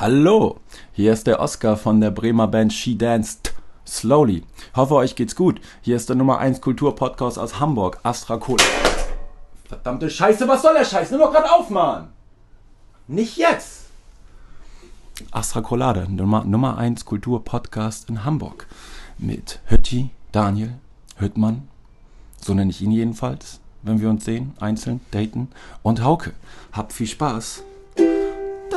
Hallo, 0.00 0.60
hier 0.92 1.12
ist 1.12 1.26
der 1.26 1.40
Oscar 1.40 1.76
von 1.76 2.00
der 2.00 2.12
Bremer 2.12 2.46
Band 2.46 2.72
She 2.72 2.96
Danced 2.96 3.52
Slowly. 3.84 4.44
Hoffe, 4.76 4.94
euch 4.94 5.16
geht's 5.16 5.34
gut. 5.34 5.60
Hier 5.80 5.96
ist 5.96 6.08
der 6.08 6.14
Nummer 6.14 6.38
1 6.38 6.60
Kulturpodcast 6.60 7.36
aus 7.36 7.58
Hamburg, 7.58 7.98
Astra 8.04 8.36
Cola. 8.36 8.62
Verdammte 9.64 10.08
Scheiße, 10.08 10.46
was 10.46 10.62
soll 10.62 10.74
der 10.74 10.84
Scheiß? 10.84 11.10
Nimm 11.10 11.18
doch 11.18 11.32
grad 11.32 11.50
auf, 11.50 11.68
Mann! 11.70 12.10
Nicht 13.08 13.38
jetzt! 13.38 13.86
Astra 15.32 15.62
Colade, 15.62 16.06
Nummer, 16.08 16.44
Nummer 16.44 16.78
1 16.78 17.04
Kulturpodcast 17.04 18.08
in 18.08 18.24
Hamburg. 18.24 18.68
Mit 19.18 19.58
Hütti, 19.66 20.10
Daniel, 20.30 20.74
Hüttmann, 21.16 21.66
so 22.40 22.54
nenne 22.54 22.70
ich 22.70 22.80
ihn 22.82 22.92
jedenfalls, 22.92 23.58
wenn 23.82 24.00
wir 24.00 24.10
uns 24.10 24.24
sehen, 24.24 24.54
einzeln, 24.60 25.00
daten, 25.10 25.48
und 25.82 26.04
Hauke. 26.04 26.34
Habt 26.70 26.92
viel 26.92 27.08
Spaß. 27.08 27.64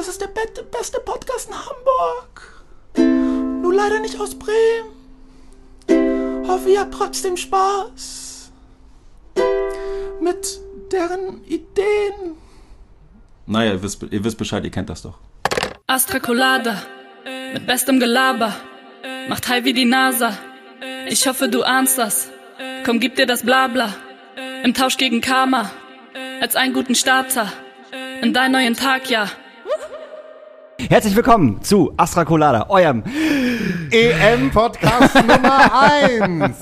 Das 0.02 0.08
ist 0.08 0.20
der 0.20 0.30
be 0.30 0.42
beste 0.72 1.00
Podcast 1.00 1.48
in 1.48 1.54
Hamburg. 1.54 2.64
Nur 3.62 3.72
leider 3.72 4.00
nicht 4.00 4.20
aus 4.20 4.34
Bremen. 4.34 4.90
Hoffe, 6.48 6.72
ihr 6.72 6.80
habt 6.80 6.96
trotzdem 6.96 7.38
Spaß. 7.38 8.52
Mit 10.20 10.60
deren 10.92 11.44
Ideen. 11.46 12.36
Naja, 13.46 13.74
ihr 13.74 13.84
wisst, 13.84 14.02
ihr 14.02 14.24
wisst 14.24 14.40
Bescheid, 14.40 14.64
ihr 14.64 14.72
kennt 14.72 14.90
das 14.90 15.04
doch. 15.04 15.20
Astra 15.86 16.18
Colada, 16.18 16.82
mit 17.54 17.68
bestem 17.68 18.00
Gelaber, 18.00 18.56
macht 19.30 19.48
high 19.50 19.64
wie 19.66 19.74
die 19.74 19.86
NASA. 19.86 20.36
Ich 21.10 21.28
hoffe, 21.28 21.48
du 21.48 21.62
ahnst 21.62 22.00
das. 22.00 22.28
Komm, 22.86 23.00
gib 23.00 23.18
dir 23.18 23.28
das 23.28 23.44
Blabla. 23.44 23.94
Im 24.64 24.74
Tausch 24.74 24.98
gegen 24.98 25.22
Karma, 25.22 25.70
als 26.42 26.56
einen 26.56 26.74
guten 26.74 26.96
Starter. 26.96 27.54
In 28.24 28.34
deinen 28.34 28.54
neuen 28.54 28.76
Tag, 28.76 29.08
ja. 29.08 29.30
Herzlich 30.90 31.16
willkommen 31.16 31.62
zu 31.62 31.94
Astra 31.98 32.26
Colada, 32.26 32.66
eurem 32.70 33.04
EM-Podcast 33.92 35.16
Nummer 35.28 35.72
1. 35.74 36.58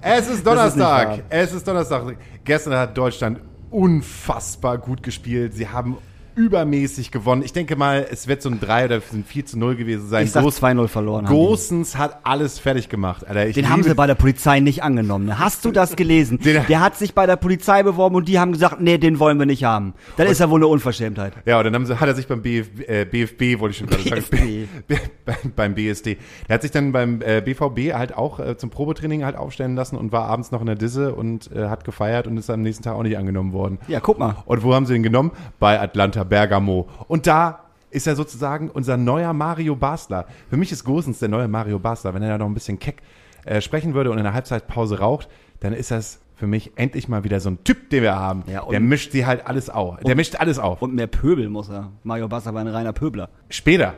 Es 0.00 0.28
ist 0.28 0.46
Donnerstag. 0.46 1.08
wahr. 1.08 1.18
es 1.28 1.52
ist 1.52 1.66
Donnerstag. 1.66 2.16
Gestern 2.44 2.74
hat 2.74 2.96
Deutschland 2.96 3.40
unfassbar 3.70 4.78
gut 4.78 5.02
gespielt. 5.02 5.54
Sie 5.54 5.68
haben 5.68 5.96
übermäßig 6.34 7.10
gewonnen. 7.10 7.42
Ich 7.42 7.52
denke 7.52 7.76
mal, 7.76 8.06
es 8.10 8.28
wird 8.28 8.42
so 8.42 8.48
ein 8.50 8.60
3 8.60 8.86
oder 8.86 9.00
ein 9.12 9.24
4 9.24 9.46
zu 9.46 9.58
0 9.58 9.76
gewesen 9.76 10.08
sein. 10.08 10.24
Ich 10.24 10.32
sag 10.32 10.42
Gos- 10.44 10.56
2-0 10.62 10.88
verloren. 10.88 11.26
Gosens 11.26 11.96
hat 11.96 12.20
alles 12.24 12.58
fertig 12.58 12.88
gemacht. 12.88 13.26
Alter, 13.26 13.46
Den 13.52 13.68
haben 13.68 13.82
sie 13.82 13.94
bei 13.94 14.06
der 14.06 14.14
Polizei 14.14 14.60
nicht 14.60 14.82
angenommen. 14.82 15.26
ne? 15.26 15.38
Hast 15.38 15.64
du 15.64 15.70
das 15.70 15.96
gelesen? 15.96 16.38
Den- 16.38 16.66
Der 16.68 16.80
hat 16.80 16.96
sich 16.96 17.14
bei 17.14 17.26
der 17.26 17.36
Polizei 17.36 17.82
beworben 17.82 18.16
und 18.16 18.28
die 18.28 18.38
haben 18.38 18.52
gesagt, 18.52 18.80
nee, 18.80 18.98
den 18.98 19.18
wollen 19.18 19.38
wir 19.38 19.46
nicht 19.46 19.64
haben. 19.64 19.94
Dann 20.16 20.26
ist 20.26 20.38
ja 20.40 20.50
wohl 20.50 20.58
eine 20.60 20.66
Unverschämtheit. 20.66 21.34
Ja, 21.46 21.58
und 21.58 21.64
dann 21.64 21.74
haben 21.74 21.86
sie, 21.86 21.98
hat 21.98 22.08
er 22.08 22.14
sich 22.14 22.26
beim 22.26 22.42
BF, 22.42 22.68
äh, 22.86 23.04
BFB, 23.04 23.60
wollte 23.60 23.72
ich 23.72 23.78
schon 23.78 23.86
gerade 23.88 24.02
sagen, 24.02 24.22
BFB. 24.30 24.68
B- 24.88 24.96
beim- 25.24 25.52
beim 25.56 25.74
BSD. 25.74 26.16
Der 26.48 26.54
hat 26.54 26.62
sich 26.62 26.70
dann 26.70 26.92
beim 26.92 27.20
äh, 27.22 27.40
BVB 27.40 27.94
halt 27.94 28.16
auch 28.16 28.40
äh, 28.40 28.56
zum 28.56 28.70
Probetraining 28.70 29.24
halt 29.24 29.36
aufstellen 29.36 29.74
lassen 29.76 29.96
und 29.96 30.12
war 30.12 30.26
abends 30.26 30.50
noch 30.50 30.60
in 30.60 30.66
der 30.66 30.76
Disse 30.76 31.14
und 31.14 31.50
äh, 31.52 31.68
hat 31.68 31.84
gefeiert 31.84 32.26
und 32.26 32.36
ist 32.36 32.50
am 32.50 32.62
nächsten 32.62 32.84
Tag 32.84 32.94
auch 32.94 33.02
nicht 33.02 33.16
angenommen 33.16 33.52
worden. 33.52 33.78
Ja, 33.88 34.00
guck 34.00 34.18
mal. 34.18 34.36
Und 34.46 34.62
wo 34.62 34.74
haben 34.74 34.86
sie 34.86 34.94
ihn 34.94 35.02
genommen? 35.02 35.32
Bei 35.58 35.80
Atlanta 35.80 36.21
Bergamo. 36.24 36.88
Und 37.08 37.26
da 37.26 37.60
ist 37.90 38.06
er 38.06 38.16
sozusagen 38.16 38.70
unser 38.70 38.96
neuer 38.96 39.32
Mario 39.32 39.76
Basler. 39.76 40.26
Für 40.48 40.56
mich 40.56 40.72
ist 40.72 40.84
Gosens 40.84 41.18
der 41.18 41.28
neue 41.28 41.48
Mario 41.48 41.78
Basler. 41.78 42.14
Wenn 42.14 42.22
er 42.22 42.30
da 42.30 42.38
noch 42.38 42.46
ein 42.46 42.54
bisschen 42.54 42.78
keck 42.78 43.02
äh, 43.44 43.60
sprechen 43.60 43.94
würde 43.94 44.10
und 44.10 44.18
in 44.18 44.24
der 44.24 44.32
Halbzeitpause 44.32 44.98
raucht, 44.98 45.28
dann 45.60 45.72
ist 45.72 45.90
das 45.90 46.20
für 46.36 46.46
mich 46.46 46.72
endlich 46.76 47.08
mal 47.08 47.22
wieder 47.22 47.38
so 47.38 47.50
ein 47.50 47.62
Typ, 47.64 47.90
den 47.90 48.02
wir 48.02 48.16
haben. 48.16 48.42
Ja, 48.46 48.64
der 48.64 48.80
mischt 48.80 49.12
sie 49.12 49.26
halt 49.26 49.46
alles 49.46 49.70
auf. 49.70 49.98
Der 50.00 50.16
mischt 50.16 50.36
alles 50.36 50.58
auf. 50.58 50.82
Und 50.82 50.94
mehr 50.94 51.06
Pöbel 51.06 51.48
muss 51.48 51.68
er. 51.68 51.90
Mario 52.02 52.28
Basler 52.28 52.54
war 52.54 52.62
ein 52.62 52.68
reiner 52.68 52.92
Pöbler. 52.92 53.28
Später. 53.48 53.94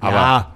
Aber 0.00 0.16
ja. 0.16 0.54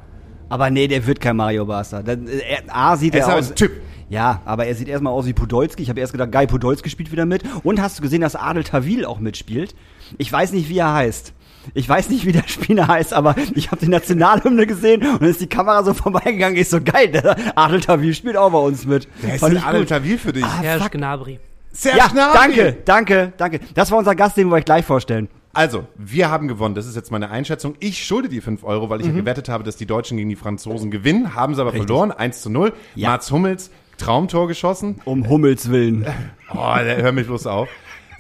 Aber 0.49 0.71
nee, 0.71 0.87
der 0.87 1.05
wird 1.07 1.21
kein 1.21 1.37
Mario 1.37 1.67
Basler. 1.67 2.07
Äh, 2.07 2.19
er, 2.49 2.63
A 2.75 2.97
sieht 2.97 3.15
er 3.15 3.27
er 3.27 3.35
aus. 3.35 3.51
ein 3.51 3.57
Typ. 3.57 3.73
Ja, 4.09 4.41
aber 4.45 4.67
er 4.67 4.75
sieht 4.75 4.89
erstmal 4.89 5.13
aus 5.13 5.27
wie 5.27 5.33
Podolski. 5.33 5.83
Ich 5.83 5.89
habe 5.89 5.99
erst 5.99 6.13
gedacht, 6.13 6.31
Guy 6.31 6.47
Podolski 6.47 6.89
spielt 6.89 7.11
wieder 7.11 7.27
mit. 7.27 7.43
Und 7.65 7.83
hast 7.83 7.99
du 7.99 8.03
gesehen, 8.03 8.21
dass 8.21 8.37
Adel 8.37 8.63
Tawil 8.63 9.05
auch 9.05 9.19
mitspielt? 9.19 9.75
Ich 10.19 10.31
weiß 10.33 10.53
nicht, 10.53 10.69
wie 10.69 10.79
er 10.79 10.93
heißt. 10.93 11.33
Ich 11.75 11.89
weiß 11.89 12.11
nicht, 12.11 12.25
wie 12.27 12.33
der 12.33 12.47
Spieler 12.47 12.87
heißt, 12.87 13.13
aber 13.13 13.35
ich 13.55 13.71
habe 13.73 13.85
die 13.85 13.89
Nationalhymne 13.91 14.67
gesehen 14.67 15.05
und 15.05 15.21
dann 15.23 15.29
ist 15.31 15.41
die 15.41 15.49
Kamera 15.49 15.83
so 15.83 15.95
vorbeigegangen. 15.95 16.57
Ich 16.57 16.69
so 16.69 16.81
geil, 16.81 17.09
der 17.09 17.37
Adel 17.59 17.81
Tawil 17.81 18.15
spielt 18.15 18.37
auch 18.37 18.51
bei 18.51 18.59
uns 18.59 18.87
mit. 18.87 19.09
Wer 19.21 19.35
ist 19.35 19.43
denn 19.45 19.59
Adel. 19.59 19.85
Tawil 19.85 20.17
für 20.19 20.33
dich? 20.33 20.45
Serge 20.63 20.91
Gnabry. 20.91 21.41
Serge 21.73 21.99
Ja, 21.99 22.07
Gnabry. 22.09 22.37
danke, 22.39 22.77
danke, 22.85 23.33
danke. 23.37 23.61
Das 23.75 23.91
war 23.91 23.99
unser 23.99 24.15
Gast, 24.15 24.37
den 24.37 24.49
wir 24.49 24.55
euch 24.55 24.65
gleich 24.65 24.85
vorstellen. 24.85 25.29
Also, 25.53 25.87
wir 25.97 26.31
haben 26.31 26.49
gewonnen. 26.49 26.75
Das 26.75 26.87
ist 26.87 26.95
jetzt 26.97 27.11
meine 27.11 27.31
Einschätzung. 27.31 27.75
Ich 27.81 28.05
schulde 28.05 28.29
die 28.29 28.41
5 28.43 28.63
Euro, 28.63 28.89
weil 28.91 29.01
ich 29.01 29.07
Mhm. 29.07 29.15
ja 29.15 29.21
gewettet 29.23 29.49
habe, 29.49 29.65
dass 29.65 29.77
die 29.77 29.87
Deutschen 29.87 30.19
gegen 30.19 30.29
die 30.29 30.37
Franzosen 30.37 30.91
gewinnen. 30.91 31.35
Haben 31.35 31.55
sie 31.55 31.61
aber 31.63 31.73
verloren. 31.73 32.13
1 32.13 32.43
zu 32.43 32.51
0. 32.51 32.75
Ja. 32.95 33.11
Mats 33.11 33.31
Hummels, 33.33 33.71
Traumtor 33.99 34.47
geschossen. 34.49 35.01
Um 35.05 35.29
Hummels 35.29 35.71
Willen. 35.71 36.07
Oh, 36.55 36.75
der, 36.77 36.99
hör 37.03 37.11
mich 37.13 37.27
bloß 37.27 37.47
auf. 37.47 37.69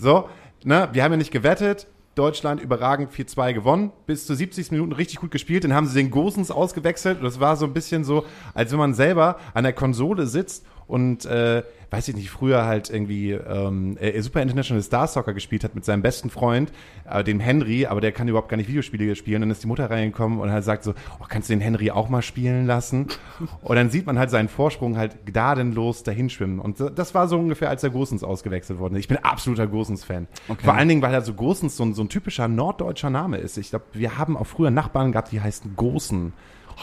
So, 0.01 0.29
ne, 0.66 0.88
wir 0.93 1.03
haben 1.03 1.12
ja 1.12 1.16
nicht 1.16 1.31
gewettet. 1.31 1.87
Deutschland 2.16 2.62
überragend 2.62 3.12
4-2 3.12 3.53
gewonnen. 3.53 3.93
Bis 4.06 4.27
zu 4.27 4.34
70 4.34 4.71
Minuten 4.71 4.93
richtig 4.93 5.21
gut 5.21 5.31
gespielt. 5.31 5.65
Dann 5.65 5.75
haben 5.75 5.87
sie 5.87 6.03
den 6.03 6.10
Gosens 6.10 6.50
ausgewechselt. 6.50 7.19
Und 7.19 7.25
das 7.25 7.41
war 7.41 7.56
so 7.56 7.66
ein 7.66 7.75
bisschen 7.75 8.04
so, 8.04 8.25
als 8.54 8.72
wenn 8.72 8.78
man 8.78 8.94
selber 8.94 9.38
an 9.55 9.65
der 9.65 9.75
Konsole 9.75 10.26
sitzt 10.26 10.65
und, 10.87 11.25
äh, 11.27 11.63
weiß 11.91 12.09
ich 12.09 12.17
nicht, 12.17 12.31
früher 12.31 12.65
halt 12.67 12.91
irgendwie 12.91 13.33
ähm, 13.33 13.97
äh, 14.01 14.21
Super 14.21 14.43
International 14.43 14.83
Star 14.83 15.07
Soccer 15.07 15.35
gespielt 15.35 15.65
hat 15.65 15.75
mit 15.75 15.85
seinem 15.85 16.03
besten 16.03 16.31
Freund, 16.31 16.73
äh, 17.09 17.23
dem 17.23 17.41
Henry, 17.41 17.87
aber 17.87 18.01
der 18.01 18.13
kann 18.13 18.29
überhaupt 18.29 18.49
gar 18.49 18.57
nicht 18.57 18.69
Videospiele 18.69 19.15
spielen. 19.15 19.37
Und 19.37 19.49
dann 19.49 19.51
ist 19.53 19.63
die 19.63 19.67
Mutter 19.67 19.91
reingekommen 19.91 20.41
und 20.41 20.51
halt 20.51 20.65
sagt 20.65 20.85
so, 20.85 20.95
oh, 21.21 21.25
kannst 21.29 21.49
du 21.49 21.55
den 21.55 21.61
Henry 21.61 21.91
auch 21.91 22.09
mal 22.09 22.23
spielen 22.23 22.67
lassen? 22.67 23.07
Und 23.63 23.77
dann 23.77 23.91
sieht 23.91 24.07
man 24.07 24.19
halt 24.19 24.31
seinen 24.31 24.49
Vorsprung 24.49 24.97
halt 24.97 25.27
gnadenlos 25.27 26.03
dahinschwimmen. 26.03 26.61
Und 26.61 26.81
das 26.81 27.15
war 27.15 27.29
so 27.29 27.39
ungefähr, 27.39 27.69
als 27.69 27.81
der 27.81 27.91
Gosens 27.91 28.23
ausgewechselt 28.25 28.79
worden 28.79 28.95
ist. 28.95 29.01
Ich 29.01 29.09
bin 29.09 29.19
absoluter 29.19 29.67
Gosens-Fan. 29.67 30.27
Vor 30.63 30.75
allen 30.75 30.89
Dingen, 30.89 31.03
weil 31.03 31.13
er 31.13 31.23
so 31.23 31.35
Gosens 31.35 31.77
so 31.77 31.85
ein, 31.85 31.95
so 31.95 32.03
ein 32.03 32.09
typischer 32.09 32.49
norddeutscher 32.49 33.11
Name 33.11 33.39
ist. 33.39 33.57
Ich 33.59 33.71
glaube, 33.71 33.87
wir 33.93 34.19
haben 34.19 34.37
auch 34.37 34.47
früher 34.47 34.71
Nachbarn 34.71 35.13
gehabt, 35.13 35.33
die 35.33 35.41
heißen 35.41 35.77
Gosen. 35.77 36.33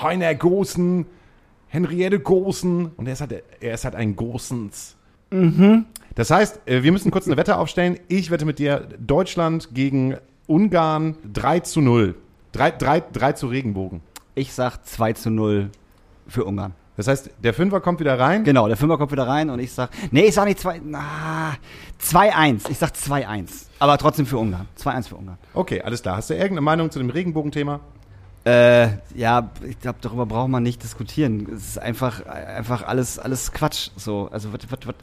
Heiner 0.02 0.36
Gosen, 0.36 1.06
Henriette 1.74 2.20
Gosen. 2.20 2.92
Und 2.98 3.08
er 3.08 3.14
ist 3.14 3.22
halt, 3.22 3.44
er 3.60 3.74
ist 3.74 3.84
halt 3.84 3.96
ein 3.96 4.16
Gosens. 4.16 4.96
Das 6.14 6.30
heißt, 6.30 6.62
äh, 6.68 6.84
wir 6.84 6.92
müssen 6.92 7.10
kurz 7.10 7.26
eine 7.26 7.36
Wette 7.36 7.58
aufstellen. 7.58 8.00
Ich 8.08 8.30
wette 8.30 8.46
mit 8.46 8.60
dir 8.60 8.88
Deutschland 9.00 9.74
gegen 9.74 10.16
Ungarn 10.46 11.16
3 11.34 11.62
zu 11.62 11.82
0. 11.82 12.14
3, 12.52 12.72
3, 12.72 13.04
3 13.12 13.34
zu 13.34 13.48
Regenbogen. 13.48 14.02
Ich 14.36 14.54
sag 14.54 14.86
2 14.86 15.14
zu 15.14 15.32
0 15.32 15.72
für 16.28 16.46
Ungarn. 16.46 16.76
Das 16.96 17.08
heißt, 17.08 17.32
der 17.44 17.56
Fünfer 17.56 17.82
kommt 17.82 18.00
wieder 18.00 18.20
rein. 18.20 18.44
Genau, 18.44 18.68
der 18.68 18.78
Fünfer 18.78 19.00
kommt 19.00 19.12
wieder 19.12 19.28
rein 19.28 19.50
und 19.50 19.58
ich 19.58 19.72
sag, 19.72 19.90
nee, 20.12 20.26
ich 20.26 20.36
sag 20.36 20.46
nicht 20.46 20.60
2, 20.60 20.80
na, 20.86 21.56
2-1. 22.00 22.70
Ich 22.70 22.78
sag 22.78 22.92
2-1. 22.92 23.66
Aber 23.80 23.98
trotzdem 23.98 24.28
für 24.28 24.38
Ungarn. 24.38 24.68
2-1 24.80 25.08
für 25.08 25.16
Ungarn. 25.16 25.40
Okay, 25.56 25.82
alles 25.82 26.04
klar. 26.04 26.18
Hast 26.18 26.30
du 26.30 26.36
irgendeine 26.36 26.62
Meinung 26.62 26.92
zu 26.92 27.00
dem 27.00 27.10
Regenbogenthema? 27.10 27.80
Äh, 28.46 28.98
ja, 29.16 29.52
ich 29.66 29.80
glaube, 29.80 30.00
darüber 30.02 30.26
braucht 30.26 30.50
man 30.50 30.64
nicht 30.64 30.84
diskutieren. 30.84 31.48
Es 31.56 31.70
ist 31.70 31.80
einfach, 31.80 32.26
einfach 32.26 32.86
alles, 32.86 33.18
alles 33.18 33.54
Quatsch. 33.54 33.92
So, 33.96 34.28
also, 34.34 34.52
wat, 34.52 34.70
wat, 34.70 34.86
wat, 34.86 34.96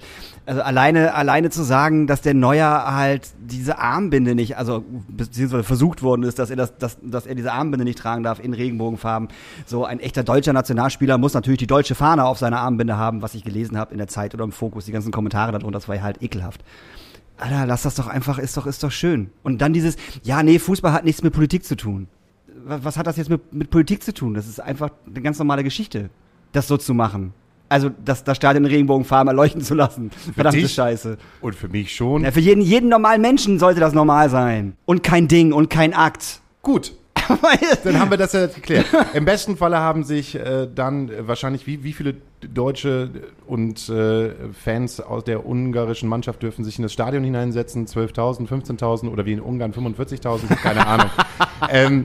also 0.45 0.61
alleine, 0.61 1.15
alleine 1.15 1.49
zu 1.49 1.63
sagen, 1.63 2.07
dass 2.07 2.21
der 2.21 2.35
Neuer 2.35 2.95
halt 2.95 3.31
diese 3.41 3.79
Armbinde 3.79 4.35
nicht, 4.35 4.59
also 4.59 4.85
beziehungsweise 5.09 5.65
versucht 5.65 6.03
worden 6.03 6.23
ist, 6.25 6.39
dass 6.39 6.51
er 6.51 6.57
das, 6.57 6.77
dass, 6.77 6.99
dass 7.03 7.25
er 7.25 7.35
diese 7.35 7.53
Armbinde 7.53 7.85
nicht 7.85 7.99
tragen 7.99 8.23
darf 8.23 8.45
in 8.45 8.53
Regenbogenfarben. 8.53 9.29
So 9.65 9.87
ein 9.87 10.01
echter 10.01 10.23
deutscher 10.23 10.53
Nationalspieler 10.53 11.17
muss 11.17 11.33
natürlich 11.33 11.61
die 11.61 11.67
deutsche 11.67 11.95
Fahne 11.95 12.27
auf 12.27 12.37
seiner 12.37 12.61
Armbinde 12.61 12.99
haben, 12.99 13.23
was 13.23 13.35
ich 13.35 13.43
gelesen 13.43 13.79
habe 13.79 13.93
in 13.93 13.99
der 13.99 14.09
Zeit 14.09 14.35
oder 14.35 14.45
im 14.45 14.53
Fokus. 14.53 14.85
Die 14.85 14.93
ganzen 14.93 15.13
Kommentare 15.13 15.53
darunter, 15.53 15.79
das 15.79 15.89
war 15.89 15.97
ja 15.97 16.03
halt 16.03 16.23
ekelhaft. 16.23 16.63
Alter, 17.39 17.65
lass 17.65 17.85
das 17.85 17.95
doch 17.95 18.07
einfach, 18.07 18.39
ist 18.39 18.59
doch, 18.59 18.67
ist 18.67 18.83
doch 18.83 18.93
schön. 18.93 19.31
Und 19.43 19.63
dann 19.63 19.73
dieses, 19.73 19.97
ja, 20.23 20.43
nee, 20.43 20.59
Fußball 20.59 20.93
hat 20.93 21.07
nichts 21.07 21.23
mit 21.23 21.33
Politik 21.33 21.65
zu 21.65 21.75
tun. 21.75 22.07
Was, 22.65 22.97
hat 22.97 23.07
das 23.07 23.17
jetzt 23.17 23.31
mit, 23.31 23.53
mit 23.53 23.71
Politik 23.71 24.03
zu 24.03 24.13
tun? 24.13 24.35
Das 24.35 24.47
ist 24.47 24.61
einfach 24.61 24.91
eine 25.07 25.21
ganz 25.23 25.39
normale 25.39 25.65
Geschichte, 25.65 26.11
das 26.53 26.69
so 26.69 26.77
zu 26.77 26.95
machen. 26.95 27.33
Also, 27.69 27.91
das, 28.05 28.25
das 28.25 28.37
Stadion 28.37 28.65
in 28.65 28.71
Regenbogenfarben 28.71 29.29
erleuchten 29.29 29.61
zu 29.63 29.75
lassen. 29.75 30.11
Verdammte 30.35 30.61
dich? 30.61 30.75
Scheiße. 30.75 31.19
Und 31.41 31.55
für 31.55 31.69
mich 31.69 31.95
schon. 31.95 32.25
Ja, 32.25 32.33
für 32.33 32.41
jeden, 32.41 32.63
jeden 32.63 32.89
normalen 32.89 33.21
Menschen 33.21 33.61
sollte 33.61 33.79
das 33.79 33.93
normal 33.95 34.29
sein. 34.29 34.77
Und 34.87 35.05
kein 35.05 35.29
Ding 35.29 35.53
und 35.53 35.71
kein 35.71 35.95
Akt. 35.95 36.41
Gut. 36.63 36.95
Dann 37.85 37.99
haben 38.01 38.11
wir 38.11 38.19
das 38.19 38.33
ja 38.33 38.41
jetzt 38.41 38.57
geklärt. 38.57 38.87
Im 39.15 39.25
besten 39.25 39.57
Falle 39.57 39.79
haben 39.79 40.03
sich 40.03 40.35
äh, 40.35 40.67
dann 40.75 41.11
wahrscheinlich, 41.29 41.67
wie, 41.67 41.85
wie 41.85 41.93
viele 41.93 42.17
Deutsche 42.55 43.11
und 43.47 43.89
äh, 43.89 44.31
Fans 44.53 45.01
aus 45.01 45.25
der 45.25 45.45
ungarischen 45.47 46.09
Mannschaft 46.09 46.43
dürfen 46.43 46.65
sich 46.65 46.79
in 46.79 46.83
das 46.83 46.93
Stadion 46.93 47.23
hineinsetzen, 47.23 47.87
12.000, 47.87 48.49
15.000 48.49 49.09
oder 49.11 49.27
wie 49.27 49.33
in 49.33 49.41
Ungarn 49.41 49.73
45.000, 49.73 50.55
keine 50.57 50.87
Ahnung. 50.87 51.11
ähm, 51.71 52.05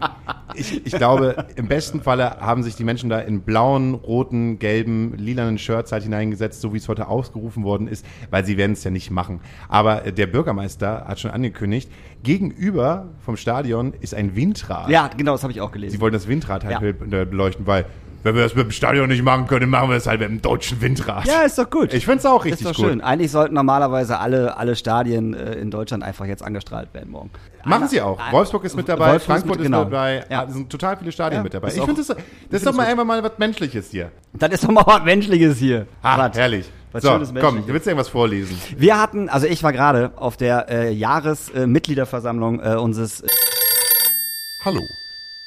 ich, 0.56 0.86
ich 0.86 0.94
glaube, 0.94 1.46
im 1.56 1.68
besten 1.68 2.02
Falle 2.02 2.38
haben 2.40 2.64
sich 2.64 2.76
die 2.76 2.84
Menschen 2.84 3.10
da 3.10 3.20
in 3.20 3.42
blauen, 3.42 3.94
roten, 3.94 4.60
gelben, 4.60 5.14
lilanen 5.18 5.58
Shirts 5.58 5.92
halt 5.92 6.04
hineingesetzt, 6.04 6.62
so 6.62 6.74
wie 6.74 6.78
es 6.78 6.88
heute 6.90 7.08
ausgerufen 7.08 7.64
worden 7.64 7.88
ist, 7.88 8.06
weil 8.30 8.46
sie 8.46 8.58
werden 8.58 8.74
es 8.74 8.84
ja 8.84 8.92
nicht 8.92 9.12
machen. 9.12 9.40
Aber 9.70 10.06
äh, 10.06 10.12
der 10.14 10.28
Bürgermeister 10.28 11.06
hat 11.08 11.20
schon 11.20 11.32
angekündigt, 11.32 11.90
gegenüber 12.24 13.10
vom 13.20 13.38
Stadion 13.38 13.94
ist 14.02 14.14
ein 14.14 14.36
Windrad. 14.36 14.90
Ja, 14.90 15.10
genau, 15.16 15.34
das 15.34 15.44
habe 15.44 15.54
ich 15.54 15.62
auch 15.62 15.72
gelesen. 15.72 15.94
Sie 15.96 16.02
wollen 16.02 16.14
das 16.14 16.28
Windrad 16.28 16.64
halt 16.66 16.74
Ja. 16.82 16.92
be- 16.92 17.26
beleuchten, 17.26 17.66
weil 17.68 17.86
wenn 18.26 18.36
wir 18.36 18.42
das 18.44 18.56
mit 18.56 18.66
dem 18.66 18.72
Stadion 18.72 19.08
nicht 19.08 19.24
machen 19.24 19.48
können, 19.48 19.70
machen 19.70 19.88
wir 19.90 19.96
das 19.96 20.08
halt 20.08 20.20
mit 20.20 20.30
dem 20.30 20.42
deutschen 20.42 20.82
Windrad. 20.82 21.26
ja, 21.26 21.44
ist 21.44 21.58
doch 21.58 21.70
gut. 21.70 21.94
Ich 21.94 22.06
finde 22.06 22.20
es 22.20 22.26
auch 22.26 22.44
richtig 22.44 22.66
ist 22.66 22.70
doch 22.72 22.76
gut. 22.76 22.90
schön. 22.92 23.00
Eigentlich 23.02 23.32
sollten 23.32 23.54
normalerweise 23.54 24.20
alle, 24.20 24.58
alle 24.58 24.76
Stadien 24.76 25.34
äh, 25.34 25.54
in 25.54 25.72
Deutschland 25.72 26.04
einfach 26.04 26.26
jetzt 26.26 26.44
angestrahlt 26.44 26.94
werden 26.94 27.12
morgen. 27.12 27.30
Machen 27.64 27.88
sie 27.88 28.02
auch. 28.02 28.20
Ein- 28.20 28.34
Wolfsburg 28.34 28.64
ist 28.66 28.76
mit 28.76 28.90
dabei, 28.90 29.12
Wolfsburg 29.14 29.20
ist 29.22 29.26
Frankfurt 29.26 29.50
mit- 29.52 29.60
ist, 29.60 29.66
genau. 29.66 29.84
dabei. 29.86 30.26
Ja. 30.30 30.44
Es 30.44 30.54
sind 30.54 30.70
total 30.70 30.98
viele 30.98 31.12
Stadien 31.12 31.40
Ja, 31.40 31.44
mit 31.44 31.54
dabei. 31.54 31.68
ist 31.70 31.78
Ich 31.78 31.84
finde, 31.84 32.02
das, 32.04 32.08
das 32.08 32.18
ist 32.52 32.66
doch 32.66 32.74
mal 32.74 32.86
einfach 32.88 33.06
mal 33.06 33.24
was 33.24 33.38
Menschliches 33.38 33.90
hier. 33.92 34.12
Das 34.34 34.50
ist 34.52 34.64
doch 34.64 34.72
mal 34.72 34.84
was 34.86 35.04
Menschliches 35.04 35.58
hier. 35.58 35.88
Ah, 36.02 36.18
Was? 36.28 36.36
herrlich. 36.38 36.66
Was 36.92 37.04
so, 37.04 37.10
schönes 37.10 37.34
komm, 37.42 37.58
du 37.66 37.74
willst 37.74 37.86
irgendwas 37.88 38.08
vorlesen. 38.10 38.58
Wir 38.78 39.00
hatten, 39.00 39.28
also 39.30 39.48
ich 39.48 39.62
war 39.64 39.74
gerade 39.74 40.12
auf 40.16 40.38
der 40.38 40.70
äh, 40.70 40.92
Jahresmitgliederversammlung 40.94 42.60
äh, 42.62 42.76
unseres 42.76 43.22
äh, 43.22 43.28
Hallo, 44.64 44.80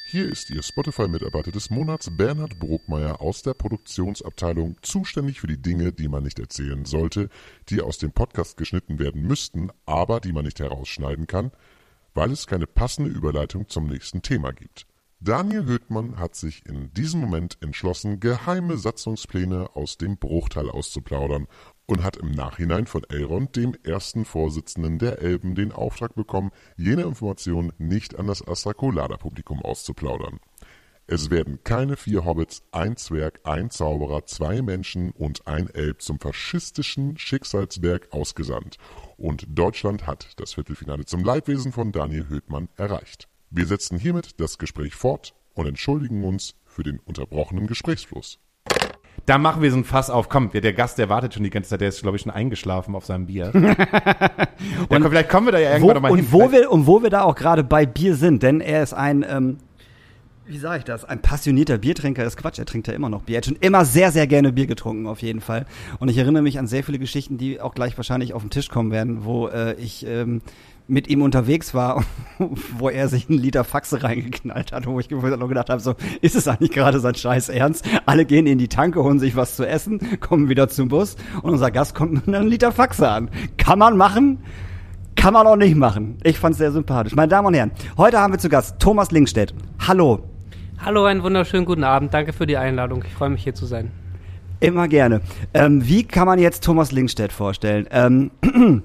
hier 0.09 0.27
ist 0.27 0.49
Ihr 0.49 0.63
Spotify-Mitarbeiter 0.63 1.51
des 1.51 1.69
Monats 1.69 2.09
Bernhard 2.17 2.57
Brokmeier 2.57 3.21
aus 3.21 3.43
der 3.43 3.53
Produktionsabteilung, 3.53 4.77
zuständig 4.81 5.39
für 5.39 5.45
die 5.45 5.61
Dinge, 5.61 5.93
die 5.93 6.07
man 6.07 6.23
nicht 6.23 6.39
erzählen 6.39 6.83
sollte, 6.85 7.29
die 7.69 7.81
aus 7.81 7.99
dem 7.99 8.11
Podcast 8.11 8.57
geschnitten 8.57 8.97
werden 8.97 9.21
müssten, 9.21 9.69
aber 9.85 10.19
die 10.19 10.33
man 10.33 10.45
nicht 10.45 10.59
herausschneiden 10.59 11.27
kann, 11.27 11.51
weil 12.15 12.31
es 12.31 12.47
keine 12.47 12.65
passende 12.65 13.11
Überleitung 13.11 13.69
zum 13.69 13.85
nächsten 13.85 14.23
Thema 14.23 14.51
gibt. 14.51 14.87
Daniel 15.19 15.65
Höhtmann 15.65 16.17
hat 16.17 16.33
sich 16.33 16.65
in 16.65 16.91
diesem 16.93 17.21
Moment 17.21 17.59
entschlossen, 17.61 18.19
geheime 18.19 18.77
Satzungspläne 18.77 19.75
aus 19.75 19.97
dem 19.97 20.17
Bruchteil 20.17 20.71
auszuplaudern 20.71 21.45
und 21.89 22.03
hat 22.03 22.17
im 22.17 22.29
Nachhinein 22.29 22.85
von 22.85 23.03
Elrond, 23.09 23.55
dem 23.55 23.75
ersten 23.83 24.23
Vorsitzenden 24.23 24.99
der 24.99 25.23
Elben, 25.23 25.55
den 25.55 25.71
Auftrag 25.71 26.13
bekommen, 26.13 26.51
jene 26.77 27.01
Informationen 27.01 27.73
nicht 27.79 28.19
an 28.19 28.27
das 28.27 28.47
Astrakolada-Publikum 28.47 29.63
auszuplaudern. 29.63 30.39
Es 31.07 31.31
werden 31.31 31.63
keine 31.63 31.97
vier 31.97 32.25
Hobbits, 32.25 32.61
ein 32.71 32.95
Zwerg, 32.95 33.39
ein 33.43 33.71
Zauberer, 33.71 34.27
zwei 34.27 34.61
Menschen 34.61 35.09
und 35.09 35.47
ein 35.47 35.67
Elb 35.71 36.03
zum 36.03 36.19
faschistischen 36.19 37.17
Schicksalsberg 37.17 38.09
ausgesandt. 38.11 38.77
Und 39.17 39.47
Deutschland 39.49 40.05
hat 40.05 40.39
das 40.39 40.53
Viertelfinale 40.53 41.05
zum 41.05 41.23
Leidwesen 41.23 41.71
von 41.71 41.91
Daniel 41.91 42.29
Höhtmann 42.29 42.69
erreicht. 42.75 43.27
Wir 43.49 43.65
setzen 43.65 43.97
hiermit 43.97 44.39
das 44.39 44.59
Gespräch 44.59 44.93
fort 44.93 45.33
und 45.55 45.65
entschuldigen 45.65 46.23
uns 46.23 46.53
für 46.65 46.83
den 46.83 46.99
unterbrochenen 46.99 47.65
Gesprächsfluss. 47.65 48.37
Da 49.29 49.37
machen 49.37 49.61
wir 49.61 49.69
so 49.69 49.77
ein 49.77 49.83
Fass 49.83 50.09
auf. 50.09 50.27
Komm, 50.27 50.49
der 50.49 50.61
der 50.61 50.73
Gast, 50.73 50.97
der 50.97 51.07
wartet 51.07 51.35
schon 51.35 51.43
die 51.43 51.51
ganze 51.51 51.69
Zeit. 51.69 51.81
Der 51.81 51.89
ist, 51.89 52.01
glaube 52.01 52.17
ich, 52.17 52.23
schon 52.23 52.31
eingeschlafen 52.31 52.95
auf 52.95 53.05
seinem 53.05 53.27
Bier. 53.27 53.51
und 53.53 54.89
komm, 54.89 55.03
vielleicht 55.03 55.29
kommen 55.29 55.45
wir 55.45 55.51
da 55.51 55.59
ja 55.59 55.69
wo, 55.69 55.91
irgendwann 55.91 55.93
noch 55.93 56.01
mal 56.01 56.15
hin. 56.15 56.25
und 56.25 56.31
wo 56.31 56.51
wir 56.51 56.71
und 56.71 56.87
wo 56.87 57.03
wir 57.03 57.11
da 57.11 57.21
auch 57.21 57.35
gerade 57.35 57.63
bei 57.63 57.85
Bier 57.85 58.15
sind, 58.15 58.41
denn 58.41 58.59
er 58.59 58.81
ist 58.81 58.93
ein 58.93 59.23
ähm, 59.29 59.57
wie 60.47 60.57
sage 60.57 60.79
ich 60.79 60.83
das? 60.83 61.05
Ein 61.05 61.21
passionierter 61.21 61.77
Biertrinker 61.77 62.25
ist 62.25 62.37
Quatsch, 62.37 62.57
er 62.57 62.65
trinkt 62.65 62.87
ja 62.87 62.95
immer 62.95 63.09
noch 63.09 63.21
Bier. 63.21 63.35
Er 63.35 63.37
hat 63.37 63.45
schon 63.45 63.57
immer 63.57 63.85
sehr, 63.85 64.11
sehr 64.11 64.25
gerne 64.25 64.51
Bier 64.51 64.65
getrunken, 64.65 65.05
auf 65.05 65.21
jeden 65.21 65.41
Fall. 65.41 65.67
Und 65.99 66.09
ich 66.09 66.17
erinnere 66.17 66.41
mich 66.41 66.57
an 66.57 66.65
sehr 66.65 66.83
viele 66.83 66.97
Geschichten, 66.97 67.37
die 67.37 67.61
auch 67.61 67.75
gleich 67.75 67.95
wahrscheinlich 67.97 68.33
auf 68.33 68.41
den 68.41 68.49
Tisch 68.49 68.69
kommen 68.69 68.89
werden, 68.89 69.25
wo 69.25 69.47
äh, 69.47 69.75
ich 69.75 70.07
ähm, 70.07 70.41
mit 70.89 71.07
ihm 71.07 71.21
unterwegs 71.21 71.73
war, 71.73 72.03
wo 72.77 72.89
er 72.89 73.07
sich 73.07 73.29
einen 73.29 73.39
Liter 73.39 73.63
Faxe 73.63 74.03
reingeknallt 74.03 74.71
hat, 74.71 74.87
wo 74.87 74.99
ich 74.99 75.09
noch 75.09 75.47
gedacht 75.47 75.69
habe, 75.69 75.79
so, 75.81 75.95
ist 76.21 76.35
es 76.35 76.47
eigentlich 76.47 76.71
gerade 76.71 76.99
sein 76.99 77.15
Scheiß 77.15 77.49
Ernst? 77.49 77.87
Alle 78.05 78.25
gehen 78.25 78.47
in 78.47 78.57
die 78.57 78.67
Tanke, 78.67 79.03
holen 79.03 79.19
sich 79.19 79.35
was 79.35 79.55
zu 79.55 79.67
essen, 79.67 80.19
kommen 80.19 80.49
wieder 80.49 80.67
zum 80.67 80.89
Bus 80.89 81.15
und 81.41 81.51
unser 81.51 81.71
Gast 81.71 81.95
kommt 81.95 82.13
mit 82.13 82.35
einem 82.35 82.47
Liter 82.47 82.71
Faxe 82.71 83.07
an. 83.07 83.29
Kann 83.57 83.79
man 83.79 83.97
machen, 83.97 84.39
kann 85.15 85.33
man 85.33 85.45
auch 85.47 85.55
nicht 85.55 85.75
machen. 85.75 86.17
Ich 86.23 86.39
fand's 86.39 86.57
sehr 86.57 86.71
sympathisch. 86.71 87.15
Meine 87.15 87.29
Damen 87.29 87.47
und 87.47 87.53
Herren, 87.53 87.71
heute 87.97 88.19
haben 88.19 88.33
wir 88.33 88.39
zu 88.39 88.49
Gast 88.49 88.79
Thomas 88.79 89.11
Linkstedt. 89.11 89.53
Hallo. 89.87 90.23
Hallo, 90.79 91.03
einen 91.05 91.23
wunderschönen 91.23 91.65
guten 91.65 91.83
Abend. 91.83 92.13
Danke 92.13 92.33
für 92.33 92.47
die 92.47 92.57
Einladung. 92.57 93.03
Ich 93.05 93.13
freue 93.13 93.29
mich 93.29 93.43
hier 93.43 93.53
zu 93.53 93.65
sein. 93.65 93.91
Immer 94.61 94.87
gerne. 94.87 95.21
Ähm, 95.53 95.85
wie 95.85 96.03
kann 96.03 96.25
man 96.25 96.39
jetzt 96.39 96.63
Thomas 96.63 96.91
Linkstedt 96.91 97.31
vorstellen? 97.31 97.87
Ähm, 97.91 98.31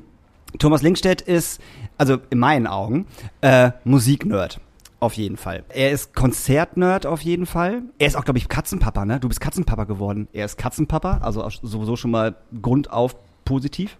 Thomas 0.59 0.83
Linkstedt 0.83 1.21
ist, 1.21 1.61
also 1.99 2.19
in 2.31 2.39
meinen 2.39 2.67
Augen, 2.67 3.07
äh, 3.41 3.71
Musiknerd. 3.85 4.61
Auf 5.01 5.15
jeden 5.15 5.37
Fall. 5.37 5.65
Er 5.69 5.91
ist 5.91 6.15
Konzertnerd 6.15 7.05
auf 7.05 7.21
jeden 7.21 7.45
Fall. 7.45 7.83
Er 7.99 8.07
ist 8.07 8.17
auch, 8.17 8.25
glaube 8.25 8.39
ich, 8.39 8.49
Katzenpapa, 8.49 9.05
ne? 9.05 9.21
Du 9.21 9.29
bist 9.29 9.39
Katzenpapa 9.39 9.85
geworden. 9.85 10.29
Er 10.33 10.47
ist 10.47 10.57
Katzenpapa, 10.57 11.19
also 11.19 11.47
sowieso 11.63 11.97
schon 11.97 12.11
mal 12.11 12.37
grundauf 12.63 13.15
positiv. 13.45 13.99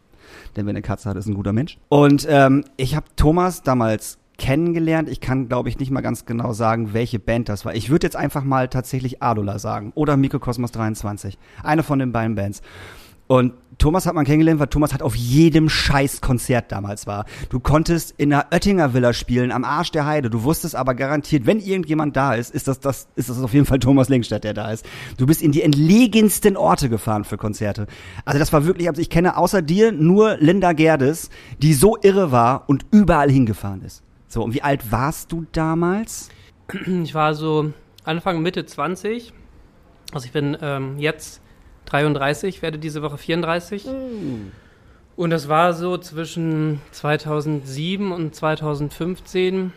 Denn 0.57 0.65
wenn 0.67 0.75
er 0.75 0.79
eine 0.79 0.83
Katze 0.83 1.11
hat, 1.11 1.17
ist 1.19 1.27
ein 1.27 1.35
guter 1.35 1.53
Mensch. 1.53 1.79
Und 1.91 2.27
ähm, 2.31 2.65
ich 2.79 2.97
habe 2.97 3.07
Thomas 3.17 3.63
damals 3.63 4.19
kennengelernt. 4.39 5.09
Ich 5.09 5.21
kann, 5.21 5.49
glaube 5.49 5.69
ich, 5.69 5.79
nicht 5.79 5.91
mal 5.91 6.01
ganz 6.01 6.25
genau 6.25 6.53
sagen, 6.53 6.93
welche 6.93 7.19
Band 7.19 7.49
das 7.49 7.65
war. 7.65 7.75
Ich 7.75 7.91
würde 7.91 8.07
jetzt 8.07 8.17
einfach 8.17 8.43
mal 8.43 8.69
tatsächlich 8.69 9.23
Adola 9.23 9.59
sagen. 9.59 9.93
Oder 9.95 10.17
Mikrokosmos 10.17 10.73
23. 10.73 11.39
Eine 11.63 11.83
von 11.83 11.99
den 11.99 12.13
beiden 12.13 12.35
Bands. 12.35 12.63
Und 13.27 13.55
Thomas 13.79 14.07
hat 14.07 14.15
man 14.15 14.25
kennengelernt, 14.25 14.61
weil 14.61 14.69
Thomas 14.69 14.93
hat 14.93 15.03
auf 15.03 15.15
jedem 15.15 15.69
scheiß 15.69 16.21
Konzert 16.21 16.73
damals 16.73 17.07
war. 17.07 17.25
Du 17.49 17.61
konntest 17.61 18.15
in 18.17 18.31
der 18.31 18.47
Oettinger 18.51 18.95
Villa 18.95 19.13
spielen, 19.13 19.53
am 19.53 19.65
Arsch 19.65 19.91
der 19.91 20.07
Heide. 20.07 20.31
Du 20.31 20.43
wusstest 20.45 20.77
aber 20.77 20.95
garantiert, 20.95 21.47
wenn 21.47 21.61
irgendjemand 21.61 22.17
da 22.17 22.35
ist, 22.35 22.55
ist 22.55 22.69
das, 22.69 22.81
das, 22.81 23.09
ist 23.17 23.31
das 23.31 23.43
auf 23.43 23.53
jeden 23.53 23.67
Fall 23.67 23.79
Thomas 23.79 24.09
Linkstedt, 24.09 24.45
der 24.45 24.55
da 24.55 24.71
ist. 24.71 24.87
Du 25.17 25.27
bist 25.27 25.43
in 25.43 25.53
die 25.53 25.63
entlegensten 25.63 26.57
Orte 26.57 26.89
gefahren 26.89 27.25
für 27.25 27.37
Konzerte. 27.37 27.87
Also 28.25 28.39
das 28.39 28.53
war 28.53 28.67
wirklich, 28.67 28.89
also 28.89 29.01
ich 29.01 29.11
kenne 29.11 29.37
außer 29.37 29.63
dir 29.63 29.93
nur 29.93 30.37
Linda 30.39 30.73
Gerdes, 30.73 31.31
die 31.59 31.75
so 31.75 31.97
irre 32.03 32.33
war 32.33 32.65
und 32.69 32.87
überall 32.91 33.31
hingefahren 33.31 33.83
ist. 33.83 34.03
So, 34.29 34.43
und 34.43 34.55
wie 34.55 34.63
alt 34.63 34.91
warst 34.91 35.33
du 35.33 35.47
damals? 35.53 36.29
Ich 37.03 37.15
war 37.15 37.35
so 37.35 37.73
Anfang, 38.05 38.43
Mitte 38.43 38.65
20. 38.65 39.33
Also 40.13 40.27
ich 40.27 40.33
bin 40.33 40.57
ähm, 40.61 40.99
jetzt 40.99 41.41
33, 41.87 42.63
werde 42.63 42.79
diese 42.79 43.03
Woche 43.03 43.19
34. 43.19 43.87
Und 45.17 45.31
das 45.31 45.49
war 45.49 45.75
so 45.75 45.97
zwischen 45.99 46.81
2007 46.91 48.11
und 48.13 48.35
2015, 48.35 49.73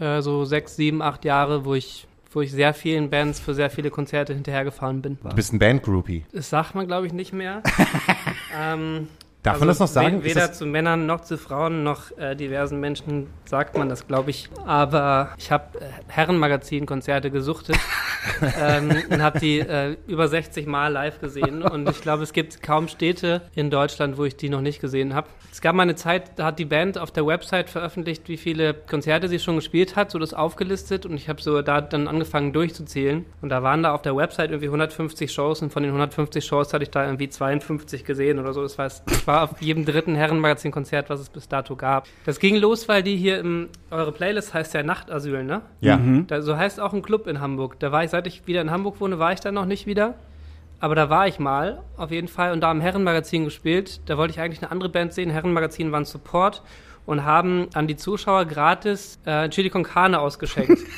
äh, 0.00 0.22
so 0.22 0.44
sechs, 0.44 0.76
sieben, 0.76 1.02
acht 1.02 1.24
Jahre, 1.24 1.64
wo 1.64 1.74
ich, 1.74 2.06
wo 2.32 2.40
ich 2.40 2.52
sehr 2.52 2.72
vielen 2.72 3.10
Bands 3.10 3.38
für 3.38 3.54
sehr 3.54 3.68
viele 3.68 3.90
Konzerte 3.90 4.32
hinterhergefahren 4.34 5.02
bin. 5.02 5.18
Du 5.22 5.36
bist 5.36 5.52
ein 5.52 5.58
Bandgroupie. 5.58 6.24
Das 6.32 6.48
sagt 6.48 6.74
man, 6.74 6.86
glaube 6.86 7.06
ich, 7.06 7.12
nicht 7.12 7.34
mehr. 7.34 7.62
ähm, 8.58 9.08
Darf 9.42 9.60
man 9.60 9.68
das 9.68 9.78
noch 9.78 9.88
sagen? 9.88 10.16
Also 10.16 10.24
Weder 10.24 10.52
zu 10.52 10.66
Männern 10.66 11.06
noch 11.06 11.20
zu 11.20 11.38
Frauen 11.38 11.84
noch 11.84 12.16
äh, 12.18 12.34
diversen 12.34 12.80
Menschen 12.80 13.28
sagt 13.44 13.78
man 13.78 13.88
das, 13.88 14.06
glaube 14.06 14.30
ich. 14.30 14.50
Aber 14.66 15.30
ich 15.38 15.52
habe 15.52 15.78
äh, 15.80 15.84
Herrenmagazin-Konzerte 16.08 17.30
gesuchtet 17.30 17.76
ähm, 18.60 18.90
und 19.08 19.22
habe 19.22 19.38
die 19.38 19.60
äh, 19.60 19.96
über 20.08 20.26
60 20.26 20.66
Mal 20.66 20.88
live 20.88 21.20
gesehen. 21.20 21.62
Und 21.62 21.88
ich 21.88 22.00
glaube, 22.00 22.24
es 22.24 22.32
gibt 22.32 22.62
kaum 22.62 22.88
Städte 22.88 23.42
in 23.54 23.70
Deutschland, 23.70 24.18
wo 24.18 24.24
ich 24.24 24.36
die 24.36 24.48
noch 24.48 24.60
nicht 24.60 24.80
gesehen 24.80 25.14
habe. 25.14 25.28
Es 25.50 25.60
gab 25.60 25.74
mal 25.74 25.82
eine 25.82 25.94
Zeit, 25.94 26.38
da 26.38 26.46
hat 26.46 26.58
die 26.58 26.64
Band 26.64 26.98
auf 26.98 27.10
der 27.10 27.26
Website 27.26 27.70
veröffentlicht, 27.70 28.28
wie 28.28 28.36
viele 28.36 28.74
Konzerte 28.74 29.28
sie 29.28 29.38
schon 29.38 29.56
gespielt 29.56 29.96
hat, 29.96 30.10
so 30.10 30.18
das 30.18 30.34
aufgelistet. 30.34 31.06
Und 31.06 31.14
ich 31.14 31.28
habe 31.28 31.40
so 31.40 31.62
da 31.62 31.80
dann 31.80 32.08
angefangen 32.08 32.52
durchzuzählen. 32.52 33.24
Und 33.42 33.48
da 33.48 33.62
waren 33.62 33.82
da 33.82 33.92
auf 33.94 34.02
der 34.02 34.16
Website 34.16 34.50
irgendwie 34.50 34.66
150 34.66 35.32
Shows 35.32 35.62
und 35.62 35.72
von 35.72 35.82
den 35.82 35.90
150 35.90 36.44
Shows 36.44 36.72
hatte 36.72 36.84
ich 36.84 36.90
da 36.90 37.04
irgendwie 37.04 37.28
52 37.28 38.04
gesehen 38.04 38.38
oder 38.38 38.52
so. 38.52 38.62
Das 38.62 38.78
heißt, 38.78 39.04
ich 39.10 39.26
war 39.26 39.44
auf 39.44 39.60
jedem 39.60 39.84
dritten 39.84 40.14
Herrenmagazin-Konzert, 40.14 41.10
was 41.10 41.20
es 41.20 41.28
bis 41.28 41.48
dato 41.48 41.76
gab. 41.76 42.06
Das 42.24 42.38
ging 42.38 42.56
los, 42.56 42.88
weil 42.88 43.02
die 43.02 43.16
hier 43.16 43.38
im, 43.38 43.68
eure 43.90 44.12
Playlist 44.12 44.54
heißt 44.54 44.74
ja 44.74 44.82
Nachtasyl, 44.82 45.44
ne? 45.44 45.62
Ja. 45.80 45.98
Da, 46.26 46.42
so 46.42 46.56
heißt 46.56 46.80
auch 46.80 46.92
ein 46.92 47.02
Club 47.02 47.26
in 47.26 47.40
Hamburg. 47.40 47.78
Da 47.80 47.92
war 47.92 48.04
ich, 48.04 48.10
seit 48.10 48.26
ich 48.26 48.46
wieder 48.46 48.60
in 48.60 48.70
Hamburg 48.70 49.00
wohne, 49.00 49.18
war 49.18 49.32
ich 49.32 49.40
da 49.40 49.52
noch 49.52 49.66
nicht 49.66 49.86
wieder. 49.86 50.14
Aber 50.80 50.94
da 50.94 51.10
war 51.10 51.26
ich 51.26 51.38
mal, 51.38 51.82
auf 51.96 52.10
jeden 52.10 52.28
Fall, 52.28 52.52
und 52.52 52.60
da 52.60 52.70
im 52.70 52.80
Herrenmagazin 52.80 53.44
gespielt. 53.44 54.00
Da 54.06 54.16
wollte 54.16 54.32
ich 54.32 54.40
eigentlich 54.40 54.62
eine 54.62 54.70
andere 54.70 54.88
Band 54.88 55.12
sehen. 55.12 55.30
Herrenmagazin 55.30 55.90
waren 55.92 56.04
Support 56.04 56.62
und 57.06 57.24
haben 57.24 57.68
an 57.74 57.86
die 57.86 57.96
Zuschauer 57.96 58.44
gratis 58.44 59.18
äh, 59.24 59.48
Chili 59.48 59.70
con 59.70 59.82
Carne 59.82 60.20
ausgeschenkt. 60.20 60.78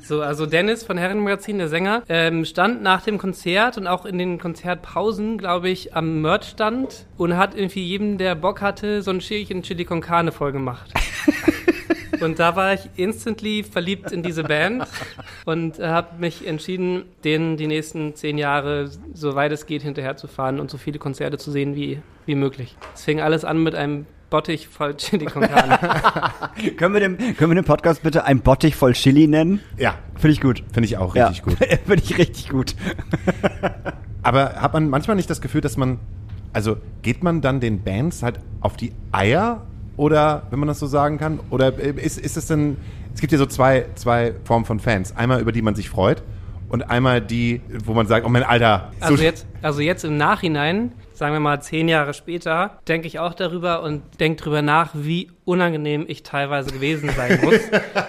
So, 0.00 0.22
also 0.22 0.46
Dennis 0.46 0.84
von 0.84 0.96
Herrenmagazin, 0.96 1.58
der 1.58 1.68
Sänger, 1.68 2.02
ähm, 2.08 2.46
stand 2.46 2.82
nach 2.82 3.02
dem 3.02 3.18
Konzert 3.18 3.76
und 3.76 3.86
auch 3.86 4.06
in 4.06 4.16
den 4.16 4.38
Konzertpausen, 4.38 5.36
glaube 5.36 5.68
ich, 5.68 5.94
am 5.94 6.22
Merchstand 6.22 7.04
und 7.18 7.36
hat 7.36 7.54
irgendwie 7.54 7.84
jedem, 7.84 8.16
der 8.16 8.34
Bock 8.34 8.62
hatte, 8.62 9.02
so 9.02 9.10
ein 9.10 9.20
Schälchen 9.20 9.62
Chili 9.62 9.84
con 9.84 10.00
Carne 10.00 10.32
voll 10.32 10.52
gemacht. 10.52 10.90
Und 12.20 12.38
da 12.38 12.56
war 12.56 12.74
ich 12.74 12.88
instantly 12.96 13.62
verliebt 13.62 14.12
in 14.12 14.22
diese 14.22 14.42
Band 14.44 14.86
und 15.44 15.78
habe 15.78 16.18
mich 16.18 16.46
entschieden, 16.46 17.04
denen 17.24 17.56
die 17.56 17.66
nächsten 17.66 18.14
zehn 18.14 18.38
Jahre, 18.38 18.90
soweit 19.14 19.52
es 19.52 19.66
geht, 19.66 19.82
hinterherzufahren 19.82 20.60
und 20.60 20.70
so 20.70 20.78
viele 20.78 20.98
Konzerte 20.98 21.38
zu 21.38 21.50
sehen 21.50 21.74
wie, 21.74 22.00
wie 22.26 22.34
möglich. 22.34 22.76
Es 22.94 23.04
fing 23.04 23.20
alles 23.20 23.44
an 23.44 23.62
mit 23.62 23.74
einem 23.74 24.06
Bottich 24.30 24.68
voll 24.68 24.94
Chili 24.96 25.24
con 25.24 25.42
Carne. 25.42 25.78
können, 26.76 26.92
wir 26.92 27.00
den, 27.00 27.16
können 27.36 27.50
wir 27.50 27.54
den 27.54 27.64
Podcast 27.64 28.02
bitte 28.02 28.24
ein 28.24 28.40
Bottich 28.40 28.76
voll 28.76 28.92
Chili 28.92 29.26
nennen? 29.26 29.60
Ja, 29.78 29.94
Finde 30.16 30.32
ich 30.32 30.40
gut. 30.40 30.62
finde 30.70 30.86
ich 30.86 30.98
auch 30.98 31.14
richtig 31.14 31.38
ja. 31.38 31.44
gut. 31.44 31.56
Finde 31.86 32.02
ich 32.02 32.18
richtig 32.18 32.48
gut. 32.50 32.74
Aber 34.22 34.56
hat 34.56 34.74
man 34.74 34.90
manchmal 34.90 35.16
nicht 35.16 35.30
das 35.30 35.40
Gefühl, 35.40 35.62
dass 35.62 35.78
man, 35.78 35.98
also 36.52 36.76
geht 37.02 37.22
man 37.22 37.40
dann 37.40 37.60
den 37.60 37.82
Bands 37.82 38.22
halt 38.22 38.40
auf 38.60 38.76
die 38.76 38.92
Eier 39.12 39.66
oder, 39.98 40.44
wenn 40.50 40.58
man 40.60 40.68
das 40.68 40.78
so 40.78 40.86
sagen 40.86 41.18
kann, 41.18 41.40
oder 41.50 41.76
ist, 41.78 42.18
ist 42.18 42.36
es 42.36 42.46
denn, 42.46 42.78
es 43.12 43.20
gibt 43.20 43.32
ja 43.32 43.38
so 43.38 43.46
zwei, 43.46 43.86
zwei 43.96 44.32
Formen 44.44 44.64
von 44.64 44.80
Fans. 44.80 45.14
Einmal, 45.14 45.40
über 45.40 45.52
die 45.52 45.60
man 45.60 45.74
sich 45.74 45.90
freut 45.90 46.22
und 46.68 46.88
einmal 46.88 47.20
die, 47.20 47.60
wo 47.84 47.92
man 47.92 48.06
sagt, 48.06 48.24
oh 48.24 48.28
mein 48.28 48.44
Alter, 48.44 48.92
so 49.00 49.06
Also 49.06 49.22
jetzt, 49.22 49.46
also 49.60 49.80
jetzt 49.80 50.04
im 50.04 50.16
Nachhinein, 50.16 50.92
sagen 51.12 51.34
wir 51.34 51.40
mal 51.40 51.60
zehn 51.60 51.88
Jahre 51.88 52.14
später, 52.14 52.78
denke 52.86 53.08
ich 53.08 53.18
auch 53.18 53.34
darüber 53.34 53.82
und 53.82 54.02
denke 54.20 54.44
darüber 54.44 54.62
nach, 54.62 54.90
wie 54.94 55.30
unangenehm 55.44 56.04
ich 56.06 56.22
teilweise 56.22 56.70
gewesen 56.70 57.10
sein 57.10 57.40
muss. 57.42 57.60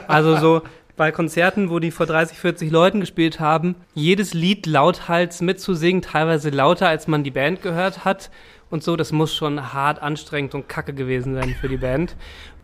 Also 0.08 0.38
so 0.38 0.62
bei 0.96 1.12
Konzerten, 1.12 1.72
wo 1.72 1.79
die 1.79 1.91
vor 1.91 2.05
30, 2.05 2.38
40 2.38 2.69
Leuten 2.69 3.00
gespielt 3.00 3.39
haben, 3.39 3.75
jedes 3.96 4.34
Lied 4.36 4.67
lauthals 4.67 5.41
mitzusingen, 5.41 6.03
teilweise 6.03 6.50
lauter, 6.50 6.88
als 6.88 7.08
man 7.08 7.24
die 7.24 7.31
Band 7.31 7.63
gehört 7.63 8.05
hat 8.05 8.29
und 8.70 8.84
so, 8.84 8.96
das 8.96 9.12
muss 9.12 9.34
schon 9.34 9.74
hart 9.74 10.02
anstrengend 10.02 10.56
und 10.56 10.70
kacke 10.70 10.94
gewesen 10.94 11.34
sein 11.36 11.56
für 11.60 11.68
die 11.68 11.78
Band. 11.78 12.16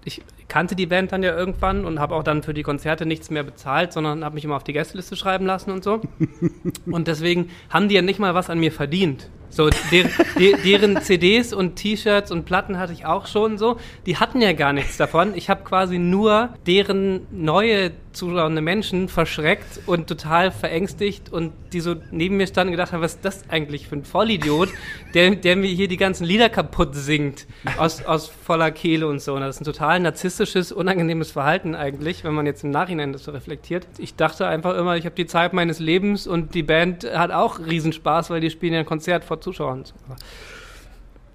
Ich 0.03 0.21
kannte 0.47 0.75
die 0.75 0.85
Band 0.85 1.11
dann 1.11 1.23
ja 1.23 1.35
irgendwann 1.35 1.85
und 1.85 1.99
habe 1.99 2.15
auch 2.15 2.23
dann 2.23 2.43
für 2.43 2.53
die 2.53 2.61
Konzerte 2.61 3.05
nichts 3.05 3.31
mehr 3.31 3.43
bezahlt, 3.43 3.91
sondern 3.91 4.23
habe 4.23 4.35
mich 4.35 4.45
immer 4.45 4.55
auf 4.55 4.63
die 4.63 4.73
Gästeliste 4.73 5.15
schreiben 5.15 5.45
lassen 5.45 5.71
und 5.71 5.83
so. 5.83 6.01
Und 6.85 7.07
deswegen 7.07 7.49
haben 7.69 7.89
die 7.89 7.95
ja 7.95 8.03
nicht 8.03 8.19
mal 8.19 8.35
was 8.35 8.51
an 8.51 8.59
mir 8.59 8.71
verdient. 8.71 9.29
So, 9.55 9.69
der, 9.69 10.09
der, 10.37 10.57
deren 10.57 11.01
CDs 11.01 11.53
und 11.53 11.77
T-Shirts 11.77 12.29
und 12.29 12.43
Platten 12.43 12.77
hatte 12.77 12.91
ich 12.91 13.05
auch 13.05 13.25
schon 13.25 13.57
so. 13.57 13.77
Die 14.05 14.17
hatten 14.17 14.41
ja 14.41 14.51
gar 14.51 14.73
nichts 14.73 14.97
davon. 14.97 15.33
Ich 15.33 15.49
habe 15.49 15.63
quasi 15.63 15.97
nur 15.97 16.49
deren 16.67 17.25
neue 17.31 17.93
zuschauende 18.15 18.61
Menschen 18.61 19.07
verschreckt 19.07 19.81
und 19.85 20.07
total 20.07 20.51
verängstigt 20.51 21.31
und 21.31 21.51
die 21.73 21.81
so 21.81 21.95
neben 22.11 22.37
mir 22.37 22.47
standen 22.47 22.69
und 22.69 22.77
gedacht 22.77 22.93
haben, 22.93 23.01
was 23.01 23.15
ist 23.15 23.25
das 23.25 23.49
eigentlich 23.49 23.87
für 23.87 23.97
ein 23.97 24.05
Vollidiot, 24.05 24.69
der, 25.13 25.35
der 25.35 25.55
mir 25.55 25.67
hier 25.67 25.87
die 25.87 25.97
ganzen 25.97 26.25
Lieder 26.25 26.49
kaputt 26.49 26.95
singt 26.95 27.45
aus, 27.77 28.03
aus 28.05 28.27
voller 28.27 28.71
Kehle 28.71 29.07
und 29.07 29.21
so. 29.21 29.35
Und 29.35 29.41
das 29.41 29.57
ist 29.57 29.61
ein 29.61 29.65
total 29.65 29.99
narzisstisches, 29.99 30.71
unangenehmes 30.71 31.31
Verhalten 31.31 31.75
eigentlich, 31.75 32.23
wenn 32.23 32.33
man 32.33 32.45
jetzt 32.45 32.63
im 32.63 32.71
Nachhinein 32.71 33.13
das 33.13 33.25
so 33.25 33.31
reflektiert. 33.31 33.85
Ich 33.97 34.15
dachte 34.15 34.47
einfach 34.47 34.77
immer, 34.77 34.95
ich 34.95 35.05
habe 35.05 35.15
die 35.15 35.27
Zeit 35.27 35.53
meines 35.53 35.79
Lebens 35.79 36.27
und 36.27 36.55
die 36.55 36.63
Band 36.63 37.03
hat 37.03 37.31
auch 37.31 37.59
Riesenspaß, 37.59 38.29
weil 38.29 38.41
die 38.41 38.49
spielen 38.49 38.73
ja 38.73 38.79
ein 38.79 38.85
Konzert 38.85 39.25
vor 39.25 39.41
Zuschauern. 39.45 39.83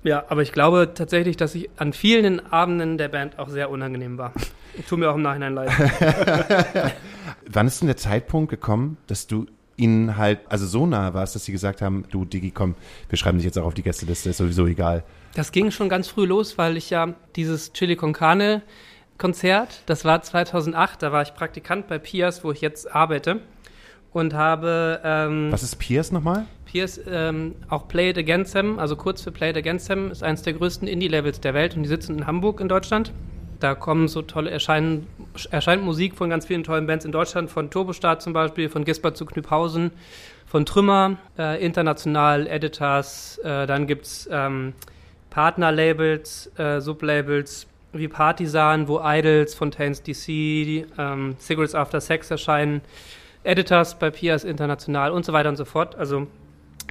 Ja, 0.02 0.24
aber 0.28 0.42
ich 0.42 0.52
glaube 0.52 0.90
tatsächlich, 0.94 1.36
dass 1.36 1.54
ich 1.54 1.70
an 1.76 1.92
vielen 1.92 2.40
Abenden 2.52 2.98
der 2.98 3.08
Band 3.08 3.38
auch 3.38 3.48
sehr 3.48 3.70
unangenehm 3.70 4.18
war. 4.18 4.32
Tut 4.88 4.98
mir 4.98 5.10
auch 5.10 5.14
im 5.14 5.22
Nachhinein 5.22 5.54
leid. 5.54 5.70
Wann 7.46 7.66
ist 7.68 7.80
denn 7.80 7.86
der 7.86 7.96
Zeitpunkt 7.96 8.50
gekommen, 8.50 8.96
dass 9.06 9.26
du 9.26 9.46
ihnen 9.76 10.16
halt, 10.16 10.40
also 10.48 10.66
so 10.66 10.86
nah 10.86 11.14
warst, 11.14 11.36
dass 11.36 11.44
sie 11.44 11.52
gesagt 11.52 11.82
haben, 11.82 12.04
du 12.10 12.24
Digi, 12.24 12.50
komm, 12.50 12.74
wir 13.08 13.16
schreiben 13.16 13.38
dich 13.38 13.44
jetzt 13.44 13.58
auch 13.58 13.64
auf 13.64 13.74
die 13.74 13.82
Gästeliste, 13.82 14.30
ist 14.30 14.38
sowieso 14.38 14.66
egal. 14.66 15.04
Das 15.34 15.52
ging 15.52 15.70
schon 15.70 15.88
ganz 15.88 16.08
früh 16.08 16.26
los, 16.26 16.58
weil 16.58 16.76
ich 16.76 16.90
ja 16.90 17.14
dieses 17.36 17.72
Chili 17.72 17.94
con 17.94 18.12
Carne 18.12 18.62
Konzert, 19.18 19.82
das 19.86 20.04
war 20.04 20.22
2008, 20.22 21.02
da 21.02 21.12
war 21.12 21.22
ich 21.22 21.34
Praktikant 21.34 21.86
bei 21.86 21.98
Pias, 21.98 22.42
wo 22.42 22.52
ich 22.52 22.60
jetzt 22.60 22.92
arbeite 22.92 23.40
und 24.12 24.34
habe 24.34 25.00
ähm, 25.04 25.52
Was 25.52 25.62
ist 25.62 25.76
Pierce 25.76 26.12
nochmal? 26.12 26.46
Piers 26.70 27.00
ähm, 27.10 27.56
auch 27.68 27.88
Play 27.88 28.10
It 28.10 28.18
Against 28.18 28.52
Them, 28.52 28.78
also 28.78 28.94
kurz 28.94 29.22
für 29.22 29.32
Play 29.32 29.50
It 29.50 29.56
Against 29.56 29.88
Them, 29.88 30.12
ist 30.12 30.22
eines 30.22 30.42
der 30.42 30.52
größten 30.52 30.86
Indie-Labels 30.86 31.40
der 31.40 31.52
Welt 31.52 31.76
und 31.76 31.82
die 31.82 31.88
sitzen 31.88 32.18
in 32.18 32.26
Hamburg 32.28 32.60
in 32.60 32.68
Deutschland. 32.68 33.12
Da 33.58 33.74
kommen 33.74 34.06
so 34.06 34.22
tolle, 34.22 34.50
erscheinen, 34.50 35.08
erscheint 35.50 35.82
Musik 35.82 36.14
von 36.14 36.30
ganz 36.30 36.46
vielen 36.46 36.62
tollen 36.62 36.86
Bands 36.86 37.04
in 37.04 37.10
Deutschland, 37.10 37.50
von 37.50 37.70
Turbostart 37.70 38.22
zum 38.22 38.32
Beispiel, 38.32 38.68
von 38.68 38.84
Gisbert 38.84 39.16
zu 39.16 39.26
Knüpphausen, 39.26 39.90
von 40.46 40.64
Trümmer, 40.64 41.16
äh, 41.36 41.62
international, 41.64 42.46
Editors, 42.46 43.38
äh, 43.38 43.66
dann 43.66 43.88
gibt's 43.88 44.28
ähm, 44.30 44.72
Partnerlabels, 45.30 46.52
äh, 46.56 46.80
Sublabels 46.80 47.66
wie 47.92 48.06
Partisan, 48.06 48.86
wo 48.86 49.00
Idols, 49.02 49.56
Fontaines 49.56 50.04
DC, 50.04 50.86
ähm, 50.98 51.34
Cigarettes 51.40 51.74
After 51.74 52.00
Sex 52.00 52.30
erscheinen, 52.30 52.80
Editors 53.42 53.98
bei 53.98 54.10
Pias 54.10 54.44
International 54.44 55.10
und 55.10 55.24
so 55.24 55.32
weiter 55.32 55.48
und 55.48 55.56
so 55.56 55.64
fort. 55.64 55.96
Also 55.96 56.28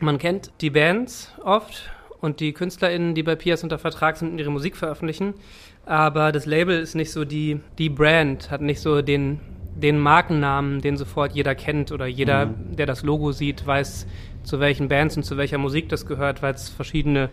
man 0.02 0.18
kennt 0.18 0.52
die 0.62 0.70
Bands 0.70 1.34
oft 1.44 1.90
und 2.22 2.40
die 2.40 2.54
KünstlerInnen, 2.54 3.16
die 3.16 3.24
bei 3.24 3.36
Pias 3.36 3.64
unter 3.64 3.80
Vertrag 3.80 4.18
sind 4.18 4.32
und 4.32 4.40
ihre 4.40 4.52
Musik 4.52 4.76
veröffentlichen, 4.78 5.34
aber 5.86 6.32
das 6.32 6.46
Label 6.46 6.80
ist 6.80 6.96
nicht 6.96 7.12
so 7.12 7.26
die, 7.26 7.60
die 7.78 7.90
Brand, 7.90 8.52
hat 8.52 8.62
nicht 8.62 8.80
so 8.82 9.02
den, 9.02 9.40
den 9.76 9.98
Markennamen, 9.98 10.82
den 10.82 10.98
sofort 10.98 11.34
jeder 11.34 11.56
kennt 11.56 11.92
oder 11.92 12.06
jeder, 12.06 12.48
Mhm. 12.48 12.76
der 12.76 12.86
das 12.86 13.04
Logo 13.04 13.32
sieht, 13.32 13.66
weiß, 13.66 14.06
zu 14.44 14.60
welchen 14.60 14.88
Bands 14.90 15.18
und 15.18 15.24
zu 15.24 15.38
welcher 15.38 15.58
Musik 15.58 15.90
das 15.90 16.06
gehört, 16.06 16.42
weil 16.42 16.54
es 16.54 16.70
verschiedene 16.70 17.30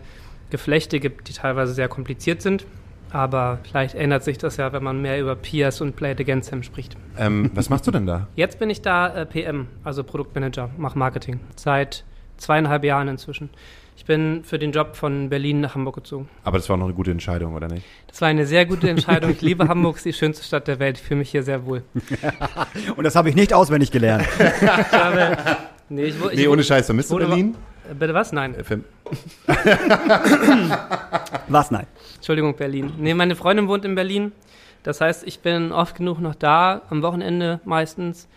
Geflechte 0.49 0.99
gibt, 0.99 1.27
die 1.27 1.33
teilweise 1.33 1.73
sehr 1.73 1.87
kompliziert 1.89 2.41
sind. 2.41 2.65
Aber 3.09 3.59
vielleicht 3.69 3.95
ändert 3.95 4.23
sich 4.25 4.37
das 4.37 4.57
ja, 4.57 4.73
wenn 4.73 4.83
man 4.83 5.01
mehr 5.01 5.19
über 5.19 5.35
Pias 5.35 5.79
und 5.79 5.95
Play 5.95 6.11
It 6.11 6.19
Against 6.19 6.49
Them 6.49 6.61
spricht. 6.63 6.97
Ähm, 7.17 7.51
was 7.53 7.69
machst 7.69 7.87
du 7.87 7.91
denn 7.91 8.05
da? 8.05 8.27
Jetzt 8.35 8.59
bin 8.59 8.69
ich 8.69 8.81
da 8.81 9.07
äh, 9.13 9.25
PM, 9.25 9.67
also 9.85 10.03
Produktmanager, 10.03 10.69
mache 10.77 10.99
Marketing. 10.99 11.39
Seit 11.55 12.03
zweieinhalb 12.37 12.83
Jahren 12.83 13.07
inzwischen. 13.07 13.49
Ich 13.95 14.05
bin 14.05 14.43
für 14.43 14.59
den 14.59 14.71
Job 14.71 14.95
von 14.95 15.29
Berlin 15.29 15.59
nach 15.61 15.73
Hamburg 15.73 15.95
gezogen. 15.95 16.29
Aber 16.43 16.57
das 16.57 16.69
war 16.69 16.77
noch 16.77 16.85
eine 16.85 16.93
gute 16.93 17.09
Entscheidung, 17.11 17.55
oder 17.55 17.67
nicht? 17.67 17.83
Das 18.07 18.21
war 18.21 18.27
eine 18.27 18.45
sehr 18.45 18.65
gute 18.65 18.89
Entscheidung. 18.91 19.31
Ich 19.31 19.41
liebe 19.41 19.67
Hamburg, 19.67 19.95
es 19.95 20.05
ist 20.05 20.15
die 20.15 20.19
schönste 20.19 20.43
Stadt 20.43 20.67
der 20.67 20.79
Welt. 20.79 20.97
Ich 20.97 21.03
fühle 21.03 21.19
mich 21.19 21.31
hier 21.31 21.41
sehr 21.43 21.65
wohl. 21.65 21.83
Und 22.95 23.03
das 23.03 23.15
habe 23.15 23.29
ich 23.29 23.35
nicht 23.35 23.53
auswendig 23.53 23.91
gelernt. 23.91 24.25
Ich 24.37 24.91
habe, 24.91 25.37
nee, 25.89 26.03
ich, 26.05 26.15
ich, 26.31 26.37
Nee, 26.37 26.47
ohne 26.47 26.63
Scheiß, 26.63 26.85
vermisst 26.85 27.09
du 27.11 27.17
Berlin? 27.17 27.55
Äh, 27.89 27.93
Bitte 27.95 28.13
was? 28.13 28.31
Nein. 28.31 28.55
Äh, 28.55 28.63
Was? 31.47 31.71
Nein. 31.71 31.87
Entschuldigung, 32.15 32.55
Berlin. 32.55 32.93
Nee, 32.97 33.13
meine 33.13 33.35
Freundin 33.35 33.67
wohnt 33.67 33.85
in 33.85 33.95
Berlin. 33.95 34.31
Das 34.83 35.01
heißt, 35.01 35.25
ich 35.25 35.39
bin 35.39 35.71
oft 35.71 35.95
genug 35.95 36.19
noch 36.19 36.35
da, 36.35 36.81
am 36.89 37.01
Wochenende 37.01 37.59
meistens. 37.65 38.27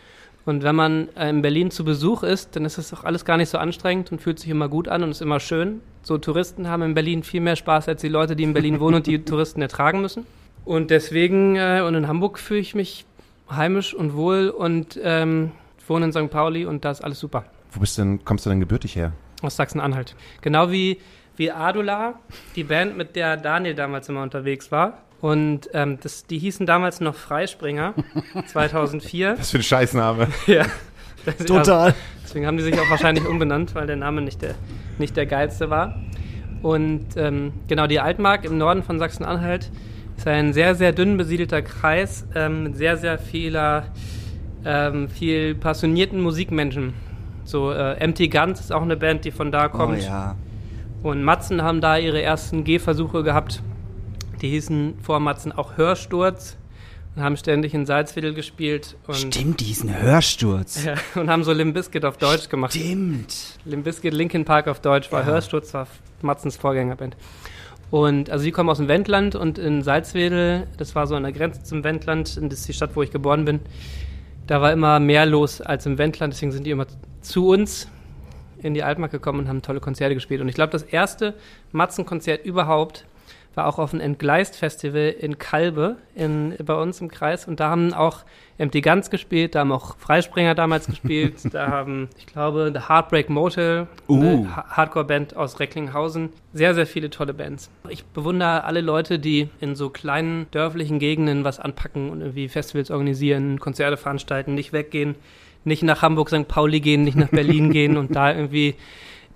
Und 0.46 0.62
wenn 0.62 0.74
man 0.74 1.08
äh, 1.16 1.28
in 1.28 1.42
Berlin 1.42 1.70
zu 1.70 1.84
Besuch 1.84 2.22
ist, 2.22 2.56
dann 2.56 2.64
ist 2.64 2.78
das 2.78 2.92
auch 2.94 3.04
alles 3.04 3.24
gar 3.24 3.36
nicht 3.36 3.50
so 3.50 3.58
anstrengend 3.58 4.10
und 4.10 4.20
fühlt 4.20 4.38
sich 4.38 4.50
immer 4.50 4.68
gut 4.68 4.88
an 4.88 5.02
und 5.02 5.10
ist 5.10 5.22
immer 5.22 5.40
schön. 5.40 5.80
So 6.02 6.18
Touristen 6.18 6.68
haben 6.68 6.82
in 6.82 6.94
Berlin 6.94 7.22
viel 7.22 7.40
mehr 7.40 7.56
Spaß 7.56 7.88
als 7.88 8.00
die 8.00 8.08
Leute, 8.08 8.36
die 8.36 8.44
in 8.44 8.54
Berlin 8.54 8.80
wohnen 8.80 8.96
und 8.96 9.06
die 9.06 9.18
Touristen 9.24 9.60
ertragen 9.60 10.00
müssen. 10.00 10.26
Und 10.64 10.90
deswegen, 10.90 11.56
äh, 11.56 11.82
und 11.86 11.94
in 11.94 12.08
Hamburg 12.08 12.38
fühle 12.38 12.60
ich 12.60 12.74
mich 12.74 13.04
heimisch 13.50 13.94
und 13.94 14.14
wohl 14.14 14.48
und 14.48 14.98
ähm, 15.02 15.52
wohne 15.86 16.06
in 16.06 16.12
St. 16.12 16.30
Pauli 16.30 16.64
und 16.64 16.84
da 16.84 16.90
ist 16.90 17.02
alles 17.02 17.18
super. 17.18 17.44
Wo 17.72 17.80
bist 17.80 17.98
du 17.98 18.02
denn, 18.02 18.24
kommst 18.24 18.46
du 18.46 18.50
denn 18.50 18.60
gebürtig 18.60 18.96
her? 18.96 19.12
Aus 19.42 19.56
Sachsen-Anhalt. 19.56 20.14
Genau 20.40 20.70
wie, 20.70 20.98
wie 21.36 21.50
Adula, 21.50 22.18
die 22.56 22.64
Band, 22.64 22.96
mit 22.96 23.16
der 23.16 23.36
Daniel 23.36 23.74
damals 23.74 24.08
immer 24.08 24.22
unterwegs 24.22 24.70
war. 24.70 24.98
Und 25.20 25.68
ähm, 25.74 25.98
das, 26.02 26.24
die 26.26 26.38
hießen 26.38 26.64
damals 26.66 27.00
noch 27.00 27.14
Freispringer, 27.14 27.94
2004. 28.46 29.34
Was 29.38 29.50
für 29.50 29.58
ein 29.58 29.62
Scheißname. 29.62 30.28
ja. 30.46 30.64
Das- 31.24 31.36
Total. 31.46 31.94
Deswegen 32.24 32.46
haben 32.46 32.56
die 32.56 32.62
sich 32.62 32.78
auch 32.78 32.88
wahrscheinlich 32.88 33.26
umbenannt, 33.26 33.74
weil 33.74 33.86
der 33.86 33.96
Name 33.96 34.22
nicht 34.22 34.40
der, 34.40 34.54
nicht 34.98 35.16
der 35.16 35.26
geilste 35.26 35.68
war. 35.68 36.00
Und 36.62 37.16
ähm, 37.16 37.52
genau, 37.68 37.86
die 37.86 38.00
Altmark 38.00 38.44
im 38.44 38.56
Norden 38.56 38.82
von 38.82 38.98
Sachsen-Anhalt 38.98 39.70
ist 40.16 40.26
ein 40.28 40.52
sehr, 40.52 40.74
sehr 40.74 40.92
dünn 40.92 41.16
besiedelter 41.16 41.60
Kreis 41.62 42.26
ähm, 42.34 42.62
mit 42.64 42.76
sehr, 42.76 42.96
sehr 42.96 43.18
vieler, 43.18 43.84
ähm, 44.64 45.08
viel 45.08 45.54
passionierten 45.54 46.20
Musikmenschen. 46.20 46.94
So, 47.44 47.72
äh, 47.72 47.94
Empty 47.94 48.28
Guns 48.28 48.60
ist 48.60 48.72
auch 48.72 48.82
eine 48.82 48.96
Band, 48.96 49.24
die 49.24 49.30
von 49.32 49.50
da 49.50 49.68
kommt. 49.68 49.98
Oh 49.98 50.02
ja. 50.02 50.36
Und 51.02 51.24
Matzen 51.24 51.62
haben 51.62 51.80
da 51.80 51.96
ihre 51.96 52.20
ersten 52.22 52.62
Gehversuche 52.64 53.22
gehabt. 53.22 53.62
Die 54.40 54.48
hießen 54.50 54.94
vor 55.02 55.20
Matzen 55.20 55.52
auch 55.52 55.76
Hörsturz 55.76 56.56
und 57.14 57.22
haben 57.22 57.36
ständig 57.36 57.74
in 57.74 57.86
Salzwedel 57.86 58.34
gespielt 58.34 58.96
Stimmt, 59.10 59.60
diesen 59.60 60.00
Hörsturz. 60.00 60.84
ja, 60.84 60.94
und 61.14 61.28
haben 61.28 61.44
so 61.44 61.52
Limp 61.52 61.74
Bizkit 61.74 62.04
auf 62.04 62.16
Deutsch 62.16 62.48
gemacht. 62.48 62.72
Stimmt. 62.72 63.58
Limp 63.64 63.84
Bizkit, 63.84 64.14
Linkin 64.14 64.44
Park 64.44 64.68
auf 64.68 64.80
Deutsch 64.80 65.10
war 65.12 65.20
Ja. 65.20 65.26
Hörsturz, 65.26 65.74
war 65.74 65.86
Matzens 66.22 66.56
Vorgängerband. 66.56 67.16
Und 67.90 68.30
also 68.30 68.44
sie 68.44 68.52
kommen 68.52 68.70
aus 68.70 68.78
dem 68.78 68.86
Wendland 68.88 69.34
und 69.34 69.58
in 69.58 69.82
Salzwedel, 69.82 70.68
das 70.76 70.94
war 70.94 71.06
so 71.08 71.16
an 71.16 71.24
der 71.24 71.32
Grenze 71.32 71.64
zum 71.64 71.82
Wendland, 71.82 72.36
das 72.36 72.60
ist 72.60 72.68
die 72.68 72.72
Stadt, 72.72 72.94
wo 72.94 73.02
ich 73.02 73.10
geboren 73.10 73.44
bin, 73.44 73.58
da 74.46 74.62
war 74.62 74.72
immer 74.72 75.00
mehr 75.00 75.26
los 75.26 75.60
als 75.60 75.86
im 75.86 75.98
Wendland, 75.98 76.32
deswegen 76.32 76.52
sind 76.52 76.64
die 76.64 76.70
immer 76.70 76.86
zu 77.20 77.48
uns 77.48 77.88
in 78.62 78.74
die 78.74 78.84
Altmark 78.84 79.10
gekommen 79.10 79.40
und 79.40 79.48
haben 79.48 79.62
tolle 79.62 79.80
Konzerte 79.80 80.14
gespielt. 80.14 80.40
Und 80.40 80.48
ich 80.48 80.54
glaube, 80.54 80.70
das 80.70 80.82
erste 80.84 81.34
Matzen-Konzert 81.72 82.44
überhaupt 82.44 83.06
war 83.54 83.66
auch 83.66 83.78
auf 83.78 83.90
dem 83.90 84.00
Entgleist-Festival 84.00 85.14
in 85.18 85.38
Kalbe 85.38 85.96
in, 86.14 86.54
bei 86.64 86.74
uns 86.74 87.00
im 87.00 87.08
Kreis 87.10 87.48
und 87.48 87.60
da 87.60 87.70
haben 87.70 87.92
auch 87.92 88.20
Empty 88.58 88.80
Guns 88.80 89.10
gespielt, 89.10 89.54
da 89.54 89.60
haben 89.60 89.72
auch 89.72 89.96
Freispringer 89.96 90.54
damals 90.54 90.86
gespielt, 90.90 91.34
da 91.52 91.68
haben, 91.68 92.08
ich 92.18 92.26
glaube, 92.26 92.70
The 92.72 92.88
Heartbreak 92.88 93.28
Motel, 93.28 93.88
Uh. 94.08 94.46
Hardcore-Band 94.46 95.36
aus 95.36 95.58
Recklinghausen, 95.58 96.30
sehr, 96.52 96.74
sehr 96.74 96.86
viele 96.86 97.10
tolle 97.10 97.34
Bands. 97.34 97.70
Ich 97.88 98.04
bewundere 98.04 98.64
alle 98.64 98.82
Leute, 98.82 99.18
die 99.18 99.48
in 99.60 99.74
so 99.74 99.90
kleinen 99.90 100.46
dörflichen 100.50 100.98
Gegenden 100.98 101.42
was 101.42 101.58
anpacken 101.58 102.10
und 102.10 102.20
irgendwie 102.20 102.48
Festivals 102.48 102.90
organisieren, 102.90 103.58
Konzerte 103.58 103.96
veranstalten, 103.96 104.54
nicht 104.54 104.72
weggehen, 104.72 105.16
nicht 105.64 105.82
nach 105.82 106.02
Hamburg, 106.02 106.28
St. 106.28 106.48
Pauli 106.48 106.80
gehen, 106.80 107.02
nicht 107.02 107.16
nach 107.16 107.30
Berlin 107.30 107.70
gehen 107.72 107.96
und 107.96 108.14
da 108.14 108.32
irgendwie 108.32 108.74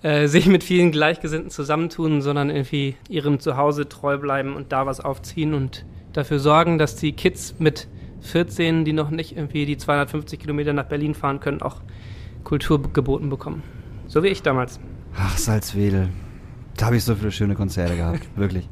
äh, 0.03 0.27
sich 0.27 0.47
mit 0.47 0.63
vielen 0.63 0.91
Gleichgesinnten 0.91 1.49
zusammentun, 1.49 2.21
sondern 2.21 2.49
irgendwie 2.49 2.95
ihrem 3.09 3.39
Zuhause 3.39 3.87
treu 3.89 4.17
bleiben 4.17 4.55
und 4.55 4.71
da 4.71 4.85
was 4.85 4.99
aufziehen 4.99 5.53
und 5.53 5.85
dafür 6.13 6.39
sorgen, 6.39 6.77
dass 6.77 6.95
die 6.95 7.13
Kids 7.13 7.55
mit 7.59 7.87
14, 8.21 8.85
die 8.85 8.93
noch 8.93 9.09
nicht 9.09 9.35
irgendwie 9.35 9.65
die 9.65 9.77
250 9.77 10.39
Kilometer 10.39 10.73
nach 10.73 10.85
Berlin 10.85 11.13
fahren 11.13 11.39
können, 11.39 11.61
auch 11.61 11.81
Kultur 12.43 12.81
geboten 12.81 13.29
bekommen. 13.29 13.63
So 14.07 14.23
wie 14.23 14.27
ich 14.27 14.41
damals. 14.41 14.79
Ach, 15.17 15.37
Salzwedel. 15.37 16.09
Da 16.77 16.87
habe 16.87 16.97
ich 16.97 17.03
so 17.03 17.15
viele 17.15 17.31
schöne 17.31 17.55
Konzerte 17.55 17.95
gehabt, 17.95 18.21
wirklich. 18.35 18.67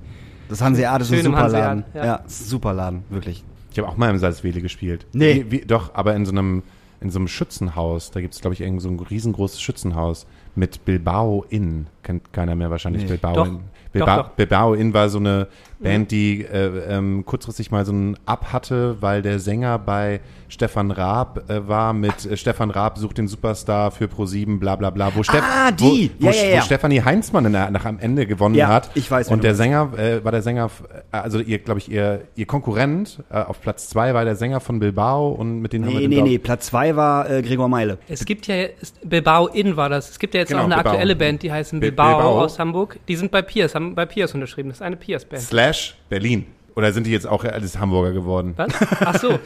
Das 0.49 0.61
Hanseat 0.61 1.01
ist 1.01 1.11
ein 1.11 1.15
Schön 1.17 1.25
im 1.27 1.31
super 1.31 1.49
Laden. 1.49 1.85
ja. 1.93 2.05
Ja, 2.05 2.15
ein 2.17 2.27
super 2.27 2.73
Laden, 2.73 3.03
wirklich. 3.09 3.43
Ich 3.71 3.79
habe 3.79 3.87
auch 3.87 3.97
mal 3.97 4.09
im 4.09 4.17
Salzwedel 4.17 4.61
gespielt. 4.61 5.07
Nee. 5.13 5.45
Wie, 5.47 5.51
wie, 5.51 5.61
doch, 5.61 5.95
aber 5.95 6.15
in 6.15 6.25
so 6.25 6.31
einem, 6.31 6.63
in 7.01 7.09
so 7.09 7.17
einem 7.19 7.27
Schützenhaus. 7.27 8.11
Da 8.11 8.21
gibt 8.21 8.33
es, 8.35 8.41
glaube 8.41 8.53
ich, 8.53 8.61
irgend 8.61 8.81
so 8.81 8.89
ein 8.89 8.99
riesengroßes 8.99 9.61
Schützenhaus 9.61 10.27
mit 10.55 10.85
Bilbao 10.85 11.45
Inn. 11.49 11.87
Kennt 12.03 12.31
keiner 12.33 12.55
mehr 12.55 12.69
wahrscheinlich 12.69 13.03
Nee. 13.03 13.09
Bilbao 13.09 13.33
Doch. 13.33 13.47
Inn. 13.47 13.53
Doch, 13.57 13.91
Bilbao, 13.91 14.17
doch. 14.23 14.29
Bilbao 14.29 14.73
Inn 14.73 14.93
war 14.93 15.09
so 15.09 15.19
eine 15.19 15.47
Band, 15.83 16.11
die 16.11 16.41
äh, 16.43 16.67
ähm, 16.89 17.23
kurzfristig 17.25 17.71
mal 17.71 17.85
so 17.85 17.91
ein 17.93 18.17
Ab 18.25 18.53
hatte, 18.53 18.97
weil 19.01 19.21
der 19.21 19.39
Sänger 19.39 19.77
bei 19.79 20.21
Stefan 20.49 20.91
Raab 20.91 21.49
äh, 21.49 21.67
war 21.67 21.93
mit 21.93 22.25
äh, 22.25 22.37
Stefan 22.37 22.69
Raab 22.69 22.97
sucht 22.97 23.17
den 23.17 23.27
Superstar 23.27 23.91
für 23.91 24.05
Pro7, 24.05 24.59
bla 24.59 24.75
bla 24.75 24.89
bla. 24.91 25.13
Wo 25.15 25.21
Steff- 25.23 25.41
Ah, 25.43 25.71
die. 25.71 26.11
Wo, 26.19 26.27
wo, 26.27 26.29
Ja, 26.29 26.35
ja, 26.35 26.49
ja. 26.49 26.57
wo 26.57 26.61
Stefanie 26.61 27.01
Heinzmann 27.01 27.45
in 27.45 27.53
der, 27.53 27.69
nach 27.71 27.85
am 27.85 27.99
Ende 27.99 28.25
gewonnen 28.25 28.55
Ja, 28.55 28.67
hat. 28.67 28.89
ich 28.95 29.09
weiß, 29.09 29.29
Und 29.29 29.43
der. 29.43 29.55
Sänger 29.55 29.91
äh, 29.97 30.23
war 30.23 30.31
der 30.31 30.41
Sänger, 30.41 30.69
äh, 31.11 31.17
also 31.17 31.39
ihr, 31.39 31.59
glaube 31.59 31.79
ich, 31.79 31.91
ihr, 31.91 32.21
ihr 32.35 32.45
Konkurrent 32.45 33.23
äh, 33.31 33.37
auf 33.41 33.61
Platz 33.61 33.89
zwei 33.89 34.13
war 34.13 34.25
der 34.25 34.35
Sänger 34.35 34.59
von 34.59 34.79
Bilbao 34.79 35.29
und 35.31 35.59
mit 35.59 35.73
denen 35.73 35.85
haben 35.85 35.93
wir 35.93 35.99
Nee, 36.07 36.15
den 36.15 36.23
nee, 36.23 36.29
nee. 36.31 36.37
Platz 36.37 36.67
2 36.67 36.95
war 36.95 37.29
äh, 37.29 37.41
Gregor 37.41 37.67
Meile. 37.69 37.97
Es 38.07 38.25
gibt 38.25 38.47
ja, 38.47 38.55
ist, 38.79 38.97
Bilbao 39.07 39.47
In 39.47 39.75
war 39.77 39.89
das. 39.89 40.09
Es 40.11 40.19
gibt 40.19 40.33
ja 40.33 40.39
jetzt 40.41 40.49
Genau, 40.49 40.61
auch 40.61 40.65
eine 40.65 40.75
Bilbao. 40.75 40.91
aktuelle 40.93 41.15
Band, 41.15 41.43
die 41.43 41.51
heißen 41.51 41.79
Bi- 41.79 41.87
Bilbao, 41.87 42.17
Bilbao. 42.17 42.41
aus 42.41 42.57
Hamburg. 42.59 42.99
Die 43.07 43.15
sind 43.15 43.31
bei 43.31 43.41
Piers, 43.41 43.75
haben 43.75 43.95
bei 43.95 44.05
Piers 44.05 44.33
unterschrieben. 44.33 44.69
Das 44.69 44.77
ist 44.77 44.81
eine 44.81 44.95
Piers-Band. 44.95 45.41
Slash 45.41 45.72
Berlin. 46.09 46.45
Oder 46.75 46.91
sind 46.91 47.05
die 47.05 47.11
jetzt 47.11 47.27
auch 47.27 47.43
alles 47.43 47.77
Hamburger 47.79 48.11
geworden? 48.13 48.53
Was? 48.57 48.73
Ach 48.99 49.19
so. 49.19 49.39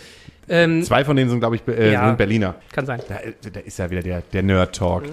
Ähm, 0.48 0.82
Zwei 0.84 1.04
von 1.04 1.16
denen 1.18 1.30
sind, 1.30 1.40
glaube 1.40 1.58
ich, 1.58 1.68
äh, 1.68 1.92
Ja. 1.92 2.08
sind 2.08 2.18
Berliner. 2.18 2.56
kann 2.72 2.86
sein. 2.86 3.02
Da, 3.10 3.18
da 3.52 3.60
ist 3.60 3.78
ja 3.80 3.90
wieder 3.90 4.02
der, 4.02 4.22
der 4.32 4.44
Nerd-Talk. 4.44 5.04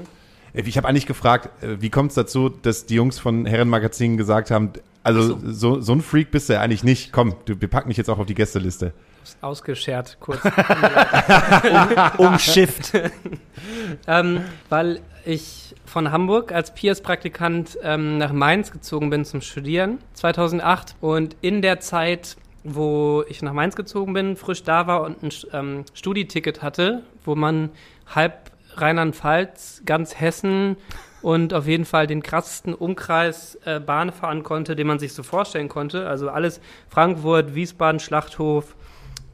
Äh, 0.55 0.63
Ich 0.63 0.77
habe 0.77 0.87
eigentlich 0.89 1.07
gefragt, 1.07 1.51
äh, 1.65 1.77
wie 1.81 1.91
kommt 1.91 2.11
es 2.11 2.15
dazu, 2.15 2.49
dass 2.49 2.87
die 2.87 2.95
Jungs 2.95 3.19
von 3.19 3.45
Herrenmagazin 3.47 4.17
gesagt 4.17 4.51
haben, 4.53 4.71
also 5.03 5.39
so. 5.45 5.81
So, 5.81 5.93
ein 5.93 6.01
Freak 6.03 6.31
bist 6.31 6.49
du 6.49 6.53
ja 6.55 6.61
eigentlich 6.61 6.85
nicht. 6.85 7.13
Komm, 7.13 7.35
du, 7.45 7.61
wir 7.61 7.69
packen 7.69 7.89
dich 7.89 7.99
jetzt 7.99 8.09
auch 8.09 8.19
auf 8.19 8.27
die 8.27 8.35
Gästeliste. 8.35 8.93
Ausgeschert 9.41 10.19
kurz. 10.21 10.41
Umschifft. 12.19 12.93
ähm, 14.07 14.45
weil 14.69 15.01
ich 15.25 15.75
von 15.85 16.11
Hamburg 16.11 16.53
als 16.53 16.75
Piers-Praktikant 16.75 17.79
ähm, 17.83 18.19
nach 18.19 18.33
Mainz 18.33 18.71
gezogen 18.71 19.11
bin 19.11 19.25
zum 19.25 19.41
Studieren 19.41 19.99
2008 20.15 20.97
und 21.01 21.37
in 21.41 21.63
der 21.63 21.81
Zeit, 21.81 22.37
wo 22.63 23.25
ich 23.29 23.43
nach 23.43 23.53
Mainz 23.53 23.77
gezogen 23.77 24.13
bin, 24.13 24.37
frisch 24.37 24.63
da 24.63 24.87
war 24.87 25.03
und 25.03 25.23
ein 25.23 25.31
ähm, 25.53 25.85
Studieticket 25.95 26.63
hatte, 26.63 27.03
wo 27.25 27.35
man 27.35 27.71
halb 28.07 28.51
Rheinland-Pfalz, 28.77 29.83
ganz 29.87 30.19
Hessen 30.19 30.77
und 31.23 31.55
auf 31.55 31.67
jeden 31.67 31.85
Fall 31.85 32.07
den 32.07 32.23
krassesten 32.23 32.75
Umkreis 32.75 33.59
äh, 33.65 33.81
Bahn 33.81 34.13
fahren 34.13 34.43
konnte, 34.43 34.77
den 34.77 34.87
man 34.87 34.99
sich 34.99 35.15
so 35.15 35.23
vorstellen 35.23 35.69
konnte. 35.69 36.07
Also 36.09 36.29
alles 36.29 36.61
Frankfurt, 36.89 37.55
Wiesbaden, 37.55 38.01
Schlachthof, 38.01 38.75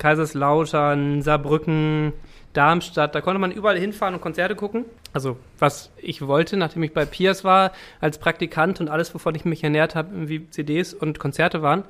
Kaiserslautern, 0.00 1.22
Saarbrücken, 1.22 2.12
Darmstadt, 2.52 3.14
da 3.14 3.20
konnte 3.20 3.38
man 3.38 3.52
überall 3.52 3.78
hinfahren 3.78 4.14
und 4.14 4.20
Konzerte 4.20 4.56
gucken. 4.56 4.84
Also 5.12 5.36
was 5.60 5.90
ich 5.98 6.26
wollte, 6.26 6.56
nachdem 6.56 6.82
ich 6.82 6.92
bei 6.92 7.04
Piers 7.04 7.44
war, 7.44 7.70
als 8.00 8.18
Praktikant 8.18 8.80
und 8.80 8.88
alles, 8.88 9.14
wovon 9.14 9.36
ich 9.36 9.44
mich 9.44 9.62
ernährt 9.62 9.94
habe, 9.94 10.12
irgendwie 10.12 10.50
CDs 10.50 10.92
und 10.92 11.20
Konzerte 11.20 11.62
waren, 11.62 11.84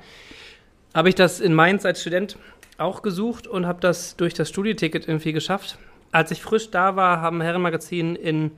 habe 0.93 1.09
ich 1.09 1.15
das 1.15 1.39
in 1.39 1.55
Mainz 1.55 1.83
als 1.85 2.01
Student 2.01 2.37
auch 2.77 3.01
gesucht 3.01 3.47
und 3.47 3.65
habe 3.65 3.79
das 3.81 4.17
durch 4.17 4.33
das 4.35 4.49
Studieticket 4.49 5.07
irgendwie 5.07 5.33
geschafft. 5.33 5.77
Als 6.11 6.29
ich 6.31 6.43
frisch 6.43 6.69
da 6.69 6.95
war, 6.95 7.21
haben 7.21 7.41
Herrenmagazin 7.41 8.15
in 8.15 8.51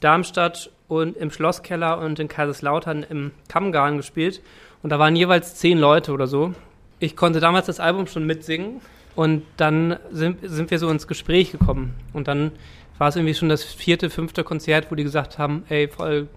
Darmstadt 0.00 0.70
und 0.86 1.16
im 1.16 1.30
Schlosskeller 1.30 1.98
und 1.98 2.20
in 2.20 2.28
Kaiserslautern 2.28 3.04
im 3.08 3.32
Kammgarn 3.48 3.96
gespielt. 3.96 4.42
Und 4.82 4.90
da 4.90 4.98
waren 4.98 5.16
jeweils 5.16 5.56
zehn 5.56 5.78
Leute 5.78 6.12
oder 6.12 6.26
so. 6.26 6.54
Ich 7.00 7.16
konnte 7.16 7.40
damals 7.40 7.66
das 7.66 7.80
Album 7.80 8.06
schon 8.06 8.26
mitsingen 8.26 8.80
und 9.18 9.42
dann 9.56 9.96
sind, 10.12 10.38
sind 10.44 10.70
wir 10.70 10.78
so 10.78 10.88
ins 10.88 11.08
Gespräch 11.08 11.50
gekommen. 11.50 11.92
Und 12.12 12.28
dann 12.28 12.52
war 12.98 13.08
es 13.08 13.16
irgendwie 13.16 13.34
schon 13.34 13.48
das 13.48 13.64
vierte, 13.64 14.10
fünfte 14.10 14.44
Konzert, 14.44 14.92
wo 14.92 14.94
die 14.94 15.02
gesagt 15.02 15.38
haben, 15.38 15.64
ey, 15.68 15.88
voll 15.88 16.28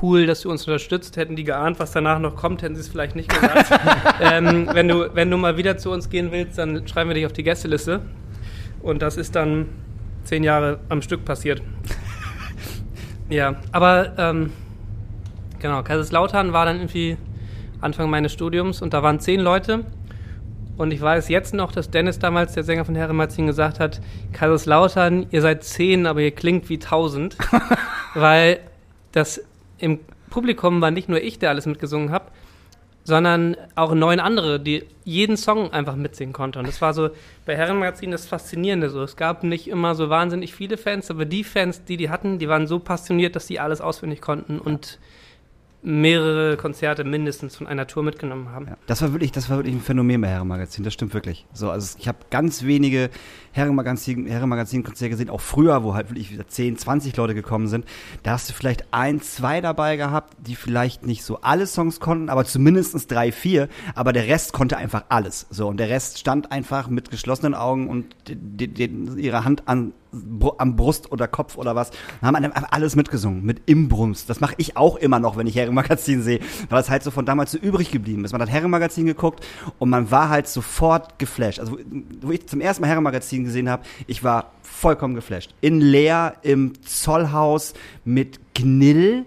cool, 0.00 0.24
dass 0.24 0.40
du 0.40 0.50
uns 0.50 0.66
unterstützt. 0.66 1.18
Hätten 1.18 1.36
die 1.36 1.44
geahnt, 1.44 1.78
was 1.78 1.92
danach 1.92 2.18
noch 2.18 2.36
kommt, 2.36 2.62
hätten 2.62 2.76
sie 2.76 2.80
es 2.80 2.88
vielleicht 2.88 3.14
nicht 3.14 3.28
gesagt. 3.28 3.70
ähm, 4.22 4.70
wenn, 4.72 4.88
du, 4.88 5.14
wenn 5.14 5.30
du 5.30 5.36
mal 5.36 5.58
wieder 5.58 5.76
zu 5.76 5.90
uns 5.90 6.08
gehen 6.08 6.32
willst, 6.32 6.56
dann 6.56 6.88
schreiben 6.88 7.10
wir 7.10 7.14
dich 7.14 7.26
auf 7.26 7.34
die 7.34 7.42
Gästeliste. 7.42 8.00
Und 8.80 9.02
das 9.02 9.18
ist 9.18 9.36
dann 9.36 9.66
zehn 10.24 10.42
Jahre 10.42 10.80
am 10.88 11.02
Stück 11.02 11.26
passiert. 11.26 11.60
ja, 13.28 13.56
aber 13.70 14.14
ähm, 14.16 14.50
genau, 15.58 15.82
Kaiserslautern 15.82 16.54
war 16.54 16.64
dann 16.64 16.76
irgendwie 16.76 17.18
Anfang 17.82 18.08
meines 18.08 18.32
Studiums 18.32 18.80
und 18.80 18.94
da 18.94 19.02
waren 19.02 19.20
zehn 19.20 19.40
Leute. 19.40 19.84
Und 20.80 20.92
ich 20.92 21.00
weiß 21.02 21.28
jetzt 21.28 21.52
noch, 21.52 21.72
dass 21.72 21.90
Dennis 21.90 22.18
damals, 22.18 22.54
der 22.54 22.64
Sänger 22.64 22.86
von 22.86 22.94
Herrenmazin, 22.94 23.46
gesagt 23.46 23.80
hat, 23.80 24.00
Kaiserslautern, 24.32 25.26
ihr 25.30 25.42
seid 25.42 25.62
zehn, 25.62 26.06
aber 26.06 26.22
ihr 26.22 26.30
klingt 26.30 26.70
wie 26.70 26.78
tausend. 26.78 27.36
weil 28.14 28.60
das 29.12 29.42
im 29.76 29.98
Publikum 30.30 30.80
war 30.80 30.90
nicht 30.90 31.06
nur 31.06 31.20
ich, 31.20 31.38
der 31.38 31.50
alles 31.50 31.66
mitgesungen 31.66 32.12
habe, 32.12 32.30
sondern 33.04 33.58
auch 33.74 33.92
neun 33.92 34.20
andere, 34.20 34.58
die 34.58 34.84
jeden 35.04 35.36
Song 35.36 35.70
einfach 35.70 35.96
mitsingen 35.96 36.32
konnten. 36.32 36.60
Und 36.60 36.66
das 36.66 36.80
war 36.80 36.94
so 36.94 37.10
bei 37.44 37.54
Herrenmagazin 37.56 38.10
das 38.10 38.26
Faszinierende 38.26 38.88
so. 38.88 39.02
Es 39.02 39.16
gab 39.16 39.44
nicht 39.44 39.68
immer 39.68 39.94
so 39.94 40.08
wahnsinnig 40.08 40.54
viele 40.54 40.78
Fans, 40.78 41.10
aber 41.10 41.26
die 41.26 41.44
Fans, 41.44 41.84
die 41.84 41.98
die 41.98 42.08
hatten, 42.08 42.38
die 42.38 42.48
waren 42.48 42.66
so 42.66 42.78
passioniert, 42.78 43.36
dass 43.36 43.46
die 43.46 43.60
alles 43.60 43.82
auswendig 43.82 44.22
konnten 44.22 44.58
und 44.58 44.98
mehrere 45.82 46.56
Konzerte 46.56 47.04
mindestens 47.04 47.56
von 47.56 47.66
einer 47.66 47.86
Tour 47.86 48.02
mitgenommen 48.02 48.50
haben. 48.50 48.66
Ja, 48.66 48.76
das 48.86 49.00
war 49.02 49.12
wirklich, 49.12 49.32
das 49.32 49.48
war 49.48 49.58
wirklich 49.58 49.74
ein 49.74 49.80
Phänomen 49.80 50.20
bei 50.20 50.28
Herrenmagazin, 50.28 50.84
das 50.84 50.92
stimmt 50.92 51.14
wirklich. 51.14 51.46
So, 51.52 51.70
also 51.70 51.96
ich 51.98 52.06
habe 52.06 52.18
ganz 52.30 52.64
wenige 52.64 53.10
Herrenmagazin, 53.52 54.26
Herrenmagazin-Konzerte 54.26 55.10
gesehen, 55.10 55.30
auch 55.30 55.40
früher, 55.40 55.82
wo 55.82 55.94
halt 55.94 56.10
wirklich 56.10 56.32
wieder 56.32 56.46
10, 56.46 56.78
20 56.78 57.16
Leute 57.16 57.34
gekommen 57.34 57.68
sind. 57.68 57.84
Da 58.22 58.32
hast 58.32 58.48
du 58.48 58.54
vielleicht 58.54 58.84
ein, 58.92 59.20
zwei 59.20 59.60
dabei 59.60 59.96
gehabt, 59.96 60.36
die 60.46 60.54
vielleicht 60.54 61.04
nicht 61.04 61.24
so 61.24 61.40
alle 61.40 61.66
Songs 61.66 62.00
konnten, 62.00 62.28
aber 62.28 62.44
zumindest 62.44 63.10
drei, 63.10 63.32
vier, 63.32 63.68
aber 63.94 64.12
der 64.12 64.26
Rest 64.26 64.52
konnte 64.52 64.76
einfach 64.76 65.04
alles. 65.08 65.46
So, 65.50 65.68
und 65.68 65.78
der 65.78 65.88
Rest 65.88 66.18
stand 66.18 66.52
einfach 66.52 66.88
mit 66.88 67.10
geschlossenen 67.10 67.54
Augen 67.54 67.88
und 67.88 68.14
die, 68.28 68.68
die, 68.68 68.86
ihre 69.18 69.44
Hand 69.44 69.66
an 69.66 69.92
am 70.58 70.76
Brust 70.76 71.12
oder 71.12 71.28
Kopf 71.28 71.56
oder 71.56 71.76
was, 71.76 71.90
haben 72.20 72.36
alles 72.70 72.96
mitgesungen, 72.96 73.44
mit 73.44 73.62
Imbrunst. 73.66 74.28
Das 74.28 74.40
mache 74.40 74.54
ich 74.58 74.76
auch 74.76 74.96
immer 74.96 75.20
noch, 75.20 75.36
wenn 75.36 75.46
ich 75.46 75.56
Herrenmagazin 75.56 76.22
sehe, 76.22 76.40
weil 76.68 76.80
es 76.80 76.90
halt 76.90 77.02
so 77.02 77.10
von 77.10 77.26
damals 77.26 77.52
so 77.52 77.58
übrig 77.58 77.90
geblieben 77.90 78.24
ist. 78.24 78.32
Man 78.32 78.40
hat 78.40 78.50
Herrenmagazin 78.50 79.06
geguckt 79.06 79.46
und 79.78 79.90
man 79.90 80.10
war 80.10 80.28
halt 80.28 80.48
sofort 80.48 81.18
geflasht. 81.18 81.60
Also, 81.60 81.78
wo 82.20 82.32
ich 82.32 82.46
zum 82.48 82.60
ersten 82.60 82.82
Mal 82.82 82.88
Herrenmagazin 82.88 83.39
gesehen 83.44 83.68
habe, 83.68 83.82
ich 84.06 84.22
war 84.24 84.52
vollkommen 84.62 85.14
geflasht. 85.14 85.54
In 85.60 85.80
Leer, 85.80 86.34
im 86.42 86.72
Zollhaus, 86.82 87.74
mit 88.04 88.40
Gnill, 88.54 89.26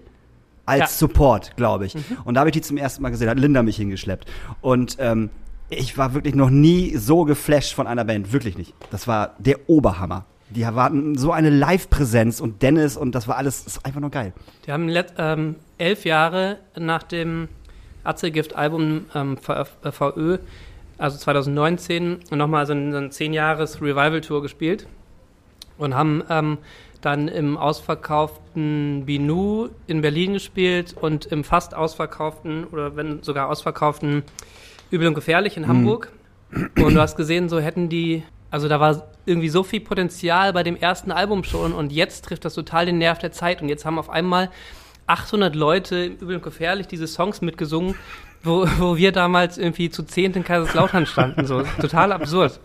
als 0.66 0.80
Ja. 0.80 0.88
Support, 0.88 1.56
glaube 1.58 1.86
ich. 1.86 1.96
Und 2.24 2.36
da 2.36 2.40
habe 2.40 2.50
ich 2.50 2.54
die 2.54 2.62
zum 2.62 2.78
ersten 2.78 3.02
Mal 3.02 3.10
gesehen, 3.10 3.30
hat 3.30 3.40
Linda 3.40 3.64
mich 3.64 3.76
hingeschleppt. 3.76 4.30
Und 4.62 4.96
ähm, 5.00 5.30
ich 5.70 5.98
war 5.98 6.14
wirklich 6.14 6.36
noch 6.36 6.50
nie 6.50 6.96
so 6.96 7.26
geflasht 7.26 7.74
von 7.74 7.88
einer 7.88 8.06
Band, 8.06 8.32
wirklich 8.32 8.58
nicht. 8.58 8.74
Das 8.92 9.08
war 9.08 9.36
der 9.40 9.70
Oberhammer. 9.70 10.26
Die 10.50 10.66
hatten 10.66 11.18
so 11.18 11.32
eine 11.32 11.50
Live-Präsenz 11.50 12.40
und 12.40 12.62
Dennis 12.62 12.96
und 12.96 13.16
das 13.16 13.28
war 13.28 13.38
alles 13.38 13.64
das 13.66 13.84
einfach 13.84 14.00
nur 14.00 14.12
geil. 14.12 14.34
Die 14.68 14.72
haben 14.72 14.90
ähm, 15.18 15.56
elf 15.80 16.06
Jahre 16.06 16.60
nach 16.78 17.04
dem 17.04 17.48
Atzelgift-Album 18.04 19.06
ähm, 19.16 19.38
VF, 19.38 19.72
äh, 19.84 19.92
VÖ, 19.92 20.38
also 21.04 21.18
2019, 21.18 22.20
nochmal 22.32 22.66
so, 22.66 22.74
ein- 22.74 22.92
so 22.92 22.98
eine 22.98 23.10
10-Jahres-Revival-Tour 23.10 24.42
gespielt. 24.42 24.88
und 25.80 25.96
haben 25.96 26.24
ähm, 26.30 26.60
dann 27.02 27.28
im 27.28 27.58
ausverkauften 27.58 29.06
Binu 29.06 29.70
in 29.88 30.02
Berlin 30.02 30.34
gespielt 30.34 30.96
und 31.00 31.26
im 31.26 31.44
fast 31.44 31.76
ausverkauften 31.76 32.66
oder 32.66 32.96
wenn 32.96 33.24
sogar 33.24 33.50
ausverkauften 33.50 34.24
Übel 34.92 35.08
und 35.08 35.16
Gefährlich 35.16 35.58
in 35.58 35.68
Hamburg. 35.68 36.12
Und 36.78 36.94
du 36.94 37.02
hast 37.02 37.18
gesehen, 37.18 37.50
so 37.50 37.60
hätten 37.60 37.90
die, 37.90 38.22
also 38.52 38.68
da 38.70 38.80
war 38.80 39.08
irgendwie 39.26 39.50
so 39.50 39.64
viel 39.64 39.82
Potenzial 39.82 40.54
bei 40.54 40.62
dem 40.62 40.76
ersten 40.76 41.12
Album 41.12 41.44
schon 41.44 41.74
und 41.74 41.92
jetzt 41.92 42.26
trifft 42.26 42.46
das 42.46 42.54
total 42.54 42.86
den 42.86 43.00
Nerv 43.00 43.18
der 43.18 43.32
Zeit 43.32 43.62
und 43.64 43.68
jetzt 43.70 43.84
haben 43.84 43.98
auf 43.98 44.12
einmal 44.12 44.52
800 45.08 45.56
Leute 45.56 45.98
im 46.06 46.14
Übel 46.18 46.36
und 46.36 46.44
Gefährlich 46.44 46.88
diese 46.88 47.08
Songs 47.08 47.42
mitgesungen, 47.42 47.96
wo, 48.44 48.68
wo 48.78 48.98
wir 48.98 49.12
damals 49.12 49.58
irgendwie 49.58 49.90
zu 49.90 50.04
zehnt 50.04 50.36
in 50.36 50.44
Kaiserslautern 50.44 51.06
standen, 51.06 51.48
so 51.48 51.64
total 51.80 52.12
absurd. 52.12 52.60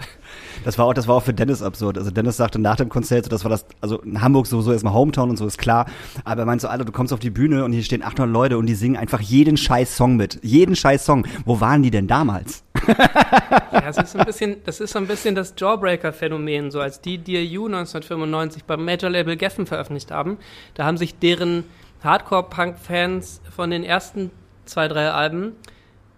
Das 0.64 0.77
war 0.77 0.87
auch, 0.87 0.95
das 0.95 1.07
war 1.07 1.14
auch 1.14 1.23
für 1.23 1.33
Dennis 1.33 1.62
absurd. 1.62 1.99
Also 1.99 2.11
Dennis 2.11 2.37
sagte 2.37 2.59
nach 2.59 2.77
dem 2.77 2.88
Konzert, 2.88 3.25
so, 3.25 3.31
das 3.31 3.45
war 3.45 3.51
das, 3.51 3.64
also 3.81 4.01
in 4.03 4.21
Hamburg 4.21 4.47
sowieso 4.47 4.73
erstmal 4.73 4.93
Hometown 4.93 5.31
und 5.31 5.37
so 5.37 5.47
ist 5.47 5.57
klar. 5.57 5.87
Aber 6.25 6.43
er 6.43 6.47
meinte 6.47 6.62
so, 6.62 6.69
Alter, 6.69 6.85
du 6.85 6.93
kommst 6.93 7.12
auf 7.12 7.21
die 7.21 7.31
Bühne 7.31 7.64
und 7.64 7.73
hier 7.73 7.85
stehen 7.85 8.03
800 8.03 8.33
Leute 8.33 8.59
und 8.59 8.67
die 8.67 8.75
singen 8.75 8.97
einfach 8.97 9.21
jeden 9.21 9.57
scheiß 9.57 9.97
Song 9.97 10.17
mit. 10.17 10.41
Jeden 10.43 10.75
scheiß 10.75 11.05
Song. 11.05 11.27
Wo 11.45 11.61
waren 11.61 11.83
die 11.83 11.91
denn 11.91 12.09
damals? 12.09 12.64
Ja, 13.73 13.81
das 13.81 13.99
ist 13.99 14.12
so 14.12 14.19
ein 14.19 14.27
bisschen, 14.27 14.57
das 14.64 14.81
ist 14.81 14.93
so 14.93 14.99
ein 14.99 15.07
bisschen 15.07 15.35
das 15.35 15.55
Jawbreaker-Phänomen, 15.57 16.71
so 16.71 16.81
als 16.81 17.01
die 17.01 17.19
DRU 17.19 17.67
1995 17.67 18.64
beim 18.64 18.85
Major-Label 18.85 19.37
Geffen 19.37 19.67
veröffentlicht 19.67 20.11
haben. 20.11 20.38
Da 20.75 20.85
haben 20.85 20.97
sich 20.97 21.19
deren 21.19 21.64
Hardcore-Punk-Fans 22.03 23.41
von 23.55 23.71
den 23.71 23.85
ersten 23.85 24.31
zwei, 24.68 24.88
drei 24.88 25.11
Alben 25.11 25.52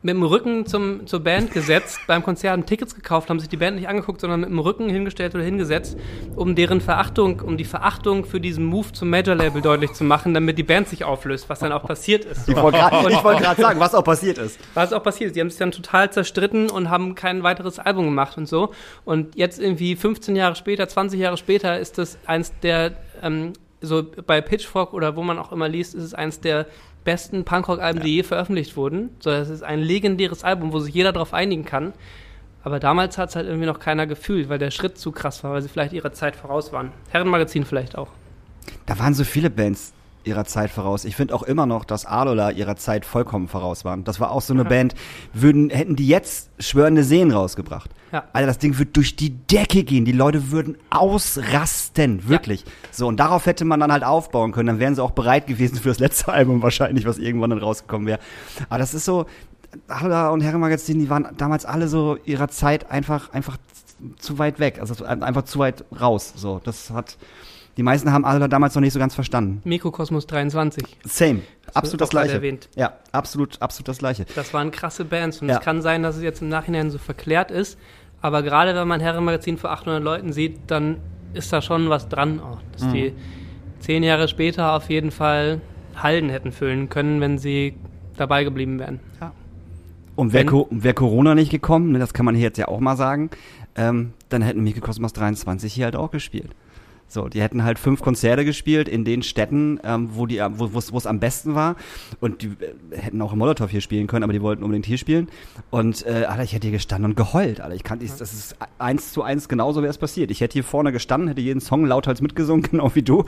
mit 0.02 0.14
dem 0.14 0.22
Rücken 0.22 0.64
zum, 0.64 1.06
zur 1.06 1.20
Band 1.20 1.52
gesetzt, 1.52 2.00
beim 2.06 2.22
Konzert 2.22 2.52
haben 2.52 2.64
Tickets 2.64 2.94
gekauft, 2.94 3.28
haben 3.28 3.38
sich 3.38 3.48
die 3.48 3.56
Band 3.56 3.76
nicht 3.76 3.88
angeguckt, 3.88 4.20
sondern 4.20 4.40
mit 4.40 4.48
dem 4.48 4.58
Rücken 4.58 4.88
hingestellt 4.88 5.34
oder 5.34 5.44
hingesetzt, 5.44 5.98
um 6.36 6.54
deren 6.54 6.80
Verachtung, 6.80 7.40
um 7.40 7.56
die 7.56 7.64
Verachtung 7.64 8.24
für 8.24 8.40
diesen 8.40 8.64
Move 8.64 8.92
zum 8.92 9.10
Major-Label 9.10 9.60
deutlich 9.60 9.92
zu 9.92 10.04
machen, 10.04 10.32
damit 10.32 10.56
die 10.56 10.62
Band 10.62 10.88
sich 10.88 11.04
auflöst, 11.04 11.48
was 11.48 11.58
dann 11.58 11.72
auch 11.72 11.84
passiert 11.84 12.24
ist. 12.24 12.48
Ich 12.48 12.56
wollte 12.56 12.78
gerade 12.78 13.24
wollt 13.24 13.56
sagen, 13.58 13.80
was 13.80 13.94
auch 13.94 14.04
passiert 14.04 14.38
ist. 14.38 14.58
Was 14.74 14.92
auch 14.92 15.02
passiert 15.02 15.28
ist. 15.28 15.36
Die 15.36 15.40
haben 15.40 15.50
sich 15.50 15.58
dann 15.58 15.72
total 15.72 16.10
zerstritten 16.10 16.70
und 16.70 16.88
haben 16.88 17.14
kein 17.14 17.42
weiteres 17.42 17.78
Album 17.78 18.06
gemacht 18.06 18.38
und 18.38 18.48
so. 18.48 18.72
Und 19.04 19.36
jetzt 19.36 19.60
irgendwie 19.60 19.96
15 19.96 20.34
Jahre 20.34 20.56
später, 20.56 20.88
20 20.88 21.20
Jahre 21.20 21.36
später 21.36 21.78
ist 21.78 21.98
das 21.98 22.18
eins 22.26 22.52
der, 22.62 22.92
ähm, 23.22 23.52
so 23.80 24.04
bei 24.26 24.40
Pitchfork 24.40 24.92
oder 24.92 25.16
wo 25.16 25.22
man 25.22 25.38
auch 25.38 25.52
immer 25.52 25.68
liest, 25.68 25.94
ist 25.94 26.04
es 26.04 26.14
eins 26.14 26.40
der 26.40 26.66
besten 27.04 27.44
Punkrock-Alben, 27.44 28.00
die 28.00 28.16
je 28.16 28.22
veröffentlicht 28.22 28.76
wurden. 28.76 29.10
So, 29.20 29.30
das 29.30 29.48
ist 29.48 29.62
ein 29.62 29.80
legendäres 29.80 30.44
Album, 30.44 30.72
wo 30.72 30.80
sich 30.80 30.94
jeder 30.94 31.12
darauf 31.12 31.32
einigen 31.32 31.64
kann. 31.64 31.92
Aber 32.62 32.78
damals 32.78 33.16
hat 33.16 33.30
es 33.30 33.36
halt 33.36 33.46
irgendwie 33.46 33.66
noch 33.66 33.78
keiner 33.78 34.06
gefühlt, 34.06 34.50
weil 34.50 34.58
der 34.58 34.70
Schritt 34.70 34.98
zu 34.98 35.12
krass 35.12 35.42
war, 35.42 35.52
weil 35.52 35.62
sie 35.62 35.68
vielleicht 35.68 35.94
ihrer 35.94 36.12
Zeit 36.12 36.36
voraus 36.36 36.72
waren. 36.72 36.92
Herrenmagazin 37.08 37.64
vielleicht 37.64 37.96
auch. 37.96 38.08
Da 38.84 38.98
waren 38.98 39.14
so 39.14 39.24
viele 39.24 39.48
Bands 39.48 39.94
ihrer 40.24 40.44
Zeit 40.44 40.70
voraus. 40.70 41.04
Ich 41.04 41.16
finde 41.16 41.34
auch 41.34 41.42
immer 41.42 41.66
noch, 41.66 41.84
dass 41.84 42.06
Alola 42.06 42.50
ihrer 42.50 42.76
Zeit 42.76 43.04
vollkommen 43.04 43.48
voraus 43.48 43.84
waren. 43.84 44.04
Das 44.04 44.20
war 44.20 44.30
auch 44.30 44.42
so 44.42 44.52
eine 44.52 44.64
Band, 44.64 44.94
würden, 45.32 45.70
hätten 45.70 45.96
die 45.96 46.06
jetzt 46.06 46.50
schwörende 46.58 47.04
Seen 47.04 47.30
rausgebracht. 47.30 47.90
Ja. 48.12 48.24
Alter, 48.32 48.48
das 48.48 48.58
Ding 48.58 48.78
wird 48.78 48.96
durch 48.96 49.16
die 49.16 49.30
Decke 49.30 49.84
gehen. 49.84 50.04
Die 50.04 50.12
Leute 50.12 50.50
würden 50.50 50.76
ausrasten. 50.90 52.28
Wirklich. 52.28 52.64
So, 52.90 53.06
und 53.06 53.18
darauf 53.18 53.46
hätte 53.46 53.64
man 53.64 53.80
dann 53.80 53.92
halt 53.92 54.04
aufbauen 54.04 54.52
können. 54.52 54.66
Dann 54.66 54.78
wären 54.80 54.94
sie 54.94 55.02
auch 55.02 55.12
bereit 55.12 55.46
gewesen 55.46 55.76
für 55.76 55.88
das 55.88 55.98
letzte 55.98 56.28
Album 56.32 56.62
wahrscheinlich, 56.62 57.06
was 57.06 57.18
irgendwann 57.18 57.50
dann 57.50 57.60
rausgekommen 57.60 58.06
wäre. 58.06 58.18
Aber 58.68 58.78
das 58.78 58.94
ist 58.94 59.04
so, 59.04 59.26
Alola 59.88 60.30
und 60.30 60.40
Herrenmagazin, 60.40 60.98
die 60.98 61.08
waren 61.08 61.28
damals 61.36 61.64
alle 61.64 61.88
so 61.88 62.18
ihrer 62.24 62.48
Zeit 62.48 62.90
einfach, 62.90 63.32
einfach 63.32 63.56
zu 64.18 64.38
weit 64.38 64.58
weg. 64.58 64.78
Also 64.80 65.04
einfach 65.04 65.44
zu 65.44 65.58
weit 65.58 65.84
raus. 65.98 66.32
So, 66.36 66.60
das 66.64 66.90
hat, 66.90 67.16
die 67.76 67.82
meisten 67.82 68.12
haben 68.12 68.24
Alola 68.24 68.48
damals 68.48 68.74
noch 68.74 68.82
nicht 68.82 68.92
so 68.92 68.98
ganz 68.98 69.14
verstanden. 69.14 69.60
Mikrokosmos 69.64 70.26
23. 70.26 70.84
Same. 71.04 71.40
Absolut 71.72 72.00
das 72.00 72.10
Gleiche. 72.10 72.34
erwähnt. 72.34 72.68
Ja, 72.76 72.94
absolut, 73.12 73.60
absolut 73.62 73.88
das 73.88 73.98
Gleiche. 73.98 74.26
Das 74.34 74.52
waren 74.52 74.70
krasse 74.70 75.04
Bands 75.04 75.40
und 75.40 75.48
Ja. 75.48 75.58
es 75.58 75.64
kann 75.64 75.80
sein, 75.82 76.02
dass 76.02 76.16
es 76.16 76.22
jetzt 76.22 76.42
im 76.42 76.48
Nachhinein 76.48 76.90
so 76.90 76.98
verklärt 76.98 77.50
ist. 77.50 77.78
Aber 78.22 78.42
gerade 78.42 78.74
wenn 78.74 78.88
man 78.88 79.00
Herrenmagazin 79.00 79.56
vor 79.56 79.70
800 79.70 80.02
Leuten 80.02 80.32
sieht, 80.32 80.58
dann 80.66 80.98
ist 81.32 81.52
da 81.52 81.62
schon 81.62 81.88
was 81.88 82.08
dran 82.08 82.40
auch. 82.40 82.58
Dass 82.72 82.82
Mhm. 82.84 82.92
die 82.92 83.12
zehn 83.78 84.02
Jahre 84.02 84.28
später 84.28 84.74
auf 84.74 84.90
jeden 84.90 85.10
Fall 85.10 85.60
Hallen 85.96 86.28
hätten 86.28 86.52
füllen 86.52 86.88
können, 86.88 87.20
wenn 87.20 87.38
sie 87.38 87.74
dabei 88.16 88.44
geblieben 88.44 88.78
wären. 88.78 89.00
Und 90.16 90.32
wäre 90.34 90.66
wär 90.70 90.92
Corona 90.92 91.34
nicht 91.34 91.50
gekommen, 91.50 91.92
ne, 91.92 91.98
das 91.98 92.12
kann 92.12 92.26
man 92.26 92.34
hier 92.34 92.44
jetzt 92.44 92.58
ja 92.58 92.68
auch 92.68 92.80
mal 92.80 92.96
sagen, 92.96 93.30
ähm, 93.74 94.12
dann 94.28 94.42
hätten 94.42 94.62
Mikrokosmos 94.62 95.14
23 95.14 95.72
hier 95.72 95.86
halt 95.86 95.96
auch 95.96 96.10
gespielt. 96.10 96.50
So, 97.12 97.28
die 97.28 97.42
hätten 97.42 97.64
halt 97.64 97.80
fünf 97.80 98.02
Konzerte 98.02 98.44
gespielt 98.44 98.88
in 98.88 99.04
den 99.04 99.24
Städten, 99.24 99.80
ähm, 99.82 100.10
wo 100.12 100.26
die, 100.26 100.38
wo 100.38 100.78
es 100.78 101.06
am 101.06 101.18
besten 101.18 101.56
war. 101.56 101.74
Und 102.20 102.42
die 102.42 102.46
äh, 102.46 102.96
hätten 102.96 103.20
auch 103.20 103.32
im 103.32 103.40
Molotow 103.40 103.68
hier 103.68 103.80
spielen 103.80 104.06
können, 104.06 104.22
aber 104.22 104.32
die 104.32 104.40
wollten 104.40 104.62
unbedingt 104.62 104.86
hier 104.86 104.96
spielen. 104.96 105.28
Und 105.70 106.06
äh, 106.06 106.26
Alter, 106.28 106.44
ich 106.44 106.52
hätte 106.52 106.68
hier 106.68 106.76
gestanden 106.76 107.10
und 107.10 107.16
geheult, 107.16 107.60
Alter. 107.60 107.74
Ich 107.74 107.82
kann, 107.82 108.00
ich, 108.00 108.12
das 108.12 108.32
ist 108.32 108.54
eins 108.78 109.12
zu 109.12 109.24
eins 109.24 109.48
genauso 109.48 109.82
wäre 109.82 109.90
es 109.90 109.98
passiert. 109.98 110.30
Ich 110.30 110.40
hätte 110.40 110.52
hier 110.52 110.64
vorne 110.64 110.92
gestanden, 110.92 111.26
hätte 111.26 111.40
jeden 111.40 111.60
Song 111.60 111.84
lauthals 111.84 112.20
mitgesungen, 112.20 112.62
genau 112.70 112.94
wie 112.94 113.02
du, 113.02 113.24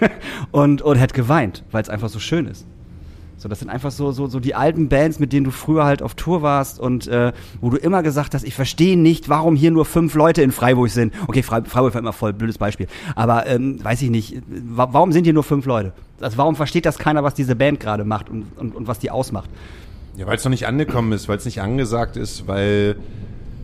und 0.52 0.82
und 0.82 0.96
hätte 0.96 1.14
geweint, 1.14 1.64
weil 1.72 1.82
es 1.82 1.88
einfach 1.88 2.08
so 2.08 2.20
schön 2.20 2.46
ist. 2.46 2.64
So, 3.46 3.48
das 3.48 3.60
sind 3.60 3.68
einfach 3.68 3.92
so, 3.92 4.10
so, 4.10 4.26
so 4.26 4.40
die 4.40 4.56
alten 4.56 4.88
Bands, 4.88 5.20
mit 5.20 5.32
denen 5.32 5.44
du 5.44 5.52
früher 5.52 5.84
halt 5.84 6.02
auf 6.02 6.16
Tour 6.16 6.42
warst 6.42 6.80
und 6.80 7.06
äh, 7.06 7.32
wo 7.60 7.70
du 7.70 7.76
immer 7.76 8.02
gesagt 8.02 8.34
hast, 8.34 8.44
ich 8.44 8.56
verstehe 8.56 8.98
nicht, 8.98 9.28
warum 9.28 9.54
hier 9.54 9.70
nur 9.70 9.84
fünf 9.84 10.16
Leute 10.16 10.42
in 10.42 10.50
Freiburg 10.50 10.90
sind. 10.90 11.14
Okay, 11.28 11.44
Frei, 11.44 11.62
Freiburg 11.62 11.94
war 11.94 12.00
immer 12.00 12.12
voll, 12.12 12.32
blödes 12.32 12.58
Beispiel. 12.58 12.88
Aber 13.14 13.46
ähm, 13.46 13.78
weiß 13.84 14.02
ich 14.02 14.10
nicht, 14.10 14.42
wa 14.48 14.88
warum 14.90 15.12
sind 15.12 15.22
hier 15.22 15.32
nur 15.32 15.44
fünf 15.44 15.64
Leute? 15.64 15.92
Also 16.20 16.38
warum 16.38 16.56
versteht 16.56 16.86
das 16.86 16.98
keiner, 16.98 17.22
was 17.22 17.34
diese 17.34 17.54
Band 17.54 17.78
gerade 17.78 18.04
macht 18.04 18.28
und, 18.30 18.46
und, 18.56 18.74
und 18.74 18.88
was 18.88 18.98
die 18.98 19.12
ausmacht? 19.12 19.48
Ja, 20.16 20.26
weil 20.26 20.38
es 20.38 20.44
noch 20.44 20.50
nicht 20.50 20.66
angekommen 20.66 21.12
ist, 21.12 21.28
weil 21.28 21.36
es 21.36 21.44
nicht 21.44 21.60
angesagt 21.60 22.16
ist, 22.16 22.48
weil 22.48 22.96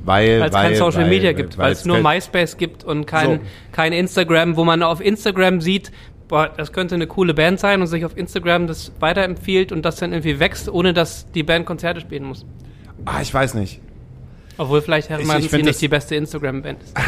weil 0.04 0.40
Weil 0.40 0.48
es 0.48 0.54
kein 0.54 0.74
Social 0.76 1.08
Media 1.08 1.32
gibt, 1.32 1.58
weil 1.58 1.72
es 1.72 1.84
nur 1.84 1.98
MySpace 1.98 2.56
gibt 2.56 2.84
und 2.84 3.06
kein, 3.06 3.26
So. 3.26 3.38
kein 3.72 3.92
Instagram, 3.92 4.56
wo 4.56 4.64
man 4.64 4.82
auf 4.82 5.00
Instagram 5.00 5.60
sieht, 5.60 5.92
boah, 6.28 6.50
das 6.56 6.72
könnte 6.72 6.94
eine 6.94 7.06
coole 7.06 7.34
Band 7.34 7.60
sein 7.60 7.80
und 7.80 7.86
sich 7.86 8.04
auf 8.04 8.16
Instagram 8.16 8.66
das 8.66 8.92
weiterempfiehlt 9.00 9.72
und 9.72 9.82
das 9.84 9.96
dann 9.96 10.12
irgendwie 10.12 10.40
wächst, 10.40 10.68
ohne 10.68 10.92
dass 10.92 11.30
die 11.32 11.42
Band 11.42 11.66
Konzerte 11.66 12.00
spielen 12.00 12.24
muss. 12.24 12.44
Ah, 13.04 13.20
ich 13.20 13.32
weiß 13.32 13.54
nicht. 13.54 13.80
Obwohl 14.58 14.82
vielleicht 14.82 15.06
ich 15.06 15.10
Herrenmagazin 15.10 15.48
find 15.48 15.62
das- 15.62 15.76
nicht 15.76 15.82
die 15.82 15.88
beste 15.88 16.14
Instagram-Band 16.14 16.82
ist. 16.82 16.94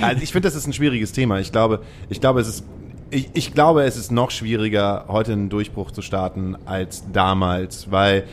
Also 0.00 0.22
ich 0.22 0.32
finde, 0.32 0.48
das 0.48 0.54
ist 0.54 0.66
ein 0.66 0.72
schwieriges 0.72 1.12
Thema. 1.12 1.38
Ich 1.40 1.52
glaube, 1.52 1.82
ich 2.08 2.20
glaube, 2.20 2.40
es 2.40 2.48
ist 2.48 2.64
ich, 3.10 3.28
ich 3.34 3.54
glaube, 3.54 3.84
es 3.84 3.96
ist 3.96 4.10
noch 4.10 4.32
schwieriger, 4.32 5.04
heute 5.06 5.32
einen 5.32 5.48
Durchbruch 5.48 5.92
zu 5.92 6.02
starten 6.02 6.56
als 6.66 7.04
damals, 7.12 7.88
weil 7.92 8.24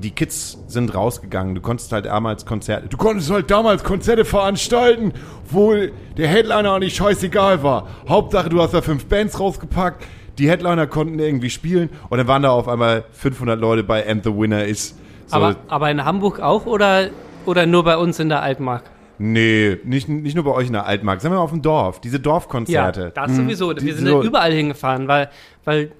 die 0.00 0.10
Kids 0.10 0.58
sind 0.68 0.94
rausgegangen. 0.94 1.54
Du 1.54 1.60
konntest 1.60 1.92
halt 1.92 2.06
damals 2.06 2.46
Konzerte, 2.46 2.88
du 2.88 2.96
konntest 2.96 3.30
halt 3.30 3.50
damals 3.50 3.84
Konzerte 3.84 4.24
veranstalten, 4.24 5.12
wo 5.50 5.74
der 6.16 6.28
Headliner 6.28 6.72
auch 6.74 6.78
nicht 6.78 6.96
scheißegal 6.96 7.62
war. 7.62 7.88
Hauptsache, 8.08 8.48
du 8.48 8.60
hast 8.62 8.74
da 8.74 8.82
fünf 8.82 9.06
Bands 9.06 9.38
rausgepackt. 9.38 10.04
Die 10.38 10.48
Headliner 10.48 10.86
konnten 10.86 11.18
irgendwie 11.18 11.50
spielen 11.50 11.90
und 12.10 12.18
dann 12.18 12.28
waren 12.28 12.42
da 12.42 12.50
auf 12.50 12.68
einmal 12.68 13.04
500 13.12 13.58
Leute 13.60 13.82
bei 13.82 14.08
And 14.08 14.22
the 14.24 14.30
Winner 14.34 14.64
is. 14.64 14.94
So, 15.26 15.36
Aber, 15.36 15.56
aber 15.66 15.90
in 15.90 16.04
Hamburg 16.04 16.38
auch 16.40 16.64
oder, 16.66 17.08
oder 17.44 17.66
nur 17.66 17.82
bei 17.84 17.96
uns 17.96 18.18
in 18.20 18.28
der 18.28 18.42
Altmark? 18.42 18.84
nee, 19.20 19.76
nicht, 19.82 20.08
nicht 20.08 20.36
nur 20.36 20.44
bei 20.44 20.52
euch 20.52 20.68
in 20.68 20.74
der 20.74 20.86
Altmark, 20.86 21.20
sagen 21.20 21.34
wir 21.34 21.38
mal 21.38 21.42
auf 21.42 21.50
dem 21.50 21.60
Dorf. 21.60 22.00
Diese 22.00 22.20
Dorfkonzerte. 22.20 23.00
Ja, 23.00 23.10
das 23.10 23.34
sowieso. 23.34 23.72
Die- 23.72 23.84
Wir 23.84 23.96
sind 23.96 24.06
so- 24.06 24.22
überall 24.22 24.52
hingefahren, 24.52 25.08
weil, 25.08 25.28
weil, 25.64 25.90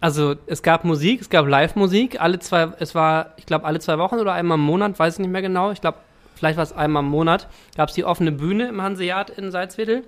also 0.00 0.34
es 0.46 0.62
gab 0.62 0.84
Musik, 0.84 1.20
es 1.20 1.30
gab 1.30 1.46
Live-Musik, 1.46 2.20
alle 2.20 2.38
zwei, 2.38 2.68
es 2.78 2.94
war, 2.94 3.34
ich 3.36 3.46
glaube, 3.46 3.66
alle 3.66 3.80
zwei 3.80 3.98
Wochen 3.98 4.16
oder 4.16 4.32
einmal 4.32 4.56
im 4.56 4.64
Monat, 4.64 4.98
weiß 4.98 5.14
ich 5.14 5.20
nicht 5.20 5.30
mehr 5.30 5.42
genau. 5.42 5.70
Ich 5.72 5.80
glaube, 5.80 5.98
vielleicht 6.34 6.56
war 6.56 6.64
es 6.64 6.72
einmal 6.72 7.02
im 7.02 7.10
Monat, 7.10 7.48
gab 7.76 7.90
es 7.90 7.94
die 7.94 8.04
offene 8.04 8.32
Bühne 8.32 8.68
im 8.68 8.80
Hanseat 8.80 9.30
in 9.30 9.50
Salzwedel. 9.50 10.04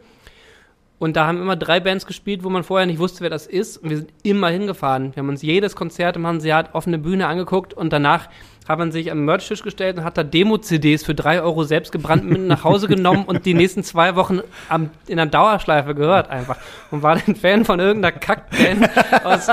Und 1.03 1.17
da 1.17 1.27
haben 1.27 1.43
immer 1.43 1.57
drei 1.57 1.81
Bands 1.81 2.07
gespielt, 2.07 2.45
wo 2.45 2.49
man 2.49 2.63
vorher 2.63 2.87
nicht 2.87 3.01
wusste, 3.01 3.23
wer 3.23 3.29
das 3.29 3.49
ist. 3.49 3.77
Und 3.79 3.91
wir 3.91 3.97
sind 3.97 4.13
immer 4.23 4.51
hingefahren. 4.51 5.17
Wir 5.17 5.25
haben 5.25 5.31
uns 5.31 5.43
jedes 5.43 5.75
Konzert 5.75 6.15
im 6.15 6.25
Hanseat 6.25 6.77
offene 6.77 6.97
Bühne 6.97 7.27
angeguckt 7.27 7.75
und 7.75 7.93
danach 7.93 8.29
hat 8.69 8.79
man 8.79 8.93
sich 8.93 9.11
am 9.11 9.25
Merchtisch 9.25 9.65
gestellt 9.65 9.99
und 9.99 10.05
hat 10.05 10.17
da 10.17 10.23
Demo-CDs 10.23 11.05
für 11.05 11.17
drei 11.17 11.43
Euro 11.43 11.65
selbst 11.65 11.91
gebrannt 11.91 12.31
mit 12.31 12.43
nach 12.43 12.63
Hause 12.63 12.87
genommen 12.87 13.25
und 13.25 13.47
die 13.47 13.55
nächsten 13.55 13.83
zwei 13.83 14.15
Wochen 14.15 14.43
am, 14.69 14.91
in 15.09 15.17
der 15.17 15.27
Dauerschleife 15.27 15.97
gehört 15.97 16.31
einfach. 16.31 16.59
Und 16.93 17.03
war 17.03 17.17
dann 17.17 17.35
Fan 17.35 17.65
von 17.65 17.81
irgendeiner 17.81 18.17
Kackband 18.17 18.89
aus, 19.25 19.49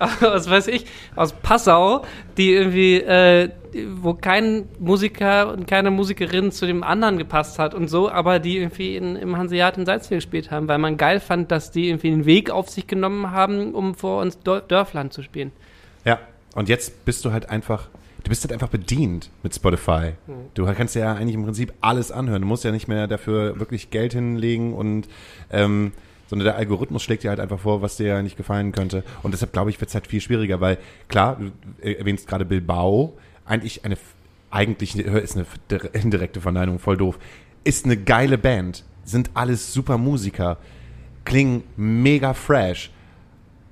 aus, 0.22 0.48
weiß 0.48 0.68
ich, 0.68 0.86
aus 1.14 1.32
Passau, 1.32 2.02
die 2.36 2.52
irgendwie, 2.52 2.96
äh, 2.96 3.50
wo 3.94 4.14
kein 4.14 4.68
Musiker 4.78 5.52
und 5.52 5.66
keine 5.66 5.90
Musikerin 5.90 6.52
zu 6.52 6.66
dem 6.66 6.82
anderen 6.82 7.18
gepasst 7.18 7.58
hat 7.58 7.74
und 7.74 7.88
so, 7.88 8.10
aber 8.10 8.38
die 8.38 8.56
irgendwie 8.56 8.96
in, 8.96 9.16
im 9.16 9.36
Hanseat 9.36 9.76
in 9.76 9.84
Salzwedel 9.84 10.18
gespielt 10.18 10.50
haben, 10.50 10.68
weil 10.68 10.78
man 10.78 10.96
geil 10.96 11.20
fand, 11.20 11.50
dass 11.50 11.70
die 11.70 11.88
irgendwie 11.88 12.10
einen 12.10 12.24
Weg 12.24 12.50
auf 12.50 12.70
sich 12.70 12.86
genommen 12.86 13.30
haben, 13.30 13.74
um 13.74 13.94
vor 13.94 14.22
uns 14.22 14.38
Dörfland 14.40 15.12
zu 15.12 15.22
spielen. 15.22 15.52
Ja, 16.04 16.18
und 16.54 16.68
jetzt 16.68 17.04
bist 17.04 17.24
du 17.24 17.32
halt 17.32 17.50
einfach, 17.50 17.88
du 18.24 18.30
bist 18.30 18.42
halt 18.42 18.52
einfach 18.52 18.68
bedient 18.68 19.30
mit 19.42 19.54
Spotify. 19.54 20.12
Du 20.54 20.64
kannst 20.64 20.94
ja 20.96 21.12
eigentlich 21.12 21.34
im 21.34 21.44
Prinzip 21.44 21.74
alles 21.82 22.10
anhören. 22.10 22.42
Du 22.42 22.48
musst 22.48 22.64
ja 22.64 22.72
nicht 22.72 22.88
mehr 22.88 23.06
dafür 23.06 23.60
wirklich 23.60 23.90
Geld 23.90 24.14
hinlegen 24.14 24.72
und 24.72 25.08
ähm, 25.50 25.92
sondern 26.30 26.44
der 26.44 26.56
Algorithmus 26.56 27.02
schlägt 27.02 27.24
dir 27.24 27.30
halt 27.30 27.40
einfach 27.40 27.58
vor, 27.58 27.82
was 27.82 27.96
dir 27.96 28.06
ja 28.06 28.22
nicht 28.22 28.36
gefallen 28.36 28.70
könnte. 28.70 29.02
Und 29.24 29.32
deshalb 29.32 29.52
glaube 29.52 29.70
ich, 29.70 29.80
wird 29.80 29.88
es 29.88 29.94
halt 29.96 30.06
viel 30.06 30.20
schwieriger, 30.20 30.60
weil 30.60 30.78
klar, 31.08 31.36
du 31.36 31.50
erwähnst 31.82 32.28
gerade 32.28 32.44
Bilbao, 32.44 33.18
eigentlich 33.44 33.84
eine, 33.84 33.98
eigentlich 34.48 34.96
ist 34.96 35.36
eine 35.36 35.46
indirekte 35.92 36.40
Verneinung, 36.40 36.78
voll 36.78 36.96
doof, 36.96 37.18
ist 37.64 37.84
eine 37.84 37.96
geile 37.96 38.38
Band, 38.38 38.84
sind 39.04 39.30
alles 39.34 39.74
super 39.74 39.98
Musiker, 39.98 40.58
klingen 41.24 41.64
mega 41.76 42.32
fresh. 42.32 42.92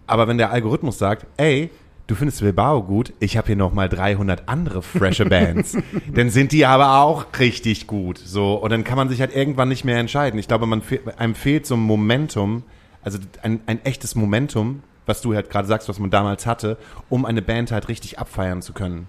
Aber 0.09 0.27
wenn 0.27 0.37
der 0.37 0.51
Algorithmus 0.51 0.99
sagt, 0.99 1.29
ey, 1.37 1.71
du 2.09 2.14
findest 2.14 2.40
Bilbao 2.40 2.83
gut, 2.83 3.12
ich 3.21 3.37
habe 3.37 3.47
hier 3.47 3.57
noch 3.57 3.73
mal 3.73 3.88
300 3.88 4.49
andere 4.49 4.83
frische 4.83 5.27
Bands, 5.27 5.77
dann 6.12 6.31
sind 6.31 6.51
die 6.51 6.66
aber 6.66 7.01
auch 7.01 7.27
richtig 7.38 7.87
gut. 7.87 8.18
So 8.18 8.55
und 8.55 8.71
dann 8.71 8.83
kann 8.83 8.97
man 8.97 9.09
sich 9.09 9.21
halt 9.21 9.37
irgendwann 9.37 9.68
nicht 9.68 9.85
mehr 9.85 9.99
entscheiden. 9.99 10.40
Ich 10.40 10.49
glaube, 10.49 10.66
man 10.66 10.83
fe 10.83 11.01
einem 11.16 11.37
fehlt 11.37 11.66
so 11.66 11.77
ein 11.77 11.81
Momentum, 11.81 12.64
also 13.03 13.18
ein, 13.42 13.61
ein 13.66 13.85
echtes 13.85 14.16
Momentum, 14.16 14.83
was 15.07 15.21
du 15.23 15.35
halt 15.35 15.51
gerade 15.51 15.68
sagst, 15.68 15.88
was 15.88 15.99
man 16.01 16.11
damals 16.11 16.47
hatte, 16.47 16.77
um 17.09 17.25
eine 17.25 17.42
Band 17.42 17.71
halt 17.71 17.88
richtig 17.88 18.18
abfeiern 18.18 18.62
zu 18.62 18.73
können. 18.73 19.07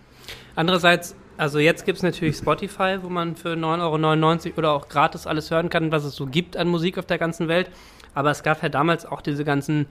Andererseits, 0.55 1.15
also 1.38 1.57
jetzt 1.57 1.85
gibt 1.85 1.97
es 1.97 2.03
natürlich 2.03 2.35
Spotify, 2.35 2.97
wo 3.01 3.09
man 3.09 3.35
für 3.35 3.53
9,99 3.53 4.47
Euro 4.47 4.57
oder 4.57 4.71
auch 4.73 4.89
gratis 4.89 5.25
alles 5.25 5.51
hören 5.51 5.69
kann, 5.69 5.91
was 5.91 6.03
es 6.03 6.15
so 6.15 6.25
gibt 6.25 6.57
an 6.57 6.67
Musik 6.67 6.97
auf 6.97 7.05
der 7.05 7.17
ganzen 7.17 7.47
Welt. 7.47 7.69
Aber 8.13 8.31
es 8.31 8.43
gab 8.43 8.62
ja 8.62 8.69
damals 8.69 9.05
auch 9.05 9.21
diese 9.21 9.45
ganzen 9.45 9.85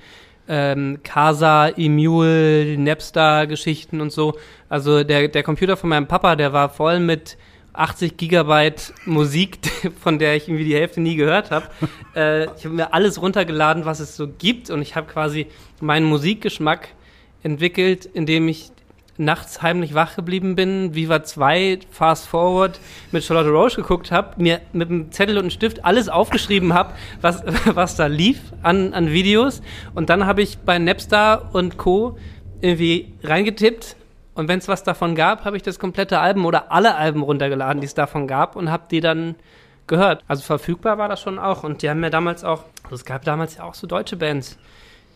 ähm, 0.48 1.00
Casa, 1.02 1.68
Emule, 1.68 2.76
Napster-Geschichten 2.78 4.00
und 4.00 4.10
so. 4.10 4.34
Also 4.68 5.04
der, 5.04 5.28
der 5.28 5.42
Computer 5.42 5.76
von 5.76 5.90
meinem 5.90 6.08
Papa, 6.08 6.36
der 6.36 6.52
war 6.52 6.70
voll 6.70 7.00
mit 7.00 7.36
80 7.74 8.16
Gigabyte 8.16 8.92
Musik, 9.04 9.58
von 10.00 10.18
der 10.18 10.36
ich 10.36 10.48
irgendwie 10.48 10.64
die 10.64 10.74
Hälfte 10.74 11.00
nie 11.00 11.16
gehört 11.16 11.50
habe. 11.50 11.66
Äh, 12.16 12.44
ich 12.56 12.64
habe 12.64 12.74
mir 12.74 12.92
alles 12.92 13.20
runtergeladen, 13.22 13.84
was 13.84 14.00
es 14.00 14.16
so 14.16 14.26
gibt 14.26 14.70
und 14.70 14.82
ich 14.82 14.96
habe 14.96 15.06
quasi 15.06 15.46
meinen 15.80 16.06
Musikgeschmack 16.06 16.88
entwickelt, 17.42 18.06
indem 18.06 18.48
ich 18.48 18.72
nachts 19.18 19.62
heimlich 19.62 19.94
wach 19.94 20.16
geblieben 20.16 20.54
bin, 20.54 20.94
Viva 20.94 21.22
2, 21.22 21.80
Fast 21.90 22.26
Forward 22.28 22.80
mit 23.12 23.24
Charlotte 23.24 23.50
Roche 23.50 23.82
geguckt 23.82 24.10
habe, 24.10 24.40
mir 24.42 24.60
mit 24.72 24.88
einem 24.88 25.10
Zettel 25.12 25.36
und 25.36 25.44
einem 25.44 25.50
Stift 25.50 25.84
alles 25.84 26.08
aufgeschrieben 26.08 26.72
habe, 26.72 26.94
was, 27.20 27.42
was 27.74 27.96
da 27.96 28.06
lief 28.06 28.40
an, 28.62 28.94
an 28.94 29.10
Videos. 29.10 29.60
Und 29.94 30.08
dann 30.08 30.26
habe 30.26 30.42
ich 30.42 30.58
bei 30.58 30.78
Napster 30.78 31.50
und 31.52 31.76
Co. 31.76 32.16
irgendwie 32.60 33.12
reingetippt. 33.22 33.96
Und 34.34 34.46
wenn 34.46 34.60
es 34.60 34.68
was 34.68 34.84
davon 34.84 35.16
gab, 35.16 35.44
habe 35.44 35.56
ich 35.56 35.64
das 35.64 35.80
komplette 35.80 36.20
Album 36.20 36.46
oder 36.46 36.70
alle 36.70 36.94
Alben 36.94 37.22
runtergeladen, 37.22 37.80
die 37.80 37.86
es 37.86 37.94
davon 37.94 38.28
gab, 38.28 38.54
und 38.54 38.70
habe 38.70 38.84
die 38.88 39.00
dann 39.00 39.34
gehört. 39.88 40.22
Also 40.28 40.44
verfügbar 40.44 40.96
war 40.96 41.08
das 41.08 41.20
schon 41.20 41.40
auch. 41.40 41.64
Und 41.64 41.82
die 41.82 41.90
haben 41.90 42.02
ja 42.04 42.10
damals 42.10 42.44
auch, 42.44 42.64
also 42.84 42.94
es 42.94 43.04
gab 43.04 43.24
damals 43.24 43.56
ja 43.56 43.64
auch 43.64 43.74
so 43.74 43.88
deutsche 43.88 44.16
Bands, 44.16 44.56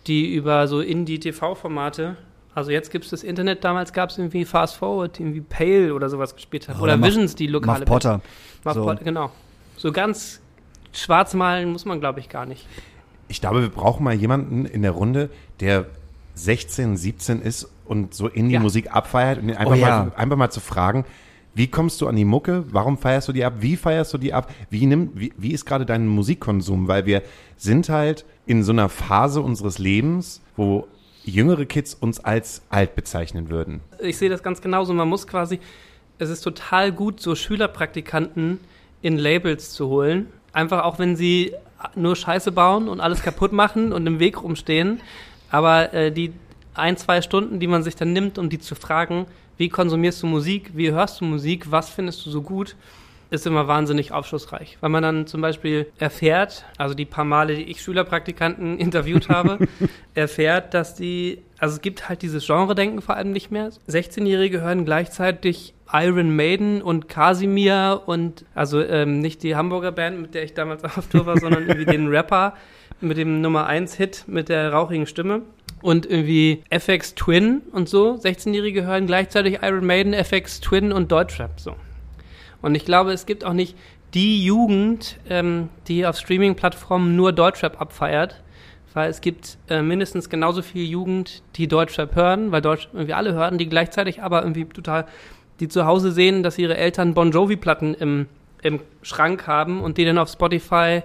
die 0.09 0.35
über 0.35 0.67
so 0.67 0.81
Indie-TV-Formate 0.81 2.17
also 2.55 2.71
jetzt 2.71 2.91
gibt 2.91 3.05
es 3.05 3.11
das 3.11 3.23
Internet, 3.23 3.65
damals 3.65 3.93
gab 3.93 4.11
es 4.11 4.19
irgendwie 4.19 4.45
Fast 4.45 4.77
Forward, 4.77 5.19
irgendwie 5.19 5.41
Pale 5.41 5.95
oder 5.95 6.09
sowas 6.09 6.35
gespielt 6.35 6.69
hat. 6.69 6.77
Oder, 6.81 6.95
Oder 6.95 7.03
Visions, 7.07 7.35
die 7.35 7.47
lokale 7.47 7.81
Muff 7.81 7.89
Potter. 7.89 8.21
Muff 8.65 8.75
So. 8.75 8.85
Potter, 8.85 9.05
genau. 9.05 9.31
So 9.77 9.93
ganz 9.93 10.41
schwarz 10.93 11.35
malen 11.35 11.71
muss 11.73 11.85
man, 11.85 12.01
glaube 12.01 12.21
ich, 12.21 12.29
gar 12.29 12.45
nicht. 12.47 12.67
Ich 13.29 13.41
glaube, 13.41 13.63
wir 13.63 13.71
brauchen 13.71 14.05
mal 14.05 14.15
jemanden 14.15 14.67
in 14.67 14.83
der 14.83 14.91
Runde, 14.91 15.31
der 15.61 15.87
16, 16.35 16.97
17 16.97 17.41
ist 17.43 17.71
und 17.87 18.15
so 18.15 18.29
in 18.29 18.49
die 18.49 18.55
Ja. 18.55 18.61
Musik 18.61 18.95
abfeiert 18.95 19.39
und 19.39 19.49
ihn 19.49 19.57
einfach, 19.57 19.73
Oh 19.73 19.77
ja. 19.79 20.05
mal, 20.05 20.13
einfach 20.17 20.37
mal 20.37 20.51
zu 20.51 20.61
fragen, 20.61 21.05
wie 21.55 21.67
kommst 21.69 22.01
du 22.01 22.09
an 22.09 22.17
die 22.17 22.25
Mucke? 22.25 22.65
Warum 22.71 22.97
feierst 22.97 23.29
du 23.29 23.33
die 23.33 23.45
ab? 23.45 23.55
Wie 23.61 23.77
feierst 23.77 24.15
du 24.15 24.19
die 24.19 24.33
ab? 24.33 24.51
Wie, 24.71 24.87
nimm, 24.87 25.11
wie, 25.15 25.33
wie 25.37 25.53
ist 25.53 25.67
gerade 25.67 25.85
dein 25.85 26.07
Musikkonsum? 26.09 26.89
Weil 26.89 27.05
wir 27.05 27.23
sind 27.59 27.91
halt 27.91 28.25
in 28.47 28.63
so 28.63 28.73
einer 28.73 28.89
Phase 28.89 29.43
unseres 29.43 29.79
Lebens, 29.79 30.41
wo 30.57 30.87
jüngere 31.25 31.65
Kids 31.67 31.95
uns 31.95 32.21
als 32.21 32.63
alt 32.69 32.95
bezeichnen 32.95 33.51
würden. 33.51 33.81
Ich 34.01 34.19
sehe 34.19 34.31
das 34.31 34.43
ganz 34.43 34.61
genauso. 34.61 34.93
Man 34.93 35.09
muss 35.09 35.27
quasi, 35.27 35.61
es 36.19 36.31
ist 36.31 36.43
total 36.43 36.93
gut, 36.93 37.21
so 37.21 37.35
Schülerpraktikanten 37.35 38.59
in 39.03 39.17
Labels 39.17 39.73
zu 39.73 39.89
holen. 39.89 40.29
Einfach 40.53 40.85
auch, 40.85 40.99
wenn 40.99 41.17
sie 41.17 41.55
nur 41.95 42.17
Scheiße 42.17 42.53
bauen 42.53 42.89
und 42.89 43.01
alles 43.01 43.23
kaputt 43.23 43.53
machen 43.53 43.93
und 43.93 44.07
im 44.07 44.19
Weg 44.19 44.43
rumstehen. 44.43 45.01
Aber 45.51 45.93
äh, 45.93 46.13
die 46.13 46.33
ein, 46.75 46.97
zwei 46.97 47.21
Stunden, 47.23 47.61
die 47.61 47.67
man 47.67 47.83
sich 47.83 47.97
dann 47.97 48.13
nimmt, 48.13 48.39
um 48.39 48.49
die 48.49 48.59
zu 48.59 48.75
fragen, 48.75 49.27
wie 49.59 49.69
konsumierst 49.69 50.23
du 50.23 50.27
Musik, 50.27 50.71
wie 50.75 50.91
hörst 50.91 51.21
du 51.21 51.25
Musik, 51.25 51.71
was 51.71 51.91
findest 51.91 52.25
du 52.25 52.31
so 52.31 52.43
gut, 52.43 52.77
ist 53.33 53.47
immer 53.47 53.67
wahnsinnig 53.67 54.13
aufschlussreich. 54.13 54.77
Weil 54.81 54.91
man 54.91 55.03
dann 55.03 55.27
zum 55.27 55.41
Beispiel 55.41 55.87
erfährt, 55.99 56.67
also 56.77 56.95
die 56.95 57.07
paar 57.07 57.25
Male, 57.25 57.57
die 57.57 57.63
ich 57.63 57.81
Schülerpraktikanten 57.81 58.79
interviewt 58.79 59.29
habe, 59.31 59.59
erfährt, 60.15 60.75
dass 60.75 60.95
die, 60.95 61.39
also 61.59 61.77
es 61.77 61.81
gibt 61.81 62.09
halt 62.09 62.23
dieses 62.23 62.47
Genre-Denken 62.47 63.01
vor 63.01 63.17
allem 63.17 63.33
nicht 63.33 63.51
mehr. 63.51 63.71
16-Jährige 63.89 64.61
hören 64.61 64.85
gleichzeitig 64.85 65.73
Iron 65.93 66.37
Maiden 66.37 66.83
und 66.83 67.09
Casimir 67.09 68.03
und, 68.07 68.45
also 68.55 68.83
ähm, 68.83 69.21
nicht 69.21 69.43
die 69.43 69.57
Hamburger 69.57 69.93
Band, 69.93 70.21
mit 70.21 70.35
der 70.35 70.45
ich 70.45 70.53
damals 70.53 70.85
auf 70.97 71.07
Tour 71.09 71.25
war, 71.25 71.39
sondern 71.39 71.67
irgendwie 71.67 71.87
den 71.87 72.09
Rapper 72.09 72.55
mit 73.01 73.17
dem 73.17 73.41
Nummer 73.41 73.67
1 73.67 73.95
Hit 73.95 74.25
mit 74.27 74.51
der 74.51 74.73
rauchigen 74.73 75.07
Stimme. 75.07 75.43
Und 75.81 76.07
irgendwie 76.07 76.63
FX 76.71 77.15
Twin 77.15 77.63
und 77.73 77.89
so. 77.89 78.13
16-Jährige 78.15 78.85
hören 78.85 79.07
gleichzeitig 79.07 79.61
Iron 79.63 79.85
Maiden, 79.85 80.13
FX 80.13 80.61
Twin 80.61 80.93
und 80.93 81.11
Deutschrap. 81.11 81.59
So. 81.59 81.75
Und 82.63 82.75
ich 82.75 82.85
glaube, 82.85 83.13
es 83.13 83.27
gibt 83.27 83.45
auch 83.45 83.53
nicht 83.53 83.77
die 84.15 84.45
Jugend, 84.45 85.19
ähm, 85.29 85.69
die 85.89 86.07
auf 86.07 86.17
Streaming-Plattformen 86.17 87.17
nur 87.17 87.33
Deutschrap 87.33 87.81
abfeiert, 87.81 88.43
weil 88.95 89.11
es 89.11 89.21
gibt 89.21 89.59
äh, 89.69 89.83
mindestens 89.83 90.29
genauso 90.29 90.63
viel 90.63 90.85
Jugend, 90.85 91.43
die 91.57 91.67
Deutschrap 91.67 92.15
hören, 92.15 92.53
weil 92.53 92.61
Deutsch 92.63 92.89
irgendwie 92.93 93.15
alle 93.15 93.33
hören, 93.33 93.59
die 93.59 93.69
gleichzeitig 93.69 94.23
aber 94.23 94.43
irgendwie 94.43 94.67
total, 94.67 95.07
die 95.61 95.69
zu 95.69 95.87
Hause 95.87 96.13
sehen, 96.13 96.43
dass 96.43 96.59
ihre 96.59 96.77
Eltern 96.77 97.15
Bon 97.15 97.31
Jovi-Platten 97.31 97.95
im, 97.95 98.27
im 98.63 98.81
Schrank 99.03 99.47
haben 99.47 99.81
und 99.83 99.99
die 99.99 100.05
dann 100.05 100.19
auf 100.19 100.31
Spotify 100.31 101.03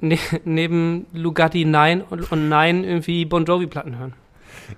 ne 0.00 0.18
neben 0.44 1.06
Lugatti 1.12 1.64
9 1.64 2.02
und, 2.02 2.30
und 2.30 2.48
9 2.48 2.84
irgendwie 2.84 3.24
Bon 3.24 3.44
Jovi-Platten 3.44 3.98
hören. 3.98 4.14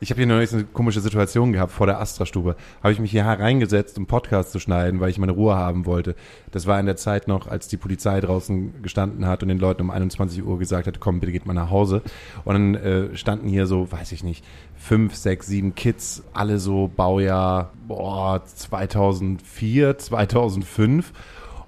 Ich 0.00 0.10
habe 0.10 0.20
hier 0.20 0.26
neulich 0.26 0.52
eine 0.52 0.64
komische 0.64 1.00
Situation 1.00 1.52
gehabt 1.52 1.72
vor 1.72 1.86
der 1.86 2.00
Astra-Stube. 2.00 2.56
Habe 2.82 2.92
ich 2.92 3.00
mich 3.00 3.10
hier 3.10 3.24
reingesetzt, 3.24 3.98
um 3.98 4.06
Podcast 4.06 4.52
zu 4.52 4.58
schneiden, 4.58 5.00
weil 5.00 5.10
ich 5.10 5.18
meine 5.18 5.32
Ruhe 5.32 5.56
haben 5.56 5.86
wollte. 5.86 6.14
Das 6.50 6.66
war 6.66 6.78
in 6.80 6.86
der 6.86 6.96
Zeit 6.96 7.28
noch, 7.28 7.46
als 7.46 7.68
die 7.68 7.76
Polizei 7.76 8.20
draußen 8.20 8.82
gestanden 8.82 9.26
hat 9.26 9.42
und 9.42 9.48
den 9.48 9.58
Leuten 9.58 9.82
um 9.82 9.90
21 9.90 10.44
Uhr 10.44 10.58
gesagt 10.58 10.86
hat, 10.86 11.00
komm, 11.00 11.20
bitte 11.20 11.32
geht 11.32 11.46
mal 11.46 11.54
nach 11.54 11.70
Hause. 11.70 12.02
Und 12.44 12.54
dann 12.54 12.74
äh, 12.74 13.16
standen 13.16 13.48
hier 13.48 13.66
so, 13.66 13.90
weiß 13.90 14.12
ich 14.12 14.24
nicht, 14.24 14.44
fünf, 14.76 15.14
sechs, 15.14 15.46
sieben 15.46 15.74
Kids, 15.74 16.22
alle 16.32 16.58
so 16.58 16.90
Baujahr 16.94 17.72
boah, 17.86 18.44
2004, 18.44 19.98
2005 19.98 21.12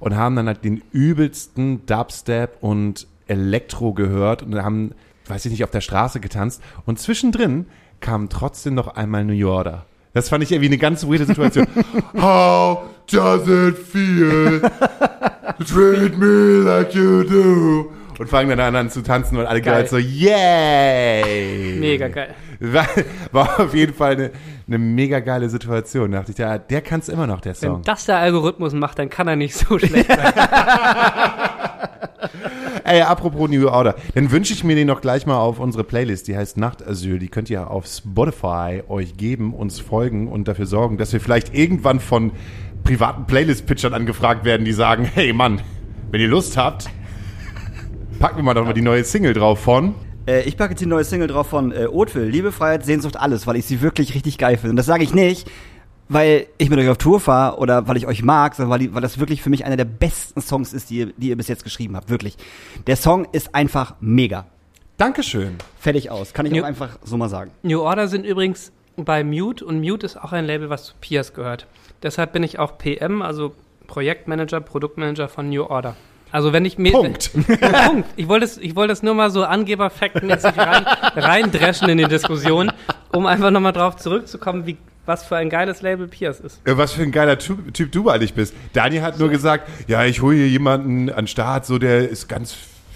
und 0.01 0.17
haben 0.17 0.35
dann 0.35 0.47
halt 0.47 0.65
den 0.65 0.83
übelsten 0.91 1.87
Dubstep 1.87 2.59
und 2.61 3.07
Elektro 3.27 3.93
gehört 3.93 4.43
und 4.43 4.61
haben, 4.61 4.95
weiß 5.27 5.45
ich 5.45 5.53
nicht, 5.53 5.65
auf 5.65 5.71
der 5.71 5.81
Straße 5.81 6.21
getanzt. 6.21 6.63
Und 6.87 6.99
zwischendrin 6.99 7.67
kam 8.03 8.29
trotzdem 8.29 8.75
noch 8.75 8.89
einmal 8.97 9.25
New 9.25 9.33
Yorker. 9.33 9.87
Das 10.13 10.29
fand 10.29 10.45
ich 10.45 10.53
irgendwie 10.53 10.69
eine 10.69 10.77
ganz 10.79 11.07
weirde 11.07 11.25
Situation. 11.25 11.67
How 12.21 12.81
does 13.11 13.49
it 13.49 13.79
feel 13.79 14.61
to 14.61 15.65
treat 15.65 16.19
me 16.19 16.63
like 16.63 16.95
you 16.95 17.23
do? 17.25 17.91
Und 18.19 18.29
fangen 18.29 18.57
dann 18.59 18.77
an 18.77 18.91
zu 18.91 19.03
tanzen 19.03 19.39
und 19.39 19.47
alle 19.47 19.63
Geil. 19.63 19.75
gerade 19.85 19.89
so, 19.89 19.97
yay! 19.97 21.77
Mega 21.81 22.09
geil. 22.09 22.35
War, 22.61 22.87
war 23.33 23.61
auf 23.61 23.75
jeden 23.75 23.95
Fall 23.95 24.13
eine, 24.13 24.31
eine 24.69 24.79
mega 24.79 25.19
geile 25.21 25.49
Situation. 25.49 26.13
Da 26.13 26.19
dachte 26.19 26.33
ich, 26.33 26.39
ja, 26.39 26.59
der 26.59 26.83
kann 26.83 27.01
es 27.01 27.09
immer 27.09 27.27
noch, 27.27 27.41
der 27.41 27.55
Wenn 27.61 27.71
Song. 27.71 27.83
das 27.83 28.05
der 28.05 28.19
Algorithmus 28.19 28.75
macht, 28.75 28.99
dann 28.99 29.09
kann 29.09 29.27
er 29.29 29.37
nicht 29.37 29.55
so 29.57 29.79
schlecht 29.79 30.07
sein. 30.13 30.33
Ey, 32.85 33.03
apropos 33.03 33.49
New 33.49 33.69
Order, 33.69 33.95
dann 34.15 34.31
wünsche 34.31 34.53
ich 34.53 34.65
mir 34.65 34.75
den 34.75 34.87
noch 34.87 35.01
gleich 35.01 35.27
mal 35.27 35.39
auf 35.39 35.59
unsere 35.59 35.85
Playlist, 35.85 36.29
die 36.29 36.37
heißt 36.37 36.57
Nachtasyl. 36.57 37.19
Die 37.19 37.29
könnt 37.29 37.51
ihr 37.51 37.71
auf 37.71 37.87
Spotify 37.87 38.83
euch 38.89 39.17
geben, 39.17 39.55
uns 39.55 39.81
folgen 39.81 40.29
und 40.29 40.49
dafür 40.49 40.67
sorgen, 40.67 40.99
dass 40.99 41.13
wir 41.13 41.21
vielleicht 41.21 41.55
irgendwann 41.55 42.01
von 42.01 42.33
privaten 42.85 43.27
Playlist-Pitchern 43.27 43.95
angefragt 43.95 44.45
werden, 44.45 44.65
die 44.65 44.73
sagen, 44.73 45.05
hey 45.05 45.33
Mann, 45.33 45.61
wenn 46.11 46.21
ihr 46.21 46.29
Lust 46.29 46.57
habt, 46.57 46.91
packen 48.19 48.37
wir 48.37 48.43
mal 48.43 48.55
doch 48.55 48.65
mal 48.65 48.73
die 48.73 48.83
neue 48.83 49.05
Single 49.05 49.35
drauf 49.35 49.61
von. 49.61 49.95
Äh, 50.27 50.43
ich 50.43 50.57
packe 50.57 50.73
jetzt 50.73 50.81
die 50.81 50.87
neue 50.87 51.05
Single 51.05 51.29
drauf 51.29 51.49
von 51.49 51.73
äh, 51.73 51.87
Oatville, 51.87 52.27
Liebe, 52.27 52.53
Freiheit, 52.53 52.85
Sehnsucht, 52.85 53.17
alles, 53.17 53.47
weil 53.47 53.57
ich 53.57 53.65
sie 53.65 53.81
wirklich 53.81 54.15
richtig 54.15 54.39
geil 54.39 54.57
finde. 54.57 54.71
Und 54.71 54.77
das 54.77 54.87
sage 54.87 55.05
ich 55.05 55.15
nicht, 55.15 55.51
weil 56.13 56.47
ich 56.59 56.71
mit 56.71 56.79
euch 56.79 56.89
auf 56.89 56.99
Tour 56.99 57.21
fahre 57.21 57.59
oder 57.59 57.89
weil 57.89 57.97
ich 57.97 58.07
euch 58.07 58.23
mag, 58.23 58.55
sondern 58.55 58.71
weil, 58.71 58.79
die, 58.81 58.95
weil 58.95 59.03
das 59.03 59.19
wirklich 59.19 59.43
für 59.43 59.51
mich 59.51 59.65
einer 59.65 59.77
der 59.77 59.85
besten 59.85 60.41
Songs 60.41 60.73
ist, 60.73 60.91
die 60.91 60.99
ihr, 60.99 61.13
die 61.17 61.29
ihr 61.29 61.37
bis 61.37 61.49
jetzt 61.49 61.65
geschrieben 61.65 61.97
habt. 61.97 62.11
Wirklich. 62.11 62.37
Der 62.87 62.97
Song 62.97 63.27
ist 63.33 63.55
einfach 63.55 63.95
mega. 64.01 64.47
Dankeschön. 64.99 65.57
Fertig 65.79 66.11
aus. 66.11 66.33
Kann 66.35 66.47
ich 66.47 66.53
Jo. 66.53 66.63
auch 66.63 66.67
einfach 66.67 66.99
so 67.03 67.17
mal 67.17 67.29
sagen. 67.29 67.51
New 67.63 67.81
Order 67.81 68.09
sind 68.09 68.25
übrigens 68.25 68.73
bei 68.97 69.25
Mute 69.25 69.65
und 69.65 69.81
Mute 69.81 70.07
ist 70.07 70.17
auch 70.17 70.33
ein 70.33 70.45
Label, 70.45 70.71
was 70.71 70.85
zu 70.85 70.95
Pierce 71.01 71.33
gehört. 71.35 71.67
Deshalb 72.03 72.33
bin 72.33 72.43
ich 72.43 72.59
auch 72.59 72.79
PM, 72.79 73.23
also 73.23 73.55
Projektmanager, 73.87 74.61
Produktmanager 74.61 75.29
von 75.29 75.49
New 75.49 75.65
Order. 75.65 75.97
Also 76.31 76.53
wenn 76.53 76.65
ich 76.65 76.79
mir 76.79 76.93
Punkt. 76.93 77.31
Punkt. 77.87 78.09
Ich 78.17 78.27
wollte 78.29 78.45
es, 78.47 78.57
ich 78.59 78.75
wollte 78.75 78.93
es 78.93 79.03
nur 79.03 79.15
mal 79.15 79.31
so 79.31 79.45
Angeberfaktenmäßig 79.45 80.57
rein, 80.57 80.85
reindreschen 81.15 81.89
in 81.91 81.99
die 81.99 82.07
Diskussion, 82.07 82.73
um 83.13 83.27
einfach 83.27 83.51
nochmal 83.51 83.73
drauf 83.73 83.97
zurückzukommen, 83.97 84.67
wie 84.67 84.79
was 85.07 85.25
für 85.25 85.37
ein 85.37 85.51
geiles 85.51 85.83
Label 85.83 86.07
Pierce 86.09 86.41
ist. 86.41 86.61
Ja, 86.67 86.77
Was 86.79 86.93
für 86.93 87.03
ein 87.03 87.13
geiler 87.13 87.39
Typ, 87.39 87.75
typ 87.75 87.91
du 87.93 88.09
eigentlich 88.09 88.35
bist. 88.35 88.55
Daniel 88.73 89.03
hat 89.03 89.19
nur 89.19 89.29
gesagt, 89.31 89.69
ja, 89.89 90.05
ich 90.05 90.23
hole 90.23 90.37
hier 90.37 90.49
jemanden 90.49 91.11
an 91.11 91.25
den 91.25 91.27
Start, 91.27 91.67
so 91.67 91.79
der 91.79 92.09
ist 92.09 92.29
ganz 92.29 92.55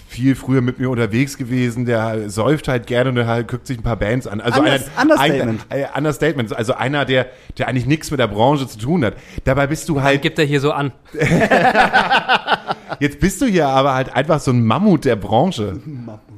viel 0.09 0.37
früher 0.37 0.61
mit 0.61 0.79
mir 0.79 0.89
unterwegs 0.89 1.37
gewesen, 1.37 1.85
der 1.85 2.31
säuft 2.31 2.69
halt 2.69 2.87
gerne 2.87 3.11
und 3.11 3.27
halt 3.27 3.49
guckt 3.49 3.67
sich 3.67 3.77
ein 3.79 3.83
paar 3.83 3.97
Bands 3.97 4.27
an. 4.29 4.41
Also 4.41 4.61
Unders- 4.63 4.85
einer, 4.97 5.03
Understatement. 5.03 5.67
Ein, 5.69 5.81
äh, 5.81 5.87
Understatement. 5.97 6.57
Also 6.57 6.75
einer, 6.75 7.05
der, 7.05 7.27
der 7.59 7.67
eigentlich 7.69 7.87
nichts 7.87 8.11
mit 8.13 8.21
der 8.21 8.29
Branche 8.29 8.69
zu 8.69 8.79
tun 8.79 9.05
hat. 9.05 9.15
Dabei 9.45 9.67
bist 9.67 9.89
du 9.89 10.01
halt, 10.01 10.23
Gibt 10.23 10.39
er 10.39 10.45
hier 10.45 10.61
so 10.61 10.71
an. 10.73 10.93
jetzt 13.01 13.21
bist 13.21 13.41
du 13.43 13.47
hier 13.47 13.67
aber 13.69 13.95
halt 13.95 14.15
einfach 14.15 14.41
so 14.41 14.53
ein 14.53 14.65
Mammut 14.65 15.05
der 15.05 15.17
Branche. 15.17 15.81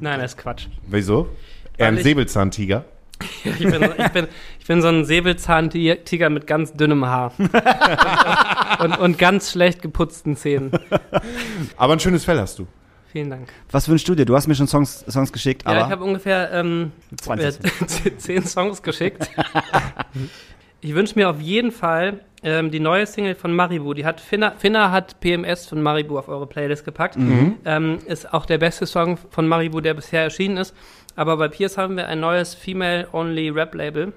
Nein, 0.01 0.21
das 0.21 0.33
ist 0.33 0.39
Quatsch. 0.39 0.67
Wieso? 0.87 1.29
Er 1.77 1.89
ein 1.89 1.99
ich- 1.99 2.05
Säbelzahntiger. 3.45 3.51
Ich 3.59 3.59
bin, 3.59 4.05
ich 4.07 4.13
bin, 4.13 4.29
ich 4.61 4.67
bin 4.67 4.83
so 4.83 4.89
ein 4.89 5.05
Säbelzahntiger 5.05 6.31
mit 6.31 6.47
ganz 6.47 6.73
dünnem 6.73 7.07
Haar. 7.07 7.33
und, 8.81 8.99
und 8.99 9.19
ganz 9.19 9.53
schlecht 9.53 9.83
geputzten 9.83 10.37
Zähnen. 10.37 10.73
Aber 11.77 11.93
ein 11.95 12.01
schönes 12.01 12.25
Fell 12.25 12.39
hast 12.39 12.59
du. 12.59 12.67
Vielen 13.11 13.31
Dank. 13.31 13.49
Was 13.71 13.89
wünschst 13.89 14.07
du 14.09 14.15
dir? 14.15 14.27
Du 14.27 14.37
hast 14.37 14.49
mir 14.49 14.55
schon 14.55 14.69
Songs, 14.69 15.05
Songs 15.09 15.33
geschickt, 15.33 15.65
Ja, 15.65 15.73
ich 15.73 15.79
aber 15.79 15.91
habe 15.91 16.05
ungefähr 16.05 16.53
ähm, 16.53 16.93
20. 17.21 18.05
äh, 18.05 18.17
zehn 18.19 18.45
Songs 18.45 18.83
geschickt. 18.83 19.31
ich 20.83 20.95
wünsche 20.95 21.15
mir 21.19 21.31
auf 21.31 21.41
jeden 21.41 21.73
Fall 21.73 22.21
ähm, 22.43 22.71
die 22.71 22.81
neue 22.81 23.07
Single 23.07 23.35
von 23.35 23.55
Maribu. 23.55 23.95
Die 23.95 24.05
hat 24.05 24.21
Finna, 24.21 24.53
Finna 24.59 24.91
hat 24.91 25.21
PMS 25.21 25.67
von 25.67 25.81
Maribu 25.81 26.19
auf 26.19 26.29
eure 26.29 26.47
Playlist 26.47 26.85
gepackt. 26.85 27.17
Ähm, 27.65 27.99
ist 28.07 28.33
auch 28.33 28.45
der 28.45 28.59
beste 28.59 28.87
Song 28.87 29.17
von 29.31 29.49
Maribu, 29.49 29.81
der 29.81 29.95
bisher 29.95 30.23
erschienen 30.25 30.59
ist. 30.59 30.75
Aber 31.19 31.37
bei 31.37 31.49
Pierce 31.49 31.77
haben 31.79 31.97
wir 31.97 32.07
ein 32.07 32.21
neues 32.21 32.55
Female-Only 32.55 33.49
Rap-Label. 33.49 34.13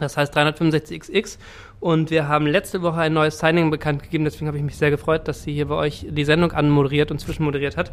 Das 0.00 0.16
heißt 0.16 0.36
365XX. 0.36 1.38
Und 1.78 2.10
wir 2.10 2.26
haben 2.26 2.48
letzte 2.48 2.82
Woche 2.82 2.98
ein 2.98 3.12
neues 3.12 3.38
Signing 3.38 3.70
bekannt 3.70 4.02
gegeben. 4.02 4.24
Deswegen 4.24 4.48
habe 4.48 4.58
ich 4.58 4.64
mich 4.64 4.76
sehr 4.76 4.90
gefreut, 4.90 5.28
dass 5.28 5.44
sie 5.44 5.52
hier 5.52 5.68
bei 5.68 5.76
euch 5.76 6.04
die 6.10 6.24
Sendung 6.24 6.50
anmoderiert 6.50 7.12
und 7.12 7.20
zwischenmoderiert 7.20 7.76
hat. 7.76 7.92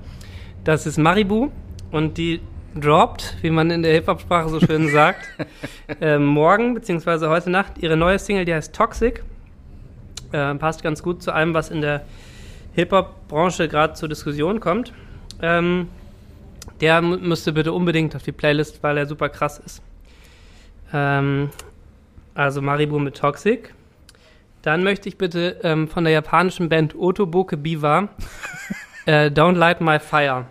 Das 0.64 0.88
ist 0.88 0.98
Maribu. 0.98 1.52
Und 1.92 2.18
die 2.18 2.42
droppt, 2.74 3.38
wie 3.44 3.52
man 3.52 3.70
in 3.70 3.84
der 3.84 3.94
Hip-Hop-Sprache 3.94 4.50
so 4.50 4.60
schön 4.60 4.90
sagt, 4.92 5.28
äh, 6.02 6.18
morgen 6.18 6.74
beziehungsweise 6.74 7.30
heute 7.30 7.52
Nacht 7.52 7.74
ihre 7.82 7.98
neue 7.98 8.18
Single, 8.18 8.46
die 8.46 8.56
heißt 8.56 8.74
Toxic. 8.74 9.24
Äh, 10.32 10.56
passt 10.56 10.82
ganz 10.82 11.04
gut 11.04 11.22
zu 11.22 11.32
allem, 11.32 11.54
was 11.54 11.70
in 11.70 11.82
der 11.82 12.04
Hip-Hop-Branche 12.74 13.68
gerade 13.68 13.94
zur 13.94 14.10
Diskussion 14.10 14.60
kommt. 14.60 14.92
Ähm, 15.40 15.88
der 16.82 17.02
müsste 17.02 17.54
bitte 17.54 17.74
unbedingt 17.74 18.16
auf 18.16 18.24
die 18.24 18.32
Playlist, 18.32 18.84
weil 18.84 18.98
er 18.98 19.06
super 19.06 19.30
krass 19.30 19.60
ist. 19.60 19.82
Ähm, 20.94 21.50
also 22.36 22.62
Maribu 22.62 23.00
mit 23.00 23.18
Toxic. 23.18 23.74
Dann 24.62 24.84
möchte 24.84 25.10
ich 25.10 25.18
bitte 25.18 25.60
ähm, 25.64 25.88
von 25.88 26.06
der 26.06 26.14
japanischen 26.14 26.70
Band 26.70 26.96
Otoboke 26.96 27.58
Biwa 27.58 28.10
äh, 29.06 29.28
Don't 29.28 29.56
Light 29.56 29.82
My 29.82 30.00
Fire 30.00 30.46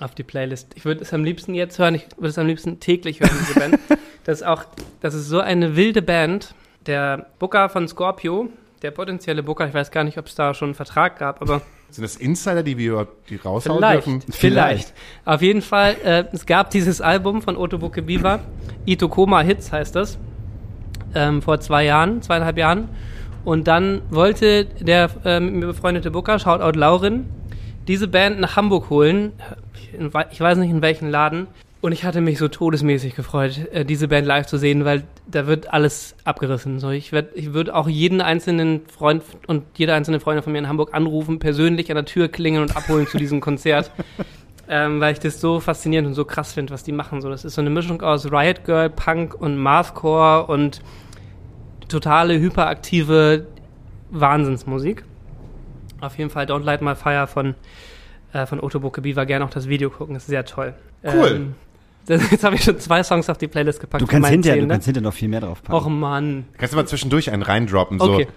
auf 0.00 0.14
die 0.14 0.22
Playlist. 0.22 0.72
Ich 0.74 0.84
würde 0.84 1.00
es 1.00 1.14
am 1.14 1.24
liebsten 1.24 1.54
jetzt 1.54 1.78
hören, 1.78 1.94
ich 1.94 2.06
würde 2.16 2.28
es 2.28 2.38
am 2.38 2.46
liebsten 2.46 2.80
täglich 2.80 3.20
hören, 3.20 3.36
diese 3.40 3.58
Band. 3.58 3.78
Das 4.24 4.40
ist 4.40 4.44
auch, 4.44 4.64
das 5.02 5.14
ist 5.14 5.28
so 5.28 5.38
eine 5.38 5.76
wilde 5.76 6.02
Band. 6.02 6.52
Der 6.84 7.26
Booker 7.38 7.68
von 7.68 7.86
Scorpio, 7.86 8.48
der 8.82 8.90
potenzielle 8.90 9.44
Booker, 9.44 9.68
ich 9.68 9.74
weiß 9.74 9.92
gar 9.92 10.02
nicht, 10.02 10.18
ob 10.18 10.26
es 10.26 10.34
da 10.34 10.52
schon 10.52 10.70
einen 10.70 10.74
Vertrag 10.74 11.16
gab, 11.16 11.40
aber 11.40 11.62
Sind 11.90 12.02
das 12.04 12.16
Insider, 12.16 12.62
die 12.62 12.76
wir 12.76 13.06
die 13.30 13.36
raushauen 13.36 13.78
Vielleicht, 13.78 14.06
dürfen? 14.06 14.22
vielleicht. 14.32 14.92
Auf 15.24 15.40
jeden 15.40 15.62
Fall, 15.62 15.96
äh, 16.04 16.24
es 16.32 16.44
gab 16.46 16.70
dieses 16.70 17.00
Album 17.00 17.42
von 17.42 17.56
Otobuke 17.56 18.02
Biwa, 18.02 18.40
Itokoma 18.84 19.40
Hits 19.40 19.72
heißt 19.72 19.94
das, 19.96 20.18
ähm, 21.14 21.42
vor 21.42 21.60
zwei 21.60 21.84
Jahren, 21.84 22.22
zweieinhalb 22.22 22.58
Jahren. 22.58 22.88
Und 23.44 23.68
dann 23.68 24.02
wollte 24.10 24.64
der 24.64 25.08
äh, 25.24 25.38
mit 25.40 25.54
mir 25.54 25.66
befreundete 25.66 26.10
Booker, 26.10 26.38
Shoutout 26.38 26.76
Laurin, 26.78 27.26
diese 27.86 28.08
Band 28.08 28.40
nach 28.40 28.56
Hamburg 28.56 28.90
holen. 28.90 29.32
Ich 30.32 30.40
weiß 30.40 30.58
nicht 30.58 30.70
in 30.70 30.82
welchen 30.82 31.08
Laden. 31.10 31.46
Und 31.86 31.92
ich 31.92 32.04
hatte 32.04 32.20
mich 32.20 32.38
so 32.38 32.48
todesmäßig 32.48 33.14
gefreut, 33.14 33.60
äh, 33.70 33.84
diese 33.84 34.08
Band 34.08 34.26
live 34.26 34.46
zu 34.46 34.56
sehen, 34.56 34.84
weil 34.84 35.04
da 35.30 35.46
wird 35.46 35.72
alles 35.72 36.16
abgerissen. 36.24 36.80
So, 36.80 36.90
ich 36.90 37.12
werd, 37.12 37.36
ich 37.36 37.52
würde 37.52 37.76
auch 37.76 37.88
jeden 37.88 38.20
einzelnen 38.20 38.88
Freund 38.88 39.22
und 39.46 39.62
jede 39.76 39.94
einzelne 39.94 40.18
Freundin 40.18 40.42
von 40.42 40.52
mir 40.52 40.58
in 40.58 40.68
Hamburg 40.68 40.92
anrufen, 40.94 41.38
persönlich 41.38 41.88
an 41.88 41.94
der 41.94 42.04
Tür 42.04 42.26
klingeln 42.26 42.62
und 42.62 42.76
abholen 42.76 43.06
zu 43.06 43.18
diesem 43.18 43.40
Konzert. 43.40 43.92
Ähm, 44.68 44.98
weil 44.98 45.12
ich 45.12 45.20
das 45.20 45.40
so 45.40 45.60
faszinierend 45.60 46.08
und 46.08 46.14
so 46.14 46.24
krass 46.24 46.52
finde, 46.52 46.72
was 46.72 46.82
die 46.82 46.90
machen. 46.90 47.20
So, 47.20 47.30
das 47.30 47.44
ist 47.44 47.54
so 47.54 47.60
eine 47.60 47.70
Mischung 47.70 48.02
aus 48.02 48.32
Riot 48.32 48.64
Girl, 48.64 48.90
Punk 48.90 49.40
und 49.40 49.56
Mathcore 49.56 50.46
und 50.46 50.80
totale 51.86 52.40
hyperaktive 52.40 53.46
Wahnsinnsmusik. 54.10 55.04
Auf 56.00 56.18
jeden 56.18 56.30
Fall 56.30 56.46
Don't 56.46 56.64
Light 56.64 56.82
My 56.82 56.96
Fire 56.96 57.28
von, 57.28 57.54
äh, 58.32 58.44
von 58.44 58.58
Otobuke 58.58 59.02
Biwa. 59.02 59.22
Gerne 59.22 59.44
auch 59.44 59.50
das 59.50 59.68
Video 59.68 59.88
gucken, 59.88 60.14
das 60.14 60.24
ist 60.24 60.30
sehr 60.30 60.44
toll. 60.44 60.74
Cool. 61.04 61.30
Ähm, 61.30 61.54
das, 62.06 62.30
jetzt 62.30 62.44
habe 62.44 62.54
ich 62.56 62.62
schon 62.64 62.78
zwei 62.78 63.02
Songs 63.02 63.28
auf 63.28 63.38
die 63.38 63.48
Playlist 63.48 63.80
gepackt. 63.80 64.02
du 64.02 64.06
kannst, 64.06 64.28
hinterher, 64.28 64.54
du 64.54 64.58
Zählen, 64.60 64.68
ne? 64.68 64.74
kannst 64.74 64.86
hinterher 64.86 65.04
noch 65.08 65.14
viel 65.14 65.28
mehr 65.28 65.40
drauf 65.40 65.62
packen. 65.62 65.76
Och 65.76 65.88
Mann. 65.88 66.46
Kannst 66.58 66.72
du 66.72 66.76
mal 66.76 66.86
zwischendurch 66.86 67.30
einen 67.30 67.42
reindroppen? 67.42 67.98
So, 67.98 68.12
Okay. 68.12 68.28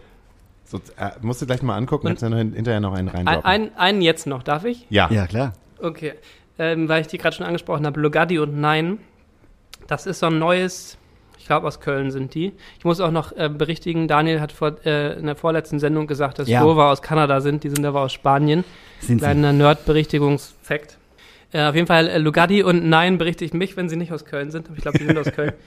so, 0.66 0.78
äh, 0.98 1.12
musst 1.22 1.42
du 1.42 1.46
gleich 1.46 1.62
mal 1.62 1.76
angucken, 1.76 2.08
Und- 2.08 2.20
kannst 2.20 2.24
du 2.34 2.36
hinterher 2.38 2.80
noch 2.80 2.94
einen 2.94 3.10
Ein, 3.10 3.16
reindroppen. 3.28 3.46
ein, 3.46 3.78
einen 3.78 4.02
jetzt 4.02 4.28
noch, 4.28 4.44
darf 4.44 4.66
ich? 4.66 4.86
ja. 4.90 5.10
ja, 5.12 5.28
klar. 5.28 5.54
Okay. 5.82 6.14
Ähm, 6.58 6.90
weil 6.90 7.02
ich 7.02 7.08
die 7.08 7.18
gerade 7.18 7.36
schon 7.36 7.46
angesprochen 7.46 7.86
habe, 7.86 8.00
Logadi 8.02 8.38
und 8.40 8.60
Nein. 8.60 8.98
Das 9.88 10.06
ist 10.06 10.20
so 10.20 10.26
ein 10.26 10.38
neues, 10.40 10.98
ich 11.38 11.46
glaube 11.46 11.66
aus 11.68 11.80
Köln 11.80 12.12
sind 12.12 12.34
die. 12.36 12.52
Ich 12.78 12.84
muss 12.86 13.00
auch 13.00 13.12
noch 13.12 13.32
äh, 13.32 13.50
berichtigen, 13.50 14.08
Daniel 14.10 14.42
hat 14.42 14.52
vor, 14.52 14.76
äh, 14.86 15.18
in 15.18 15.26
der 15.26 15.36
vorletzten 15.38 15.80
Sendung 15.80 16.06
gesagt, 16.06 16.38
dass 16.38 16.50
Ja. 16.50 16.62
Dover 16.62 16.92
aus 16.92 17.02
Kanada 17.02 17.40
sind, 17.42 17.64
die 17.64 17.70
sind 17.70 17.86
aber 17.86 18.02
aus 18.02 18.12
Spanien. 18.14 18.66
Sind 19.00 19.20
sie. 19.20 19.26
Kleiner 19.26 19.54
Nerd-Berichtigungsfakt. 19.54 20.98
Äh, 21.52 21.64
auf 21.66 21.76
jeden 21.76 21.88
Fall, 21.88 22.08
äh, 22.08 22.18
Lugatti 22.20 22.64
und 22.64 22.88
Nein 22.88 23.18
berichtigt 23.18 23.54
mich, 23.54 23.76
wenn 23.78 23.90
sie 23.90 23.96
nicht 23.96 24.12
aus 24.12 24.26
Köln 24.26 24.52
sind. 24.52 24.68
Aber 24.68 24.76
ich 24.78 24.82
glaube, 24.84 24.98
die 25.00 25.06
sind 25.06 25.18
aus 25.18 25.32
Köln. 25.32 25.54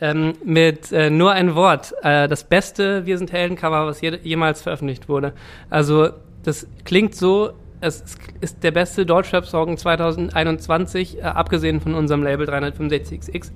Ähm, 0.00 0.32
mit 0.44 0.90
äh, 0.90 1.08
nur 1.08 1.30
ein 1.30 1.54
Wort. 1.54 1.94
Äh, 2.02 2.26
das 2.26 2.42
beste 2.42 3.06
Wir 3.06 3.16
sind 3.16 3.30
Helden-Cover, 3.30 3.86
was 3.86 4.00
je 4.00 4.18
jemals 4.24 4.60
veröffentlicht 4.60 5.08
wurde. 5.08 5.34
Also, 5.70 6.08
das 6.42 6.66
klingt 6.84 7.14
so, 7.14 7.52
es 7.80 8.00
ist- 8.00 8.18
ist 8.40 8.64
der 8.64 8.72
beste 8.72 9.06
Deutschrap-Song 9.06 9.76
2021, 9.76 11.18
äh, 11.18 11.22
abgesehen 11.22 11.80
von 11.80 11.94
unserem 11.94 12.24
Label 12.24 12.44
365XX. 12.48 13.52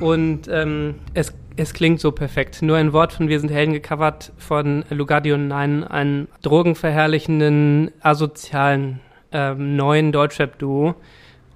Und 0.00 0.48
ähm, 0.50 0.96
es, 1.14 1.32
es 1.56 1.72
klingt 1.72 2.00
so 2.00 2.10
perfekt. 2.10 2.62
Nur 2.62 2.76
ein 2.76 2.92
Wort 2.92 3.12
von 3.12 3.28
Wir 3.28 3.38
sind 3.38 3.52
Helden 3.52 3.72
gecovert 3.72 4.32
von 4.38 4.84
Lugatti 4.90 5.32
und 5.32 5.46
Nein, 5.46 5.84
einen 5.84 6.26
drogenverherrlichenden, 6.42 7.92
asozialen, 8.00 8.98
ähm, 9.32 9.76
neuen 9.76 10.12
Deutschrap-Duo. 10.12 10.94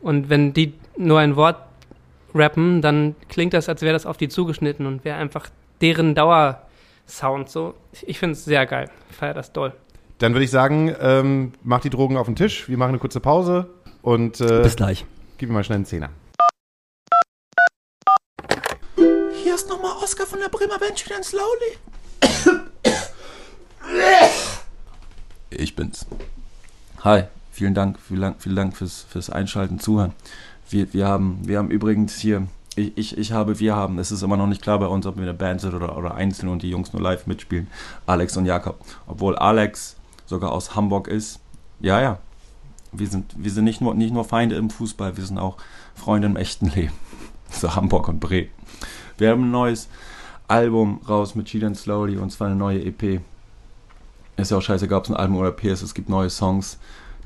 Und 0.01 0.29
wenn 0.29 0.53
die 0.53 0.75
nur 0.97 1.19
ein 1.19 1.37
Wort 1.37 1.57
rappen, 2.35 2.83
dann 2.83 3.15
klingt 3.29 3.55
das, 3.55 3.69
als 3.69 3.83
wäre 3.83 3.93
das 3.93 4.07
auf 4.07 4.17
die 4.17 4.29
zugeschnitten 4.29 4.87
und 4.87 5.05
wäre 5.05 5.17
einfach 5.17 5.49
deren 5.81 6.15
Dauersound 6.15 7.49
so. 7.49 7.75
Ich, 8.03 8.19
finde 8.19 8.33
es 8.33 8.45
sehr 8.45 8.67
geil. 8.67 8.91
Ich 9.11 9.17
feiere 9.17 9.35
das 9.35 9.53
doll. 9.53 9.73
Dann 10.19 10.33
würde 10.33 10.45
ich 10.45 10.51
sagen, 10.51 10.95
ähm, 11.01 11.53
mach 11.63 11.81
die 11.81 11.91
Drogen 11.91 12.17
auf 12.17 12.27
den 12.27 12.37
Tisch, 12.37 12.69
wir 12.69 12.79
machen 12.79 12.91
eine 12.91 12.99
kurze 12.99 13.21
Pause 13.21 13.71
und 14.03 14.41
äh, 14.41 14.63
Bis 14.63 14.77
gleich. 14.77 15.05
gib 15.39 15.49
mir 15.49 15.55
mal 15.55 15.65
schnell 15.65 15.77
einen 15.77 15.87
Zehner. 15.87 16.11
Hier 19.43 19.55
ist 19.55 19.69
nochmal 19.69 19.93
Oscar 20.03 20.27
von 20.27 20.39
der 20.39 20.49
Bremer 20.49 20.79
Band 20.79 20.99
Shoot 20.99 21.13
and 21.13 21.25
Slowly. 21.25 21.79
Ich 25.51 25.77
bin's. 25.77 26.07
Hi, 27.03 27.25
vielen 27.55 27.75
Dank, 27.75 27.99
vielen 28.01 28.21
Dank, 28.21 28.43
vielen 28.43 28.57
Dank 28.57 28.77
fürs, 28.77 29.07
fürs 29.09 29.31
Einschalten, 29.31 29.79
Zuhören. 29.79 30.13
Wir, 30.69 30.93
wir, 30.93 31.07
haben, 31.07 31.39
wir 31.45 31.59
haben 31.59 31.71
übrigens 31.71 32.17
hier, 32.17 32.49
ich, 32.75 32.99
ich, 32.99 33.17
ich 33.17 33.33
habe, 33.33 33.61
wir 33.61 33.77
haben, 33.77 33.99
es 33.99 34.11
ist 34.11 34.23
immer 34.23 34.37
noch 34.37 34.49
nicht 34.49 34.61
klar 34.61 34.81
bei 34.81 34.89
uns, 34.89 35.07
ob 35.07 35.17
wir 35.17 35.23
eine 35.23 35.35
Band 35.35 35.61
sind 35.61 35.75
oder, 35.75 35.97
oder 35.97 36.15
einzeln 36.15 36.49
und 36.49 36.63
die 36.63 36.71
Jungs 36.71 36.93
nur 36.93 37.01
live 37.01 37.27
mitspielen, 37.27 37.69
Alex 38.07 38.37
und 38.37 38.47
Jakob. 38.47 38.81
Obwohl 39.07 39.37
Alex 39.37 39.97
sogar 40.27 40.51
aus 40.51 40.75
Hamburg 40.75 41.07
ist. 41.07 41.39
Ja, 41.81 42.01
ja. 42.01 42.19
Wir 42.91 43.07
sind, 43.07 43.35
wir 43.37 43.51
sind 43.51 43.65
nicht, 43.65 43.81
nur, 43.81 43.95
nicht 43.95 44.13
nur 44.13 44.25
Feinde 44.25 44.57
im 44.57 44.71
Fußball, 44.71 45.17
wir 45.17 45.25
sind 45.25 45.39
auch 45.39 45.57
Freunde 45.95 46.27
im 46.27 46.37
echten 46.37 46.67
Leben. 46.69 46.93
So 47.51 47.77
Hamburg 47.77 48.09
und 48.09 48.19
Bre. 48.19 48.49
Wir 49.17 49.31
haben 49.31 49.45
ein 49.45 49.51
neues 49.53 49.89
Album 50.49 51.01
raus 51.09 51.37
mit 51.37 51.47
Cheat 51.47 51.63
and 51.63 51.77
Slowly 51.77 52.17
und 52.17 52.31
zwar 52.31 52.49
eine 52.49 52.57
neue 52.57 52.85
EP. 52.85 53.21
Ist 54.37 54.51
ja 54.51 54.57
auch 54.57 54.63
scheißegal, 54.63 54.99
ob 54.99 55.05
es 55.05 55.11
ein 55.11 55.17
Album 55.17 55.37
oder 55.37 55.51
EP 55.51 55.65
ist. 55.65 55.83
Es 55.83 55.95
gibt 55.95 56.09
neue 56.09 56.31
Songs, 56.31 56.79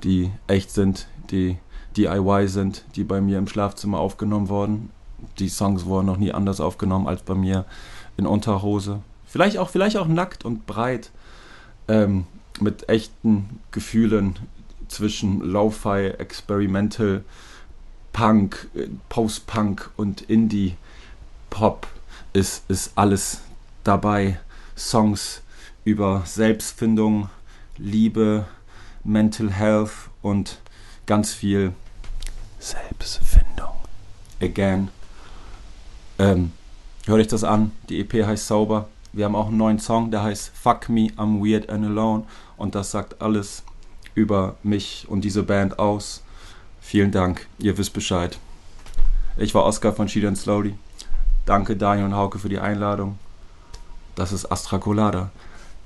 die 0.05 0.31
echt 0.47 0.71
sind, 0.71 1.09
die 1.31 1.59
DIY 1.97 2.49
sind, 2.49 2.85
die 2.97 3.05
bei 3.05 3.21
mir 3.21 3.39
im 3.39 3.49
Schlafzimmer 3.49 3.99
aufgenommen 3.99 4.49
wurden, 4.49 4.91
die 5.39 5.49
Songs 5.49 5.85
wurden 5.85 6.07
noch 6.07 6.17
nie 6.17 6.33
anders 6.33 6.61
aufgenommen 6.61 7.09
als 7.09 7.23
bei 7.23 7.35
mir 7.35 7.65
in 8.17 8.27
Unterhose. 8.27 9.01
Vielleicht 9.27 9.59
auch, 9.59 9.71
vielleicht 9.71 9.97
auch 9.97 10.07
nackt 10.07 10.45
und 10.45 10.67
breit. 10.67 11.11
Ähm, 11.89 12.27
mit 12.61 12.89
echten 12.89 13.61
Gefühlen 13.71 14.37
zwischen 14.89 15.41
Lo-Fi, 15.41 16.15
Experimental, 16.19 17.25
Punk, 18.13 18.69
äh, 18.75 18.89
Post-Punk 19.09 19.91
und 19.97 20.23
Indie-Pop 20.23 21.87
ist, 22.33 22.69
ist 22.69 22.93
alles 22.97 23.43
dabei. 23.85 24.41
Songs 24.77 25.43
über 25.85 26.23
Selbstfindung, 26.25 27.31
Liebe, 27.77 28.47
Mental 29.05 29.53
Health 29.53 30.11
und 30.23 30.61
ganz 31.07 31.33
viel 31.33 31.73
Selbstfindung. 32.59 33.75
Again. 34.41 34.89
Ähm, 36.19 36.53
hört 37.07 37.21
euch 37.21 37.29
das 37.29 37.45
an. 37.45 37.73
Die 37.89 38.01
EP 38.01 38.27
heißt 38.27 38.47
Sauber. 38.47 38.89
Wir 39.13 39.25
haben 39.25 39.37
auch 39.37 39.49
einen 39.49 39.57
neuen 39.57 39.79
Song, 39.79 40.11
der 40.11 40.23
heißt 40.23 40.53
Fuck 40.55 40.89
Me, 40.89 41.09
I'm 41.17 41.41
Weird 41.41 41.71
and 41.71 41.85
Alone. 41.85 42.25
Und 42.57 42.75
das 42.75 42.91
sagt 42.91 43.23
alles 43.23 43.63
über 44.15 44.57
mich 44.63 45.07
und 45.09 45.23
diese 45.23 45.43
Band 45.43 45.79
aus. 45.79 46.23
Vielen 46.81 47.13
Dank, 47.13 47.47
ihr 47.59 47.77
wisst 47.79 47.93
Bescheid. 47.93 48.39
Ich 49.37 49.55
war 49.55 49.65
Oscar 49.65 49.93
von 49.93 50.09
Sheet 50.09 50.25
and 50.25 50.39
Slowly. 50.39 50.75
Danke 51.47 51.77
Daniel 51.77 52.07
und 52.07 52.15
Hauke 52.15 52.39
für 52.39 52.49
die 52.49 52.59
Einladung. 52.59 53.19
Das 54.15 54.33
ist 54.33 54.51
Astra 54.51 54.79
Colada, 54.79 55.31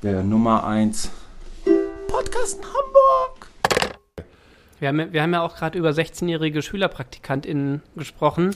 der 0.03 0.23
Nummer 0.23 0.65
1 0.65 1.11
Podcast 2.23 2.59
in 2.59 2.65
Hamburg. 2.65 3.49
Wir 4.79 4.89
haben, 4.89 5.13
wir 5.13 5.23
haben 5.23 5.33
ja 5.33 5.43
auch 5.43 5.57
gerade 5.57 5.79
über 5.79 5.91
16-jährige 5.91 6.63
SchülerpraktikantInnen 6.63 7.83
gesprochen, 7.97 8.55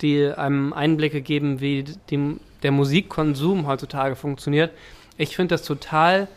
die 0.00 0.26
einem 0.26 0.72
Einblicke 0.72 1.20
geben, 1.20 1.60
wie 1.60 1.84
die, 2.10 2.36
der 2.62 2.70
Musikkonsum 2.70 3.66
heutzutage 3.66 4.14
funktioniert. 4.14 4.72
Ich 5.16 5.34
finde 5.34 5.54
das 5.54 5.62
total, 5.62 6.28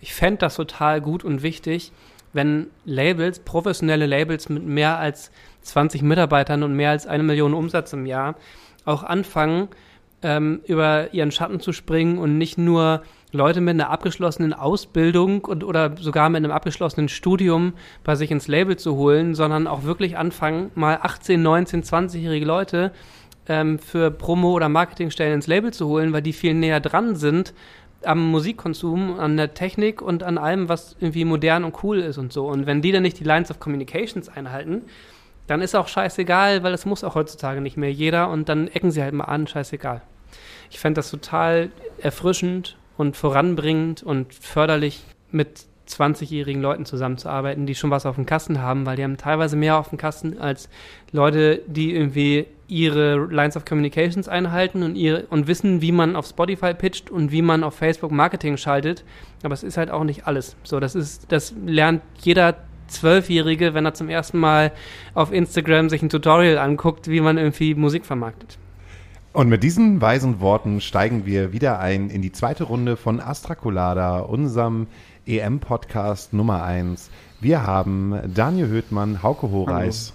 ich 0.00 0.14
fände 0.14 0.38
das 0.38 0.56
total 0.56 1.02
gut 1.02 1.24
und 1.24 1.42
wichtig, 1.42 1.92
wenn 2.32 2.68
Labels, 2.86 3.40
professionelle 3.40 4.06
Labels 4.06 4.48
mit 4.48 4.64
mehr 4.64 4.98
als 4.98 5.30
20 5.62 6.02
Mitarbeitern 6.02 6.62
und 6.62 6.74
mehr 6.74 6.90
als 6.90 7.06
eine 7.06 7.22
Million 7.22 7.52
Umsatz 7.52 7.92
im 7.92 8.06
Jahr 8.06 8.36
auch 8.86 9.02
anfangen, 9.02 9.68
ähm, 10.22 10.60
über 10.66 11.12
ihren 11.12 11.32
Schatten 11.32 11.60
zu 11.60 11.72
springen 11.72 12.18
und 12.18 12.38
nicht 12.38 12.56
nur 12.56 13.02
Leute 13.32 13.60
mit 13.60 13.74
einer 13.74 13.90
abgeschlossenen 13.90 14.52
Ausbildung 14.52 15.44
und, 15.44 15.62
oder 15.62 15.96
sogar 15.96 16.28
mit 16.30 16.38
einem 16.38 16.50
abgeschlossenen 16.50 17.08
Studium 17.08 17.74
bei 18.02 18.16
sich 18.16 18.30
ins 18.30 18.48
Label 18.48 18.76
zu 18.76 18.96
holen, 18.96 19.34
sondern 19.34 19.66
auch 19.66 19.84
wirklich 19.84 20.18
anfangen, 20.18 20.70
mal 20.74 20.98
18, 21.00 21.40
19, 21.40 21.82
20-jährige 21.84 22.46
Leute 22.46 22.92
ähm, 23.48 23.78
für 23.78 24.10
Promo- 24.10 24.52
oder 24.52 24.68
Marketingstellen 24.68 25.34
ins 25.34 25.46
Label 25.46 25.72
zu 25.72 25.86
holen, 25.86 26.12
weil 26.12 26.22
die 26.22 26.32
viel 26.32 26.54
näher 26.54 26.80
dran 26.80 27.14
sind 27.16 27.54
am 28.02 28.30
Musikkonsum, 28.30 29.20
an 29.20 29.36
der 29.36 29.54
Technik 29.54 30.00
und 30.00 30.22
an 30.22 30.38
allem, 30.38 30.68
was 30.68 30.96
irgendwie 31.00 31.24
modern 31.24 31.64
und 31.64 31.82
cool 31.82 31.98
ist 31.98 32.18
und 32.18 32.32
so. 32.32 32.46
Und 32.46 32.66
wenn 32.66 32.82
die 32.82 32.92
dann 32.92 33.02
nicht 33.02 33.20
die 33.20 33.24
Lines 33.24 33.50
of 33.50 33.60
Communications 33.60 34.28
einhalten, 34.28 34.82
dann 35.46 35.60
ist 35.60 35.74
auch 35.74 35.88
scheißegal, 35.88 36.62
weil 36.62 36.72
das 36.72 36.86
muss 36.86 37.04
auch 37.04 37.14
heutzutage 37.14 37.60
nicht 37.60 37.76
mehr 37.76 37.92
jeder 37.92 38.30
und 38.30 38.48
dann 38.48 38.68
ecken 38.68 38.90
sie 38.90 39.02
halt 39.02 39.14
mal 39.14 39.24
an, 39.24 39.46
scheißegal. 39.46 40.00
Ich 40.70 40.78
fände 40.78 40.98
das 40.98 41.10
total 41.10 41.70
erfrischend 42.00 42.76
und 43.00 43.16
voranbringend 43.16 44.02
und 44.02 44.34
förderlich, 44.34 45.02
mit 45.32 45.64
20-jährigen 45.88 46.60
Leuten 46.60 46.84
zusammenzuarbeiten, 46.84 47.64
die 47.64 47.74
schon 47.74 47.90
was 47.90 48.04
auf 48.04 48.16
dem 48.16 48.26
Kasten 48.26 48.60
haben, 48.60 48.84
weil 48.84 48.96
die 48.96 49.02
haben 49.02 49.16
teilweise 49.16 49.56
mehr 49.56 49.78
auf 49.78 49.88
dem 49.88 49.96
Kasten 49.96 50.38
als 50.38 50.68
Leute, 51.10 51.62
die 51.66 51.94
irgendwie 51.94 52.46
ihre 52.68 53.16
Lines 53.26 53.56
of 53.56 53.64
Communications 53.64 54.28
einhalten 54.28 54.82
und, 54.82 54.96
ihre, 54.96 55.24
und 55.30 55.46
wissen, 55.46 55.80
wie 55.80 55.92
man 55.92 56.14
auf 56.14 56.26
Spotify 56.26 56.74
pitcht 56.74 57.10
und 57.10 57.32
wie 57.32 57.42
man 57.42 57.64
auf 57.64 57.74
Facebook 57.74 58.12
Marketing 58.12 58.58
schaltet. 58.58 59.02
Aber 59.42 59.54
es 59.54 59.62
ist 59.62 59.78
halt 59.78 59.90
auch 59.90 60.04
nicht 60.04 60.26
alles. 60.26 60.54
So, 60.62 60.78
das 60.78 60.94
ist, 60.94 61.32
das 61.32 61.54
lernt 61.64 62.02
jeder 62.20 62.56
Zwölfjährige, 62.86 63.72
wenn 63.72 63.86
er 63.86 63.94
zum 63.94 64.10
ersten 64.10 64.38
Mal 64.38 64.72
auf 65.14 65.32
Instagram 65.32 65.88
sich 65.88 66.02
ein 66.02 66.10
Tutorial 66.10 66.58
anguckt, 66.58 67.08
wie 67.08 67.20
man 67.20 67.38
irgendwie 67.38 67.74
Musik 67.74 68.04
vermarktet. 68.04 68.58
Und 69.32 69.48
mit 69.48 69.62
diesen 69.62 70.00
weisen 70.00 70.40
Worten 70.40 70.80
steigen 70.80 71.24
wir 71.24 71.52
wieder 71.52 71.78
ein 71.78 72.10
in 72.10 72.20
die 72.20 72.32
zweite 72.32 72.64
Runde 72.64 72.96
von 72.96 73.20
Astra 73.20 73.54
Colada, 73.54 74.18
unserem 74.18 74.88
EM-Podcast 75.24 76.32
Nummer 76.32 76.64
1. 76.64 77.10
Wir 77.40 77.64
haben 77.64 78.18
Daniel 78.34 78.66
Höhtmann, 78.66 79.22
Hauke 79.22 79.52
Horeis, 79.52 80.14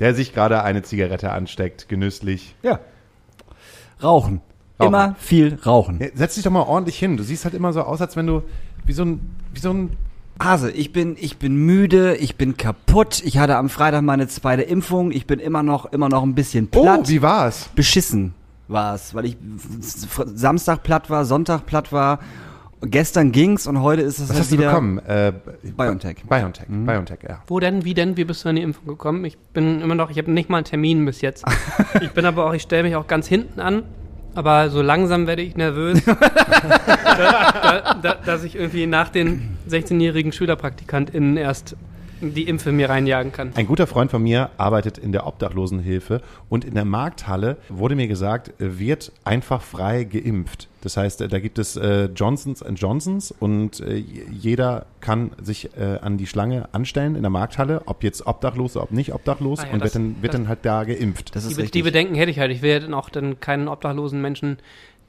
der 0.00 0.12
sich 0.16 0.34
gerade 0.34 0.64
eine 0.64 0.82
Zigarette 0.82 1.30
ansteckt, 1.30 1.88
genüsslich. 1.88 2.56
Ja. 2.64 2.80
Rauchen. 4.02 4.40
Rauchen. 4.80 4.88
Immer 4.88 5.14
viel 5.20 5.56
rauchen. 5.64 6.00
Ja, 6.00 6.08
setz 6.14 6.34
dich 6.34 6.42
doch 6.42 6.50
mal 6.50 6.62
ordentlich 6.62 6.98
hin. 6.98 7.16
Du 7.16 7.22
siehst 7.22 7.44
halt 7.44 7.54
immer 7.54 7.72
so 7.72 7.82
aus, 7.82 8.00
als 8.00 8.16
wenn 8.16 8.26
du 8.26 8.42
wie 8.84 8.92
so 8.92 9.04
ein, 9.04 9.36
wie 9.54 9.60
so 9.60 9.70
ein 9.70 9.96
Hase, 10.40 10.70
ich 10.70 10.92
bin, 10.92 11.16
ich 11.18 11.38
bin 11.38 11.54
müde, 11.54 12.16
ich 12.16 12.36
bin 12.36 12.56
kaputt. 12.56 13.22
Ich 13.24 13.38
hatte 13.38 13.56
am 13.56 13.68
Freitag 13.68 14.02
meine 14.02 14.28
zweite 14.28 14.62
Impfung. 14.62 15.12
Ich 15.12 15.26
bin 15.26 15.38
immer 15.38 15.62
noch, 15.62 15.92
immer 15.92 16.08
noch 16.08 16.22
ein 16.22 16.34
bisschen 16.34 16.68
platt. 16.68 17.00
Oh, 17.04 17.08
wie 17.08 17.22
war's? 17.22 17.68
beschissen 17.74 18.34
war 18.68 18.94
es, 18.94 19.14
weil 19.14 19.26
ich 19.26 19.36
Samstag 20.34 20.82
platt 20.82 21.10
war, 21.10 21.24
Sonntag 21.24 21.66
platt 21.66 21.92
war. 21.92 22.18
Gestern 22.84 23.30
ging's 23.30 23.68
und 23.68 23.80
heute 23.80 24.02
ist 24.02 24.18
es 24.18 24.24
Was 24.24 24.30
halt 24.30 24.40
hast 24.40 24.52
du 24.52 24.58
wieder 24.58 24.70
bekommen? 24.70 24.98
Äh, 24.98 25.32
BioNTech. 25.62 26.24
BioNTech, 26.28 26.66
BioNTech, 26.66 27.18
ja. 27.28 27.40
Wo 27.46 27.60
denn, 27.60 27.84
wie 27.84 27.94
denn, 27.94 28.16
wie 28.16 28.24
bist 28.24 28.44
du 28.44 28.48
an 28.48 28.56
die 28.56 28.62
Impfung 28.62 28.86
gekommen? 28.86 29.24
Ich 29.24 29.38
bin 29.38 29.80
immer 29.80 29.94
noch, 29.94 30.10
ich 30.10 30.18
habe 30.18 30.32
nicht 30.32 30.50
mal 30.50 30.58
einen 30.58 30.64
Termin 30.64 31.04
bis 31.04 31.20
jetzt. 31.20 31.44
ich 32.00 32.10
bin 32.10 32.24
aber 32.24 32.44
auch, 32.46 32.54
ich 32.54 32.62
stelle 32.62 32.82
mich 32.82 32.96
auch 32.96 33.06
ganz 33.06 33.28
hinten 33.28 33.60
an, 33.60 33.84
aber 34.34 34.70
so 34.70 34.82
langsam 34.82 35.26
werde 35.26 35.42
ich 35.42 35.56
nervös, 35.56 36.02
da, 36.04 36.14
da, 37.84 37.94
da, 38.00 38.14
dass 38.24 38.44
ich 38.44 38.56
irgendwie 38.56 38.86
nach 38.86 39.08
den 39.08 39.56
16-jährigen 39.68 40.32
SchülerpraktikantInnen 40.32 41.36
erst 41.36 41.76
die 42.22 42.44
Impfe 42.44 42.72
mir 42.72 42.88
reinjagen 42.88 43.32
kann. 43.32 43.52
Ein 43.56 43.66
guter 43.66 43.86
Freund 43.86 44.10
von 44.10 44.22
mir 44.22 44.50
arbeitet 44.56 44.96
in 44.98 45.12
der 45.12 45.26
Obdachlosenhilfe 45.26 46.22
und 46.48 46.64
in 46.64 46.74
der 46.74 46.84
Markthalle 46.84 47.56
wurde 47.68 47.96
mir 47.96 48.06
gesagt, 48.08 48.52
wird 48.58 49.12
einfach 49.24 49.62
frei 49.62 50.04
geimpft. 50.04 50.68
Das 50.82 50.96
heißt, 50.96 51.20
da 51.20 51.38
gibt 51.38 51.58
es 51.60 51.76
äh, 51.76 52.06
Johnsons 52.14 52.64
Johnsons 52.74 53.30
und 53.38 53.78
äh, 53.80 53.94
jeder 53.96 54.86
kann 55.00 55.30
sich 55.40 55.70
äh, 55.76 55.98
an 56.00 56.18
die 56.18 56.26
Schlange 56.26 56.68
anstellen 56.72 57.14
in 57.14 57.22
der 57.22 57.30
Markthalle, 57.30 57.82
ob 57.86 58.02
jetzt 58.02 58.26
obdachlos 58.26 58.74
oder 58.76 58.84
ob 58.84 58.90
nicht 58.90 59.14
obdachlos 59.14 59.60
Ah 59.60 59.66
ja, 59.68 59.72
und 59.74 59.78
das- 59.80 59.94
wird 59.94 59.94
dann, 59.94 60.22
wird 60.22 60.34
das- 60.34 60.40
dann 60.40 60.48
halt 60.48 60.58
da 60.64 60.82
geimpft. 60.84 61.36
Das 61.36 61.44
Die, 61.44 61.50
ist 61.50 61.56
Be- 61.56 61.62
richtig. 61.62 61.80
die 61.80 61.82
Bedenken 61.84 62.14
hätte 62.16 62.30
ich 62.32 62.38
halt. 62.40 62.50
Ich 62.50 62.62
will 62.62 62.70
ja 62.72 62.80
dann 62.80 62.94
auch 62.94 63.10
dann 63.10 63.38
keinen 63.38 63.68
obdachlosen 63.68 64.20
Menschen 64.20 64.58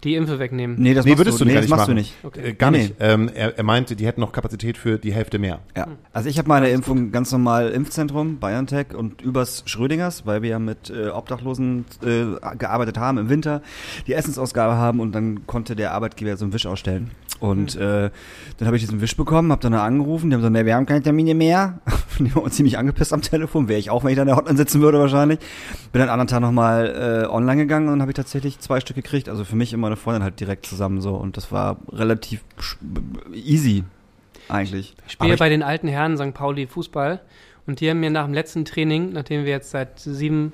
die 0.04 0.16
Impfe 0.16 0.40
wegnehmen. 0.40 0.76
nee, 0.80 0.94
das 0.94 1.06
nee, 1.06 1.12
machst 1.12 1.20
würdest 1.20 1.42
du, 1.42 1.46
nee, 1.46 1.54
das 1.54 1.62
nicht 1.62 1.70
machst 1.70 1.82
machen. 1.84 1.96
du 1.96 2.02
nicht. 2.02 2.14
Okay. 2.24 2.50
Äh, 2.50 2.54
gar 2.54 2.72
Nee, 2.72 2.78
nicht. 2.84 2.96
Ähm, 3.00 3.30
er, 3.34 3.58
er 3.58 3.64
meinte, 3.64 3.96
die 3.96 4.06
hätten 4.06 4.22
noch 4.22 4.32
Kapazität 4.32 4.78
für 4.78 4.98
die 4.98 5.14
Hälfte 5.14 5.40
mehr. 5.40 5.60
Ja. 5.76 5.88
Also 6.12 6.30
ich 6.30 6.38
habe 6.38 6.48
meine 6.48 6.70
Impfung 6.70 7.12
ganz 7.12 7.32
normal 7.32 7.70
Impfzentrum, 7.70 8.38
BioNTech 8.38 8.96
und 8.96 9.22
übers 9.22 9.64
Schrödingers, 9.66 10.26
weil 10.26 10.42
wir 10.42 10.50
ja 10.50 10.60
mit 10.60 10.90
äh, 10.90 11.10
Obdachlosen 11.10 11.86
äh, 12.04 12.56
gearbeitet 12.58 12.98
haben 12.98 13.18
im 13.18 13.30
Winter, 13.30 13.62
die 14.08 14.14
Essensausgabe 14.14 14.76
haben 14.76 15.00
und 15.00 15.14
dann 15.14 15.46
konnte 15.48 15.76
der 15.76 15.92
Arbeitgeber 15.94 16.36
so 16.38 16.46
einen 16.46 16.54
Wisch 16.54 16.66
ausstellen. 16.66 17.12
Und 17.44 17.76
äh, 17.76 18.10
dann 18.58 18.68
habe 18.68 18.78
ich 18.78 18.84
diesen 18.84 19.02
Wisch 19.02 19.18
bekommen, 19.18 19.52
habe 19.52 19.62
dann 19.62 19.74
angerufen, 19.74 20.30
die 20.30 20.36
haben 20.36 20.40
gesagt, 20.40 20.54
nee, 20.54 20.66
wir 20.66 20.76
haben 20.76 20.86
keine 20.86 21.02
Termine 21.02 21.36
mehr. 21.36 21.82
die 22.20 22.34
waren 22.34 22.50
ziemlich 22.50 22.78
angepisst 22.78 23.12
am 23.12 23.22
Telefon, 23.22 23.68
wäre 23.68 23.78
ich 23.78 23.90
auch, 23.90 24.06
wenn 24.06 24.12
ich 24.12 24.16
da 24.16 24.22
in 24.22 24.30
der 24.30 24.38
Hotline 24.38 24.56
sitzen 24.56 24.80
würde 24.80 24.98
wahrscheinlich. 24.98 25.40
Bin 25.92 26.00
dann 26.00 26.08
anderen 26.08 26.30
Tag 26.30 26.40
nochmal 26.40 27.26
äh, 27.26 27.28
online 27.28 27.58
gegangen 27.58 27.90
und 27.90 28.00
habe 28.00 28.12
ich 28.12 28.16
tatsächlich 28.16 28.60
zwei 28.60 28.80
Stück 28.80 28.96
gekriegt. 28.96 29.28
Also 29.28 29.44
für 29.44 29.58
mich 29.58 29.76
und 29.76 29.82
meine 29.82 29.98
Freundin 29.98 30.24
halt 30.24 30.40
direkt 30.40 30.66
zusammen 30.66 31.02
so 31.02 31.16
und 31.16 31.36
das 31.36 31.52
war 31.52 31.76
relativ 31.92 32.40
easy 33.34 33.84
eigentlich. 34.48 34.96
Ich 35.06 35.12
spiele 35.12 35.36
bei 35.36 35.50
den 35.50 35.64
alten 35.64 35.90
Herren 35.90 36.16
St. 36.16 36.34
Pauli 36.34 36.66
Fußball 36.66 37.20
und 37.68 37.82
die 37.82 37.90
haben 37.90 38.00
mir 38.00 38.10
nach 38.10 38.24
dem 38.24 38.34
letzten 38.34 38.64
Training, 38.64 39.12
nachdem 39.12 39.44
wir 39.44 39.52
jetzt 39.52 39.72
seit 39.72 40.00
sieben, 40.00 40.54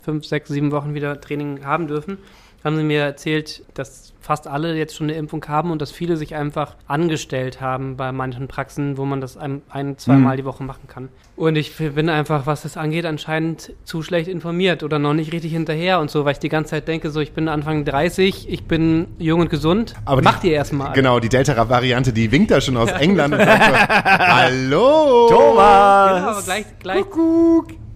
fünf, 0.00 0.24
sechs, 0.24 0.48
sieben 0.48 0.72
Wochen 0.72 0.94
wieder 0.94 1.20
Training 1.20 1.66
haben 1.66 1.86
dürfen, 1.86 2.16
haben 2.64 2.76
sie 2.76 2.82
mir 2.82 3.00
erzählt, 3.02 3.62
dass 3.74 4.12
fast 4.20 4.46
alle 4.46 4.74
jetzt 4.76 4.94
schon 4.94 5.08
eine 5.08 5.16
Impfung 5.18 5.44
haben 5.48 5.70
und 5.70 5.80
dass 5.80 5.90
viele 5.90 6.16
sich 6.18 6.34
einfach 6.34 6.76
angestellt 6.86 7.60
haben 7.62 7.96
bei 7.96 8.12
manchen 8.12 8.48
Praxen, 8.48 8.98
wo 8.98 9.04
man 9.06 9.20
das 9.20 9.36
ein, 9.38 9.62
ein 9.70 9.96
zweimal 9.98 10.36
die 10.36 10.44
Woche 10.44 10.62
machen 10.62 10.86
kann. 10.86 11.08
Und 11.36 11.56
ich 11.56 11.74
bin 11.78 12.10
einfach, 12.10 12.46
was 12.46 12.62
das 12.62 12.76
angeht, 12.76 13.06
anscheinend 13.06 13.72
zu 13.84 14.02
schlecht 14.02 14.28
informiert 14.28 14.82
oder 14.82 14.98
noch 14.98 15.14
nicht 15.14 15.32
richtig 15.32 15.52
hinterher 15.52 16.00
und 16.00 16.10
so, 16.10 16.26
weil 16.26 16.32
ich 16.32 16.38
die 16.38 16.50
ganze 16.50 16.70
Zeit 16.72 16.86
denke, 16.86 17.10
so 17.10 17.20
ich 17.20 17.32
bin 17.32 17.48
Anfang 17.48 17.84
30, 17.86 18.48
ich 18.50 18.64
bin 18.64 19.06
jung 19.18 19.40
und 19.40 19.48
gesund, 19.50 19.94
Aber 20.04 20.20
die- 20.20 20.24
macht 20.26 20.44
ihr 20.44 20.52
erstmal. 20.52 20.92
Genau, 20.92 21.18
die 21.18 21.30
Delta-Variante, 21.30 22.12
die 22.12 22.30
winkt 22.30 22.50
da 22.50 22.60
schon 22.60 22.76
aus 22.76 22.90
England 22.92 23.32
und 23.34 23.40
sagt 23.40 23.64
so, 23.64 23.72
Hallo! 24.04 25.28
Thomas! 25.30 26.14
Genau, 26.14 26.28
aber 26.30 26.42
gleich, 26.42 26.64
gleich, 26.78 27.04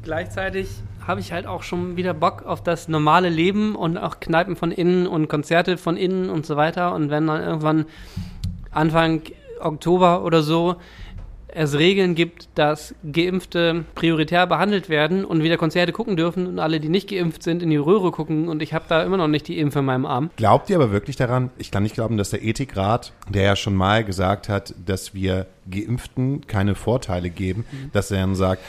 gleichzeitig 0.03 0.69
habe 1.07 1.21
ich 1.21 1.33
halt 1.33 1.47
auch 1.47 1.63
schon 1.63 1.97
wieder 1.97 2.15
Bock 2.15 2.45
auf 2.45 2.63
das 2.63 2.89
normale 2.89 3.29
Leben 3.29 3.75
und 3.75 3.99
auch 3.99 4.21
Kneipen 4.21 4.57
von 4.57 4.71
innen 4.71 5.07
und 5.07 5.29
Konzerte 5.29 5.77
von 5.77 5.97
innen 5.97 6.31
und 6.31 6.47
so 6.47 6.57
weiter. 6.57 6.95
Und 6.95 7.11
wenn 7.11 7.27
dann 7.27 7.43
irgendwann 7.43 7.87
Anfang 8.71 9.23
Oktober 9.61 10.25
oder 10.25 10.43
so 10.43 10.77
es 11.55 11.79
Regeln 11.79 12.17
gibt, 12.17 12.49
dass 12.57 12.95
Geimpfte 13.11 13.85
prioritär 13.95 14.47
behandelt 14.47 14.89
werden 14.89 15.25
und 15.25 15.43
wieder 15.43 15.57
Konzerte 15.57 15.93
gucken 15.93 16.17
dürfen 16.17 16.47
und 16.47 16.59
alle, 16.59 16.81
die 16.81 16.89
nicht 16.89 17.09
geimpft 17.09 17.45
sind, 17.45 17.63
in 17.63 17.71
die 17.71 17.77
Röhre 17.77 18.11
gucken 18.11 18.49
und 18.49 18.61
ich 18.61 18.75
habe 18.75 18.87
da 18.89 19.05
immer 19.05 19.17
noch 19.17 19.29
nicht 19.29 19.47
die 19.47 19.59
Impfe 19.59 19.79
in 19.79 19.85
meinem 19.85 20.05
Arm. 20.05 20.31
Glaubt 20.37 20.69
ihr 20.69 20.77
aber 20.77 20.91
wirklich 20.91 21.15
daran? 21.15 21.51
Ich 21.57 21.71
kann 21.71 21.85
nicht 21.85 21.95
glauben, 21.95 22.17
dass 22.17 22.31
der 22.31 22.43
Ethikrat, 22.43 23.13
der 23.29 23.43
ja 23.45 23.57
schon 23.57 23.77
mal 23.77 24.05
gesagt 24.05 24.49
hat, 24.49 24.75
dass 24.85 25.15
wir 25.15 25.47
Geimpften 25.71 26.47
keine 26.49 26.75
Vorteile 26.75 27.31
geben, 27.31 27.65
dass 27.93 28.11
er 28.11 28.19
dann 28.19 28.35
sagt, 28.35 28.61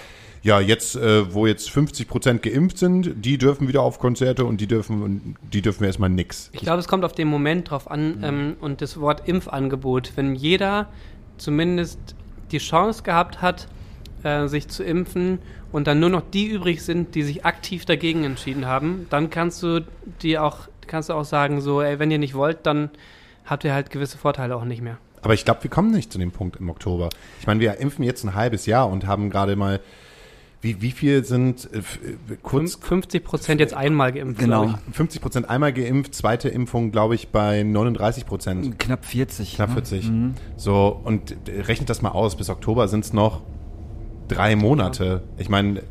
ja, 0.46 0.60
jetzt, 0.60 0.96
äh, 0.96 1.34
wo 1.34 1.48
jetzt 1.48 1.72
50 1.72 2.08
Prozent 2.08 2.44
geimpft 2.44 2.78
sind, 2.78 3.26
die 3.26 3.40
dürfen 3.40 3.68
wieder 3.68 3.82
auf 3.82 3.98
Konzerte 3.98 4.46
und 4.46 4.62
die 4.62 4.68
dürfen, 4.68 5.36
die 5.42 5.64
dürfen 5.64 5.86
erstmal 5.86 6.12
nix. 6.12 6.52
Ich 6.54 6.60
glaube, 6.60 6.78
es 6.78 6.88
kommt 6.88 7.04
auf 7.04 7.14
den 7.14 7.28
Moment 7.28 7.72
drauf 7.72 7.90
an 7.90 8.20
ähm, 8.22 8.56
und 8.62 8.80
das 8.80 9.00
Wort 9.00 9.28
Impfangebot. 9.28 10.12
Wenn 10.16 10.36
jeder 10.36 10.88
zumindest 11.38 11.98
die 12.52 12.60
Chance 12.60 13.02
gehabt 13.02 13.42
hat, 13.42 13.68
äh, 14.22 14.46
sich 14.46 14.68
zu 14.68 14.84
impfen 14.84 15.40
und 15.72 15.88
dann 15.88 16.00
nur 16.00 16.12
noch 16.12 16.22
die 16.22 16.46
übrig 16.46 16.84
sind, 16.84 17.16
die 17.16 17.24
sich 17.24 17.44
aktiv 17.44 17.86
dagegen 17.86 18.24
entschieden 18.24 18.68
haben, 18.68 19.08
dann 19.10 19.32
kannst 19.32 19.64
du 19.64 19.84
die 20.22 20.38
auch, 20.38 20.68
kannst 20.86 21.10
du 21.10 21.14
auch 21.14 21.26
sagen, 21.26 21.60
so, 21.60 21.82
ey, 21.82 21.98
wenn 21.98 22.12
ihr 22.12 22.20
nicht 22.20 22.36
wollt, 22.36 22.68
dann 22.68 22.92
habt 23.46 23.64
ihr 23.64 23.74
halt 23.74 23.90
gewisse 23.90 24.20
Vorteile 24.20 24.56
auch 24.56 24.66
nicht 24.66 24.84
mehr. 24.84 25.00
Aber 25.24 25.34
ich 25.34 25.44
glaube, 25.44 25.64
wir 25.64 25.72
kommen 25.72 25.90
nicht 25.90 26.14
zu 26.14 26.20
dem 26.20 26.30
Punkt 26.30 26.58
im 26.58 26.70
Oktober. 26.70 27.10
Ich 27.40 27.48
meine, 27.48 27.60
wir 27.62 27.80
impfen 27.80 28.06
jetzt 28.06 28.24
ein 28.24 28.36
halbes 28.36 28.68
Jahr 28.68 28.88
und 28.88 29.08
haben 29.08 29.32
gerade 29.32 29.56
mal, 29.56 29.80
wie, 30.66 30.82
wie 30.82 30.92
viel 30.92 31.24
sind 31.24 31.70
äh, 31.72 31.78
äh, 31.78 32.38
kurz 32.42 32.76
50 32.76 33.24
Prozent 33.24 33.62
jetzt 33.62 33.76
einmal 33.76 34.12
geimpft. 34.12 34.40
Genau. 34.40 34.64
glaub 34.64 34.80
50 34.92 35.22
Prozent 35.22 35.50
einmal 35.50 35.72
geimpft, 35.72 36.16
zweite 36.16 36.50
Impfung, 36.50 36.92
glaube 36.92 37.14
ich, 37.14 37.30
bei 37.30 37.62
39 37.62 38.26
Prozent. 38.26 38.80
Knapp 38.80 39.06
40. 39.06 39.56
Knapp 39.56 39.70
ne? 39.70 39.76
40. 39.76 40.12
So, 40.58 41.00
und 41.04 41.36
äh, 41.48 41.62
rechnet 41.62 41.90
das 41.90 42.02
mal 42.02 42.10
aus, 42.10 42.36
bis 42.36 42.50
Oktober 42.50 42.88
sind 42.88 43.06
es 43.06 43.14
noch 43.14 43.44
drei 44.28 44.56
Monate. 44.56 45.22
Ich 45.38 45.50
meine, 45.50 45.84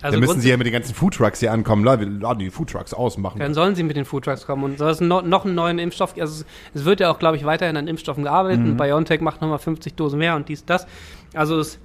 Also 0.00 0.18
da 0.18 0.26
müssen 0.26 0.40
sie 0.40 0.48
ja 0.48 0.56
mit 0.56 0.66
den 0.66 0.72
ganzen 0.72 0.94
Foodtrucks 0.94 1.40
hier 1.40 1.52
ankommen. 1.52 1.84
Leute, 1.84 2.00
wir 2.00 2.08
laden 2.08 2.38
die 2.38 2.48
Foodtrucks 2.48 2.94
aus 2.94 3.16
und 3.16 3.22
machen. 3.22 3.38
Dann 3.38 3.52
sollen 3.52 3.74
sie 3.74 3.82
mit 3.82 3.96
den 3.96 4.06
Foodtrucks 4.06 4.46
kommen 4.46 4.64
und 4.64 4.78
soll 4.78 4.90
es 4.90 5.02
no, 5.02 5.20
noch 5.20 5.44
einen 5.44 5.54
neuen 5.54 5.78
Impfstoff 5.78 6.14
Also 6.18 6.42
es, 6.42 6.46
es 6.80 6.84
wird 6.86 7.00
ja 7.00 7.10
auch, 7.10 7.18
glaube 7.18 7.36
ich, 7.36 7.44
weiterhin 7.44 7.76
an 7.76 7.86
Impfstoffen 7.86 8.24
gearbeitet. 8.24 8.64
Und 8.64 8.78
BioNTech 8.78 9.20
macht 9.20 9.42
nochmal 9.42 9.58
50 9.58 9.94
Dosen 9.94 10.18
mehr 10.18 10.36
und 10.36 10.48
dies, 10.48 10.64
das. 10.64 10.86
Also 11.34 11.58
es, 11.58 11.78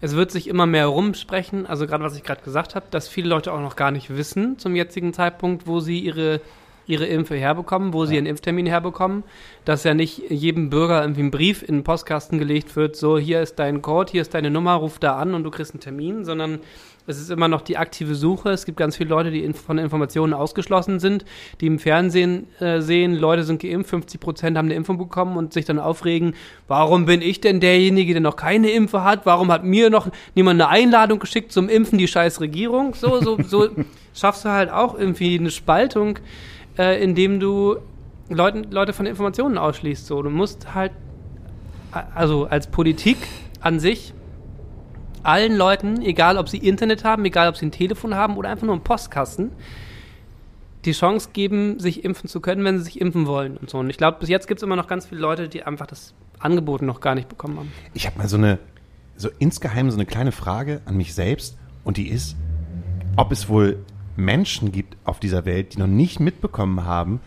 es 0.00 0.14
wird 0.14 0.30
sich 0.30 0.48
immer 0.48 0.66
mehr 0.66 0.86
rumsprechen. 0.86 1.66
Also 1.66 1.86
gerade 1.86 2.04
was 2.04 2.16
ich 2.16 2.22
gerade 2.22 2.42
gesagt 2.42 2.74
habe, 2.74 2.86
dass 2.90 3.08
viele 3.08 3.28
Leute 3.28 3.52
auch 3.52 3.60
noch 3.60 3.76
gar 3.76 3.90
nicht 3.90 4.16
wissen 4.16 4.58
zum 4.58 4.74
jetzigen 4.74 5.12
Zeitpunkt, 5.12 5.66
wo 5.66 5.80
sie 5.80 5.98
ihre 6.00 6.40
ihre 6.86 7.06
Impfe 7.06 7.36
herbekommen, 7.36 7.92
wo 7.92 8.04
sie 8.04 8.16
ihren 8.16 8.26
Impftermin 8.26 8.66
herbekommen, 8.66 9.22
dass 9.64 9.84
ja 9.84 9.94
nicht 9.94 10.28
jedem 10.28 10.70
Bürger 10.70 11.00
irgendwie 11.00 11.22
ein 11.22 11.30
Brief 11.30 11.62
in 11.62 11.76
den 11.76 11.84
Postkasten 11.84 12.38
gelegt 12.38 12.74
wird, 12.74 12.96
so 12.96 13.16
hier 13.16 13.40
ist 13.40 13.60
dein 13.60 13.80
Code, 13.80 14.10
hier 14.10 14.22
ist 14.22 14.34
deine 14.34 14.50
Nummer, 14.50 14.74
ruf 14.74 14.98
da 14.98 15.16
an 15.16 15.34
und 15.34 15.44
du 15.44 15.50
kriegst 15.50 15.72
einen 15.72 15.80
Termin, 15.80 16.24
sondern 16.24 16.58
es 17.06 17.20
ist 17.20 17.30
immer 17.30 17.48
noch 17.48 17.60
die 17.62 17.76
aktive 17.76 18.14
Suche. 18.14 18.50
Es 18.50 18.64
gibt 18.64 18.78
ganz 18.78 18.96
viele 18.96 19.10
Leute, 19.10 19.30
die 19.30 19.50
von 19.52 19.78
Informationen 19.78 20.32
ausgeschlossen 20.32 21.00
sind, 21.00 21.24
die 21.60 21.66
im 21.66 21.78
Fernsehen 21.78 22.46
äh, 22.60 22.80
sehen, 22.80 23.14
Leute 23.14 23.44
sind 23.44 23.60
geimpft, 23.62 23.90
50 23.90 24.20
Prozent 24.20 24.58
haben 24.58 24.66
eine 24.66 24.74
Impfung 24.74 24.98
bekommen 24.98 25.36
und 25.36 25.52
sich 25.52 25.64
dann 25.64 25.78
aufregen, 25.78 26.34
warum 26.68 27.06
bin 27.06 27.22
ich 27.22 27.40
denn 27.40 27.60
derjenige, 27.60 28.12
der 28.12 28.22
noch 28.22 28.36
keine 28.36 28.70
Impfe 28.70 29.04
hat? 29.04 29.26
Warum 29.26 29.50
hat 29.50 29.64
mir 29.64 29.90
noch 29.90 30.08
niemand 30.34 30.60
eine 30.60 30.70
Einladung 30.70 31.18
geschickt 31.18 31.52
zum 31.52 31.68
Impfen, 31.68 31.98
die 31.98 32.08
scheiß 32.08 32.40
Regierung? 32.40 32.94
So, 32.94 33.20
so, 33.20 33.38
so 33.42 33.68
schaffst 34.14 34.44
du 34.44 34.50
halt 34.50 34.70
auch 34.70 34.98
irgendwie 34.98 35.38
eine 35.38 35.50
Spaltung, 35.50 36.18
äh, 36.78 37.02
indem 37.02 37.40
du 37.40 37.76
Leuten, 38.28 38.70
Leute 38.70 38.92
von 38.92 39.06
Informationen 39.06 39.58
ausschließt. 39.58 40.06
So, 40.06 40.22
du 40.22 40.30
musst 40.30 40.74
halt, 40.74 40.92
also 42.14 42.46
als 42.46 42.68
Politik 42.68 43.16
an 43.60 43.80
sich 43.80 44.14
allen 45.22 45.56
Leuten, 45.56 46.02
egal 46.02 46.38
ob 46.38 46.48
sie 46.48 46.58
Internet 46.58 47.04
haben, 47.04 47.24
egal 47.24 47.48
ob 47.48 47.56
sie 47.56 47.66
ein 47.66 47.72
Telefon 47.72 48.14
haben 48.14 48.36
oder 48.36 48.48
einfach 48.48 48.66
nur 48.66 48.74
einen 48.74 48.84
Postkasten, 48.84 49.52
die 50.84 50.92
Chance 50.92 51.30
geben, 51.32 51.78
sich 51.78 52.04
impfen 52.04 52.28
zu 52.28 52.40
können, 52.40 52.64
wenn 52.64 52.78
sie 52.78 52.84
sich 52.84 53.00
impfen 53.00 53.26
wollen 53.26 53.56
und 53.56 53.68
so. 53.70 53.78
Und 53.78 53.90
ich 53.90 53.98
glaube, 53.98 54.18
bis 54.20 54.28
jetzt 54.28 54.48
gibt 54.48 54.60
es 54.60 54.62
immer 54.62 54.76
noch 54.76 54.86
ganz 54.86 55.06
viele 55.06 55.20
Leute, 55.20 55.48
die 55.48 55.62
einfach 55.62 55.86
das 55.86 56.14
Angebot 56.38 56.82
noch 56.82 57.00
gar 57.00 57.14
nicht 57.14 57.28
bekommen 57.28 57.58
haben. 57.58 57.72
Ich 57.92 58.06
habe 58.06 58.18
mal 58.18 58.28
so 58.28 58.36
eine, 58.36 58.58
so 59.16 59.28
insgeheim 59.38 59.90
so 59.90 59.96
eine 59.96 60.06
kleine 60.06 60.32
Frage 60.32 60.80
an 60.86 60.96
mich 60.96 61.14
selbst 61.14 61.58
und 61.84 61.96
die 61.96 62.08
ist, 62.08 62.36
ob 63.16 63.32
es 63.32 63.48
wohl 63.48 63.84
Menschen 64.16 64.72
gibt 64.72 64.96
auf 65.04 65.20
dieser 65.20 65.44
Welt, 65.44 65.74
die 65.74 65.78
noch 65.78 65.86
nicht 65.86 66.20
mitbekommen 66.20 66.84
haben, 66.84 67.20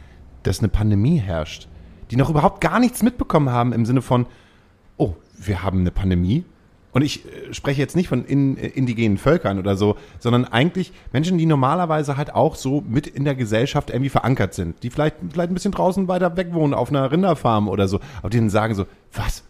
dass 0.44 0.60
eine 0.60 0.70
Pandemie 0.70 1.18
herrscht. 1.18 1.68
Die 2.12 2.16
noch 2.16 2.30
überhaupt 2.30 2.62
gar 2.62 2.80
nichts 2.80 3.02
mitbekommen 3.02 3.50
haben 3.50 3.74
im 3.74 3.86
Sinne 3.86 4.02
von, 4.02 4.26
oh, 4.98 5.14
wir 5.38 5.64
haben 5.64 5.80
eine 5.80 5.91
Pandemie. 5.91 6.44
Und 6.94 7.02
ich 7.02 7.26
äh, 7.26 7.54
spreche 7.54 7.82
jetzt 7.82 7.96
nicht 7.96 8.08
von 8.08 8.24
in, 8.26 8.58
äh, 8.58 8.68
indigenen 8.68 9.18
Völkern 9.18 9.60
oder 9.60 9.76
so, 9.76 9.98
sondern 10.20 10.46
eigentlich 10.46 10.91
Menschen, 11.12 11.38
die 11.38 11.46
normalerweise 11.46 12.18
halt 12.18 12.34
auch 12.34 12.56
so 12.56 12.84
mit 12.88 13.08
in 13.08 13.26
der 13.26 13.36
Gesellschaft 13.36 13.89
irgendwie 13.89 14.10
verankert 14.10 14.54
sind, 14.54 14.82
die 14.84 14.89
vielleicht, 14.89 15.16
vielleicht 15.32 15.52
ein 15.52 15.56
bisschen 15.56 15.72
draußen 15.72 16.08
weiter 16.08 16.38
weg 16.38 16.54
wohnen, 16.54 16.74
auf 16.74 16.89
einer 16.89 17.12
Rinderfarm 17.12 17.68
oder 17.68 17.88
so, 17.88 18.00
aber 18.20 18.30
die 18.30 18.38
dann 18.38 18.50
sagen 18.50 18.76
so, 18.76 18.86
was? 19.12 19.44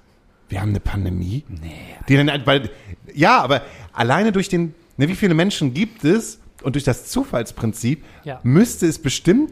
Wir 0.49 0.61
haben 0.61 0.69
eine 0.69 0.79
Pandemie? 0.79 1.43
Nee. 1.49 1.71
Die 2.09 2.15
dann, 2.17 2.29
weil, 2.45 2.69
ja, 3.13 3.41
aber 3.41 3.61
alleine 3.91 4.31
durch 4.31 4.49
den, 4.49 4.73
ne, 4.97 5.07
wie 5.07 5.15
viele 5.15 5.33
Menschen 5.33 5.73
gibt 5.73 6.03
es 6.05 6.39
und 6.63 6.75
durch 6.75 6.83
das 6.83 7.05
Zufallsprinzip 7.09 8.03
Ja. 8.23 8.39
müsste 8.43 8.85
es 8.87 8.99
bestimmt 8.99 9.51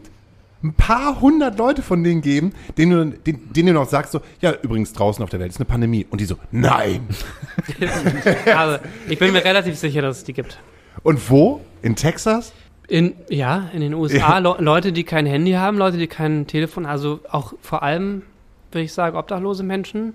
ein 0.62 0.74
paar 0.74 1.20
hundert 1.20 1.58
Leute 1.58 1.82
von 1.82 2.04
denen 2.04 2.20
geben, 2.20 2.52
denen 2.78 3.10
du, 3.12 3.18
denen, 3.18 3.52
denen 3.52 3.66
du 3.68 3.72
noch 3.74 3.88
sagst 3.88 4.12
so, 4.12 4.20
ja, 4.40 4.52
übrigens 4.62 4.92
draußen 4.92 5.22
auf 5.24 5.30
der 5.30 5.40
Welt 5.40 5.50
ist 5.50 5.56
eine 5.58 5.64
Pandemie. 5.64 6.06
Und 6.10 6.20
die 6.20 6.24
so, 6.24 6.36
nein. 6.50 7.08
Also, 8.54 8.78
ich 9.08 9.18
bin 9.18 9.32
mir 9.32 9.44
relativ 9.44 9.76
sicher, 9.76 10.02
dass 10.02 10.18
es 10.18 10.24
die 10.24 10.32
gibt. 10.32 10.58
Und 11.02 11.30
wo? 11.30 11.60
In 11.82 11.96
Texas? 11.96 12.52
In, 12.88 13.14
ja, 13.28 13.70
in 13.72 13.80
den 13.80 13.94
USA, 13.94 14.38
Le 14.38 14.56
Leute, 14.58 14.92
die 14.92 15.04
kein 15.04 15.26
Handy 15.26 15.52
haben, 15.52 15.78
Leute, 15.78 15.96
die 15.98 16.06
kein 16.08 16.46
Telefon, 16.46 16.84
also 16.86 17.20
auch 17.30 17.54
vor 17.62 17.82
allem, 17.82 18.22
würde 18.70 18.84
ich 18.84 18.92
sagen, 18.92 19.16
obdachlose 19.16 19.62
Menschen, 19.62 20.14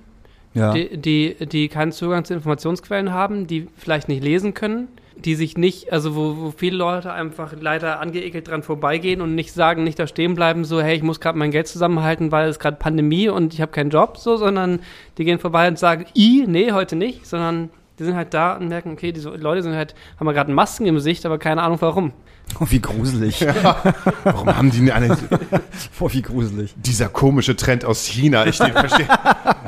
Ja. 0.54 0.74
die, 0.74 0.98
die, 0.98 1.36
die 1.46 1.68
keinen 1.70 1.92
Zugang 1.92 2.24
zu 2.26 2.34
Informationsquellen 2.34 3.12
haben, 3.12 3.48
die 3.48 3.68
vielleicht 3.78 4.08
nicht 4.10 4.24
lesen 4.24 4.54
können, 4.54 4.88
die 5.26 5.36
sich 5.36 5.58
nicht, 5.58 5.92
also 5.92 6.16
wo, 6.16 6.38
wo 6.38 6.54
viele 6.56 6.78
Leute 6.78 7.12
einfach 7.12 7.54
leider 7.60 8.00
angeekelt 8.00 8.48
dran 8.48 8.64
vorbeigehen 8.64 9.22
und 9.22 9.36
nicht 9.36 9.52
sagen, 9.54 9.84
nicht 9.84 9.98
da 10.00 10.08
stehen 10.08 10.36
bleiben, 10.36 10.64
so, 10.66 10.82
hey, 10.82 10.96
ich 10.96 11.04
muss 11.04 11.20
gerade 11.20 11.38
mein 11.38 11.52
Geld 11.52 11.68
zusammenhalten, 11.68 12.32
weil 12.32 12.50
es 12.50 12.60
gerade 12.60 12.78
Pandemie 12.78 13.30
und 13.30 13.54
ich 13.54 13.62
habe 13.62 13.72
keinen 13.72 13.90
Job, 13.90 14.18
so, 14.18 14.38
sondern 14.38 14.80
die 15.18 15.26
gehen 15.26 15.40
vorbei 15.40 15.68
und 15.68 15.80
sagen, 15.80 16.06
i, 16.16 16.46
nee, 16.48 16.72
heute 16.72 16.96
nicht, 16.96 17.26
sondern 17.26 17.70
die 18.00 18.04
sind 18.04 18.16
halt 18.16 18.34
da 18.34 18.56
und 18.56 18.68
merken, 18.68 18.92
okay, 18.92 19.12
diese 19.12 19.30
Leute 19.32 19.64
sind 19.64 19.76
halt, 19.76 19.96
haben 20.20 20.28
wir 20.28 20.34
gerade 20.34 20.52
Masken 20.52 20.86
im 20.86 20.96
Gesicht, 20.96 21.26
aber 21.26 21.40
keine 21.40 21.64
Ahnung 21.64 21.78
warum. 21.82 22.14
Oh, 22.62 22.66
wie 22.70 22.80
gruselig. 22.80 23.46
Warum 24.24 24.56
haben 24.56 24.72
die 24.72 24.90
eine, 24.90 25.18
Oh, 26.00 26.10
wie 26.14 26.22
gruselig. 26.22 26.74
dieser 26.78 27.10
komische 27.10 27.58
Trend 27.58 27.84
aus 27.84 28.06
China? 28.06 28.46
Ich 28.46 28.56
verstehe 28.56 29.06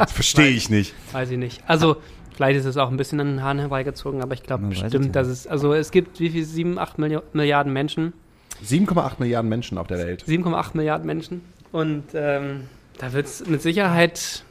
versteh 0.07 0.47
ich 0.47 0.69
nicht. 0.69 0.93
Weiß 1.11 1.29
ich 1.29 1.37
nicht. 1.37 1.61
Also, 1.67 1.97
vielleicht 2.39 2.57
ist 2.57 2.65
es 2.65 2.77
auch 2.77 2.89
ein 2.89 2.95
bisschen 2.95 3.19
an 3.19 3.27
den 3.27 3.43
Haaren 3.43 3.59
herbeigezogen, 3.59 4.21
aber 4.21 4.33
ich 4.33 4.43
glaube 4.43 4.65
bestimmt, 4.67 5.13
dass 5.13 5.27
es, 5.27 5.45
also 5.45 5.73
es 5.73 5.91
gibt 5.91 6.21
wie 6.21 6.29
viel, 6.29 6.45
7, 6.45 6.79
8 6.79 6.97
Milli 6.97 7.19
Milliarden 7.33 7.73
Menschen, 7.73 8.13
7,8 8.65 9.15
Milliarden 9.19 9.49
Menschen 9.49 9.77
auf 9.77 9.87
der 9.87 9.97
Welt. 9.97 10.23
7,8 10.25 10.69
Milliarden 10.77 11.05
Menschen 11.05 11.41
und 11.73 12.03
ähm, 12.13 12.61
da 12.97 13.11
wird 13.11 13.25
es 13.25 13.45
mit 13.45 13.61
Sicherheit 13.61 14.45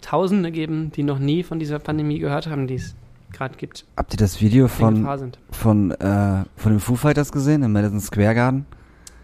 Tausende 0.00 0.50
geben, 0.50 0.90
die 0.90 1.04
noch 1.04 1.20
nie 1.20 1.44
von 1.44 1.60
dieser 1.60 1.78
Pandemie 1.78 2.18
gehört 2.18 2.48
haben, 2.48 2.66
die 2.66 2.74
es 2.74 2.96
gerade 3.32 3.56
gibt, 3.56 3.84
Habt 3.96 4.12
ihr 4.14 4.16
das 4.16 4.40
Video 4.40 4.66
von, 4.66 5.06
von, 5.52 5.92
äh, 5.92 6.44
von 6.56 6.72
den 6.72 6.80
Foo 6.80 6.96
Fighters 6.96 7.30
gesehen 7.30 7.62
im 7.62 7.72
Madison 7.72 8.00
Square 8.00 8.34
Garden? 8.34 8.66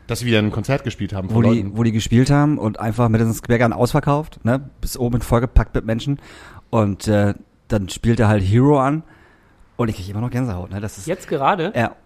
Dass 0.06 0.20
sie 0.20 0.26
wieder 0.26 0.38
ein 0.38 0.52
Konzert 0.52 0.84
gespielt 0.84 1.12
haben 1.14 1.30
Wo 1.30 1.34
von 1.34 1.42
die, 1.44 1.62
Leuten. 1.62 1.76
wo 1.76 1.82
die 1.82 1.92
gespielt 1.92 2.30
haben 2.30 2.58
und 2.58 2.78
einfach 2.78 3.08
Madison 3.08 3.34
Square 3.34 3.58
Garden 3.58 3.72
ausverkauft, 3.72 4.44
ne? 4.44 4.68
Bis 4.80 4.96
oben 4.96 5.20
vollgepackt 5.20 5.74
mit 5.74 5.84
Menschen. 5.84 6.20
Und 6.70 7.08
äh, 7.08 7.34
dann 7.68 7.88
spielt 7.88 8.20
er 8.20 8.28
halt 8.28 8.42
Hero 8.42 8.78
an 8.80 9.02
und 9.76 9.88
ich 9.88 9.96
kriege 9.96 10.10
immer 10.10 10.20
noch 10.20 10.30
Gänsehaut, 10.30 10.70
ne? 10.70 10.80
Das 10.80 10.98
ist 10.98 11.06
Jetzt 11.06 11.28
gerade? 11.28 11.72
Ja. 11.74 11.96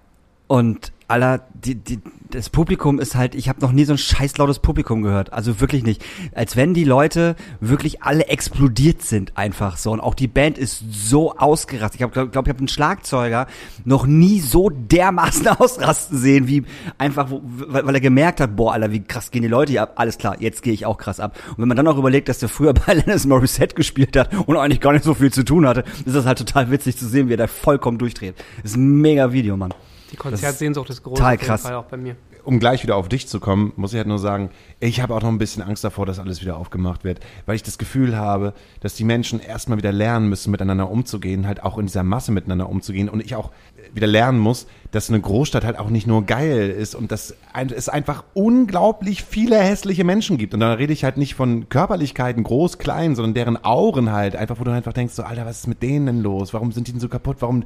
Und 0.49 0.93
aller, 1.09 1.41
die, 1.55 1.75
die, 1.75 2.01
das 2.31 2.51
Publikum 2.51 3.01
ist 3.01 3.15
halt, 3.15 3.35
ich 3.35 3.49
habe 3.49 3.61
noch 3.61 3.73
nie 3.73 3.85
so 3.85 3.95
ein 3.95 3.99
scheißlautes 3.99 4.59
Publikum 4.59 5.03
gehört. 5.03 5.33
Also 5.33 5.61
wirklich 5.61 5.83
nicht. 5.83 6.05
Als 6.35 6.55
wenn 6.55 6.75
die 6.75 6.85
Leute 6.85 7.35
wirklich 7.61 8.03
alle 8.03 8.27
explodiert 8.27 9.03
sind 9.03 9.37
einfach 9.37 9.79
so. 9.79 9.91
Und 9.91 10.01
auch 10.01 10.15
die 10.15 10.29
Band 10.29 10.59
ist 10.59 10.85
so 10.91 11.35
ausgerastet. 11.37 12.01
Ich 12.01 12.13
glaube 12.13 12.31
glaub, 12.31 12.47
ich 12.47 12.51
habe 12.51 12.59
einen 12.59 12.69
Schlagzeuger 12.69 13.47
noch 13.85 14.07
nie 14.07 14.41
so 14.41 14.69
dermaßen 14.69 15.49
ausrasten 15.59 16.19
sehen, 16.19 16.47
wie 16.47 16.65
einfach, 16.99 17.31
wo, 17.31 17.41
weil, 17.43 17.87
weil 17.87 17.95
er 17.95 18.01
gemerkt 18.03 18.41
hat, 18.41 18.55
boah, 18.57 18.75
Alter, 18.75 18.93
wie 18.93 19.01
krass 19.01 19.31
gehen 19.31 19.43
die 19.43 19.49
Leute 19.49 19.73
hier 19.73 19.83
ab. 19.83 19.95
Alles 19.97 20.19
klar, 20.19 20.37
jetzt 20.41 20.63
gehe 20.63 20.75
ich 20.75 20.85
auch 20.85 20.99
krass 20.99 21.21
ab. 21.21 21.39
Und 21.51 21.59
wenn 21.59 21.69
man 21.69 21.77
dann 21.77 21.89
auch 21.89 21.97
überlegt, 21.97 22.29
dass 22.29 22.39
der 22.39 22.51
früher 22.51 22.75
bei 22.87 22.93
Lennis 22.93 23.27
Morissette 23.27 23.75
gespielt 23.75 24.15
hat 24.17 24.35
und 24.47 24.57
eigentlich 24.59 24.81
gar 24.81 24.93
nicht 24.93 25.05
so 25.05 25.15
viel 25.15 25.33
zu 25.33 25.43
tun 25.43 25.67
hatte, 25.67 25.85
ist 26.05 26.15
das 26.15 26.27
halt 26.27 26.39
total 26.39 26.71
witzig 26.71 26.99
zu 26.99 27.09
sehen, 27.09 27.29
wie 27.29 27.35
er 27.35 27.39
da 27.39 27.47
vollkommen 27.47 27.97
durchdreht. 27.97 28.35
Das 28.63 28.73
ist 28.73 28.77
ein 28.77 29.01
mega 29.01 29.33
Video, 29.33 29.57
Mann. 29.57 29.73
Die 30.11 30.17
Konzertsehnsucht 30.17 30.91
ist 30.91 31.03
groß. 31.03 31.19
total 31.19 31.39
krass. 31.39 31.63
Fall 31.63 31.75
auch 31.75 31.85
bei 31.85 31.97
mir. 31.97 32.17
um 32.45 32.59
gleich 32.61 32.83
wieder 32.83 32.97
auf 32.97 33.09
dich 33.09 33.29
zu 33.29 33.41
kommen, 33.41 33.73
muss 33.77 33.93
ich 33.93 33.99
halt 33.99 34.09
nur 34.09 34.19
sagen, 34.19 34.51
ich 34.81 35.03
habe 35.03 35.15
auch 35.15 35.21
noch 35.21 35.29
ein 35.29 35.39
bisschen 35.39 35.63
Angst 35.63 35.85
davor, 35.85 36.07
dass 36.07 36.19
alles 36.19 36.41
wieder 36.41 36.57
aufgemacht 36.57 37.05
wird, 37.05 37.21
weil 37.45 37.57
ich 37.57 37.63
das 37.63 37.77
Gefühl 37.77 38.17
habe, 38.17 38.55
dass 38.81 38.95
die 38.95 39.05
Menschen 39.05 39.39
erstmal 39.39 39.77
wieder 39.77 39.93
lernen 39.93 40.29
müssen, 40.29 40.51
miteinander 40.51 40.91
umzugehen, 40.91 41.47
halt 41.47 41.63
auch 41.63 41.77
in 41.77 41.87
dieser 41.87 42.05
Masse 42.05 42.33
miteinander 42.33 42.69
umzugehen 42.71 43.11
und 43.11 43.23
ich 43.23 43.35
auch 43.35 43.51
wieder 43.93 44.07
lernen 44.07 44.39
muss, 44.39 44.67
dass 44.93 45.11
eine 45.11 45.21
Großstadt 45.21 45.65
halt 45.65 45.79
auch 45.79 45.91
nicht 45.91 46.07
nur 46.07 46.25
geil 46.25 46.71
ist 46.71 46.95
und 46.95 47.13
dass 47.13 47.35
es 47.75 47.89
einfach 47.89 48.25
unglaublich 48.35 49.23
viele 49.25 49.59
hässliche 49.59 50.05
Menschen 50.05 50.39
gibt. 50.39 50.55
Und 50.55 50.61
da 50.61 50.73
rede 50.73 50.93
ich 50.93 51.05
halt 51.05 51.19
nicht 51.19 51.35
von 51.35 51.69
Körperlichkeiten, 51.69 52.45
groß, 52.45 52.79
klein, 52.79 53.15
sondern 53.15 53.35
deren 53.35 53.63
Auren 53.65 54.13
halt, 54.13 54.37
einfach, 54.37 54.59
wo 54.59 54.65
du 54.65 54.71
einfach 54.71 54.93
denkst, 54.95 55.15
so, 55.15 55.23
Alter, 55.23 55.45
was 55.45 55.61
ist 55.61 55.67
mit 55.67 55.83
denen 55.83 56.07
denn 56.07 56.23
los? 56.23 56.55
Warum 56.55 56.73
sind 56.73 56.89
die 56.89 56.93
denn 56.93 57.01
so 57.01 57.09
kaputt? 57.09 57.37
Warum, 57.41 57.65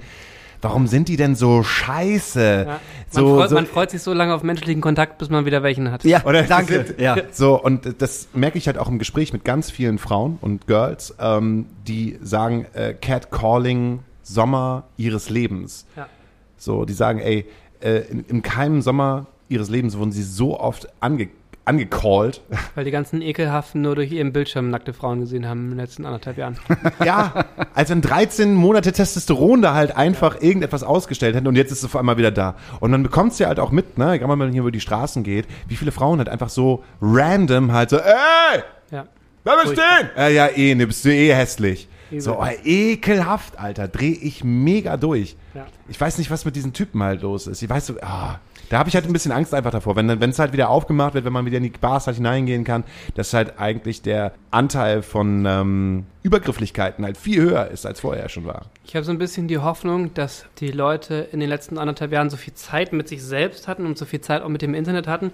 warum 0.63 0.87
sind 0.87 1.09
die 1.09 1.17
denn 1.17 1.35
so 1.35 1.63
scheiße? 1.63 2.65
Ja. 2.67 2.73
Man, 2.73 2.79
so, 3.11 3.37
freut, 3.37 3.49
so, 3.51 3.55
man 3.57 3.67
freut 3.67 3.91
sich 3.91 4.01
so 4.03 4.13
lange 4.15 4.35
auf 4.35 4.43
menschlichen 4.43 4.81
Kontakt, 4.81 5.19
bis 5.19 5.29
man 5.29 5.45
wieder 5.45 5.63
welchen 5.63 5.91
hat. 5.91 6.05
Ja, 6.05 6.25
Oder 6.25 6.45
danke. 6.45 6.85
sind- 6.87 6.99
Ja. 7.01 7.17
So, 7.33 7.61
und 7.63 8.01
das 8.01 8.29
merke 8.33 8.57
ich 8.57 8.67
halt 8.67 8.79
auch 8.79 8.89
im 8.89 8.99
Gespräch 8.99 9.33
mit 9.33 9.45
ganz 9.45 9.71
vielen 9.71 9.99
Frauen 9.99 10.39
und 10.41 10.67
Girls, 10.67 11.15
ähm, 11.21 11.67
die 11.87 12.19
sagen, 12.23 12.65
äh, 12.73 12.95
Catcalling 12.95 14.01
Sommer 14.23 14.85
ihres 14.97 15.29
Lebens. 15.29 15.85
Ja. 15.97 16.09
So, 16.57 16.85
die 16.85 16.93
sagen, 16.95 17.19
ey, 17.19 17.45
äh, 17.81 17.99
in, 18.11 18.25
in 18.27 18.43
keinem 18.43 18.81
Sommer 18.83 19.27
ihres 19.49 19.69
Lebens 19.69 19.99
wurden 19.99 20.13
sie 20.13 20.23
so 20.23 20.59
oft 20.59 20.89
ange 21.01 21.29
angecallt. 21.65 22.41
Weil 22.75 22.85
die 22.85 22.91
ganzen 22.91 23.23
ekelhaften 23.23 23.83
nur 23.83 23.95
durch 23.95 24.11
ihren 24.11 24.33
Bildschirm 24.33 24.71
nackte 24.71 24.93
Frauen 24.93 25.21
gesehen 25.21 25.47
haben 25.49 25.65
in 25.65 25.71
den 25.71 25.79
letzten 25.79 26.05
anderthalb 26.05 26.37
Jahren. 26.39 26.59
ja, 27.05 27.45
als 27.75 27.91
wenn 27.91 28.01
13 28.01 28.55
Monate 28.55 28.93
Testosteron 28.93 29.63
da 29.63 29.75
halt 29.75 29.97
einfach 29.97 30.41
irgendetwas 30.41 30.83
ausgestellt 30.83 31.37
hätten 31.37 31.47
und 31.47 31.57
jetzt 31.57 31.71
ist 31.71 31.79
es 31.79 31.85
auf 31.85 31.97
einmal 31.97 32.17
wieder 32.17 32.31
da. 32.31 32.57
Und 32.81 32.91
man 32.91 33.03
bekommt 33.03 33.33
es 33.33 33.39
ja 33.39 33.49
halt 33.49 33.61
auch 33.61 33.71
mit, 33.71 33.99
ne, 33.99 34.19
gerade 34.19 34.31
wenn 34.31 34.39
man 34.39 34.53
hier 34.53 34.63
über 34.63 34.73
die 34.73 34.81
Straßen 34.81 35.23
geht, 35.23 35.47
wie 35.69 35.77
viele 35.77 35.93
Frauen 35.93 36.19
halt 36.19 36.29
einfach 36.29 36.49
so 36.49 36.83
random 37.01 37.73
halt 37.73 37.91
so, 37.91 37.99
ey, 37.99 38.63
Ja. 38.91 39.07
Wer 39.45 39.55
bist 39.55 39.75
Furchtbar. 39.75 39.85
denn? 40.15 40.17
Äh, 40.17 40.35
ja, 40.35 40.47
eh, 40.49 40.75
ne, 40.75 40.87
bist 40.87 41.05
du 41.05 41.11
eh 41.13 41.35
hässlich. 41.35 41.89
So, 42.19 42.39
oh, 42.41 42.47
ekelhaft, 42.65 43.59
Alter. 43.59 43.89
Dreh 43.89 44.11
ich 44.11 44.45
mega 44.45 44.97
durch. 44.99 45.37
Ja. 45.55 45.67
Ich 45.89 46.01
weiß 46.01 46.19
nicht, 46.19 46.31
was 46.31 46.45
mit 46.45 46.57
diesen 46.57 46.73
Typen 46.75 47.03
halt 47.03 47.23
los 47.23 47.47
ist. 47.47 47.63
Ich 47.63 47.71
weiß 47.71 47.87
so, 47.87 47.95
ah, 48.03 48.39
da 48.73 48.79
habe 48.79 48.89
ich 48.89 48.95
halt 48.95 49.05
ein 49.05 49.12
bisschen 49.12 49.33
Angst 49.33 49.53
einfach 49.53 49.70
davor. 49.70 49.97
Wenn 49.97 50.09
es 50.09 50.39
halt 50.39 50.55
wieder 50.55 50.70
aufgemacht 50.70 51.12
wird, 51.12 51.27
wenn 51.27 51.33
man 51.33 51.45
wieder 51.45 51.59
in 51.59 51.62
die 51.64 51.68
Bars 51.68 52.07
halt 52.07 52.16
hineingehen 52.16 52.64
kann, 52.64 52.85
dass 53.14 53.35
halt 53.35 53.59
eigentlich 53.59 54.01
der 54.01 54.33
Anteil 54.51 55.03
von 55.03 55.45
ähm, 55.45 56.07
Übergrifflichkeiten 56.23 57.05
halt 57.05 57.18
viel 57.18 57.43
höher 57.43 57.68
ist, 57.68 57.85
als 57.85 58.01
vorher 58.01 58.31
schon 58.31 58.47
war. 58.47 58.70
Ich 58.87 58.97
habe 58.97 59.05
so 59.05 59.11
ein 59.11 59.18
bisschen 59.18 59.47
die 59.47 59.59
Hoffnung, 59.59 60.14
dass 60.14 60.47
die 60.59 60.70
Leute 60.70 61.29
in 61.33 61.41
den 61.41 61.51
letzten 61.51 61.77
anderthalb 61.77 62.12
Jahren 62.12 62.31
so 62.31 62.39
viel 62.39 62.55
Zeit 62.55 62.95
mit 62.95 63.09
sich 63.09 63.23
selbst 63.23 63.68
hatten 63.68 63.85
und 63.85 63.99
so 63.99 64.07
viel 64.07 64.23
Zeit 64.23 64.41
auch 64.41 64.49
mit 64.49 64.62
dem 64.62 64.73
Internet 64.73 65.07
hatten, 65.07 65.33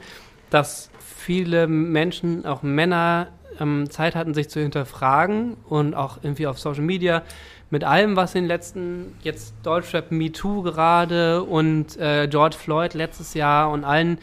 dass 0.50 0.90
viele 0.98 1.68
Menschen, 1.68 2.44
auch 2.44 2.64
Männer, 2.64 3.28
ähm, 3.60 3.88
Zeit 3.88 4.16
hatten, 4.16 4.34
sich 4.34 4.48
zu 4.48 4.60
hinterfragen 4.60 5.56
und 5.68 5.94
auch 5.94 6.18
irgendwie 6.22 6.48
auf 6.48 6.58
Social 6.58 6.82
Media 6.82 7.22
mit 7.70 7.84
allem, 7.84 8.16
was 8.16 8.34
in 8.34 8.44
den 8.44 8.48
letzten, 8.48 9.14
jetzt 9.22 9.54
Deutschrap 9.62 10.10
MeToo 10.10 10.62
gerade 10.62 11.42
und 11.42 11.98
äh, 11.98 12.26
George 12.28 12.56
Floyd 12.56 12.94
letztes 12.94 13.34
Jahr 13.34 13.70
und 13.70 13.84
allen 13.84 14.18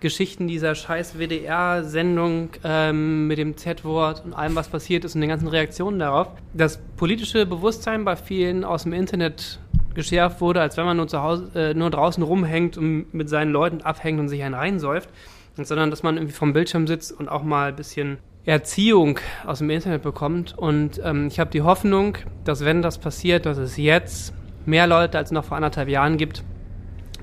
Geschichten 0.00 0.46
dieser 0.46 0.74
scheiß 0.74 1.18
WDR-Sendung 1.18 2.50
ähm, 2.62 3.26
mit 3.26 3.38
dem 3.38 3.56
Z-Wort 3.56 4.24
und 4.24 4.34
allem, 4.34 4.54
was 4.54 4.68
passiert 4.68 5.04
ist 5.04 5.14
und 5.14 5.22
den 5.22 5.30
ganzen 5.30 5.48
Reaktionen 5.48 5.98
darauf, 5.98 6.28
das 6.52 6.78
politische 6.96 7.46
Bewusstsein 7.46 8.04
bei 8.04 8.14
vielen 8.14 8.62
aus 8.62 8.82
dem 8.82 8.92
Internet 8.92 9.58
geschärft 9.94 10.40
wurde, 10.42 10.60
als 10.60 10.76
wenn 10.76 10.84
man 10.84 10.98
nur 10.98 11.08
zu 11.08 11.22
Hause, 11.22 11.50
äh, 11.54 11.74
nur 11.74 11.90
draußen 11.90 12.22
rumhängt 12.22 12.76
und 12.76 13.12
mit 13.14 13.28
seinen 13.30 13.50
Leuten 13.52 13.80
abhängt 13.80 14.20
und 14.20 14.28
sich 14.28 14.42
einen 14.42 14.54
reinsäuft, 14.54 15.08
sondern 15.56 15.90
dass 15.90 16.02
man 16.02 16.16
irgendwie 16.16 16.34
vom 16.34 16.52
Bildschirm 16.52 16.86
sitzt 16.86 17.12
und 17.12 17.28
auch 17.28 17.42
mal 17.42 17.70
ein 17.70 17.76
bisschen 17.76 18.18
Erziehung 18.46 19.18
aus 19.44 19.58
dem 19.58 19.70
Internet 19.70 20.02
bekommt. 20.02 20.56
Und 20.56 21.00
ähm, 21.04 21.26
ich 21.26 21.38
habe 21.38 21.50
die 21.50 21.62
Hoffnung, 21.62 22.16
dass 22.44 22.64
wenn 22.64 22.80
das 22.80 22.98
passiert, 22.98 23.44
dass 23.44 23.58
es 23.58 23.76
jetzt 23.76 24.32
mehr 24.64 24.86
Leute 24.86 25.18
als 25.18 25.32
noch 25.32 25.44
vor 25.44 25.56
anderthalb 25.56 25.88
Jahren 25.88 26.16
gibt, 26.16 26.44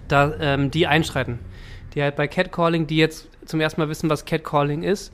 da, 0.08 0.34
ähm, 0.40 0.70
die 0.70 0.86
einschreiten. 0.86 1.40
Die 1.96 2.04
halt 2.04 2.16
bei 2.16 2.28
Catcalling, 2.28 2.88
die 2.88 2.98
jetzt 2.98 3.30
zum 3.46 3.62
ersten 3.62 3.82
Mal 3.82 3.90
wissen, 3.90 4.10
was 4.10 4.26
Catcalling 4.26 4.84
ist, 4.84 5.14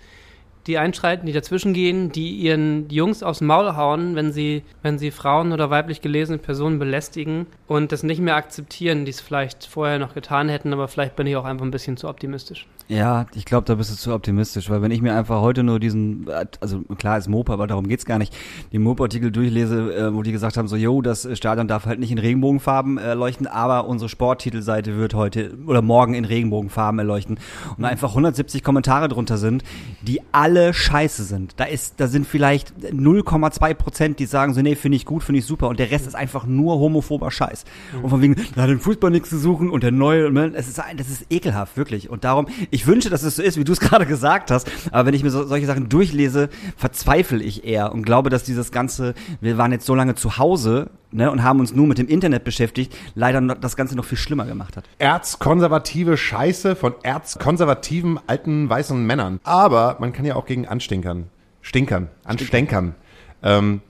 die 0.68 0.78
einschreiten, 0.78 1.26
die 1.26 1.34
dazwischen 1.34 1.74
gehen, 1.74 2.12
die 2.12 2.36
ihren 2.36 2.90
Jungs 2.90 3.24
aufs 3.24 3.42
Maul 3.42 3.76
hauen, 3.76 4.16
wenn 4.16 4.32
sie, 4.32 4.64
wenn 4.84 5.00
sie 5.00 5.12
Frauen 5.12 5.52
oder 5.52 5.70
weiblich 5.70 6.02
gelesene 6.02 6.38
Personen 6.38 6.80
belästigen 6.80 7.48
und 7.68 7.92
das 7.92 8.04
nicht 8.04 8.22
mehr 8.22 8.36
akzeptieren, 8.36 9.06
die 9.06 9.12
es 9.12 9.22
vielleicht 9.22 9.66
vorher 9.66 10.00
noch 10.00 10.14
getan 10.14 10.50
hätten, 10.50 10.74
aber 10.74 10.88
vielleicht 10.88 11.16
bin 11.16 11.28
ich 11.28 11.36
auch 11.36 11.46
einfach 11.46 11.66
ein 11.66 11.72
bisschen 11.72 11.98
zu 11.98 12.08
optimistisch. 12.08 12.68
Ja, 12.88 13.28
ich 13.36 13.46
glaube, 13.46 13.66
da 13.66 13.76
bist 13.76 13.92
du 13.92 13.96
zu 13.96 14.14
optimistisch, 14.14 14.70
weil 14.70 14.82
wenn 14.82 14.92
ich 14.92 15.02
mir 15.02 15.16
einfach 15.16 15.42
heute 15.42 15.64
nur 15.64 15.80
diesen, 15.80 16.28
also 16.60 16.82
klar 16.98 17.18
ist 17.18 17.28
Mopa, 17.30 17.54
aber 17.54 17.68
darum 17.68 17.88
geht's 17.88 18.06
gar 18.06 18.18
nicht, 18.18 18.36
den 18.74 18.82
Mopa-Artikel 18.82 19.32
durchlese, 19.32 19.96
äh, 19.96 20.14
wo 20.14 20.24
die 20.24 20.32
gesagt 20.32 20.58
haben, 20.58 20.68
so, 20.68 20.76
yo, 20.76 21.02
das 21.02 21.28
Stadion 21.38 21.68
darf 21.68 21.86
halt 21.86 22.00
nicht 22.00 22.12
in 22.12 22.18
Regenbogenfarben 22.18 22.98
äh, 22.98 23.14
leuchten, 23.14 23.48
aber 23.48 23.88
unsere 23.88 24.10
Sporttitelseite 24.10 24.98
wird 24.98 25.14
heute 25.14 25.56
oder 25.68 25.82
morgen 25.82 26.16
in 26.16 26.26
Regenbogenfarben 26.26 27.00
erleuchten 27.00 27.40
und 27.78 27.86
einfach 27.86 28.10
170 28.10 28.64
Kommentare 28.64 29.08
drunter 29.08 29.38
sind, 29.38 29.64
die 30.02 30.22
alle 30.32 30.49
scheiße 30.74 31.24
sind. 31.24 31.54
Da 31.58 31.66
ist, 31.66 31.96
da 31.98 32.08
sind 32.08 32.28
vielleicht 32.28 32.74
0,2 32.92 33.74
Prozent, 33.74 34.20
die 34.20 34.26
sagen 34.26 34.54
so, 34.54 34.62
nee, 34.62 34.76
finde 34.76 34.96
ich 34.96 35.06
gut, 35.06 35.24
finde 35.24 35.40
ich 35.40 35.46
super 35.46 35.68
und 35.70 35.80
der 35.80 35.92
Rest 35.92 36.08
ist 36.08 36.16
einfach 36.16 36.46
nur 36.46 36.80
homophober 36.80 37.32
Scheiß. 37.32 37.66
Und 38.02 38.10
von 38.10 38.22
wegen, 38.22 38.36
da 38.56 38.64
hat 38.64 38.70
im 38.70 38.80
Fußball 38.80 39.12
nichts 39.12 39.30
zu 39.30 39.38
suchen 39.38 39.70
und 39.70 39.84
der 39.84 39.92
neue, 39.92 40.32
ne, 40.32 40.52
es 40.56 40.68
ist, 40.68 40.82
das 40.98 41.10
ist 41.10 41.26
ekelhaft, 41.30 41.78
wirklich. 41.78 42.10
Und 42.10 42.24
darum, 42.24 42.48
ich 42.72 42.88
wünsche, 42.88 43.10
dass 43.10 43.24
es 43.24 43.36
so 43.36 43.44
ist, 43.44 43.58
wie 43.58 43.64
du 43.64 43.72
es 43.72 43.80
gerade 43.80 44.06
gesagt 44.06 44.52
hast, 44.52 44.70
aber 44.92 45.08
wenn 45.08 45.14
ich 45.14 45.24
mir 45.24 45.32
so, 45.32 45.46
solche 45.46 45.66
Sachen 45.66 45.90
durchlese, 45.90 46.50
verzweifle 46.78 47.44
ich 47.44 47.66
eher 47.66 47.92
und 47.92 48.04
glaube, 48.04 48.30
dass 48.30 48.44
dieses 48.44 48.72
ganze, 48.72 49.14
wir 49.42 49.58
waren 49.58 49.72
jetzt 49.72 49.86
so 49.86 49.96
lange 49.96 50.16
zu 50.16 50.38
Hause, 50.38 50.90
ne, 51.12 51.32
und 51.32 51.44
haben 51.44 51.60
uns 51.60 51.74
nur 51.74 51.88
mit 51.88 51.98
dem 51.98 52.08
Internet 52.08 52.44
beschäftigt, 52.44 52.96
leider 53.16 53.42
das 53.42 53.76
Ganze 53.76 53.96
noch 53.96 54.06
viel 54.06 54.18
schlimmer 54.18 54.46
gemacht 54.46 54.78
hat. 54.78 54.86
Erzkonservative 54.98 56.18
Scheiße 56.18 56.76
von 56.76 56.94
erzkonservativen 57.04 58.20
alten 58.28 58.70
weißen 58.70 59.06
Männern. 59.06 59.40
Aber 59.44 59.98
man 60.00 60.14
kann 60.14 60.26
ja 60.26 60.36
auch 60.36 60.39
gegen 60.46 60.68
anstinkern. 60.68 61.26
Stinkern. 61.62 62.10
Anstenkern. 62.24 62.96
Ähm, 63.44 63.82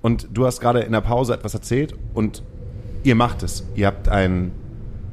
und 0.00 0.28
du 0.32 0.46
hast 0.46 0.60
gerade 0.60 0.80
in 0.80 0.92
der 0.92 1.00
Pause 1.00 1.34
etwas 1.34 1.54
erzählt 1.54 1.94
und 2.14 2.42
ihr 3.04 3.14
macht 3.14 3.42
es. 3.42 3.66
Ihr 3.74 3.86
habt 3.86 4.08
ein, 4.08 4.52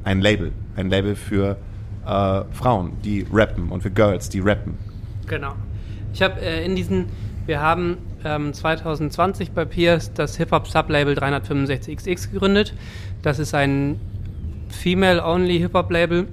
ein 0.04 0.20
Label. 0.20 0.52
Ein 0.76 0.90
Label 0.90 1.14
für 1.14 1.56
äh, 2.06 2.42
Frauen, 2.52 2.92
die 3.04 3.26
rappen 3.32 3.70
und 3.70 3.82
für 3.82 3.90
Girls, 3.90 4.28
die 4.28 4.40
rappen. 4.40 4.76
Genau. 5.26 5.54
Ich 6.12 6.22
habe 6.22 6.40
äh, 6.40 6.64
in 6.64 6.74
diesen, 6.74 7.06
wir 7.46 7.60
haben 7.60 7.98
ähm, 8.24 8.52
2020 8.52 9.52
bei 9.52 9.64
Pierce 9.64 10.12
das 10.12 10.36
Hip-Hop-Sublabel 10.36 11.14
365XX 11.16 12.32
gegründet. 12.32 12.74
Das 13.22 13.38
ist 13.38 13.54
ein 13.54 14.00
Female-Only 14.68 15.58
Hip-Hop-Label, 15.58 16.26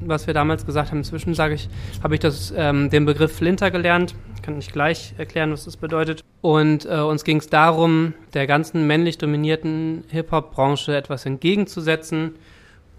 was 0.00 0.26
wir 0.26 0.34
damals 0.34 0.66
gesagt 0.66 0.90
haben. 0.90 0.98
Inzwischen 0.98 1.34
sage 1.34 1.54
ich, 1.54 1.68
habe 2.02 2.14
ich 2.14 2.20
das, 2.20 2.52
ähm, 2.56 2.90
den 2.90 3.04
Begriff 3.04 3.36
Flinter 3.36 3.70
gelernt. 3.70 4.14
Kann 4.42 4.58
ich 4.58 4.72
gleich 4.72 5.14
erklären, 5.18 5.52
was 5.52 5.64
das 5.64 5.76
bedeutet. 5.76 6.24
Und 6.40 6.86
äh, 6.86 7.00
uns 7.00 7.24
ging 7.24 7.38
es 7.38 7.48
darum, 7.48 8.14
der 8.34 8.46
ganzen 8.46 8.86
männlich 8.86 9.18
dominierten 9.18 10.04
Hip-Hop-Branche 10.08 10.96
etwas 10.96 11.26
entgegenzusetzen 11.26 12.34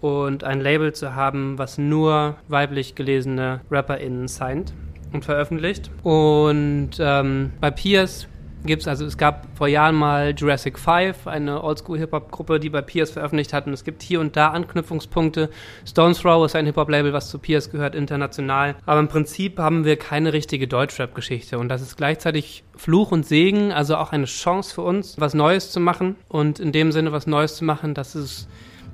und 0.00 0.44
ein 0.44 0.60
Label 0.60 0.92
zu 0.92 1.14
haben, 1.14 1.58
was 1.58 1.78
nur 1.78 2.36
weiblich 2.48 2.94
gelesene 2.94 3.60
RapperInnen 3.70 4.28
signed 4.28 4.72
und 5.12 5.24
veröffentlicht. 5.24 5.90
Und 6.02 6.90
ähm, 6.98 7.52
bei 7.60 7.70
Pierce 7.70 8.28
gibt's 8.64 8.86
also 8.86 9.04
es 9.04 9.16
gab 9.16 9.46
vor 9.56 9.68
Jahren 9.68 9.94
mal 9.94 10.34
Jurassic 10.36 10.78
5, 10.78 11.26
eine 11.26 11.62
Oldschool-Hip-Hop-Gruppe, 11.62 12.60
die 12.60 12.70
bei 12.70 12.82
Pierce 12.82 13.10
veröffentlicht 13.10 13.52
hat. 13.52 13.66
Und 13.66 13.72
es 13.72 13.84
gibt 13.84 14.02
hier 14.02 14.20
und 14.20 14.36
da 14.36 14.48
Anknüpfungspunkte. 14.48 15.50
Stones 15.84 16.20
Throw 16.20 16.44
ist 16.46 16.54
ein 16.54 16.66
Hip-Hop-Label, 16.66 17.12
was 17.12 17.28
zu 17.30 17.38
Pierce 17.38 17.70
gehört, 17.70 17.94
international. 17.94 18.76
Aber 18.86 19.00
im 19.00 19.08
Prinzip 19.08 19.58
haben 19.58 19.84
wir 19.84 19.96
keine 19.96 20.32
richtige 20.32 20.68
Deutschrap-Geschichte. 20.68 21.58
Und 21.58 21.68
das 21.68 21.82
ist 21.82 21.96
gleichzeitig 21.96 22.64
Fluch 22.76 23.10
und 23.12 23.26
Segen, 23.26 23.72
also 23.72 23.96
auch 23.96 24.12
eine 24.12 24.26
Chance 24.26 24.74
für 24.74 24.82
uns, 24.82 25.18
was 25.18 25.34
Neues 25.34 25.70
zu 25.70 25.80
machen. 25.80 26.16
Und 26.28 26.60
in 26.60 26.72
dem 26.72 26.92
Sinne 26.92 27.12
was 27.12 27.26
Neues 27.26 27.56
zu 27.56 27.64
machen, 27.64 27.94
dass 27.94 28.14
es, 28.14 28.48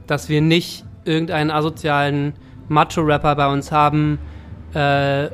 dass 0.06 0.28
wir 0.28 0.40
nicht 0.40 0.84
irgendeinen 1.04 1.50
asozialen 1.50 2.34
Macho-Rapper 2.68 3.34
bei 3.36 3.48
uns 3.48 3.72
haben, 3.72 4.18
äh, 4.74 5.28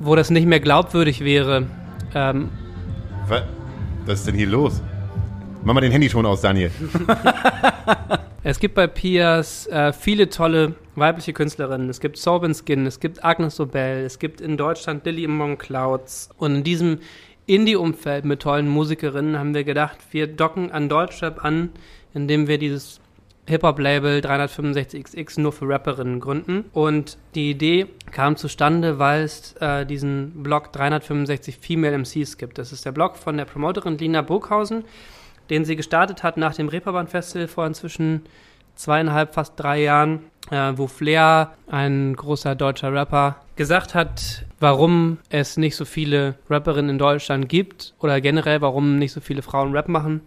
wo 0.00 0.16
das 0.16 0.30
nicht 0.30 0.46
mehr 0.46 0.60
glaubwürdig 0.60 1.24
wäre. 1.24 1.66
Ähm, 2.14 2.50
Was, 3.28 4.18
ist 4.18 4.26
denn 4.26 4.34
hier 4.34 4.48
los? 4.48 4.82
Mach 5.64 5.74
mal 5.74 5.80
den 5.80 5.92
Handyton 5.92 6.26
aus, 6.26 6.40
Daniel. 6.40 6.70
Es 8.44 8.58
gibt 8.58 8.74
bei 8.74 8.88
Pias 8.88 9.68
äh, 9.68 9.92
viele 9.92 10.28
tolle 10.28 10.74
weibliche 10.96 11.32
Künstlerinnen. 11.32 11.88
Es 11.88 12.00
gibt 12.00 12.16
Sorbin 12.16 12.54
Skin, 12.54 12.86
es 12.86 12.98
gibt 12.98 13.24
Agnes 13.24 13.60
Obel, 13.60 14.04
es 14.04 14.18
gibt 14.18 14.40
in 14.40 14.56
Deutschland 14.56 15.06
Lily 15.06 15.26
Among 15.26 15.58
Clouds. 15.58 16.28
Und 16.38 16.56
in 16.56 16.64
diesem 16.64 16.98
Indie-Umfeld 17.46 18.24
mit 18.24 18.40
tollen 18.40 18.68
Musikerinnen 18.68 19.38
haben 19.38 19.54
wir 19.54 19.62
gedacht, 19.62 19.98
wir 20.10 20.26
docken 20.26 20.72
an 20.72 20.88
Deutschrap 20.88 21.44
an, 21.44 21.70
indem 22.14 22.48
wir 22.48 22.58
dieses 22.58 23.00
Hip-Hop-Label 23.52 24.20
365XX 24.20 25.40
nur 25.40 25.52
für 25.52 25.68
Rapperinnen 25.68 26.20
gründen. 26.20 26.64
Und 26.72 27.18
die 27.34 27.50
Idee 27.50 27.86
kam 28.10 28.36
zustande, 28.36 28.98
weil 28.98 29.22
es 29.22 29.54
äh, 29.60 29.86
diesen 29.86 30.42
Blog 30.42 30.72
365 30.72 31.58
Female 31.58 31.96
MCs 31.98 32.38
gibt. 32.38 32.58
Das 32.58 32.72
ist 32.72 32.84
der 32.84 32.92
Blog 32.92 33.16
von 33.16 33.36
der 33.36 33.44
Promoterin 33.44 33.98
Lina 33.98 34.22
Burghausen, 34.22 34.84
den 35.50 35.64
sie 35.64 35.76
gestartet 35.76 36.22
hat 36.22 36.36
nach 36.36 36.54
dem 36.54 36.68
Reeperbahn 36.68 37.08
Festival 37.08 37.48
vor 37.48 37.66
inzwischen 37.66 38.22
zweieinhalb, 38.74 39.34
fast 39.34 39.52
drei 39.56 39.82
Jahren, 39.82 40.20
äh, 40.50 40.72
wo 40.76 40.86
Flair, 40.86 41.52
ein 41.66 42.14
großer 42.16 42.54
deutscher 42.54 42.92
Rapper, 42.92 43.36
gesagt 43.56 43.94
hat, 43.94 44.44
warum 44.60 45.18
es 45.28 45.56
nicht 45.56 45.76
so 45.76 45.84
viele 45.84 46.36
Rapperinnen 46.48 46.90
in 46.90 46.98
Deutschland 46.98 47.48
gibt 47.48 47.94
oder 48.00 48.20
generell, 48.20 48.60
warum 48.60 48.98
nicht 48.98 49.12
so 49.12 49.20
viele 49.20 49.42
Frauen 49.42 49.72
Rap 49.72 49.88
machen. 49.88 50.22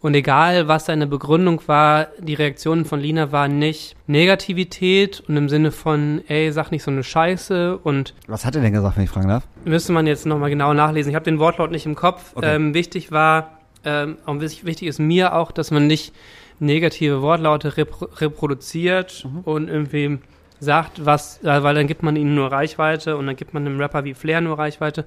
Und 0.00 0.14
egal, 0.14 0.68
was 0.68 0.86
seine 0.86 1.06
Begründung 1.06 1.62
war, 1.66 2.08
die 2.18 2.34
Reaktion 2.34 2.84
von 2.84 3.00
Lina 3.00 3.32
war 3.32 3.48
nicht 3.48 3.96
Negativität 4.06 5.22
und 5.26 5.36
im 5.36 5.48
Sinne 5.48 5.72
von, 5.72 6.22
ey, 6.28 6.52
sag 6.52 6.70
nicht 6.70 6.82
so 6.82 6.90
eine 6.90 7.02
Scheiße 7.02 7.78
und. 7.78 8.14
Was 8.26 8.44
hat 8.44 8.54
er 8.56 8.62
denn 8.62 8.72
gesagt, 8.72 8.96
wenn 8.96 9.04
ich 9.04 9.10
fragen 9.10 9.28
darf? 9.28 9.48
Müsste 9.64 9.92
man 9.92 10.06
jetzt 10.06 10.26
nochmal 10.26 10.50
genau 10.50 10.74
nachlesen. 10.74 11.10
Ich 11.10 11.16
habe 11.16 11.24
den 11.24 11.38
Wortlaut 11.38 11.70
nicht 11.70 11.86
im 11.86 11.94
Kopf. 11.94 12.32
Okay. 12.34 12.54
Ähm, 12.54 12.74
wichtig 12.74 13.10
war, 13.10 13.58
ähm, 13.84 14.18
und 14.26 14.40
wichtig 14.40 14.82
ist 14.82 14.98
mir 14.98 15.34
auch, 15.34 15.50
dass 15.52 15.70
man 15.70 15.86
nicht 15.86 16.12
negative 16.58 17.22
Wortlaute 17.22 17.76
repro 17.76 18.06
reproduziert 18.16 19.26
und 19.44 19.68
irgendwie 19.68 20.18
sagt, 20.58 21.04
was, 21.04 21.42
äh, 21.44 21.62
weil 21.62 21.74
dann 21.74 21.86
gibt 21.86 22.02
man 22.02 22.16
ihnen 22.16 22.34
nur 22.34 22.50
Reichweite 22.50 23.16
und 23.16 23.26
dann 23.26 23.36
gibt 23.36 23.54
man 23.54 23.66
einem 23.66 23.78
Rapper 23.78 24.04
wie 24.04 24.14
Flair 24.14 24.40
nur 24.40 24.58
Reichweite, 24.58 25.04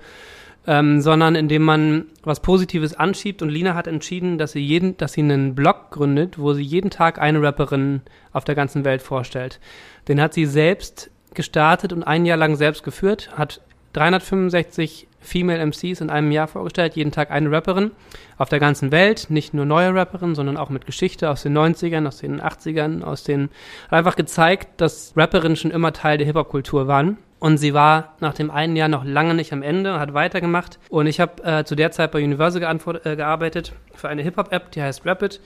ähm, 0.68 1.02
sondern 1.02 1.36
indem 1.36 1.64
man 1.64 2.06
was 2.24 2.42
Positives 2.42 2.94
anschiebt. 2.94 3.42
Und 3.42 3.50
Lina 3.50 3.76
hat 3.76 3.88
entschieden, 3.88 4.38
dass 4.38 4.52
sie 4.54 4.60
jeden, 4.60 4.98
dass 4.98 5.14
sie 5.14 5.22
einen 5.22 5.56
Blog 5.56 5.92
gründet, 5.92 6.40
wo 6.40 6.54
sie 6.54 6.64
jeden 6.64 6.90
Tag 6.90 7.20
eine 7.20 7.42
Rapperin 7.42 8.02
auf 8.32 8.46
der 8.46 8.56
ganzen 8.56 8.86
Welt 8.86 9.02
vorstellt. 9.02 9.60
Den 10.08 10.22
hat 10.22 10.34
sie 10.34 10.46
selbst 10.46 11.12
gestartet 11.34 11.94
und 11.94 12.04
ein 12.04 12.26
Jahr 12.26 12.38
lang 12.38 12.56
selbst 12.56 12.84
geführt, 12.84 13.32
hat 13.38 13.62
365 13.94 15.08
Female 15.20 15.66
MCs 15.66 16.02
in 16.02 16.10
einem 16.10 16.32
Jahr 16.32 16.48
vorgestellt, 16.48 16.96
jeden 16.96 17.12
Tag 17.12 17.32
eine 17.32 17.52
Rapperin 17.52 17.92
auf 18.38 18.50
der 18.50 18.60
ganzen 18.60 18.92
Welt, 18.92 19.28
nicht 19.30 19.54
nur 19.54 19.66
neue 19.66 19.94
Rapperin, 19.94 20.36
sondern 20.36 20.58
auch 20.58 20.70
mit 20.70 20.86
Geschichte 20.86 21.30
aus 21.30 21.44
den 21.44 21.58
90ern, 21.58 22.08
aus 22.08 22.18
den 22.18 22.42
80ern, 22.42 23.04
aus 23.04 23.24
den, 23.24 23.50
hat 23.90 24.00
einfach 24.00 24.16
gezeigt, 24.16 24.82
dass 24.82 25.14
Rapperinnen 25.16 25.56
schon 25.56 25.72
immer 25.72 25.94
Teil 25.94 26.18
der 26.18 26.28
Hip-Hop-Kultur 26.28 26.88
waren. 26.88 27.18
Und 27.40 27.58
sie 27.58 27.74
war 27.74 28.16
nach 28.20 28.34
dem 28.34 28.52
einen 28.52 28.76
Jahr 28.76 28.90
noch 28.90 29.06
lange 29.06 29.34
nicht 29.34 29.54
am 29.54 29.64
Ende, 29.64 29.98
hat 29.98 30.14
weitergemacht. 30.14 30.78
Und 30.90 31.08
ich 31.08 31.22
habe 31.22 31.42
äh, 31.44 31.64
zu 31.64 31.76
der 31.76 31.92
Zeit 31.92 32.12
bei 32.12 32.22
Universal 32.22 32.62
äh, 32.62 33.16
gearbeitet 33.16 33.74
für 33.96 34.10
eine 34.10 34.24
Hip-Hop-App, 34.24 34.72
die 34.72 34.82
heißt 34.82 35.06
Rapid 35.06 35.40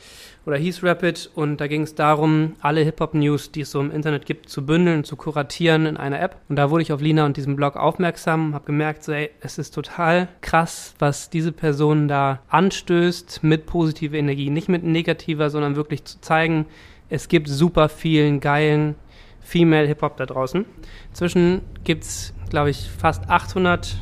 oder 0.46 0.58
hieß 0.58 0.84
Rapid. 0.84 1.32
Und 1.36 1.58
da 1.58 1.68
ging 1.68 1.84
es 1.84 1.96
darum, 1.96 2.56
alle 2.62 2.82
Hip-Hop-News, 2.82 3.52
die 3.52 3.62
es 3.62 3.72
so 3.72 3.80
im 3.80 3.92
Internet 3.92 4.26
gibt, 4.26 4.50
zu 4.50 4.66
bündeln, 4.66 5.04
zu 5.04 5.16
kuratieren 5.16 5.86
in 5.86 5.98
einer 5.98 6.22
App. 6.22 6.38
Und 6.50 6.58
da 6.58 6.70
wurde 6.70 6.84
ich 6.84 6.92
auf 6.92 7.02
Lina 7.02 7.26
und 7.26 7.38
diesem 7.38 7.56
Blog 7.56 7.76
aufmerksam, 7.76 8.54
habe 8.54 8.66
gemerkt, 8.66 9.04
so, 9.04 9.12
ey, 9.12 9.30
es 9.42 9.58
ist 9.58 9.72
total 9.72 10.28
krass, 10.42 10.96
was 11.00 11.30
diese 11.30 11.52
Person 11.52 12.08
da 12.08 12.42
anstößt 12.50 13.44
mit 13.44 13.66
positiver 13.66 14.18
Energie. 14.18 14.50
Nicht 14.50 14.70
mit 14.70 14.84
negativer, 14.84 15.50
sondern 15.50 15.76
wirklich 15.76 16.04
zu 16.06 16.20
zeigen, 16.22 16.66
es 17.10 17.28
gibt 17.28 17.48
super 17.48 17.90
vielen 17.90 18.40
geilen 18.40 18.96
Female 19.42 19.88
Hip-Hop 19.88 20.18
da 20.18 20.26
draußen. 20.26 20.66
Inzwischen 21.10 21.62
gibt 21.84 22.04
es, 22.04 22.34
glaube 22.50 22.70
ich, 22.70 22.90
fast 22.90 23.30
800 23.30 23.98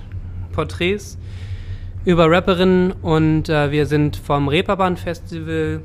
Porträts 0.53 1.17
über 2.05 2.29
Rapperinnen 2.29 2.91
und 2.91 3.49
äh, 3.49 3.71
wir 3.71 3.85
sind 3.85 4.17
vom 4.17 4.47
Reeperbahn 4.47 4.97
Festival 4.97 5.81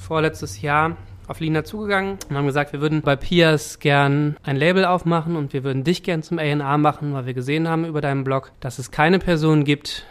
vorletztes 0.00 0.62
Jahr 0.62 0.96
auf 1.28 1.38
Lina 1.38 1.62
zugegangen 1.62 2.18
und 2.28 2.36
haben 2.36 2.46
gesagt, 2.46 2.72
wir 2.72 2.80
würden 2.80 3.02
bei 3.02 3.14
Pias 3.14 3.78
gern 3.78 4.36
ein 4.42 4.56
Label 4.56 4.84
aufmachen 4.84 5.36
und 5.36 5.52
wir 5.52 5.62
würden 5.62 5.84
dich 5.84 6.02
gern 6.02 6.24
zum 6.24 6.40
A&R 6.40 6.78
machen, 6.78 7.12
weil 7.12 7.26
wir 7.26 7.34
gesehen 7.34 7.68
haben 7.68 7.84
über 7.84 8.00
deinen 8.00 8.24
Blog, 8.24 8.50
dass 8.58 8.80
es 8.80 8.90
keine 8.90 9.20
Person 9.20 9.62
gibt, 9.64 10.06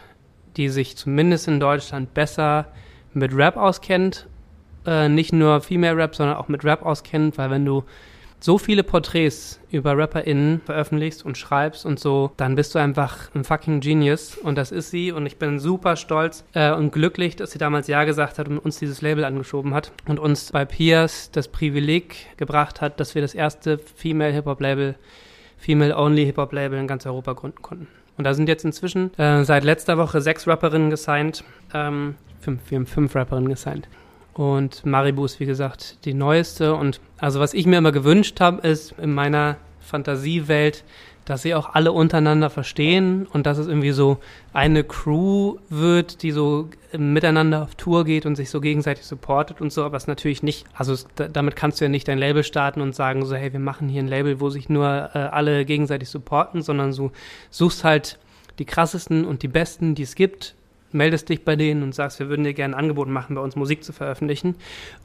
die 0.56 0.70
sich 0.70 0.96
zumindest 0.96 1.46
in 1.48 1.60
Deutschland 1.60 2.14
besser 2.14 2.72
mit 3.12 3.36
Rap 3.36 3.58
auskennt. 3.58 4.28
Äh, 4.86 5.10
nicht 5.10 5.34
nur 5.34 5.60
Female 5.60 5.96
Rap, 5.96 6.14
sondern 6.14 6.38
auch 6.38 6.48
mit 6.48 6.64
Rap 6.64 6.86
auskennt, 6.86 7.36
weil 7.36 7.50
wenn 7.50 7.66
du 7.66 7.84
so 8.40 8.56
viele 8.56 8.82
Porträts 8.82 9.60
über 9.70 9.96
RapperInnen 9.96 10.62
veröffentlichst 10.64 11.24
und 11.24 11.36
schreibst 11.36 11.84
und 11.84 12.00
so, 12.00 12.32
dann 12.36 12.54
bist 12.54 12.74
du 12.74 12.78
einfach 12.78 13.32
ein 13.34 13.44
fucking 13.44 13.80
Genius. 13.80 14.36
Und 14.38 14.56
das 14.56 14.72
ist 14.72 14.90
sie. 14.90 15.12
Und 15.12 15.26
ich 15.26 15.36
bin 15.36 15.58
super 15.58 15.96
stolz 15.96 16.44
äh, 16.54 16.72
und 16.72 16.92
glücklich, 16.92 17.36
dass 17.36 17.52
sie 17.52 17.58
damals 17.58 17.86
Ja 17.86 18.04
gesagt 18.04 18.38
hat 18.38 18.48
und 18.48 18.58
uns 18.58 18.78
dieses 18.78 19.02
Label 19.02 19.24
angeschoben 19.24 19.74
hat 19.74 19.92
und 20.06 20.18
uns 20.18 20.52
bei 20.52 20.64
Piers 20.64 21.30
das 21.30 21.48
Privileg 21.48 22.36
gebracht 22.38 22.80
hat, 22.80 22.98
dass 22.98 23.14
wir 23.14 23.22
das 23.22 23.34
erste 23.34 23.78
Female 23.78 24.32
Hip-Hop-Label, 24.32 24.96
Female-Only 25.58 26.24
Hip-Hop-Label 26.24 26.78
in 26.78 26.86
ganz 26.86 27.04
Europa 27.06 27.34
gründen 27.34 27.60
konnten. 27.60 27.88
Und 28.16 28.24
da 28.24 28.34
sind 28.34 28.48
jetzt 28.48 28.64
inzwischen 28.64 29.16
äh, 29.18 29.44
seit 29.44 29.64
letzter 29.64 29.98
Woche 29.98 30.20
sechs 30.20 30.46
Rapperinnen 30.46 30.90
gesigned. 30.90 31.44
Ähm, 31.72 32.16
fünf, 32.40 32.70
wir 32.70 32.76
haben 32.76 32.86
fünf 32.86 33.14
Rapperinnen 33.14 33.50
gesigned. 33.50 33.88
Und 34.34 34.86
Maribu 34.86 35.24
ist, 35.24 35.40
wie 35.40 35.46
gesagt, 35.46 36.04
die 36.04 36.14
neueste. 36.14 36.74
Und 36.74 37.00
also, 37.18 37.40
was 37.40 37.54
ich 37.54 37.66
mir 37.66 37.78
immer 37.78 37.92
gewünscht 37.92 38.40
habe, 38.40 38.66
ist 38.66 38.94
in 38.98 39.12
meiner 39.12 39.56
Fantasiewelt, 39.80 40.84
dass 41.24 41.42
sie 41.42 41.54
auch 41.54 41.74
alle 41.74 41.92
untereinander 41.92 42.50
verstehen 42.50 43.26
und 43.26 43.46
dass 43.46 43.58
es 43.58 43.68
irgendwie 43.68 43.92
so 43.92 44.18
eine 44.52 44.82
Crew 44.82 45.58
wird, 45.68 46.22
die 46.22 46.32
so 46.32 46.68
miteinander 46.96 47.62
auf 47.62 47.74
Tour 47.76 48.04
geht 48.04 48.26
und 48.26 48.34
sich 48.34 48.50
so 48.50 48.60
gegenseitig 48.60 49.04
supportet 49.04 49.60
und 49.60 49.72
so, 49.72 49.84
aber 49.84 49.96
es 49.96 50.08
natürlich 50.08 50.42
nicht, 50.42 50.66
also 50.74 50.92
es, 50.92 51.06
da, 51.14 51.28
damit 51.28 51.54
kannst 51.54 51.80
du 51.80 51.84
ja 51.84 51.88
nicht 51.88 52.08
dein 52.08 52.18
Label 52.18 52.42
starten 52.42 52.80
und 52.80 52.96
sagen 52.96 53.24
so, 53.26 53.36
hey, 53.36 53.52
wir 53.52 53.60
machen 53.60 53.88
hier 53.88 54.02
ein 54.02 54.08
Label, 54.08 54.40
wo 54.40 54.50
sich 54.50 54.68
nur 54.68 55.10
äh, 55.14 55.18
alle 55.18 55.64
gegenseitig 55.64 56.08
supporten, 56.08 56.62
sondern 56.62 56.92
du 56.94 57.12
suchst 57.50 57.84
halt 57.84 58.18
die 58.58 58.64
krassesten 58.64 59.24
und 59.24 59.42
die 59.42 59.48
besten, 59.48 59.94
die 59.94 60.02
es 60.02 60.16
gibt, 60.16 60.56
meldest 60.92 61.28
dich 61.28 61.44
bei 61.44 61.56
denen 61.56 61.82
und 61.82 61.94
sagst, 61.94 62.18
wir 62.18 62.28
würden 62.28 62.44
dir 62.44 62.54
gerne 62.54 62.76
ein 62.76 62.80
Angebot 62.80 63.08
machen, 63.08 63.34
bei 63.34 63.40
uns 63.40 63.56
Musik 63.56 63.84
zu 63.84 63.92
veröffentlichen. 63.92 64.56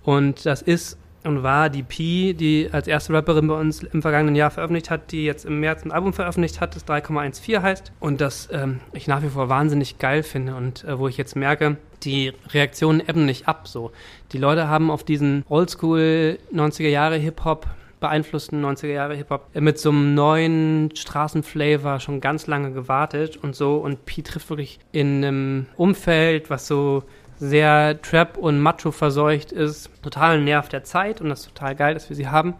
Und 0.03 0.45
das 0.45 0.61
ist 0.61 0.97
und 1.25 1.43
war 1.43 1.69
die 1.69 1.83
Pi, 1.83 2.35
die 2.35 2.69
als 2.71 2.87
erste 2.87 3.13
Rapperin 3.13 3.47
bei 3.47 3.59
uns 3.59 3.81
im 3.81 4.01
vergangenen 4.01 4.35
Jahr 4.35 4.51
veröffentlicht 4.51 4.91
hat, 4.91 5.11
die 5.11 5.25
jetzt 5.25 5.45
im 5.45 5.59
März 5.59 5.83
ein 5.83 5.91
Album 5.91 6.13
veröffentlicht 6.13 6.61
hat, 6.61 6.75
das 6.75 6.85
3,14 6.85 7.61
heißt. 7.61 7.91
Und 7.99 8.21
das 8.21 8.47
ähm, 8.51 8.79
ich 8.93 9.07
nach 9.07 9.23
wie 9.23 9.29
vor 9.29 9.49
wahnsinnig 9.49 9.97
geil 9.97 10.23
finde 10.23 10.55
und 10.55 10.83
äh, 10.83 10.99
wo 10.99 11.07
ich 11.07 11.17
jetzt 11.17 11.35
merke, 11.35 11.77
die 12.03 12.33
Reaktionen 12.49 12.99
ebben 12.99 13.25
nicht 13.25 13.47
ab. 13.47 13.67
So, 13.67 13.91
die 14.31 14.37
Leute 14.37 14.67
haben 14.67 14.91
auf 14.91 15.03
diesen 15.03 15.43
Oldschool 15.49 16.37
90er 16.53 16.89
Jahre 16.89 17.17
Hip 17.17 17.43
Hop 17.43 17.65
beeinflussten 17.99 18.63
90er 18.63 18.87
Jahre 18.87 19.15
Hip-Hop 19.15 19.47
mit 19.53 19.79
so 19.79 19.89
einem 19.89 20.13
neuen 20.13 20.95
Straßenflavor 20.95 21.99
schon 21.99 22.21
ganz 22.21 22.47
lange 22.47 22.71
gewartet 22.71 23.37
und 23.37 23.55
so. 23.55 23.77
Und 23.77 24.05
Pi 24.05 24.23
trifft 24.23 24.49
wirklich 24.49 24.79
in 24.91 25.23
einem 25.23 25.65
Umfeld, 25.75 26.49
was 26.49 26.67
so 26.67 27.03
sehr 27.37 28.01
Trap 28.01 28.37
und 28.37 28.59
Macho 28.59 28.91
verseucht 28.91 29.51
ist, 29.51 29.89
total 30.01 30.41
Nerv 30.41 30.69
der 30.69 30.83
Zeit 30.83 31.21
und 31.21 31.29
das 31.29 31.41
ist 31.41 31.55
total 31.55 31.75
geil, 31.75 31.93
dass 31.93 32.09
wir 32.09 32.15
sie 32.15 32.27
haben. 32.27 32.53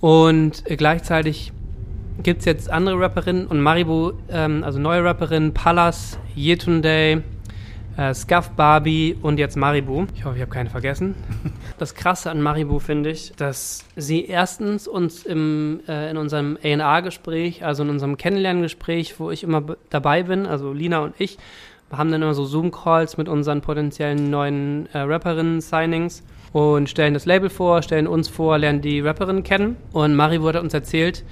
Und 0.00 0.64
gleichzeitig 0.64 1.52
gibt 2.22 2.40
es 2.40 2.44
jetzt 2.44 2.70
andere 2.70 3.00
Rapperinnen 3.00 3.46
und 3.46 3.60
Maribu, 3.60 4.12
ähm, 4.30 4.64
also 4.64 4.78
neue 4.78 5.04
Rapperinnen, 5.04 5.54
Pallas, 5.54 6.18
Yetunde, 6.36 7.22
äh, 7.98 8.14
Scuff 8.14 8.50
Barbie 8.50 9.16
und 9.20 9.38
jetzt 9.38 9.56
Maribu. 9.56 10.06
Ich 10.14 10.24
hoffe, 10.24 10.36
ich 10.36 10.42
habe 10.42 10.52
keine 10.52 10.70
vergessen. 10.70 11.14
Das 11.78 11.94
Krasse 11.94 12.30
an 12.30 12.42
Maribu 12.42 12.80
finde 12.80 13.10
ich, 13.10 13.32
dass 13.36 13.84
sie 13.94 14.24
erstens 14.24 14.88
uns 14.88 15.24
im, 15.24 15.80
äh, 15.86 16.10
in 16.10 16.16
unserem 16.16 16.58
A&R-Gespräch, 16.60 17.64
also 17.64 17.84
in 17.84 17.90
unserem 17.90 18.16
Kennenlerngespräch, 18.16 19.20
wo 19.20 19.30
ich 19.30 19.44
immer 19.44 19.62
dabei 19.88 20.24
bin, 20.24 20.44
also 20.44 20.72
Lina 20.72 20.98
und 20.98 21.14
ich, 21.18 21.38
haben 21.92 22.10
dann 22.10 22.22
immer 22.22 22.34
so 22.34 22.44
Zoom-Calls 22.44 23.16
mit 23.16 23.28
unseren 23.28 23.60
potenziellen 23.60 24.28
neuen 24.28 24.88
äh, 24.92 24.98
Rapperinnen-Signings 24.98 26.24
und 26.52 26.88
stellen 26.90 27.14
das 27.14 27.26
Label 27.26 27.48
vor, 27.48 27.82
stellen 27.82 28.08
uns 28.08 28.26
vor, 28.28 28.58
lernen 28.58 28.80
die 28.80 29.00
Rapperinnen 29.00 29.44
kennen. 29.44 29.76
Und 29.92 30.16
Maribu 30.16 30.48
hat 30.48 30.56
uns 30.56 30.74
erzählt, 30.74 31.24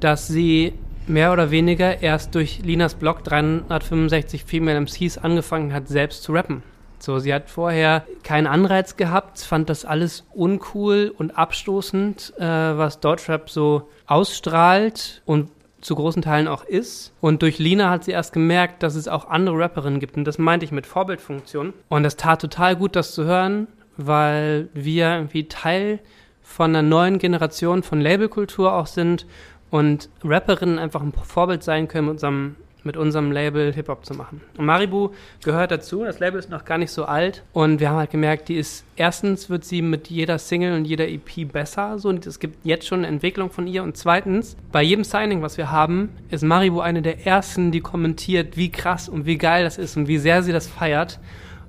dass 0.00 0.26
sie 0.26 0.72
mehr 1.06 1.32
oder 1.32 1.50
weniger 1.50 2.02
erst 2.02 2.34
durch 2.34 2.60
Linas 2.64 2.94
Blog 2.94 3.24
365 3.24 4.44
Female 4.44 4.80
MCs 4.80 5.18
angefangen 5.18 5.72
hat, 5.72 5.88
selbst 5.88 6.22
zu 6.22 6.32
rappen. 6.32 6.62
So, 6.98 7.18
sie 7.18 7.34
hat 7.34 7.50
vorher 7.50 8.06
keinen 8.22 8.46
Anreiz 8.46 8.96
gehabt, 8.96 9.40
fand 9.40 9.68
das 9.68 9.84
alles 9.84 10.24
uncool 10.32 11.12
und 11.16 11.36
abstoßend, 11.36 12.34
äh, 12.38 12.44
was 12.44 13.00
Deutschrap 13.00 13.50
so 13.50 13.88
ausstrahlt 14.06 15.22
und 15.24 15.48
zu 15.80 15.96
großen 15.96 16.22
Teilen 16.22 16.46
auch 16.46 16.64
ist. 16.64 17.12
Und 17.20 17.42
durch 17.42 17.58
Lina 17.58 17.90
hat 17.90 18.04
sie 18.04 18.12
erst 18.12 18.32
gemerkt, 18.32 18.84
dass 18.84 18.94
es 18.94 19.08
auch 19.08 19.28
andere 19.28 19.58
Rapperinnen 19.58 19.98
gibt. 19.98 20.16
Und 20.16 20.24
das 20.24 20.38
meinte 20.38 20.64
ich 20.64 20.70
mit 20.70 20.86
Vorbildfunktion. 20.86 21.72
Und 21.88 22.04
das 22.04 22.16
tat 22.16 22.40
total 22.40 22.76
gut, 22.76 22.94
das 22.94 23.14
zu 23.14 23.24
hören, 23.24 23.66
weil 23.96 24.68
wir 24.72 25.12
irgendwie 25.14 25.48
Teil 25.48 25.98
von 26.42 26.70
einer 26.70 26.82
neuen 26.82 27.18
Generation 27.18 27.82
von 27.82 28.00
Labelkultur 28.00 28.72
auch 28.72 28.86
sind 28.86 29.26
und 29.72 30.10
Rapperinnen 30.22 30.78
einfach 30.78 31.02
ein 31.02 31.12
Vorbild 31.12 31.64
sein 31.64 31.88
können 31.88 32.06
mit 32.06 32.12
unserem 32.14 32.56
mit 32.84 32.96
unserem 32.96 33.30
Label 33.30 33.72
Hip-Hop 33.72 34.04
zu 34.04 34.12
machen. 34.12 34.40
Und 34.58 34.66
Maribu 34.66 35.10
gehört 35.44 35.70
dazu. 35.70 36.02
Das 36.02 36.18
Label 36.18 36.40
ist 36.40 36.50
noch 36.50 36.64
gar 36.64 36.78
nicht 36.78 36.90
so 36.90 37.04
alt. 37.04 37.44
Und 37.52 37.78
wir 37.78 37.90
haben 37.90 37.98
halt 37.98 38.10
gemerkt, 38.10 38.48
die 38.48 38.56
ist, 38.56 38.84
erstens 38.96 39.48
wird 39.50 39.64
sie 39.64 39.82
mit 39.82 40.08
jeder 40.08 40.36
Single 40.40 40.74
und 40.74 40.84
jeder 40.84 41.06
EP 41.08 41.50
besser. 41.52 42.00
So, 42.00 42.08
und 42.08 42.26
es 42.26 42.40
gibt 42.40 42.66
jetzt 42.66 42.88
schon 42.88 42.98
eine 42.98 43.06
Entwicklung 43.06 43.50
von 43.50 43.68
ihr. 43.68 43.84
Und 43.84 43.96
zweitens, 43.96 44.56
bei 44.72 44.82
jedem 44.82 45.04
Signing, 45.04 45.42
was 45.42 45.58
wir 45.58 45.70
haben, 45.70 46.08
ist 46.28 46.42
Maribu 46.42 46.80
eine 46.80 47.02
der 47.02 47.24
ersten, 47.24 47.70
die 47.70 47.80
kommentiert, 47.80 48.56
wie 48.56 48.72
krass 48.72 49.08
und 49.08 49.26
wie 49.26 49.38
geil 49.38 49.62
das 49.62 49.78
ist 49.78 49.96
und 49.96 50.08
wie 50.08 50.18
sehr 50.18 50.42
sie 50.42 50.52
das 50.52 50.66
feiert. 50.66 51.20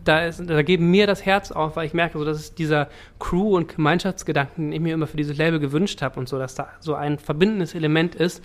Da, 0.04 0.26
ist, 0.26 0.44
da 0.46 0.62
geben 0.64 0.92
mir 0.92 1.08
das 1.08 1.26
Herz 1.26 1.52
auf, 1.52 1.76
weil 1.76 1.86
ich 1.86 1.94
merke, 1.94 2.18
so, 2.18 2.26
dass 2.26 2.38
es 2.38 2.56
dieser 2.56 2.90
Crew- 3.20 3.56
und 3.56 3.76
Gemeinschaftsgedanken, 3.76 4.66
den 4.66 4.74
ich 4.74 4.80
mir 4.80 4.94
immer 4.94 5.08
für 5.08 5.18
dieses 5.18 5.38
Label 5.38 5.60
gewünscht 5.60 6.02
habe 6.02 6.20
und 6.20 6.28
so, 6.28 6.38
dass 6.38 6.56
da 6.56 6.70
so 6.80 6.96
ein 6.96 7.20
verbindendes 7.20 7.74
Element 7.76 8.16
ist, 8.16 8.44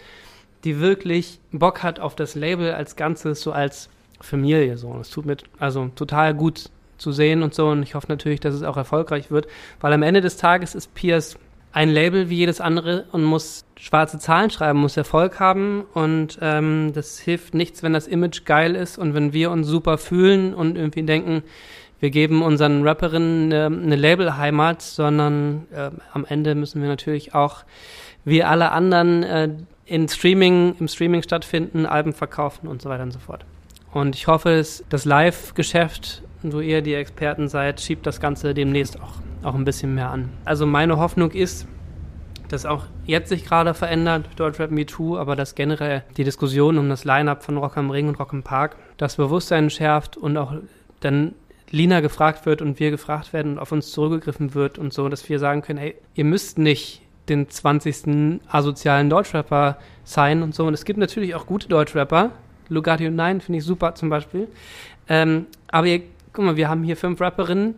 die 0.65 0.81
wirklich 0.81 1.41
Bock 1.53 1.83
hat 1.83 2.01
auf 2.01 2.15
das 2.15 2.35
Label 2.35 2.73
als 2.73 2.97
Ganzes, 2.97 3.41
so 3.41 3.53
als 3.53 3.89
Familie. 4.21 4.77
So. 4.77 4.99
Es 5.01 5.11
tut 5.11 5.27
mir 5.27 5.37
also 5.59 5.91
total 5.95 6.35
gut 6.35 6.71
zu 6.99 7.13
sehen 7.13 7.43
und 7.43 7.55
so. 7.55 7.69
Und 7.69 7.83
ich 7.83 7.95
hoffe 7.95 8.09
natürlich, 8.09 8.41
dass 8.41 8.55
es 8.55 8.63
auch 8.63 8.77
erfolgreich 8.77 9.31
wird, 9.31 9.47
weil 9.81 9.93
am 9.93 10.03
Ende 10.03 10.21
des 10.21 10.37
Tages 10.37 10.75
ist 10.75 10.95
Pierce 10.95 11.39
ein 11.73 11.91
Label 11.91 12.31
wie 12.31 12.37
jedes 12.37 12.61
andere 12.61 13.05
und 13.13 13.25
muss 13.25 13.65
schwarze 13.79 14.19
Zahlen 14.19 14.51
schreiben, 14.51 14.79
muss 14.79 14.97
Erfolg 14.97 15.39
haben 15.39 15.85
und 15.95 16.39
ähm, 16.41 16.93
das 16.95 17.19
hilft 17.19 17.55
nichts, 17.55 17.83
wenn 17.83 17.93
das 17.93 18.07
Image 18.07 18.45
geil 18.45 18.75
ist 18.75 18.99
und 18.99 19.15
wenn 19.15 19.33
wir 19.33 19.51
uns 19.51 19.67
super 19.67 19.99
fühlen 19.99 20.55
und 20.55 20.77
irgendwie 20.77 21.03
denken, 21.03 21.43
wir 22.01 22.11
geben 22.11 22.43
unseren 22.43 22.87
Rapperinnen 22.87 23.53
eine, 23.53 23.67
eine 23.67 23.97
Labelheimat, 23.97 24.83
sondern 24.83 25.67
äh, 25.73 25.91
am 26.13 26.25
Ende 26.25 26.55
müssen 26.55 26.81
wir 26.81 26.89
natürlich 26.89 27.35
auch 27.35 27.65
wie 28.25 28.43
alle 28.43 28.71
anderen 28.73 29.23
äh, 29.23 29.49
in 29.85 30.09
Streaming, 30.09 30.77
im 30.79 30.89
Streaming 30.89 31.23
stattfinden, 31.23 31.87
Alben 31.87 32.13
verkaufen 32.13 32.69
und 32.69 32.83
so 32.83 32.89
weiter 32.89 33.03
und 33.03 33.13
so 33.13 33.19
fort. 33.19 33.45
Und 33.93 34.15
ich 34.15 34.27
hoffe, 34.27 34.57
dass 34.57 34.85
das 34.91 35.05
Live-Geschäft, 35.05 36.23
wo 36.43 36.61
ihr 36.61 36.83
die 36.83 36.95
Experten 36.95 37.49
seid, 37.49 37.81
schiebt 37.81 38.07
das 38.07 38.21
Ganze 38.21 38.55
demnächst 38.55 39.01
auch, 39.01 39.15
auch 39.43 39.55
ein 39.55 39.65
bisschen 39.65 39.95
mehr 39.95 40.11
an. 40.11 40.31
Also 40.45 40.67
meine 40.67 40.97
Hoffnung 40.99 41.31
ist, 41.31 41.67
dass 42.49 42.67
auch 42.67 42.85
jetzt 43.05 43.29
sich 43.29 43.45
gerade 43.45 43.75
verändert, 43.75 44.29
Deutschrap 44.37 44.71
Me 44.71 44.87
Too, 44.87 45.19
aber 45.19 45.37
dass 45.37 45.55
generell 45.55 46.03
die 46.17 46.25
Diskussion 46.25 46.79
um 46.79 46.89
das 46.89 47.05
Line-Up 47.05 47.43
von 47.45 47.57
Rock 47.59 47.77
am 47.77 47.91
Ring 47.91 48.09
und 48.09 48.19
Rock 48.19 48.33
im 48.33 48.43
Park 48.43 48.77
das 48.97 49.17
Bewusstsein 49.17 49.71
schärft 49.71 50.17
und 50.17 50.37
auch 50.37 50.55
dann 51.01 51.35
Lina 51.71 52.01
gefragt 52.01 52.47
wird 52.47 52.63
und 52.63 52.81
wir 52.81 52.91
gefragt 52.91 53.33
werden 53.33 53.53
und 53.53 53.59
auf 53.59 53.73
uns 53.73 53.93
zurückgegriffen 53.93 54.55
wird 54.55 54.79
und 54.79 54.93
so, 54.93 55.09
dass 55.09 55.29
wir 55.29 55.39
sagen 55.39 55.63
können, 55.63 55.79
hey, 55.79 55.95
ihr 56.15 56.25
müsst 56.25 56.59
nicht 56.59 57.03
den 57.29 57.49
20. 57.49 58.41
asozialen 58.49 59.11
Deutschrapper 59.11 59.77
sein 60.05 60.43
und 60.43 60.55
so. 60.55 60.67
Und 60.67 60.75
es 60.75 60.87
gibt 60.87 60.99
natürlich 60.99 61.35
auch 61.35 61.47
gute 61.47 61.69
Deutschrapper. 61.69 62.31
Lugatio 62.69 63.11
9 63.11 63.41
finde 63.43 63.59
ich 63.59 63.65
super 63.65 63.95
zum 63.95 64.09
Beispiel. 64.09 64.49
Ähm, 65.09 65.47
aber 65.69 65.87
ihr, 65.87 66.03
guck 66.33 66.45
mal, 66.45 66.57
wir 66.57 66.69
haben 66.69 66.83
hier 66.85 66.97
fünf 66.97 67.21
Rapperinnen. 67.21 67.75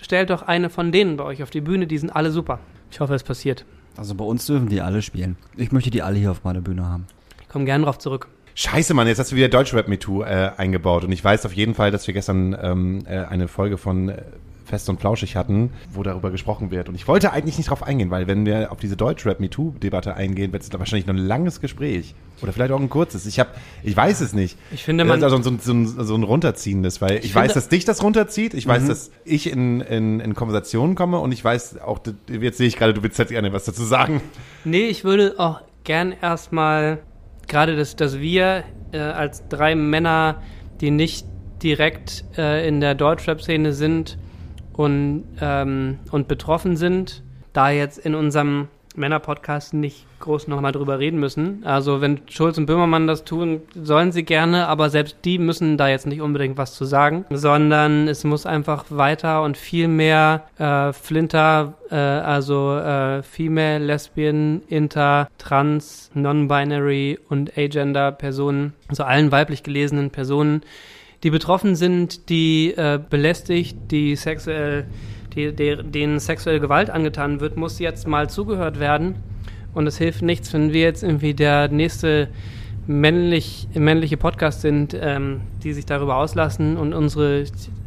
Stellt 0.00 0.30
doch 0.30 0.42
eine 0.42 0.70
von 0.70 0.92
denen 0.92 1.16
bei 1.16 1.24
euch 1.24 1.42
auf 1.42 1.50
die 1.50 1.60
Bühne, 1.60 1.86
die 1.86 1.98
sind 1.98 2.10
alle 2.10 2.30
super. 2.30 2.58
Ich 2.90 3.00
hoffe, 3.00 3.14
es 3.14 3.22
passiert. 3.22 3.64
Also 3.96 4.14
bei 4.14 4.24
uns 4.24 4.46
dürfen 4.46 4.68
die 4.68 4.80
alle 4.80 5.02
spielen. 5.02 5.36
Ich 5.56 5.72
möchte 5.72 5.90
die 5.90 6.02
alle 6.02 6.18
hier 6.18 6.30
auf 6.30 6.44
meiner 6.44 6.60
Bühne 6.60 6.86
haben. 6.86 7.06
Ich 7.40 7.48
komme 7.48 7.64
gern 7.64 7.82
drauf 7.82 7.98
zurück. 7.98 8.28
Scheiße, 8.56 8.94
Mann, 8.94 9.08
jetzt 9.08 9.18
hast 9.18 9.32
du 9.32 9.36
wieder 9.36 9.48
Deutschrap 9.48 9.88
Me 9.88 9.98
Too 9.98 10.22
äh, 10.22 10.52
eingebaut. 10.56 11.04
Und 11.04 11.10
ich 11.10 11.24
weiß 11.24 11.44
auf 11.44 11.52
jeden 11.52 11.74
Fall, 11.74 11.90
dass 11.90 12.06
wir 12.06 12.14
gestern 12.14 12.56
ähm, 12.60 13.02
äh, 13.06 13.18
eine 13.18 13.48
Folge 13.48 13.78
von 13.78 14.10
äh, 14.10 14.22
Fest 14.64 14.88
und 14.88 15.00
Flauschig 15.00 15.36
hatten, 15.36 15.70
wo 15.90 16.02
darüber 16.02 16.30
gesprochen 16.30 16.70
wird. 16.70 16.88
Und 16.88 16.94
ich 16.94 17.06
wollte 17.06 17.32
eigentlich 17.32 17.58
nicht 17.58 17.70
drauf 17.70 17.82
eingehen, 17.82 18.10
weil 18.10 18.26
wenn 18.26 18.46
wir 18.46 18.72
auf 18.72 18.78
diese 18.80 18.96
Deutschrap 18.96 19.38
Me 19.40 19.50
Too 19.50 19.72
Debatte 19.82 20.14
eingehen, 20.14 20.52
wird 20.52 20.62
es 20.62 20.70
da 20.70 20.78
wahrscheinlich 20.78 21.06
noch 21.06 21.14
ein 21.14 21.26
langes 21.26 21.60
Gespräch. 21.60 22.14
Oder 22.42 22.52
vielleicht 22.52 22.72
auch 22.72 22.80
ein 22.80 22.88
kurzes. 22.90 23.26
Ich 23.26 23.38
habe, 23.38 23.50
ich 23.82 23.96
weiß 23.96 24.20
es 24.20 24.32
nicht. 24.32 24.58
Ich 24.72 24.82
finde, 24.82 25.04
man- 25.04 25.22
also 25.22 25.40
so, 25.42 25.50
ein- 25.50 25.58
so, 25.60 25.72
ein- 25.72 25.86
so 25.86 26.14
ein 26.14 26.22
runterziehendes, 26.22 27.00
weil 27.00 27.18
ich, 27.18 27.26
Ich 27.26 27.34
weiß, 27.34 27.52
dass 27.54 27.68
dich 27.68 27.84
das 27.84 28.02
runterzieht. 28.02 28.54
Ich 28.54 28.66
weiß, 28.66 28.86
dass 28.88 29.10
ich 29.24 29.50
in, 29.50 29.80
in, 29.82 30.20
in 30.20 30.34
Konversationen 30.34 30.94
komme 30.96 31.18
und 31.20 31.32
ich 31.32 31.44
weiß 31.44 31.80
auch, 31.80 32.00
jetzt 32.28 32.58
sehe 32.58 32.66
ich 32.66 32.76
gerade, 32.76 32.92
du 32.94 33.02
willst 33.02 33.18
jetzt 33.18 33.28
gerne 33.30 33.52
was 33.52 33.64
dazu 33.64 33.84
sagen. 33.84 34.20
Nee, 34.64 34.86
ich 34.88 35.04
würde 35.04 35.34
auch 35.38 35.60
gern 35.84 36.12
erstmal, 36.20 36.98
gerade 37.46 37.76
dass, 37.76 37.96
dass 37.96 38.18
wir 38.18 38.64
äh, 38.92 38.98
als 38.98 39.46
drei 39.48 39.74
Männer, 39.74 40.42
die 40.80 40.90
nicht 40.90 41.26
direkt 41.62 42.24
äh, 42.36 42.66
in 42.68 42.80
der 42.80 42.94
Deutschrap-Szene 42.94 43.72
sind 43.72 44.18
und, 44.74 45.24
ähm, 45.40 45.98
und 46.10 46.28
betroffen 46.28 46.76
sind, 46.76 47.22
da 47.52 47.70
jetzt 47.70 47.98
in 47.98 48.14
unserem 48.14 48.68
Männer-Podcast 48.96 49.74
nicht 49.74 50.06
groß 50.20 50.48
nochmal 50.48 50.72
drüber 50.72 50.98
reden 50.98 51.18
müssen. 51.18 51.62
Also 51.64 52.00
wenn 52.00 52.20
Schulz 52.28 52.56
und 52.58 52.66
Böhmermann 52.66 53.06
das 53.06 53.24
tun, 53.24 53.62
sollen 53.74 54.12
sie 54.12 54.24
gerne, 54.24 54.68
aber 54.68 54.88
selbst 54.90 55.16
die 55.24 55.38
müssen 55.38 55.76
da 55.76 55.88
jetzt 55.88 56.06
nicht 56.06 56.20
unbedingt 56.20 56.56
was 56.56 56.74
zu 56.74 56.84
sagen, 56.84 57.24
sondern 57.30 58.08
es 58.08 58.24
muss 58.24 58.46
einfach 58.46 58.84
weiter 58.90 59.42
und 59.42 59.56
viel 59.56 59.88
mehr 59.88 60.44
äh, 60.58 60.92
Flinter, 60.92 61.74
äh, 61.90 61.96
also 61.96 62.76
äh, 62.76 63.22
Female, 63.22 63.84
Lesbian, 63.84 64.62
Inter, 64.68 65.28
Trans, 65.38 66.10
Non-Binary 66.14 67.18
und 67.28 67.56
Agender 67.58 68.12
Personen, 68.12 68.74
also 68.88 69.02
allen 69.04 69.32
weiblich 69.32 69.62
gelesenen 69.62 70.10
Personen, 70.10 70.62
die 71.24 71.30
betroffen 71.30 71.74
sind, 71.74 72.28
die 72.28 72.74
äh, 72.76 73.00
belästigt, 73.08 73.76
die 73.90 74.14
sexuell, 74.14 74.84
die, 75.34 75.52
der, 75.52 75.82
denen 75.82 76.20
sexuelle 76.20 76.60
Gewalt 76.60 76.90
angetan 76.90 77.40
wird, 77.40 77.56
muss 77.56 77.78
jetzt 77.78 78.06
mal 78.06 78.28
zugehört 78.28 78.78
werden. 78.78 79.16
Und 79.72 79.86
es 79.86 79.96
hilft 79.96 80.20
nichts, 80.20 80.52
wenn 80.52 80.72
wir 80.74 80.82
jetzt 80.82 81.02
irgendwie 81.02 81.32
der 81.32 81.68
nächste 81.68 82.28
männlich, 82.86 83.66
männliche 83.72 84.18
Podcast 84.18 84.60
sind, 84.60 84.94
ähm, 85.00 85.40
die 85.62 85.72
sich 85.72 85.86
darüber 85.86 86.16
auslassen 86.16 86.76
und 86.76 86.92
unsere 86.92 87.44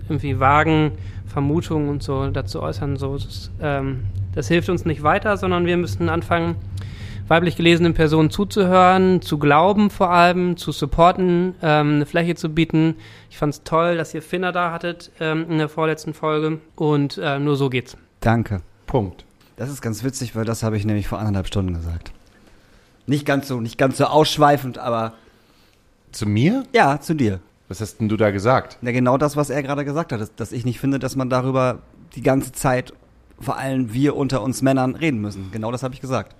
irgendwie 0.09 0.39
vagen 0.39 0.93
Vermutungen 1.27 1.89
und 1.89 2.01
so 2.01 2.31
dazu 2.31 2.63
äußern. 2.63 2.97
So, 2.97 3.13
das, 3.13 3.51
ähm, 3.61 4.05
das 4.33 4.47
hilft 4.47 4.69
uns 4.69 4.83
nicht 4.83 5.03
weiter, 5.03 5.37
sondern 5.37 5.67
wir 5.67 5.77
müssen 5.77 6.09
anfangen, 6.09 6.55
weiblich 7.27 7.55
gelesenen 7.55 7.93
Personen 7.93 8.29
zuzuhören, 8.29 9.21
zu 9.21 9.37
glauben 9.37 9.89
vor 9.89 10.09
allem, 10.11 10.57
zu 10.57 10.71
supporten, 10.71 11.55
ähm, 11.61 11.95
eine 11.95 12.05
Fläche 12.05 12.35
zu 12.35 12.49
bieten. 12.49 12.95
Ich 13.29 13.37
fand 13.37 13.53
es 13.53 13.63
toll, 13.63 13.97
dass 13.97 14.13
ihr 14.13 14.21
Finna 14.21 14.51
da 14.51 14.71
hattet 14.71 15.11
ähm, 15.19 15.45
in 15.49 15.57
der 15.57 15.69
vorletzten 15.69 16.13
Folge 16.13 16.59
und 16.75 17.17
äh, 17.17 17.39
nur 17.39 17.55
so 17.55 17.69
geht's. 17.69 17.97
Danke. 18.21 18.61
Punkt. 18.85 19.25
Das 19.57 19.69
ist 19.69 19.81
ganz 19.81 20.03
witzig, 20.03 20.35
weil 20.35 20.45
das 20.45 20.63
habe 20.63 20.77
ich 20.77 20.85
nämlich 20.85 21.07
vor 21.07 21.19
anderthalb 21.19 21.47
Stunden 21.47 21.73
gesagt. 21.73 22.11
Nicht 23.05 23.25
ganz 23.25 23.47
so, 23.47 23.59
nicht 23.59 23.77
ganz 23.77 23.97
so 23.97 24.05
ausschweifend, 24.05 24.77
aber 24.77 25.13
Zu 26.11 26.25
mir? 26.27 26.63
ja, 26.73 26.99
zu 26.99 27.13
dir. 27.13 27.39
Was 27.67 27.81
hast 27.81 27.97
denn 27.97 28.07
du 28.07 28.15
da 28.15 28.31
gesagt? 28.31 28.77
Ja, 28.81 28.91
genau 28.91 29.17
das, 29.17 29.35
was 29.35 29.49
er 29.49 29.61
gerade 29.61 29.83
gesagt 29.83 30.13
hat, 30.13 30.21
dass, 30.21 30.33
dass 30.35 30.51
ich 30.53 30.63
nicht 30.63 30.79
finde, 30.79 30.99
dass 30.99 31.15
man 31.17 31.29
darüber 31.29 31.79
die 32.15 32.21
ganze 32.21 32.53
Zeit, 32.53 32.93
vor 33.41 33.57
allem 33.57 33.93
wir 33.93 34.15
unter 34.15 34.41
uns 34.41 34.61
Männern, 34.61 34.95
reden 34.95 35.19
müssen. 35.19 35.49
Genau 35.51 35.71
das 35.71 35.83
habe 35.83 35.93
ich 35.93 35.99
gesagt. 35.99 36.35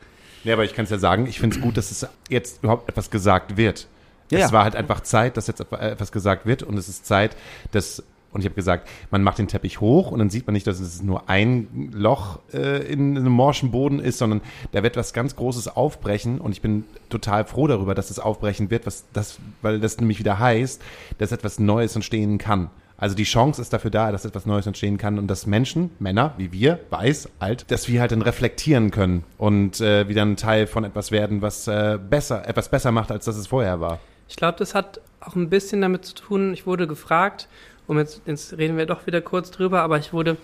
Ja, 0.48 0.54
aber 0.54 0.64
ich 0.64 0.74
kann 0.74 0.86
es 0.86 0.92
ja 0.92 0.98
sagen, 0.98 1.28
ich 1.28 1.42
finde 1.42 1.58
es 1.58 1.62
gut, 1.62 1.76
dass 1.76 1.92
es 1.92 2.08
jetzt 2.30 2.64
überhaupt 2.64 2.88
etwas 2.88 3.12
gesagt 3.12 3.58
wird. 3.58 3.88
Ja, 4.32 4.40
es 4.40 4.54
war 4.54 4.64
halt 4.64 4.78
einfach 4.78 5.02
Zeit, 5.02 5.36
dass 5.36 5.48
jetzt 5.48 5.60
äh, 5.60 5.92
etwas 5.92 6.14
gesagt 6.14 6.46
wird 6.46 6.64
und 6.64 6.78
es 6.78 6.88
ist 6.88 7.06
Zeit, 7.06 7.36
dass 7.72 8.02
und 8.32 8.42
ich 8.42 8.46
habe 8.46 8.56
gesagt, 8.56 8.88
man 9.12 9.24
macht 9.24 9.40
den 9.40 9.48
Teppich 9.48 9.82
hoch 9.82 10.12
und 10.12 10.20
dann 10.20 10.30
sieht 10.30 10.48
man 10.48 10.54
nicht, 10.54 10.68
dass 10.68 10.80
es 10.80 11.02
nur 11.02 11.30
ein 11.30 11.92
Loch 11.94 12.40
äh, 12.54 12.86
in 12.92 13.18
einem 13.18 13.32
morschen 13.32 13.72
Boden 13.72 14.00
ist, 14.00 14.20
sondern 14.20 14.42
da 14.72 14.84
wird 14.84 14.96
was 14.96 15.12
ganz 15.12 15.36
Großes 15.36 15.68
aufbrechen 15.68 16.40
und 16.40 16.54
ich 16.54 16.62
bin 16.62 16.86
total 17.10 17.46
froh 17.46 17.68
darüber, 17.68 17.94
dass 17.94 18.10
es 18.10 18.20
aufbrechen 18.20 18.70
wird, 18.70 18.86
was 18.86 19.06
das, 19.12 19.40
weil 19.62 19.80
das 19.82 19.98
nämlich 19.98 20.20
wieder 20.20 20.40
heißt, 20.40 20.82
dass 21.18 21.34
etwas 21.34 21.60
Neues 21.60 21.96
entstehen 21.96 22.38
kann. 22.38 22.70
Also 22.98 23.16
die 23.16 23.26
Chance 23.26 23.62
ist 23.62 23.72
dafür 23.74 23.92
da, 23.92 24.12
dass 24.12 24.26
etwas 24.26 24.48
Neues 24.48 24.66
entstehen 24.66 24.98
kann 24.98 25.20
und 25.20 25.28
dass 25.28 25.46
Menschen, 25.46 25.92
Männer 26.00 26.34
wie 26.38 26.52
wir, 26.52 26.80
weiß, 26.90 27.30
alt, 27.40 27.70
dass 27.70 27.88
wir 27.88 28.02
halt 28.02 28.12
dann 28.12 28.24
reflektieren 28.24 28.90
können 28.90 29.24
und 29.38 29.80
äh, 29.82 30.08
wieder 30.10 30.24
ein 30.24 30.36
Teil 30.36 30.66
von 30.66 30.84
etwas 30.84 31.12
werden, 31.12 31.44
was 31.44 31.68
äh, 31.68 32.00
besser, 32.00 32.48
etwas 32.48 32.70
besser 32.70 32.92
macht, 32.92 33.12
als 33.12 33.26
das 33.26 33.38
es 33.38 33.48
vorher 33.48 33.80
war. 33.80 34.00
Ich 34.28 34.36
glaube, 34.36 34.58
das 34.58 34.74
hat 34.74 35.00
auch 35.22 35.36
ein 35.36 35.50
bisschen 35.50 35.82
damit 35.82 36.06
zu 36.06 36.16
tun, 36.16 36.54
ich 36.54 36.66
wurde 36.66 36.88
gefragt, 36.88 37.48
um 37.86 38.00
jetzt, 38.00 38.22
jetzt 38.26 38.58
reden 38.58 38.78
wir 38.78 38.88
doch 38.88 39.06
wieder 39.06 39.22
kurz 39.22 39.52
drüber, 39.52 39.82
aber 39.82 40.00
ich 40.00 40.12
wurde 40.12 40.38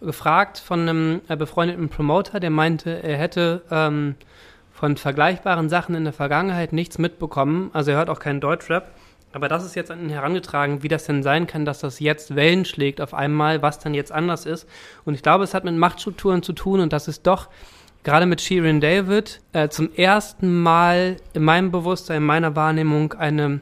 gefragt 0.00 0.58
von 0.58 0.80
einem 0.80 1.20
äh, 1.28 1.36
befreundeten 1.36 1.88
Promoter, 1.88 2.40
der 2.40 2.50
meinte, 2.50 3.02
er 3.02 3.16
hätte 3.16 3.62
ähm, 3.70 4.16
von 4.72 4.96
vergleichbaren 4.98 5.70
Sachen 5.70 5.94
in 5.94 6.04
der 6.04 6.12
Vergangenheit 6.12 6.72
nichts 6.72 6.98
mitbekommen. 6.98 7.70
Also 7.72 7.92
er 7.92 7.96
hört 7.96 8.10
auch 8.10 8.18
keinen 8.18 8.40
Deutschrap. 8.40 8.90
Aber 9.32 9.48
das 9.48 9.64
ist 9.64 9.76
jetzt 9.76 9.90
an 9.90 10.00
ihn 10.00 10.08
herangetragen, 10.08 10.82
wie 10.82 10.88
das 10.88 11.04
denn 11.04 11.22
sein 11.22 11.46
kann, 11.46 11.64
dass 11.64 11.80
das 11.80 12.00
jetzt 12.00 12.36
Wellen 12.36 12.64
schlägt 12.64 13.00
auf 13.00 13.12
einmal, 13.12 13.60
was 13.60 13.78
dann 13.78 13.92
jetzt 13.92 14.12
anders 14.12 14.46
ist. 14.46 14.66
Und 15.04 15.14
ich 15.14 15.22
glaube, 15.22 15.44
es 15.44 15.52
hat 15.52 15.64
mit 15.64 15.74
Machtstrukturen 15.76 16.42
zu 16.42 16.52
tun 16.52 16.80
und 16.80 16.92
das 16.92 17.06
ist 17.06 17.26
doch 17.26 17.48
gerade 18.02 18.24
mit 18.24 18.40
Shirin 18.40 18.80
David 18.80 19.40
äh, 19.52 19.68
zum 19.68 19.92
ersten 19.92 20.62
Mal 20.62 21.16
in 21.34 21.42
meinem 21.42 21.70
Bewusstsein, 21.70 22.18
in 22.18 22.22
meiner 22.22 22.54
Wahrnehmung 22.54 23.12
eine 23.14 23.60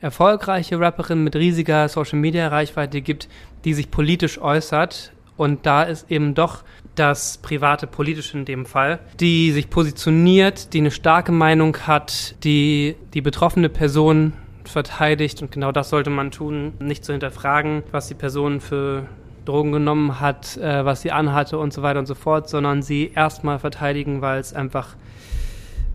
erfolgreiche 0.00 0.78
Rapperin 0.78 1.24
mit 1.24 1.36
riesiger 1.36 1.88
Social 1.88 2.18
Media 2.18 2.48
Reichweite 2.48 3.00
gibt, 3.00 3.28
die 3.64 3.72
sich 3.72 3.90
politisch 3.90 4.38
äußert. 4.38 5.12
Und 5.36 5.64
da 5.64 5.84
ist 5.84 6.10
eben 6.10 6.34
doch 6.34 6.64
das 6.94 7.38
private 7.38 7.86
Politische 7.86 8.36
in 8.36 8.44
dem 8.44 8.66
Fall, 8.66 9.00
die 9.18 9.52
sich 9.52 9.70
positioniert, 9.70 10.74
die 10.74 10.78
eine 10.78 10.90
starke 10.90 11.32
Meinung 11.32 11.76
hat, 11.86 12.36
die 12.44 12.96
die 13.14 13.20
betroffene 13.20 13.68
Person 13.68 14.34
verteidigt 14.68 15.42
und 15.42 15.50
genau 15.50 15.72
das 15.72 15.90
sollte 15.90 16.10
man 16.10 16.30
tun, 16.30 16.74
nicht 16.78 17.04
zu 17.04 17.12
hinterfragen, 17.12 17.82
was 17.90 18.08
die 18.08 18.14
Person 18.14 18.60
für 18.60 19.06
Drogen 19.44 19.72
genommen 19.72 20.20
hat, 20.20 20.56
äh, 20.56 20.84
was 20.84 21.02
sie 21.02 21.12
anhatte 21.12 21.58
und 21.58 21.72
so 21.72 21.82
weiter 21.82 21.98
und 21.98 22.06
so 22.06 22.14
fort, 22.14 22.48
sondern 22.48 22.82
sie 22.82 23.12
erstmal 23.14 23.58
verteidigen, 23.58 24.22
weil 24.22 24.40
es 24.40 24.54
einfach 24.54 24.96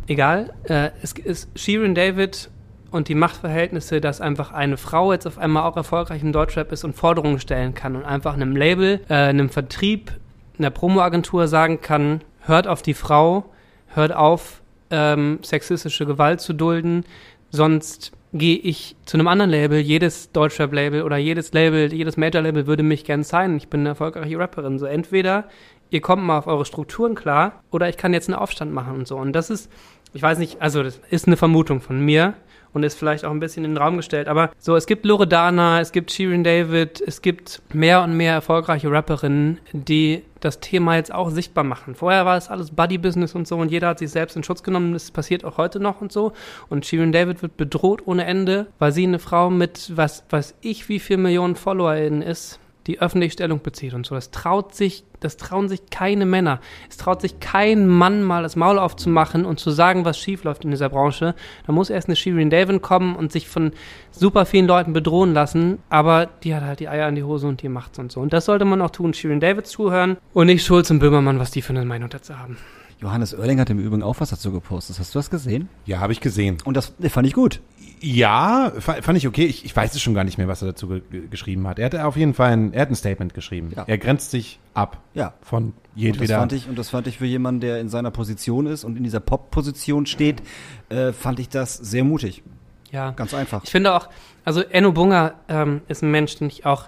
egal. 0.08 0.54
Äh, 0.64 0.92
es 1.02 1.14
ist 1.14 1.50
Shirin 1.58 1.96
David 1.96 2.50
und 2.92 3.08
die 3.08 3.16
Machtverhältnisse, 3.16 4.02
dass 4.02 4.22
einfach 4.22 4.52
eine 4.52 4.78
Frau 4.78 5.14
jetzt 5.14 5.28
auf 5.28 5.38
einmal 5.38 5.64
auch 5.64 5.78
erfolgreich 5.78 6.22
im 6.22 6.32
Deutschrap 6.32 6.72
ist 6.72 6.84
und 6.84 6.96
Forderungen 6.96 7.40
stellen 7.40 7.74
kann 7.74 7.96
und 7.96 8.04
einfach 8.04 8.34
einem 8.34 8.56
Label, 8.56 9.02
äh, 9.10 9.14
einem 9.14 9.50
Vertrieb, 9.50 10.12
einer 10.58 10.72
Promoagentur 10.72 11.48
sagen 11.48 11.82
kann, 11.82 12.22
hört 12.42 12.68
auf 12.68 12.82
die 12.82 12.94
Frau, 12.94 13.46
hört 13.88 14.14
auf, 14.14 14.62
ähm, 14.92 15.40
sexistische 15.44 16.06
Gewalt 16.06 16.42
zu 16.42 16.54
dulden, 16.54 17.06
sonst 17.52 18.12
gehe 18.34 18.58
ich 18.58 18.96
zu 19.06 19.18
einem 19.18 19.28
anderen 19.28 19.50
Label, 19.52 19.80
jedes 19.80 20.32
Deutschrap-Label 20.32 21.04
oder 21.04 21.18
jedes 21.18 21.52
Label, 21.54 21.92
jedes 21.92 22.18
Major-Label 22.18 22.68
würde 22.68 22.84
mich 22.84 23.04
gern 23.04 23.24
sein. 23.24 23.58
Ich 23.58 23.70
bin 23.70 23.82
eine 23.82 23.90
erfolgreiche 23.90 24.38
Rapperin. 24.38 24.78
So 24.78 24.86
entweder 24.86 25.46
ihr 25.90 26.02
kommt 26.02 26.24
mal 26.24 26.38
auf 26.38 26.48
eure 26.48 26.66
Strukturen 26.66 27.16
klar 27.16 27.64
oder 27.72 27.90
ich 27.90 27.98
kann 27.98 28.14
jetzt 28.14 28.30
einen 28.30 28.38
Aufstand 28.38 28.72
machen 28.72 28.94
und 28.94 29.08
so. 29.08 29.18
Und 29.18 29.34
das 29.34 29.50
ist, 29.50 29.72
ich 30.14 30.22
weiß 30.22 30.38
nicht, 30.38 30.62
also 30.62 30.84
das 30.84 31.02
ist 31.10 31.28
eine 31.28 31.38
Vermutung 31.38 31.82
von 31.82 32.00
mir 32.00 32.36
und 32.74 32.84
ist 32.84 32.98
vielleicht 32.98 33.26
auch 33.26 33.32
ein 33.32 33.40
bisschen 33.40 33.66
in 33.66 33.72
den 33.72 33.78
Raum 33.78 33.98
gestellt. 33.98 34.28
Aber 34.28 34.52
so, 34.58 34.76
es 34.76 34.86
gibt 34.86 35.06
Loredana, 35.06 35.80
es 35.80 35.92
gibt 35.92 36.12
Shirin 36.12 36.44
David, 36.44 37.02
es 37.02 37.22
gibt 37.22 37.62
mehr 37.74 38.04
und 38.04 38.16
mehr 38.16 38.34
erfolgreiche 38.34 38.92
Rapperinnen, 38.92 39.60
die 39.74 40.24
das 40.40 40.60
Thema 40.60 40.96
jetzt 40.96 41.14
auch 41.14 41.30
sichtbar 41.30 41.64
machen. 41.64 41.96
Vorher 41.96 42.26
war 42.26 42.38
es 42.38 42.50
alles 42.50 42.72
Buddy-Business 42.72 43.36
und 43.36 43.48
so 43.48 43.58
und 43.58 43.72
jeder 43.72 43.90
hat 43.90 44.00
sich 44.00 44.10
selbst 44.12 44.36
in 44.36 44.44
Schutz 44.44 44.64
genommen. 44.64 44.94
Das 44.94 45.12
passiert 45.12 45.44
auch 45.44 45.58
heute 45.58 45.80
noch 45.80 46.02
und 46.02 46.12
so. 46.12 46.34
Und 46.70 46.86
Shirin 46.86 47.12
David 47.12 47.42
wird 47.42 47.58
bedroht 47.58 48.04
ohne 48.06 48.26
Ende, 48.26 48.68
weil 48.80 48.92
sie 48.92 49.04
eine 49.04 49.20
Frau 49.20 49.50
mit, 49.50 49.92
was 49.96 50.24
weiß 50.30 50.56
ich, 50.62 50.88
wie 50.90 51.00
viel 51.00 51.18
Millionen 51.18 51.56
FollowerInnen 51.56 52.22
ist 52.22 52.60
die 52.90 53.00
öffentlich 53.00 53.34
Stellung 53.34 53.62
bezieht 53.62 53.94
und 53.94 54.06
so. 54.06 54.16
Das 54.16 54.32
traut 54.32 54.74
sich, 54.74 55.04
das 55.20 55.38
trauen 55.38 55.70
sich 55.70 55.92
keine 55.92 56.26
Männer. 56.26 56.60
Es 56.90 56.98
traut 56.98 57.22
sich 57.22 57.40
kein 57.40 57.88
Mann 57.88 58.24
mal 58.24 58.42
das 58.42 58.56
Maul 58.56 58.80
aufzumachen 58.80 59.46
und 59.46 59.60
zu 59.60 59.70
sagen, 59.70 60.06
was 60.06 60.18
schief 60.18 60.44
läuft 60.44 60.66
in 60.66 60.72
dieser 60.72 60.90
Branche. 60.90 61.36
Da 61.68 61.72
muss 61.72 61.92
erst 61.92 62.08
eine 62.08 62.16
Shirin 62.16 62.50
David 62.50 62.82
kommen 62.82 63.16
und 63.16 63.32
sich 63.32 63.48
von 63.48 63.74
super 64.12 64.46
vielen 64.46 64.66
Leuten 64.66 64.92
bedrohen 64.92 65.34
lassen, 65.34 65.78
aber 65.90 66.26
die 66.44 66.56
hat 66.56 66.64
halt 66.64 66.80
die 66.80 66.90
Eier 66.90 67.08
an 67.08 67.16
die 67.16 67.24
Hose 67.24 67.48
und 67.48 67.62
die 67.62 67.70
macht's 67.70 68.00
und 68.00 68.12
so. 68.12 68.22
Und 68.22 68.34
das 68.34 68.46
sollte 68.46 68.66
man 68.66 68.82
auch 68.82 68.90
tun, 68.90 69.14
Shirin 69.14 69.40
David 69.40 69.68
zuhören 69.68 70.18
und 70.34 70.48
nicht 70.48 70.66
Schulz 70.66 70.90
und 70.90 71.00
Böhmermann, 71.00 71.40
was 71.40 71.52
die 71.52 71.62
für 71.62 71.74
eine 71.74 71.86
Meinung 71.86 72.10
dazu 72.10 72.40
haben. 72.40 72.58
Johannes 73.00 73.34
Oerling 73.34 73.60
hat 73.60 73.70
im 73.70 73.80
Übrigen 73.80 74.04
auch 74.04 74.20
was 74.20 74.30
dazu 74.30 74.52
gepostet. 74.52 75.00
Hast 75.00 75.16
du 75.16 75.20
das 75.20 75.30
gesehen? 75.30 75.70
Ja, 75.86 76.00
habe 76.00 76.12
ich 76.14 76.20
gesehen. 76.20 76.58
Und 76.66 76.76
das 76.76 76.94
fand 77.10 77.26
ich 77.28 77.34
gut. 77.34 77.62
Ja, 78.02 78.72
fa- 78.80 79.02
fand 79.02 79.18
ich 79.18 79.28
okay. 79.28 79.46
Ich, 79.46 79.66
ich 79.66 79.76
weiß 79.76 79.94
es 79.94 80.02
schon 80.02 80.14
gar 80.14 80.24
nicht 80.24 80.38
mehr, 80.38 80.48
was 80.48 80.62
er 80.62 80.70
dazu 80.70 80.88
ge 80.88 81.02
ge- 81.10 81.28
geschrieben 81.28 81.68
hat. 81.68 81.80
Er 81.80 81.86
hat 81.86 81.96
auf 81.96 82.16
jeden 82.18 82.34
Fall 82.34 82.52
ein, 82.52 82.74
er 82.74 82.82
hat 82.84 82.90
ein 82.90 82.96
Statement 82.96 83.34
geschrieben. 83.34 83.72
Ja. 83.76 83.84
Er 83.88 83.98
grenzt 83.98 84.32
sich 84.32 84.60
ab 84.74 85.02
Ja. 85.14 85.34
von 85.42 85.64
Und 85.66 85.74
das, 85.96 86.02
jedweder. 86.04 86.40
fand 86.40 86.54
ich, 86.54 86.68
und 86.70 86.78
das 86.78 86.90
fand 86.90 87.08
ich 87.08 87.18
für 87.18 87.26
jemanden, 87.26 87.62
der 87.62 87.80
in 87.82 87.90
seiner 87.90 88.12
Position 88.12 88.68
ist 88.68 88.84
und 88.84 88.98
in 88.98 89.04
dieser 89.04 89.20
Pop-Position 89.20 90.06
steht, 90.06 90.42
äh, 90.90 91.12
fand 91.12 91.40
ich 91.40 91.50
das 91.50 91.76
sehr 91.76 92.04
mutig. 92.04 92.44
Ja. 92.92 93.12
Ganz 93.12 93.34
einfach. 93.34 93.64
Ich 93.66 93.70
finde 93.72 93.94
auch, 93.94 94.10
also 94.46 94.62
Enno 94.62 94.92
Bunga 94.94 95.36
ähm, 95.50 95.82
ist 95.90 96.02
ein 96.02 96.12
Mensch, 96.12 96.36
den 96.38 96.48
ich 96.48 96.66
auch, 96.66 96.86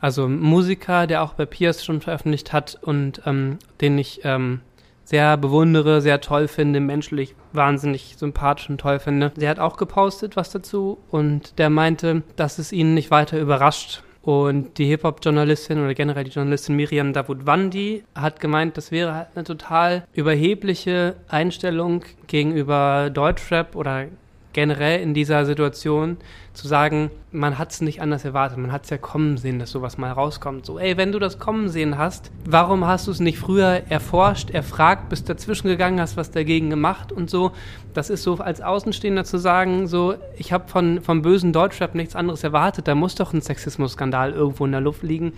also 0.00 0.26
ein 0.26 0.40
Musiker, 0.40 1.06
der 1.06 1.22
auch 1.22 1.34
bei 1.34 1.46
Piers 1.46 1.84
schon 1.84 2.00
veröffentlicht 2.00 2.52
hat 2.52 2.78
und 2.82 3.22
ähm, 3.26 3.58
den 3.80 3.96
ich 3.98 4.20
ähm, 4.24 4.60
sehr 5.04 5.36
bewundere, 5.36 6.00
sehr 6.00 6.20
toll 6.20 6.48
finde, 6.48 6.80
menschlich 6.80 7.34
wahnsinnig 7.52 8.16
sympathisch 8.16 8.70
und 8.70 8.80
toll 8.80 8.98
finde. 8.98 9.32
Der 9.36 9.50
hat 9.50 9.58
auch 9.58 9.76
gepostet 9.76 10.36
was 10.36 10.50
dazu 10.50 10.98
und 11.10 11.58
der 11.58 11.70
meinte, 11.70 12.22
dass 12.36 12.58
es 12.58 12.72
ihn 12.72 12.94
nicht 12.94 13.10
weiter 13.10 13.38
überrascht. 13.38 14.02
Und 14.22 14.78
die 14.78 14.86
Hip-Hop-Journalistin 14.86 15.84
oder 15.84 15.92
generell 15.92 16.24
die 16.24 16.30
Journalistin 16.30 16.76
Miriam 16.76 17.12
Davutwandi 17.12 18.04
hat 18.14 18.40
gemeint, 18.40 18.78
das 18.78 18.90
wäre 18.90 19.14
halt 19.14 19.28
eine 19.34 19.44
total 19.44 20.06
überhebliche 20.14 21.16
Einstellung 21.28 22.04
gegenüber 22.26 23.10
Deutschrap 23.10 23.76
oder 23.76 24.06
generell 24.54 25.02
in 25.02 25.12
dieser 25.12 25.44
Situation 25.44 26.16
zu 26.54 26.68
sagen, 26.68 27.10
man 27.32 27.58
hat 27.58 27.72
es 27.72 27.80
nicht 27.80 28.00
anders 28.00 28.24
erwartet, 28.24 28.56
man 28.56 28.72
hat 28.72 28.84
es 28.84 28.90
ja 28.90 28.96
kommen 28.96 29.36
sehen, 29.36 29.58
dass 29.58 29.72
sowas 29.72 29.98
mal 29.98 30.12
rauskommt. 30.12 30.64
So, 30.64 30.78
ey, 30.78 30.96
wenn 30.96 31.12
du 31.12 31.18
das 31.18 31.38
kommen 31.38 31.68
sehen 31.68 31.98
hast, 31.98 32.30
warum 32.46 32.86
hast 32.86 33.06
du 33.06 33.10
es 33.10 33.20
nicht 33.20 33.38
früher 33.38 33.82
erforscht, 33.88 34.50
erfragt, 34.50 35.10
bist 35.10 35.28
dazwischen 35.28 35.68
gegangen, 35.68 36.00
hast 36.00 36.16
was 36.16 36.30
dagegen 36.30 36.70
gemacht 36.70 37.12
und 37.12 37.28
so. 37.28 37.52
Das 37.92 38.08
ist 38.08 38.22
so 38.22 38.36
als 38.36 38.62
Außenstehender 38.62 39.24
zu 39.24 39.38
sagen, 39.38 39.86
so, 39.88 40.14
ich 40.38 40.52
habe 40.52 40.68
von 40.68 41.00
vom 41.00 41.22
bösen 41.22 41.52
Deutschrap 41.52 41.94
nichts 41.94 42.16
anderes 42.16 42.44
erwartet, 42.44 42.88
da 42.88 42.94
muss 42.94 43.16
doch 43.16 43.32
ein 43.34 43.42
Sexismus-Skandal 43.42 44.32
irgendwo 44.32 44.64
in 44.64 44.72
der 44.72 44.80
Luft 44.80 45.02
liegen. 45.02 45.32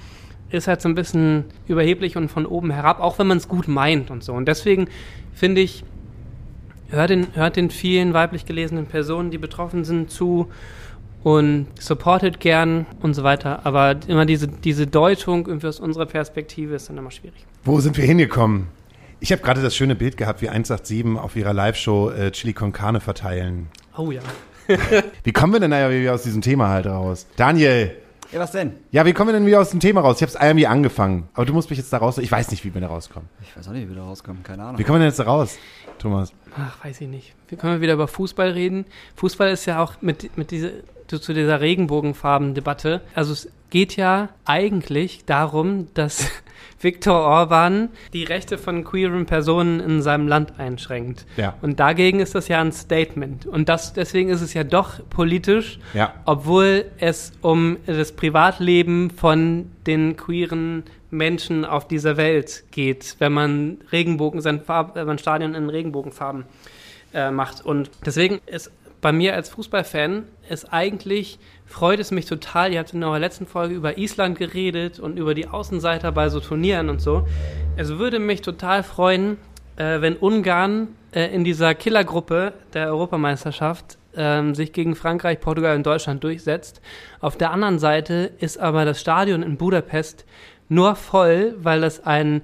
Ist 0.51 0.69
halt 0.69 0.81
so 0.81 0.89
ein 0.89 0.95
bisschen 0.95 1.45
überheblich 1.67 2.17
und 2.17 2.29
von 2.29 2.47
oben 2.47 2.71
herab, 2.71 3.01
auch 3.01 3.19
wenn 3.19 3.27
man 3.27 3.39
es 3.39 3.49
gut 3.49 3.67
meint 3.67 4.11
und 4.11 4.23
so. 4.23 4.33
Und 4.35 4.47
deswegen 4.47 4.89
finde 5.33 5.63
ich, 5.63 5.83
hört 6.91 7.11
den, 7.11 7.29
hört 7.35 7.57
den 7.57 7.71
vielen 7.71 8.15
weiblich 8.15 8.47
gelesenen 8.47 8.87
Personen, 8.87 9.31
die 9.31 9.39
betroffen 9.39 9.85
sind, 9.85 10.11
zu 10.11 10.49
und 11.23 11.67
supportet 11.79 12.39
gern 12.39 12.87
und 13.03 13.15
so 13.15 13.25
weiter. 13.25 13.67
Aber 13.67 13.97
immer 14.07 14.27
diese, 14.27 14.47
diese 14.47 14.87
Deutung 14.87 15.47
irgendwie 15.47 15.67
aus 15.67 15.81
unserer 15.81 16.07
Perspektive 16.07 16.75
ist 16.75 16.89
dann 16.89 16.99
immer 16.99 17.11
schwierig. 17.11 17.45
Wo 17.65 17.81
sind 17.81 17.97
wir 17.97 18.05
hingekommen? 18.05 18.69
Ich 19.19 19.33
habe 19.33 19.43
gerade 19.43 19.63
das 19.63 19.75
schöne 19.75 19.97
Bild 19.97 20.17
gehabt, 20.17 20.43
wie 20.43 20.49
187 20.49 21.19
auf 21.19 21.35
ihrer 21.37 21.53
Live-Show 21.53 22.11
äh, 22.11 22.31
Chili 22.31 22.53
con 22.53 22.73
Carne 22.73 23.01
verteilen. 23.01 23.69
Oh 23.97 24.11
ja. 24.11 24.21
Wie 25.25 25.33
kommen 25.33 25.53
wir 25.53 25.61
denn 25.61 25.71
da 25.71 25.91
wieder 25.91 26.15
aus 26.15 26.23
diesem 26.23 26.43
Thema 26.43 26.69
halt 26.69 26.87
raus? 26.87 27.27
Daniel, 27.37 27.97
Ja, 28.33 28.41
was 28.41 28.53
denn? 28.53 28.75
ja, 28.91 29.07
wie 29.07 29.13
kommen 29.13 29.29
wir 29.29 29.33
denn 29.35 29.47
wieder 29.47 29.61
aus 29.61 29.71
dem 29.71 29.81
Thema 29.81 30.01
raus? 30.01 30.17
Ich 30.17 30.23
habe 30.23 30.33
es 30.33 30.41
irgendwie 30.41 30.67
angefangen, 30.67 31.29
aber 31.35 31.47
du 31.47 31.53
musst 31.53 31.71
mich 31.71 31.79
jetzt 31.79 31.93
da 31.93 31.99
raus. 31.99 32.19
Ich 32.19 32.31
weiß 32.31 32.51
nicht, 32.51 32.65
wie 32.65 32.75
wir 32.75 32.81
da 32.81 32.89
rauskommen. 32.89 33.29
Ich 33.43 33.57
weiß 33.57 33.69
auch 33.69 33.73
nicht, 33.73 33.85
wie 33.85 33.91
wir 33.91 33.97
da 33.97 34.05
rauskommen. 34.05 34.43
Keine 34.43 34.65
Ahnung. 34.65 34.79
Wie 34.79 34.85
kommen 34.85 34.97
wir 34.97 35.01
denn 35.01 35.09
jetzt 35.09 35.19
da 35.19 35.25
raus, 35.25 35.59
Thomas? 35.99 36.33
Ach, 36.59 36.85
weiß 36.85 37.01
ich 37.01 37.09
nicht. 37.09 37.35
Wir 37.49 37.59
können 37.59 37.81
wieder 37.81 37.93
über 37.95 38.09
Fußball 38.09 38.51
reden. 38.51 38.87
Fußball 39.17 39.51
ist 39.51 39.67
ja 39.67 39.83
auch 39.83 39.95
mit, 40.01 40.37
mit 40.37 40.51
dieser, 40.51 40.71
zu, 41.07 41.19
zu 41.19 41.35
dieser 41.35 41.61
Regenbogenfarben-Debatte. 41.61 43.03
Also 43.15 43.33
es 43.33 43.49
geht 43.71 43.97
ja 43.97 44.31
eigentlich 44.45 45.25
darum, 45.25 45.89
dass 45.95 46.27
Viktor 46.87 47.17
Orban 47.21 47.89
die 48.13 48.23
Rechte 48.23 48.59
von 48.59 48.85
queeren 48.85 49.27
Personen 49.27 49.81
in 49.81 50.03
seinem 50.03 50.29
Land 50.29 50.61
einschränkt. 50.61 51.27
Ja. 51.37 51.55
Und 51.63 51.81
dagegen 51.81 52.21
ist 52.21 52.37
das 52.37 52.47
ja 52.47 52.61
ein 52.61 52.71
Statement. 52.71 53.45
Und 53.45 53.69
das, 53.69 53.93
deswegen 53.93 54.29
ist 54.31 54.41
es 54.41 54.55
ja 54.55 54.63
doch 54.63 55.01
politisch, 55.11 55.81
Ja. 55.95 56.15
obwohl 56.27 56.85
es 56.99 57.33
um 57.43 57.77
das 57.87 58.13
Privatleben 58.13 59.11
von 59.11 59.69
den 59.85 60.17
queeren 60.17 60.85
Menschen 61.11 61.65
auf 61.65 61.89
dieser 61.89 62.17
Welt 62.17 62.63
geht, 62.71 63.17
wenn 63.19 63.33
man 63.33 63.79
Regenbogen, 63.91 64.41
sein 64.41 64.61
Farb, 64.61 64.95
wenn 64.95 65.09
man 65.09 65.19
Stadion 65.19 65.57
in 65.57 65.69
Regenbogenfarben 65.69 66.45
äh, 67.15 67.33
macht. 67.33 67.67
Und 67.67 67.91
deswegen 68.05 68.39
ist 68.47 68.71
bei 69.01 69.13
mir 69.13 69.35
als 69.35 69.49
Fußballfan 69.49 70.23
ist 70.49 70.73
eigentlich, 70.73 71.39
freut 71.67 72.01
es 72.01 72.11
mich 72.11 72.27
total, 72.27 72.73
ihr 72.73 72.79
habt 72.79 72.95
in 72.95 73.05
eurer 73.05 73.19
letzten 73.19 73.47
Folge 73.47 73.75
über 73.75 73.99
Island 73.99 74.39
geredet 74.39 74.99
und 74.99 75.19
über 75.19 75.35
die 75.35 75.49
Außenseiter 75.49 76.13
bei 76.13 76.29
so 76.29 76.41
Turnieren 76.41 76.89
und 76.89 77.01
so. 77.01 77.27
Es 77.77 77.99
würde 77.99 78.19
mich 78.19 78.41
total 78.41 78.83
freuen, 78.83 79.37
äh, 79.77 80.01
wenn 80.01 80.17
Ungarn 80.17 80.89
äh, 81.13 81.35
in 81.35 81.45
dieser 81.45 81.75
Killergruppe 81.75 82.55
der 82.73 82.89
Europameisterschaft 82.89 83.99
ähm, 84.17 84.55
sich 84.55 84.73
gegen 84.73 84.95
Frankreich, 84.95 85.41
Portugal 85.41 85.77
und 85.77 85.87
Deutschland 85.87 86.25
durchsetzt. 86.25 86.81
Auf 87.21 87.37
der 87.37 87.51
anderen 87.51 87.79
Seite 87.79 88.33
ist 88.39 88.59
aber 88.59 88.85
das 88.85 89.01
Stadion 89.01 89.43
in 89.43 89.57
Budapest 89.57 90.25
nur 90.69 90.97
voll, 90.97 91.55
weil 91.59 91.85
es 91.85 92.05
ein 92.05 92.43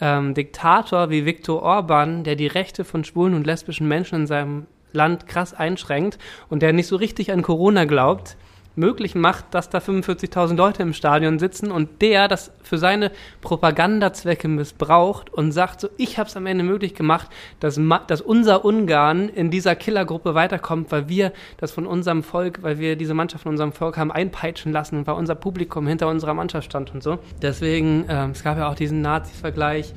ähm, 0.00 0.34
Diktator 0.34 1.10
wie 1.10 1.24
Viktor 1.24 1.62
Orban, 1.62 2.24
der 2.24 2.36
die 2.36 2.46
Rechte 2.46 2.84
von 2.84 3.04
schwulen 3.04 3.34
und 3.34 3.46
lesbischen 3.46 3.88
Menschen 3.88 4.22
in 4.22 4.26
seinem 4.26 4.66
Land 4.92 5.26
krass 5.26 5.54
einschränkt 5.54 6.18
und 6.48 6.62
der 6.62 6.72
nicht 6.72 6.86
so 6.86 6.96
richtig 6.96 7.32
an 7.32 7.42
Corona 7.42 7.84
glaubt, 7.84 8.36
möglich 8.76 9.14
macht, 9.14 9.46
dass 9.52 9.70
da 9.70 9.78
45.000 9.78 10.56
Leute 10.56 10.82
im 10.82 10.92
Stadion 10.92 11.38
sitzen 11.38 11.70
und 11.70 12.02
der 12.02 12.28
das 12.28 12.52
für 12.62 12.78
seine 12.78 13.10
Propagandazwecke 13.40 14.48
missbraucht 14.48 15.32
und 15.32 15.52
sagt 15.52 15.80
so, 15.80 15.88
ich 15.96 16.18
habe 16.18 16.28
es 16.28 16.36
am 16.36 16.46
Ende 16.46 16.64
möglich 16.64 16.94
gemacht, 16.94 17.28
dass, 17.60 17.80
dass 18.06 18.20
unser 18.20 18.64
Ungarn 18.64 19.28
in 19.28 19.50
dieser 19.50 19.76
Killergruppe 19.76 20.34
weiterkommt, 20.34 20.90
weil 20.90 21.08
wir 21.08 21.32
das 21.58 21.72
von 21.72 21.86
unserem 21.86 22.22
Volk, 22.22 22.62
weil 22.62 22.78
wir 22.78 22.96
diese 22.96 23.14
Mannschaft 23.14 23.44
von 23.44 23.52
unserem 23.52 23.72
Volk 23.72 23.96
haben 23.96 24.10
einpeitschen 24.10 24.72
lassen 24.72 24.98
und 24.98 25.06
weil 25.06 25.14
unser 25.14 25.34
Publikum 25.34 25.86
hinter 25.86 26.08
unserer 26.08 26.34
Mannschaft 26.34 26.66
stand 26.66 26.92
und 26.94 27.02
so. 27.02 27.18
Deswegen, 27.42 28.04
ähm, 28.08 28.30
es 28.30 28.42
gab 28.42 28.58
ja 28.58 28.68
auch 28.68 28.74
diesen 28.74 29.02
Nazi-Vergleich, 29.02 29.94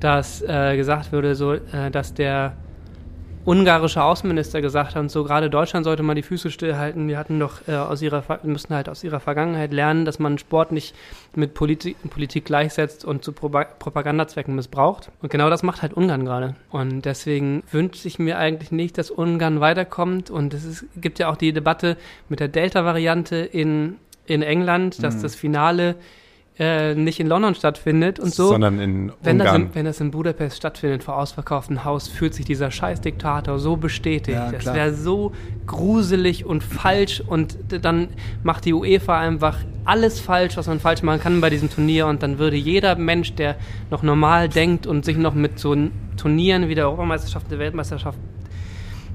dass 0.00 0.42
äh, 0.42 0.76
gesagt 0.76 1.12
wurde, 1.12 1.34
so, 1.34 1.54
äh, 1.54 1.90
dass 1.90 2.12
der 2.12 2.56
ungarische 3.46 4.02
Außenminister 4.02 4.60
gesagt 4.60 4.94
hat 4.94 5.00
und 5.00 5.10
so, 5.10 5.22
gerade 5.24 5.48
Deutschland 5.48 5.84
sollte 5.84 6.02
mal 6.02 6.14
die 6.14 6.22
Füße 6.22 6.50
stillhalten. 6.50 7.06
Wir 7.06 7.16
hatten 7.16 7.38
doch 7.38 7.66
äh, 7.68 7.76
aus 7.76 8.02
ihrer, 8.02 8.24
müssen 8.42 8.74
halt 8.74 8.88
aus 8.88 9.04
ihrer 9.04 9.20
Vergangenheit 9.20 9.72
lernen, 9.72 10.04
dass 10.04 10.18
man 10.18 10.36
Sport 10.36 10.72
nicht 10.72 10.94
mit 11.34 11.54
Politik, 11.54 11.96
Politik 12.10 12.44
gleichsetzt 12.44 13.04
und 13.04 13.24
zu 13.24 13.32
Propa 13.32 13.64
Propagandazwecken 13.64 14.54
missbraucht. 14.54 15.10
Und 15.22 15.30
genau 15.30 15.48
das 15.48 15.62
macht 15.62 15.82
halt 15.82 15.94
Ungarn 15.94 16.24
gerade. 16.24 16.56
Und 16.70 17.04
deswegen 17.04 17.62
wünsche 17.70 18.08
ich 18.08 18.18
mir 18.18 18.36
eigentlich 18.38 18.72
nicht, 18.72 18.98
dass 18.98 19.10
Ungarn 19.10 19.60
weiterkommt. 19.60 20.28
Und 20.28 20.52
es 20.52 20.64
ist, 20.64 20.84
gibt 20.96 21.20
ja 21.20 21.30
auch 21.30 21.36
die 21.36 21.52
Debatte 21.52 21.96
mit 22.28 22.40
der 22.40 22.48
Delta-Variante 22.48 23.36
in, 23.36 23.96
in 24.26 24.42
England, 24.42 25.02
dass 25.02 25.22
das 25.22 25.36
Finale 25.36 25.94
äh, 26.58 26.94
nicht 26.94 27.20
in 27.20 27.26
London 27.26 27.54
stattfindet 27.54 28.18
und 28.18 28.32
so. 28.32 28.48
Sondern 28.48 28.78
in 28.80 29.12
Wenn 29.22 29.38
das, 29.38 29.48
Ungarn. 29.48 29.62
in, 29.62 29.74
wenn 29.74 29.84
das 29.84 30.00
in 30.00 30.10
Budapest 30.10 30.56
stattfindet, 30.56 31.04
vor 31.04 31.16
ausverkauftem 31.18 31.84
Haus, 31.84 32.08
fühlt 32.08 32.32
sich 32.32 32.46
dieser 32.46 32.70
Scheißdiktator 32.70 33.58
so 33.58 33.76
bestätigt. 33.76 34.36
Ja, 34.36 34.52
das 34.52 34.64
wäre 34.64 34.94
so 34.94 35.32
gruselig 35.66 36.46
und 36.46 36.62
falsch 36.64 37.22
und 37.26 37.58
dann 37.82 38.08
macht 38.42 38.64
die 38.64 38.72
UEFA 38.72 39.20
einfach 39.20 39.58
alles 39.84 40.18
falsch, 40.18 40.56
was 40.56 40.66
man 40.66 40.80
falsch 40.80 41.02
machen 41.02 41.20
kann 41.20 41.40
bei 41.40 41.50
diesem 41.50 41.70
Turnier 41.70 42.06
und 42.06 42.22
dann 42.22 42.38
würde 42.38 42.56
jeder 42.56 42.96
Mensch, 42.96 43.34
der 43.34 43.56
noch 43.90 44.02
normal 44.02 44.48
denkt 44.48 44.86
und 44.86 45.04
sich 45.04 45.16
noch 45.16 45.34
mit 45.34 45.58
so 45.58 45.76
Turnieren 46.16 46.68
wie 46.68 46.74
der 46.74 46.86
Europameisterschaft, 46.86 47.50
der 47.50 47.58
Weltmeisterschaft 47.58 48.18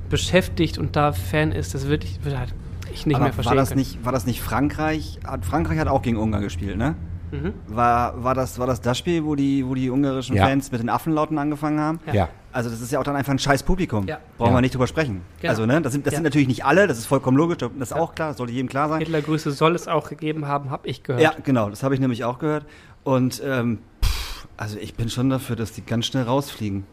beschäftigt 0.09 0.77
und 0.77 0.95
da 0.95 1.11
Fan 1.13 1.51
ist, 1.51 1.73
das 1.73 1.87
würde 1.87 2.05
ich, 2.05 2.23
würde 2.23 2.37
halt 2.37 2.53
ich 2.93 3.05
nicht 3.05 3.15
Aber 3.15 3.25
mehr 3.25 3.33
verstehen 3.33 3.51
war 3.51 3.55
das 3.55 3.69
können. 3.69 3.79
nicht, 3.79 4.05
war 4.05 4.11
das 4.11 4.25
nicht 4.27 4.41
Frankreich? 4.41 5.19
Hat, 5.25 5.45
Frankreich 5.45 5.79
hat 5.79 5.87
auch 5.87 6.01
gegen 6.01 6.17
Ungarn 6.17 6.43
gespielt, 6.43 6.77
ne? 6.77 6.95
Mhm. 7.31 7.53
War, 7.67 8.21
war, 8.23 8.35
das, 8.35 8.59
war 8.59 8.67
das 8.67 8.81
das 8.81 8.97
Spiel, 8.97 9.23
wo 9.23 9.35
die, 9.35 9.65
wo 9.65 9.73
die 9.73 9.89
ungarischen 9.89 10.35
Ja. 10.35 10.45
Fans 10.45 10.71
mit 10.71 10.81
den 10.81 10.89
Affenlauten 10.89 11.37
angefangen 11.37 11.79
haben? 11.79 11.99
ja. 12.11 12.29
Also 12.53 12.69
das 12.69 12.81
ist 12.81 12.91
ja 12.91 12.99
auch 12.99 13.05
dann 13.05 13.15
einfach 13.15 13.31
ein 13.31 13.39
scheiß 13.39 13.63
Publikum. 13.63 14.05
Ja. 14.07 14.19
Brauchen 14.37 14.49
Ja. 14.51 14.57
wir 14.57 14.61
nicht 14.61 14.73
drüber 14.75 14.85
sprechen. 14.87 15.21
Genau. 15.39 15.51
Also, 15.51 15.65
ne, 15.65 15.81
das 15.81 15.93
sind, 15.93 16.05
das 16.05 16.11
Ja. 16.11 16.17
sind 16.17 16.25
natürlich 16.25 16.49
nicht 16.49 16.65
alle, 16.65 16.85
das 16.85 16.97
ist 16.97 17.05
vollkommen 17.05 17.37
logisch, 17.37 17.59
das 17.59 17.71
ist 17.79 17.93
auch 17.93 18.13
klar, 18.13 18.27
das 18.27 18.37
sollte 18.37 18.51
jedem 18.51 18.67
klar 18.67 18.89
sein. 18.89 18.99
Hitlergrüße 18.99 19.51
soll 19.51 19.73
es 19.73 19.87
auch 19.87 20.09
gegeben 20.09 20.47
haben, 20.49 20.69
habe 20.69 20.85
ich 20.89 21.01
gehört. 21.03 21.21
Ja, 21.23 21.33
genau, 21.45 21.69
das 21.69 21.81
habe 21.83 21.93
ich 21.95 22.01
nämlich 22.01 22.25
auch 22.25 22.39
gehört. 22.39 22.65
Und 23.05 23.41
ähm, 23.45 23.79
pff, 24.03 24.47
also 24.57 24.77
ich 24.79 24.95
bin 24.95 25.07
schon 25.07 25.29
dafür, 25.29 25.55
dass 25.55 25.71
die 25.71 25.85
ganz 25.85 26.07
schnell 26.07 26.23
rausfliegen. 26.23 26.83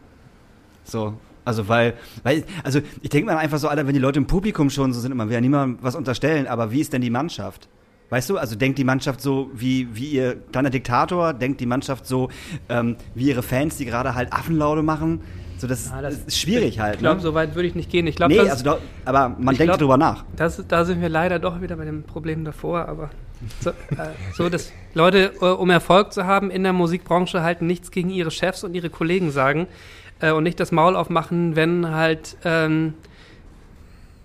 So. 0.85 1.15
Also 1.43 1.67
weil, 1.67 1.95
weil, 2.23 2.45
also 2.63 2.79
ich 3.01 3.09
denke 3.09 3.29
mir 3.31 3.37
einfach 3.37 3.57
so, 3.57 3.67
Alter, 3.67 3.85
wenn 3.85 3.93
die 3.93 3.99
Leute 3.99 4.19
im 4.19 4.27
Publikum 4.27 4.69
schon 4.69 4.93
so 4.93 5.01
sind, 5.01 5.13
man 5.15 5.27
will 5.27 5.33
ja 5.35 5.41
niemandem 5.41 5.79
was 5.81 5.95
unterstellen, 5.95 6.47
aber 6.47 6.71
wie 6.71 6.79
ist 6.79 6.93
denn 6.93 7.01
die 7.01 7.09
Mannschaft? 7.09 7.67
Weißt 8.09 8.29
du, 8.29 8.37
also 8.37 8.55
denkt 8.55 8.79
die 8.79 8.83
Mannschaft 8.83 9.21
so 9.21 9.51
wie, 9.53 9.87
wie 9.95 10.07
ihr 10.07 10.35
kleiner 10.51 10.69
Diktator, 10.71 11.33
denkt 11.33 11.61
die 11.61 11.65
Mannschaft 11.67 12.07
so 12.07 12.29
ähm, 12.67 12.95
wie 13.13 13.27
ihre 13.29 13.43
Fans, 13.43 13.77
die 13.77 13.85
gerade 13.85 14.15
halt 14.15 14.33
Affenlaute 14.33 14.81
machen. 14.81 15.21
So, 15.59 15.67
das, 15.67 15.81
ist- 15.81 15.91
Ah, 15.93 16.01
das 16.01 16.15
ist 16.25 16.39
schwierig 16.39 16.79
halt. 16.79 16.95
Ich 16.95 16.99
glaube, 17.01 17.17
ne? 17.17 17.21
so 17.21 17.33
weit 17.35 17.53
würde 17.53 17.67
ich 17.67 17.75
nicht 17.75 17.91
gehen. 17.91 18.07
Ich 18.07 18.15
glaube, 18.15 18.33
nee, 18.33 18.39
das, 18.39 18.49
also 18.51 18.63
doch, 18.63 18.79
aber 19.05 19.29
man 19.29 19.53
ich 19.53 19.57
denkt 19.59 19.71
glaub- 19.73 19.79
drüber 19.79 19.97
nach. 19.97 20.23
Das, 20.37 20.63
da 20.67 20.85
sind 20.85 21.01
wir 21.01 21.09
leider 21.09 21.37
doch 21.37 21.61
wieder 21.61 21.75
bei 21.75 21.85
dem 21.85 22.03
Problem 22.03 22.45
davor, 22.45 22.87
aber 22.87 23.09
so, 23.59 23.69
äh, 23.69 23.73
so 24.33 24.49
dass 24.49 24.71
Leute, 24.93 25.33
äh, 25.41 25.45
um 25.45 25.69
Erfolg 25.69 26.11
zu 26.13 26.25
haben 26.25 26.49
in 26.49 26.63
der 26.63 26.73
Musikbranche, 26.73 27.43
halt 27.43 27.61
nichts 27.61 27.91
gegen 27.91 28.09
ihre 28.09 28.31
Chefs 28.31 28.63
und 28.63 28.73
ihre 28.73 28.89
Kollegen 28.89 29.31
sagen 29.31 29.67
äh, 30.21 30.31
und 30.31 30.43
nicht 30.43 30.59
das 30.59 30.71
Maul 30.71 30.95
aufmachen, 30.95 31.55
wenn 31.55 31.91
halt 31.91 32.37
ähm, 32.45 32.93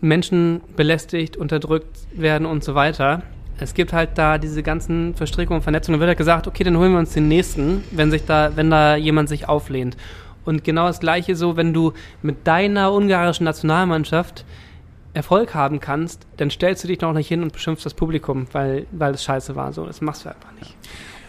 Menschen 0.00 0.60
belästigt, 0.76 1.36
unterdrückt 1.36 1.98
werden 2.12 2.46
und 2.46 2.62
so 2.64 2.74
weiter. 2.74 3.22
Es 3.58 3.74
gibt 3.74 3.92
halt 3.92 4.10
da 4.16 4.38
diese 4.38 4.62
ganzen 4.62 5.14
Verstrickungen 5.14 5.58
und 5.58 5.62
Vernetzungen. 5.62 5.98
Da 5.98 6.00
wird 6.00 6.08
halt 6.08 6.18
gesagt, 6.18 6.46
okay, 6.46 6.64
dann 6.64 6.76
holen 6.76 6.92
wir 6.92 6.98
uns 6.98 7.12
den 7.12 7.28
nächsten, 7.28 7.84
wenn 7.92 8.10
sich 8.10 8.24
da, 8.24 8.56
wenn 8.56 8.70
da 8.70 8.96
jemand 8.96 9.28
sich 9.28 9.48
auflehnt. 9.48 9.96
Und 10.44 10.64
genau 10.64 10.86
das 10.86 11.00
Gleiche 11.00 11.36
so, 11.36 11.56
wenn 11.56 11.72
du 11.72 11.92
mit 12.22 12.46
deiner 12.46 12.92
ungarischen 12.92 13.44
Nationalmannschaft 13.44 14.44
Erfolg 15.14 15.54
haben 15.54 15.78
kannst, 15.78 16.26
dann 16.36 16.50
stellst 16.50 16.82
du 16.82 16.88
dich 16.88 17.00
noch 17.00 17.12
nicht 17.12 17.28
hin 17.28 17.42
und 17.42 17.52
beschimpfst 17.52 17.86
das 17.86 17.94
Publikum, 17.94 18.48
weil, 18.52 18.86
weil 18.90 19.14
es 19.14 19.22
scheiße 19.22 19.54
war. 19.54 19.72
So, 19.72 19.86
das 19.86 20.00
machst 20.00 20.24
du 20.24 20.28
einfach 20.28 20.52
nicht. 20.58 20.74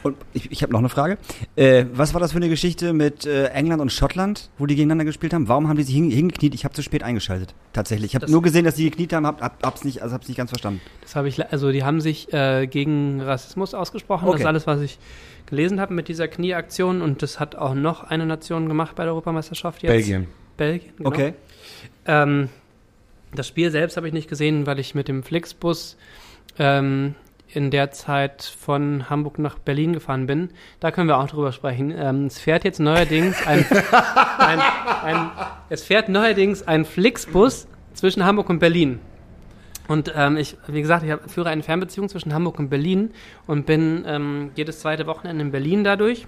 Und 0.06 0.18
ich, 0.34 0.52
ich 0.52 0.62
habe 0.62 0.72
noch 0.72 0.78
eine 0.80 0.90
Frage. 0.90 1.18
Äh, 1.56 1.86
was 1.92 2.14
war 2.14 2.22
das 2.22 2.32
für 2.32 2.38
eine 2.38 2.48
Geschichte 2.48 2.94
mit 2.94 3.26
äh, 3.26 3.46
England 3.48 3.82
und 3.82 3.92
Schottland, 3.92 4.52
wo 4.60 4.68
die 4.68 4.76
gegeneinander 4.76 5.04
gespielt 5.06 5.34
haben? 5.34 5.48
Warum 5.48 5.68
haben 5.68 5.78
die 5.78 5.84
sich 5.84 5.96
hin, 5.96 6.12
hingekniet? 6.12 6.54
Ich 6.54 6.64
habe 6.64 6.76
zu 6.76 6.84
spät 6.84 7.02
eingeschaltet. 7.02 7.56
Tatsächlich. 7.74 8.12
Ich 8.12 8.16
habe 8.16 8.22
Das- 8.28 8.32
nur 8.32 8.44
gesehen, 8.44 8.66
dass 8.66 8.76
die 8.76 8.88
gekniet 8.88 9.14
haben, 9.14 9.26
hab, 9.26 9.42
hab, 9.42 9.66
hab's 9.66 9.84
nicht, 9.84 10.04
also 10.04 10.14
hab's 10.14 10.28
nicht 10.28 10.38
ganz 10.38 10.52
verstanden. 10.52 10.80
Das 11.02 11.16
habe 11.16 11.28
ich, 11.28 11.44
also 11.52 11.72
die 11.72 11.84
haben 11.84 12.02
sich 12.02 12.32
äh, 12.32 12.68
gegen 12.68 13.20
Rassismus 13.20 13.74
ausgesprochen. 13.74 14.26
Das 14.28 14.34
Okay. 14.36 14.44
ist 14.44 14.48
alles, 14.48 14.68
was 14.68 14.82
ich 14.82 15.00
gelesen 15.48 15.82
habe 15.82 15.96
mit 15.96 16.08
dieser 16.08 16.28
Knieaktion 16.28 17.02
und 17.02 17.24
das 17.24 17.40
hat 17.40 17.56
auch 17.56 17.74
noch 17.74 18.04
eine 18.04 18.28
Nation 18.28 18.68
gemacht 18.68 18.96
bei 18.96 19.06
der 19.06 19.14
Europameisterschaft 19.14 19.82
jetzt. 19.82 19.92
Belgien. 19.92 20.28
Belgien, 20.56 20.94
genau. 20.98 21.10
Okay. 21.10 21.34
Ähm, 22.06 22.50
das 23.34 23.48
Spiel 23.48 23.72
selbst 23.72 23.98
habe 23.98 24.06
ich 24.08 24.14
nicht 24.14 24.30
gesehen, 24.30 24.68
weil 24.68 24.78
ich 24.78 24.94
mit 24.94 25.08
dem 25.08 25.24
Flixbus 25.24 25.98
ähm, 26.60 27.16
in 27.56 27.72
der 27.72 27.92
Zeit 27.92 28.44
von 28.44 29.10
Hamburg 29.10 29.40
nach 29.40 29.58
Berlin 29.60 29.94
gefahren 29.94 30.28
bin. 30.28 30.50
Da 30.80 30.92
können 30.92 31.08
wir 31.08 31.18
auch 31.18 31.28
drüber 31.28 31.52
sprechen. 31.52 31.94
Ähm, 31.98 32.26
es 32.26 32.40
fährt 32.40 32.64
jetzt 32.64 32.80
neuerdings 32.80 33.46
ein, 33.46 33.66
ein, 34.38 34.60
ein, 35.04 35.32
es 35.70 35.84
fährt 35.84 36.10
neuerdings 36.10 36.68
ein 36.68 36.86
Flixbus 36.86 37.68
zwischen 37.94 38.26
Hamburg 38.26 38.50
und 38.50 38.60
Berlin. 38.60 39.00
Und 39.88 40.12
ähm, 40.16 40.38
ich, 40.38 40.58
wie 40.68 40.82
gesagt, 40.82 41.04
ich 41.04 41.12
hab, 41.12 41.30
führe 41.30 41.50
eine 41.50 41.64
Fernbeziehung 41.64 42.10
zwischen 42.10 42.34
Hamburg 42.34 42.60
und 42.60 42.70
Berlin 42.70 43.12
und 43.46 43.66
bin 43.66 44.04
ähm, 44.08 44.52
jedes 44.56 44.80
zweite 44.80 45.06
Wochenende 45.06 45.44
in 45.44 45.52
Berlin 45.52 45.84
dadurch. 45.84 46.26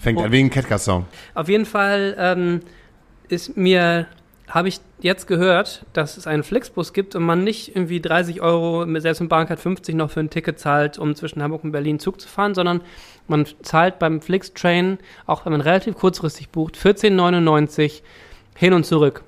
Fängt 0.00 0.20
an 0.20 0.30
wegen 0.30 0.48
Ketka-Song. 0.48 1.06
Auf 1.34 1.48
jeden 1.48 1.66
Fall 1.66 2.14
ähm, 2.18 2.60
ist 3.28 3.56
mir, 3.56 4.06
habe 4.48 4.68
ich 4.68 4.80
jetzt 5.00 5.26
gehört, 5.26 5.84
dass 5.92 6.16
es 6.16 6.26
einen 6.26 6.42
Flixbus 6.42 6.92
gibt 6.92 7.14
und 7.14 7.22
man 7.22 7.44
nicht 7.44 7.76
irgendwie 7.76 8.00
30 8.00 8.40
Euro, 8.40 8.86
mit- 8.86 9.02
selbst 9.02 9.20
mit 9.20 9.28
Bahncard 9.28 9.60
50 9.60 9.94
noch 9.94 10.10
für 10.10 10.20
ein 10.20 10.30
Ticket 10.30 10.58
zahlt, 10.58 10.98
um 10.98 11.14
zwischen 11.14 11.42
Hamburg 11.42 11.64
und 11.64 11.72
Berlin 11.72 11.98
Zug 11.98 12.20
zu 12.20 12.28
fahren, 12.28 12.54
sondern 12.54 12.80
man 13.26 13.46
zahlt 13.62 13.98
beim 13.98 14.20
Flixtrain, 14.20 14.98
auch 15.26 15.44
wenn 15.44 15.52
man 15.52 15.60
relativ 15.60 15.94
kurzfristig 15.96 16.48
bucht, 16.48 16.76
14,99 16.76 18.02
hin 18.56 18.72
und 18.72 18.84
zurück. 18.84 19.22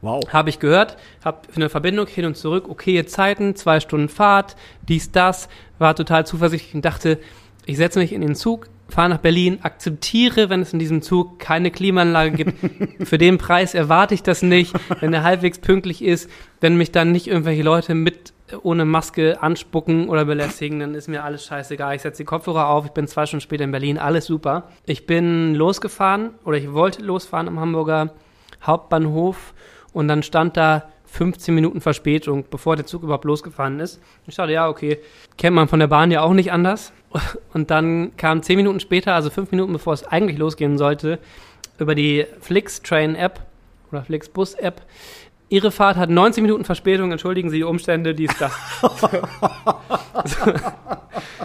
Wow. 0.00 0.22
Habe 0.32 0.50
ich 0.50 0.60
gehört, 0.60 0.96
habe 1.24 1.38
eine 1.56 1.68
Verbindung 1.68 2.06
hin 2.06 2.24
und 2.24 2.36
zurück, 2.36 2.68
okaye 2.68 3.04
Zeiten, 3.06 3.56
zwei 3.56 3.80
Stunden 3.80 4.08
Fahrt, 4.08 4.54
dies, 4.88 5.10
das, 5.10 5.48
war 5.78 5.96
total 5.96 6.24
zuversichtlich 6.26 6.74
und 6.74 6.84
dachte, 6.84 7.18
ich 7.66 7.76
setze 7.76 7.98
mich 7.98 8.12
in 8.12 8.20
den 8.20 8.34
Zug, 8.36 8.68
fahre 8.88 9.10
nach 9.10 9.18
Berlin, 9.18 9.58
akzeptiere, 9.62 10.48
wenn 10.48 10.62
es 10.62 10.72
in 10.72 10.78
diesem 10.78 11.02
Zug 11.02 11.38
keine 11.38 11.70
Klimaanlage 11.70 12.30
gibt. 12.32 13.06
Für 13.06 13.18
den 13.18 13.38
Preis 13.38 13.74
erwarte 13.74 14.14
ich 14.14 14.22
das 14.22 14.42
nicht, 14.42 14.74
wenn 15.00 15.12
er 15.12 15.22
halbwegs 15.22 15.58
pünktlich 15.58 16.02
ist, 16.02 16.30
wenn 16.60 16.76
mich 16.76 16.90
dann 16.90 17.12
nicht 17.12 17.26
irgendwelche 17.26 17.62
Leute 17.62 17.94
mit 17.94 18.32
ohne 18.62 18.84
Maske 18.84 19.42
anspucken 19.42 20.08
oder 20.08 20.24
belästigen, 20.24 20.80
dann 20.80 20.94
ist 20.94 21.08
mir 21.08 21.22
alles 21.22 21.44
scheißegal. 21.44 21.96
Ich 21.96 22.02
setze 22.02 22.22
die 22.22 22.26
Kopfhörer 22.26 22.68
auf, 22.68 22.86
ich 22.86 22.92
bin 22.92 23.06
zwei 23.06 23.26
Stunden 23.26 23.42
später 23.42 23.64
in 23.64 23.72
Berlin, 23.72 23.98
alles 23.98 24.24
super. 24.24 24.70
Ich 24.86 25.06
bin 25.06 25.54
losgefahren 25.54 26.30
oder 26.44 26.56
ich 26.56 26.72
wollte 26.72 27.02
losfahren 27.02 27.48
am 27.48 27.60
Hamburger 27.60 28.14
Hauptbahnhof 28.62 29.54
und 29.92 30.08
dann 30.08 30.22
stand 30.22 30.56
da 30.56 30.88
15 31.04 31.54
Minuten 31.54 31.80
Verspätung, 31.80 32.44
bevor 32.50 32.76
der 32.76 32.86
Zug 32.86 33.02
überhaupt 33.02 33.24
losgefahren 33.24 33.80
ist. 33.80 34.00
Ich 34.26 34.36
dachte, 34.36 34.52
ja, 34.52 34.68
okay, 34.68 34.98
kennt 35.36 35.56
man 35.56 35.68
von 35.68 35.80
der 35.80 35.86
Bahn 35.86 36.10
ja 36.10 36.22
auch 36.22 36.34
nicht 36.34 36.52
anders. 36.52 36.92
Und 37.54 37.70
dann 37.70 38.16
kam 38.16 38.42
10 38.42 38.56
Minuten 38.56 38.80
später, 38.80 39.14
also 39.14 39.30
5 39.30 39.50
Minuten 39.50 39.72
bevor 39.72 39.94
es 39.94 40.04
eigentlich 40.04 40.38
losgehen 40.38 40.78
sollte, 40.78 41.18
über 41.78 41.94
die 41.94 42.26
Flix-Train-App 42.40 43.40
oder 43.90 44.02
Flixbus-App, 44.02 44.82
Ihre 45.50 45.70
Fahrt 45.70 45.96
hat 45.96 46.10
90 46.10 46.42
Minuten 46.42 46.64
Verspätung, 46.64 47.10
entschuldigen 47.10 47.48
Sie 47.48 47.58
die 47.58 47.64
Umstände, 47.64 48.14
dies, 48.14 48.30
das. 48.38 48.52
so, 48.82 50.52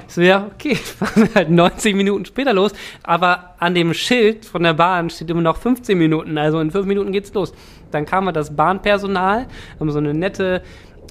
so, 0.08 0.22
ja, 0.22 0.46
okay, 0.54 0.76
fahren 0.76 1.30
wir 1.30 1.36
halt 1.36 1.50
90 1.50 1.96
Minuten 1.96 2.26
später 2.26 2.52
los, 2.52 2.74
aber 3.04 3.56
an 3.60 3.74
dem 3.76 3.94
Schild 3.94 4.46
von 4.46 4.64
der 4.64 4.74
Bahn 4.74 5.10
steht 5.10 5.30
immer 5.30 5.42
noch 5.42 5.56
15 5.56 5.98
Minuten, 5.98 6.38
also 6.38 6.60
in 6.60 6.72
5 6.72 6.86
Minuten 6.86 7.14
geht's 7.14 7.34
los. 7.34 7.54
Dann 7.92 8.06
kam 8.06 8.32
das 8.34 8.54
Bahnpersonal, 8.54 9.48
haben 9.80 9.92
so 9.92 10.00
eine 10.00 10.14
nette 10.14 10.64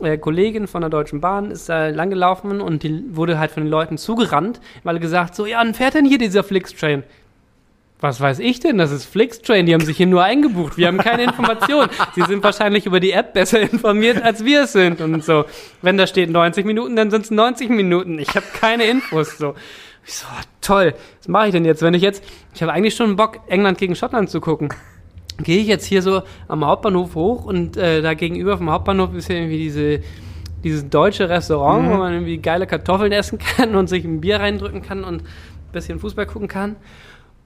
äh, 0.02 0.18
Kollegin 0.18 0.66
von 0.66 0.80
der 0.80 0.90
Deutschen 0.90 1.20
Bahn 1.20 1.50
ist 1.50 1.68
da 1.68 1.88
langgelaufen 1.88 2.60
und 2.60 2.82
die 2.82 3.04
wurde 3.10 3.38
halt 3.38 3.50
von 3.50 3.62
den 3.62 3.70
Leuten 3.70 3.98
zugerannt, 3.98 4.60
weil 4.84 4.98
gesagt 4.98 5.34
so, 5.34 5.46
ja, 5.46 5.58
wann 5.58 5.74
fährt 5.74 5.94
denn 5.94 6.04
hier 6.04 6.18
dieser 6.18 6.42
Flixtrain? 6.42 7.04
Was 8.02 8.20
weiß 8.20 8.40
ich 8.40 8.58
denn? 8.58 8.78
Das 8.78 8.90
ist 8.90 9.04
Flixtrain. 9.04 9.64
Die 9.64 9.74
haben 9.74 9.84
sich 9.84 9.96
hier 9.96 10.08
nur 10.08 10.24
eingebucht. 10.24 10.76
Wir 10.76 10.88
haben 10.88 10.98
keine 10.98 11.22
Informationen. 11.22 11.88
Sie 12.16 12.22
sind 12.22 12.42
wahrscheinlich 12.42 12.84
über 12.84 12.98
die 12.98 13.12
App 13.12 13.32
besser 13.32 13.60
informiert, 13.60 14.20
als 14.20 14.44
wir 14.44 14.64
es 14.64 14.72
sind 14.72 15.00
und 15.00 15.24
so. 15.24 15.44
Wenn 15.82 15.96
da 15.96 16.08
steht 16.08 16.28
90 16.28 16.66
Minuten, 16.66 16.96
dann 16.96 17.12
sind 17.12 17.26
es 17.26 17.30
90 17.30 17.70
Minuten. 17.70 18.18
Ich 18.18 18.30
habe 18.34 18.46
keine 18.60 18.86
Infos. 18.86 19.38
So. 19.38 19.54
Ich 20.04 20.14
so, 20.14 20.26
toll. 20.60 20.94
Was 21.18 21.28
mache 21.28 21.46
ich 21.46 21.52
denn 21.52 21.64
jetzt, 21.64 21.80
wenn 21.82 21.94
ich 21.94 22.02
jetzt? 22.02 22.24
Ich 22.52 22.62
habe 22.62 22.72
eigentlich 22.72 22.96
schon 22.96 23.14
Bock, 23.14 23.38
England 23.46 23.78
gegen 23.78 23.94
Schottland 23.94 24.30
zu 24.30 24.40
gucken. 24.40 24.70
Gehe 25.38 25.60
ich 25.60 25.66
jetzt 25.66 25.86
hier 25.86 26.02
so 26.02 26.22
am 26.48 26.64
Hauptbahnhof 26.64 27.14
hoch 27.14 27.44
und 27.44 27.76
äh, 27.76 28.02
da 28.02 28.14
gegenüber 28.14 28.58
vom 28.58 28.70
Hauptbahnhof 28.70 29.14
ist 29.14 29.28
ja 29.28 29.36
irgendwie 29.36 29.58
diese 29.58 30.00
dieses 30.62 30.88
deutsche 30.88 31.28
Restaurant, 31.28 31.90
wo 31.90 31.96
man 31.96 32.12
irgendwie 32.12 32.38
geile 32.38 32.66
Kartoffeln 32.66 33.12
essen 33.12 33.38
kann 33.38 33.74
und 33.74 33.88
sich 33.88 34.04
ein 34.04 34.20
Bier 34.20 34.40
reindrücken 34.40 34.82
kann 34.82 35.04
und 35.04 35.22
ein 35.22 35.72
bisschen 35.72 35.98
Fußball 35.98 36.26
gucken 36.26 36.48
kann. 36.48 36.76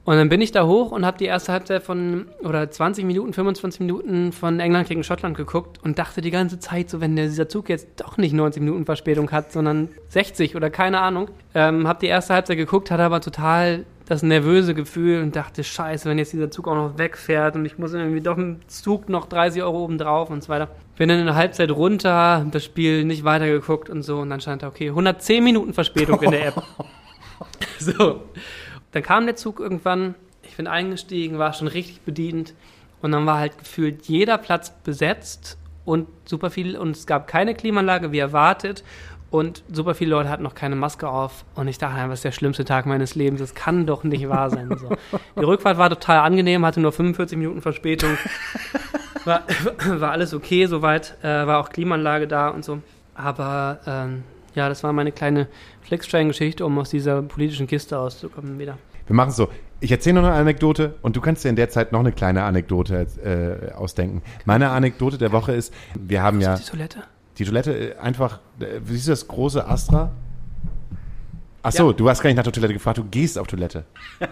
Und 0.05 0.15
dann 0.15 0.29
bin 0.29 0.41
ich 0.41 0.53
da 0.53 0.65
hoch 0.67 0.93
und 0.93 1.05
habe 1.05 1.19
die 1.19 1.25
erste 1.25 1.53
Halbzeit 1.53 1.83
von, 1.83 2.27
oder 2.45 2.71
20 2.71 3.05
Minuten, 3.05 3.33
25 3.33 3.81
Minuten 3.81 4.31
von 4.31 4.61
England 4.61 4.89
gegen 4.89 5.03
Schottland 5.03 5.37
geguckt 5.37 5.81
und 5.83 5.99
dachte 5.99 6.21
die 6.21 6.31
ganze 6.31 6.61
Zeit, 6.61 6.89
so 6.91 7.01
wenn 7.01 7.17
der, 7.17 7.25
dieser 7.25 7.49
Zug 7.49 7.69
jetzt 7.69 7.89
doch 7.97 8.17
nicht 8.17 8.33
90 8.33 8.63
Minuten 8.63 8.85
Verspätung 8.85 9.33
hat, 9.33 9.51
sondern 9.51 9.89
60 10.11 10.55
oder 10.55 10.71
keine 10.71 11.01
Ahnung. 11.01 11.29
Ähm, 11.55 11.89
habe 11.89 11.99
die 11.99 12.07
erste 12.07 12.35
Halbzeit 12.35 12.57
geguckt, 12.57 12.93
hatte 12.93 13.03
aber 13.03 13.21
total 13.21 13.85
das 14.07 14.23
nervöse 14.23 14.73
Gefühl 14.73 15.21
und 15.21 15.35
dachte, 15.35 15.65
scheiße, 15.65 16.09
wenn 16.09 16.19
jetzt 16.19 16.33
dieser 16.33 16.51
Zug 16.51 16.69
auch 16.69 16.77
noch 16.77 16.97
wegfährt 16.97 17.57
und 17.57 17.67
ich 17.67 17.77
muss 17.77 17.93
irgendwie 17.93 18.21
doch 18.21 18.39
im 18.39 18.61
Zug 18.69 19.09
noch 19.09 19.27
30 19.27 19.63
Euro 19.63 19.83
oben 19.83 19.99
drauf 19.99 20.31
und 20.31 20.45
so 20.45 20.49
weiter. 20.49 20.69
Bin 20.97 21.09
dann 21.09 21.19
in 21.19 21.27
der 21.27 21.35
Halbzeit 21.35 21.73
runter, 21.73 22.47
das 22.51 22.65
Spiel 22.65 23.05
nicht 23.05 23.25
weitergeguckt 23.25 23.91
und 23.91 24.03
so 24.03 24.21
und 24.21 24.31
dann 24.31 24.41
stand 24.41 24.63
da, 24.63 24.69
okay, 24.69 24.89
110 24.89 25.43
Minuten 25.43 25.75
Verspätung 25.75 26.23
in 26.23 26.31
der 26.31 26.47
App. 26.47 26.63
so. 27.81 28.23
Dann 28.93 29.03
kam 29.03 29.27
der 29.27 29.35
Zug 29.35 29.59
irgendwann, 29.59 30.15
ich 30.43 30.57
bin 30.57 30.69
eingestiegen, 30.69 31.39
war 31.39 31.53
schon 31.53 31.69
richtig 31.69 32.03
bedient 32.03 32.55
und 33.03 33.11
dann 33.11 33.27
war 33.27 33.39
halt 33.39 33.59
gefühlt 33.59 34.07
jeder 34.07 34.39
Platz 34.39 34.71
besetzt 34.85 35.59
und 35.85 36.07
super 36.25 36.51
viel 36.51 36.79
und 36.79 36.97
es 36.97 37.07
gab 37.07 37.27
keine 37.27 37.55
Klimaanlage 37.55 38.13
wie 38.13 38.21
erwartet 38.21 38.85
und 39.37 39.63
super 39.71 39.95
viele 39.95 40.11
Leute 40.11 40.29
hatten 40.29 40.43
noch 40.43 40.55
keine 40.55 40.77
Maske 40.77 41.09
auf 41.09 41.45
und 41.55 41.69
ich 41.69 41.79
dachte, 41.79 42.01
das 42.09 42.21
ist 42.21 42.25
der 42.25 42.33
schlimmste 42.33 42.65
Tag 42.65 42.87
meines 42.87 43.15
Lebens, 43.15 43.41
das 43.41 43.55
kann 43.55 43.87
doch 43.87 44.05
nicht 44.05 44.29
wahr 44.29 44.51
sein. 44.51 44.77
So. 44.77 44.89
Die 45.39 45.45
Rückfahrt 45.45 45.79
war 45.79 45.91
total 45.91 46.19
angenehm, 46.19 46.65
hatte 46.65 46.81
nur 46.81 46.93
45 46.93 47.39
Minuten 47.39 47.61
Verspätung, 47.63 48.11
war, 49.25 49.43
war 49.87 50.11
alles 50.11 50.35
okay 50.35 50.67
soweit, 50.67 51.17
äh, 51.23 51.47
war 51.47 51.59
auch 51.59 51.71
Klimaanlage 51.71 52.27
da 52.27 52.49
und 52.49 52.65
so, 52.65 52.81
aber 53.15 53.81
ähm, 53.87 54.23
ja, 54.55 54.69
das 54.69 54.83
war 54.83 54.93
meine 54.93 55.13
kleine 55.13 55.49
Flextrain-Geschichte, 55.83 56.65
um 56.65 56.79
aus 56.79 56.91
dieser 56.91 57.23
politischen 57.23 57.67
Kiste 57.67 57.97
rauszukommen 57.97 58.59
wieder. 58.59 58.79
Wir 59.07 59.15
machen 59.15 59.31
es 59.31 59.37
so. 59.37 59.49
Ich 59.79 59.93
erzähle 59.93 60.21
noch 60.21 60.29
eine 60.29 60.37
Anekdote 60.37 60.95
und 61.03 61.17
du 61.17 61.21
kannst 61.21 61.45
dir 61.45 61.51
in 61.51 61.57
der 61.57 61.69
Zeit 61.69 61.93
noch 61.93 62.01
eine 62.01 62.13
kleine 62.13 62.45
Anekdote 62.45 63.07
äh, 63.23 63.73
ausdenken. 63.75 64.23
Meine 64.47 64.71
Anekdote 64.71 65.19
der 65.19 65.33
Woche 65.33 65.53
ist, 65.53 65.73
wir 65.95 66.23
haben 66.23 66.41
ja 66.41 66.57
Die 66.57 66.65
Toilette? 66.65 67.03
Die 67.39 67.45
Toilette 67.45 67.73
äh, 67.73 67.97
einfach, 67.97 68.41
äh, 68.61 68.81
siehst 68.85 69.07
du 69.07 69.13
das 69.13 69.29
große 69.29 69.67
Astra? 69.67 70.13
Ach 71.63 71.73
so, 71.73 71.93
du 71.93 72.09
hast 72.09 72.23
gar 72.23 72.29
nicht 72.29 72.37
nach 72.37 72.45
der 72.45 72.53
Toilette 72.53 72.75
gefragt, 72.75 72.99
du 72.99 73.05
gehst 73.05 73.39
auf 73.39 73.47
Toilette. 73.49 73.85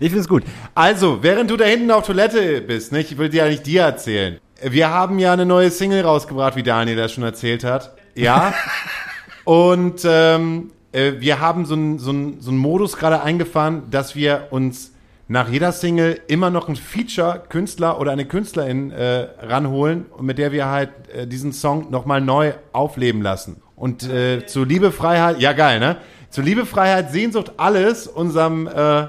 Ich 0.00 0.08
finde 0.08 0.18
es 0.18 0.28
gut. 0.28 0.42
Also, 0.74 1.22
während 1.22 1.50
du 1.50 1.56
da 1.56 1.64
hinten 1.64 1.90
auf 1.92 2.04
Toilette 2.04 2.60
bist, 2.60 2.90
ne, 2.90 3.00
ich 3.00 3.16
will 3.16 3.28
dir 3.28 3.44
ja 3.44 3.48
nicht 3.48 3.64
dir 3.64 3.82
erzählen. 3.82 4.38
Wir 4.60 4.90
haben 4.90 5.20
ja 5.20 5.32
eine 5.32 5.46
neue 5.46 5.70
Single 5.70 6.02
rausgebracht, 6.02 6.56
wie 6.56 6.64
Daniel 6.64 6.96
das 6.96 7.12
schon 7.12 7.22
erzählt 7.22 7.62
hat. 7.62 7.94
Ja. 8.16 8.52
Und 9.44 10.02
ähm, 10.04 10.72
äh, 10.90 11.12
wir 11.18 11.40
haben 11.40 11.64
so 11.64 11.74
einen 11.74 11.98
so 11.98 12.12
so 12.40 12.50
einen 12.50 12.58
Modus 12.58 12.96
gerade 12.96 13.22
eingefahren, 13.22 13.84
dass 13.90 14.16
wir 14.16 14.48
uns 14.50 14.92
nach 15.28 15.50
jeder 15.50 15.72
Single 15.72 16.20
immer 16.26 16.48
noch 16.50 16.68
einen 16.68 16.76
Feature-Künstler 16.76 18.00
oder 18.00 18.12
eine 18.12 18.24
Künstlerin 18.24 18.90
äh, 18.90 19.28
ranholen 19.40 20.06
und 20.06 20.24
mit 20.24 20.38
der 20.38 20.52
wir 20.52 20.66
halt 20.66 20.90
äh, 21.14 21.26
diesen 21.26 21.52
Song 21.52 21.90
nochmal 21.90 22.22
neu 22.22 22.54
aufleben 22.72 23.20
lassen. 23.20 23.62
Und 23.76 24.08
äh, 24.08 24.46
zu 24.46 24.64
Liebe, 24.64 24.90
Freiheit, 24.90 25.38
ja 25.38 25.52
geil, 25.52 25.80
ne? 25.80 25.98
Zu 26.30 26.40
Liebe, 26.40 26.66
Freiheit, 26.66 27.12
Sehnsucht, 27.12 27.52
alles, 27.58 28.06
unserem, 28.06 28.66
äh, 28.66 29.02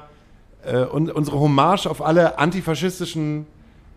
äh, 0.66 0.86
un 0.92 1.10
unsere 1.10 1.40
Hommage 1.40 1.88
auf 1.88 2.02
alle 2.02 2.38
antifaschistischen 2.38 3.48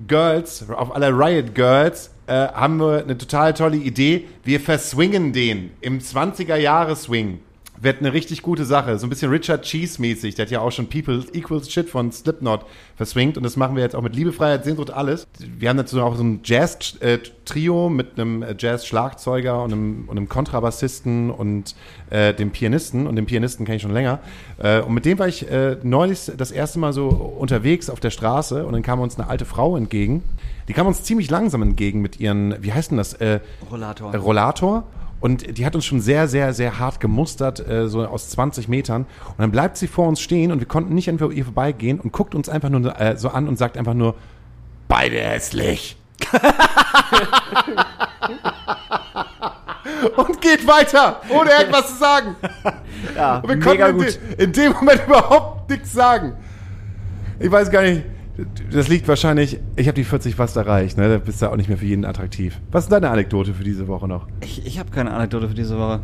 Girls, 0.07 0.65
auf 0.70 0.94
alle 0.94 1.09
Riot 1.09 1.55
Girls, 1.55 2.11
äh, 2.27 2.32
haben 2.49 2.78
wir 2.78 3.03
eine 3.03 3.19
total 3.19 3.53
tolle 3.53 3.77
Idee. 3.77 4.27
Wir 4.44 4.61
verswingen 4.61 5.32
den 5.32 5.73
im 5.81 5.99
20er-Jahre-Swing. 5.99 7.40
Wird 7.83 7.99
eine 7.99 8.13
richtig 8.13 8.43
gute 8.43 8.65
Sache. 8.65 8.97
So 8.97 9.09
ein 9.09 9.11
bisschen 9.11 9.29
Richard 9.29 9.65
Cheese-mäßig. 9.65 10.37
Der 10.37 10.47
hat 10.47 10.53
ja 10.53 10.61
auch 10.61 10.71
schon 10.71 10.89
People 10.89 11.25
Equals 11.33 11.69
Shit 11.69 11.91
von 11.91 12.13
Slipknot 12.13 12.65
verswingt. 12.97 13.37
Und 13.37 13.43
das 13.43 13.57
machen 13.57 13.75
wir 13.75 13.83
jetzt 13.83 13.97
auch 13.97 14.03
mit 14.03 14.15
Liebe, 14.15 14.33
Freiheit, 14.33 14.63
Sehnsucht, 14.63 14.93
alles. 14.93 15.27
Wir 15.41 15.69
haben 15.69 15.79
dazu 15.79 16.01
auch 16.01 16.15
so 16.15 16.23
ein 16.23 16.43
Jazz-Trio 16.45 17.89
mit 17.89 18.21
einem 18.21 18.45
äh, 18.45 18.55
Jazz-Schlagzeuger 18.57 19.65
und 19.65 19.73
einem, 19.73 20.05
und 20.07 20.17
einem 20.17 20.29
Kontrabassisten 20.29 21.33
und 21.33 21.75
äh, 22.11 22.33
dem 22.33 22.53
Pianisten. 22.53 23.09
Und 23.09 23.17
den 23.17 23.27
Pianisten 23.27 23.67
kenne 23.67 23.77
ich 23.77 23.83
schon 23.83 23.93
länger. 23.93 24.21
Äh, 24.59 24.81
und 24.83 24.95
mit 24.95 25.05
dem 25.05 25.19
war 25.19 25.27
ich 25.27 25.51
äh, 25.51 25.77
neulich 25.83 26.31
das 26.37 26.53
erste 26.53 26.79
Mal 26.79 26.93
so 26.93 27.09
unterwegs 27.09 27.91
auf 27.91 27.99
der 27.99 28.11
Straße. 28.11 28.65
Und 28.65 28.75
dann 28.75 28.83
kam 28.83 29.01
uns 29.01 29.19
eine 29.19 29.29
alte 29.29 29.45
Frau 29.45 29.77
entgegen. 29.77 30.23
Die 30.69 30.73
kam 30.73 30.87
uns 30.87 31.03
ziemlich 31.03 31.29
langsam 31.31 31.63
entgegen 31.63 32.01
mit 32.01 32.21
ihren, 32.21 32.63
wie 32.63 32.73
heißt 32.73 32.93
denn 32.93 32.99
das? 32.99 33.15
Äh, 33.15 33.41
Rollator. 33.69 34.15
äh, 34.15 34.17
Rollator. 34.19 34.85
Und 35.23 35.57
die 35.57 35.65
hat 35.65 35.74
uns 35.77 35.86
schon 35.86 36.01
sehr, 36.01 36.27
sehr, 36.27 36.53
sehr 36.53 36.81
hart 36.81 36.99
gemustert, 36.99 37.65
äh, 37.65 37.89
so 37.89 38.05
aus 38.05 38.28
20 38.31 38.66
Metern. 38.66 39.07
Und 39.28 39.39
dann 39.39 39.53
bleibt 39.53 39.77
sie 39.77 39.86
vor 39.86 40.09
uns 40.09 40.20
stehen 40.20 40.51
und 40.51 40.59
wir 40.59 40.66
konnten 40.66 40.97
nicht 40.97 41.09
einfach 41.09 41.31
ihr 41.31 41.44
vorbeigehen 41.44 42.01
und 42.01 42.12
guckt 42.12 42.35
uns 42.35 42.49
einfach 42.49 42.70
nur 42.70 43.01
äh, 43.01 43.16
so 43.16 43.28
an 43.28 43.47
und 43.47 43.57
sagt 43.57 43.78
einfach 43.78 43.94
nur, 43.94 44.16
beide 44.89 45.20
hässlich. 45.20 45.97
und 50.16 50.40
geht 50.40 50.66
weiter, 50.66 51.20
ohne 51.28 51.51
irgendwas 51.51 51.86
zu 51.93 51.99
sagen. 51.99 52.35
Ja, 53.15 53.36
Und 53.36 53.49
wir 53.49 53.61
konnten 53.61 53.82
in, 53.86 53.99
de, 53.99 54.16
in 54.39 54.53
dem 54.53 54.73
Moment 54.73 55.03
überhaupt 55.07 55.70
nichts 55.70 55.93
sagen. 55.93 56.32
Ich 57.39 57.51
weiß 57.51 57.70
gar 57.70 57.82
nicht, 57.82 58.03
das 58.73 58.89
liegt 58.89 59.09
wahrscheinlich, 59.09 59.59
ich 59.77 59.86
habe 59.89 59.94
die 59.97 60.05
40 60.05 60.35
fast 60.35 60.56
erreicht, 60.56 60.97
ne? 60.98 61.09
Da 61.09 61.19
bist 61.19 61.43
du 61.43 61.51
auch 61.51 61.56
nicht 61.56 61.69
mehr 61.69 61.78
für 61.78 61.86
jeden 61.86 62.05
attraktiv. 62.05 62.60
Was 62.70 62.85
ist 62.85 62.90
deine 62.93 63.10
Anekdote 63.10 63.55
für 63.55 63.64
diese 63.64 63.89
Woche 63.89 64.09
noch? 64.09 64.27
Ich, 64.43 64.64
ich 64.66 64.78
habe 64.78 64.90
keine 64.90 65.12
Anekdote 65.12 65.48
für 65.48 65.55
diese 65.55 65.78
Woche. 65.78 66.01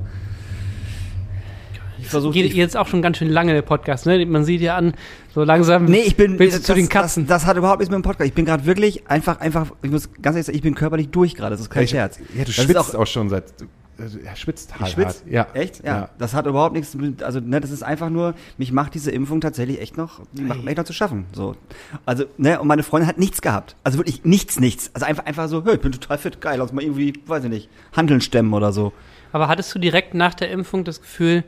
Ich 2.01 2.07
versuche 2.07 2.33
Geht 2.35 2.55
jetzt 2.55 2.77
auch 2.77 2.87
schon 2.87 3.03
ganz 3.03 3.17
schön 3.19 3.29
lange 3.29 3.53
der 3.53 3.63
Podcast, 3.63 4.07
ne? 4.07 4.25
Man 4.25 4.45
sieht 4.45 4.61
ja 4.61 4.77
an, 4.77 4.95
so 5.35 5.43
langsam 5.43 5.87
Nee, 5.87 6.03
ich 6.07 6.17
bin 6.17 6.39
willst 6.39 6.55
du 6.55 6.59
das, 6.61 6.67
zu 6.67 6.75
den 6.75 6.89
Katzen. 6.89 7.27
Das, 7.27 7.43
das 7.43 7.47
hat 7.47 7.57
überhaupt 7.57 7.81
nichts 7.81 7.91
mit 7.91 7.99
dem 7.99 8.03
Podcast. 8.03 8.29
Ich 8.29 8.35
bin 8.35 8.45
gerade 8.45 8.65
wirklich 8.67 9.09
einfach, 9.11 9.41
einfach, 9.41 9.73
ich 9.83 9.91
muss 9.91 10.09
ganz 10.23 10.35
ehrlich 10.37 10.47
sagen, 10.47 10.57
ich 10.57 10.63
bin 10.63 10.75
körperlich 10.75 11.09
durch 11.11 11.35
gerade. 11.35 11.51
Das 11.51 11.61
ist 11.61 11.71
kein 11.71 11.85
Ich- 11.85 11.91
Scherz. 11.91 12.19
Ja, 12.19 12.45
du 12.45 12.53
das 12.53 12.55
schwitzt 12.55 12.97
auch, 12.97 13.07
schon 13.07 13.29
seit. 13.29 13.45
Äh, 13.99 14.27
Er 14.27 14.37
schwitzt 14.37 14.71
Ich 14.75 14.81
halt. 14.81 14.93
schwitz? 14.93 15.07
hart. 15.07 15.23
Ja. 15.31 15.47
Echt? 15.55 15.85
Ja. 15.85 16.09
Das 16.19 16.35
hat 16.35 16.47
überhaupt 16.47 16.75
nichts 16.75 16.95
mit, 16.95 17.23
also, 17.23 17.41
ne, 17.41 17.61
das 17.61 17.71
ist 17.71 17.83
einfach 17.83 18.11
nur, 18.11 18.35
mich 18.57 18.73
macht 18.73 18.95
diese 18.95 19.11
Impfung 19.11 19.41
tatsächlich 19.41 19.81
echt 19.81 19.97
noch, 19.97 20.21
die 20.33 20.43
macht 20.43 20.59
mich 20.61 20.69
echt 20.69 20.79
noch 20.79 20.85
zu 20.85 20.93
schaffen, 20.93 21.27
so. 21.33 21.57
Also, 22.07 22.25
ne, 22.37 22.61
und 22.61 22.69
meine 22.69 22.83
Freundin 22.83 23.09
hat 23.09 23.19
nichts 23.19 23.43
gehabt. 23.43 23.77
Also 23.85 23.99
wirklich 23.99 24.25
nichts, 24.25 24.59
nichts. 24.61 24.91
Also 24.95 25.07
einfach, 25.07 25.25
einfach 25.27 25.49
so, 25.49 25.65
hey, 25.65 25.75
ich 25.75 25.81
bin 25.81 25.93
total 25.93 26.19
fit, 26.19 26.41
geil, 26.41 26.59
lass 26.59 26.73
mal 26.73 26.83
irgendwie, 26.83 27.15
weiß 27.27 27.45
ich 27.45 27.51
nicht, 27.51 27.69
Handeln 27.97 28.21
stemmen 28.21 28.53
oder 28.55 28.73
so. 28.73 28.93
Aber 29.33 29.49
hattest 29.49 29.75
du 29.75 29.79
direkt 29.79 30.15
nach 30.15 30.35
der 30.35 30.51
Impfung 30.51 30.85
das 30.85 31.01
Gefühl, 31.01 31.45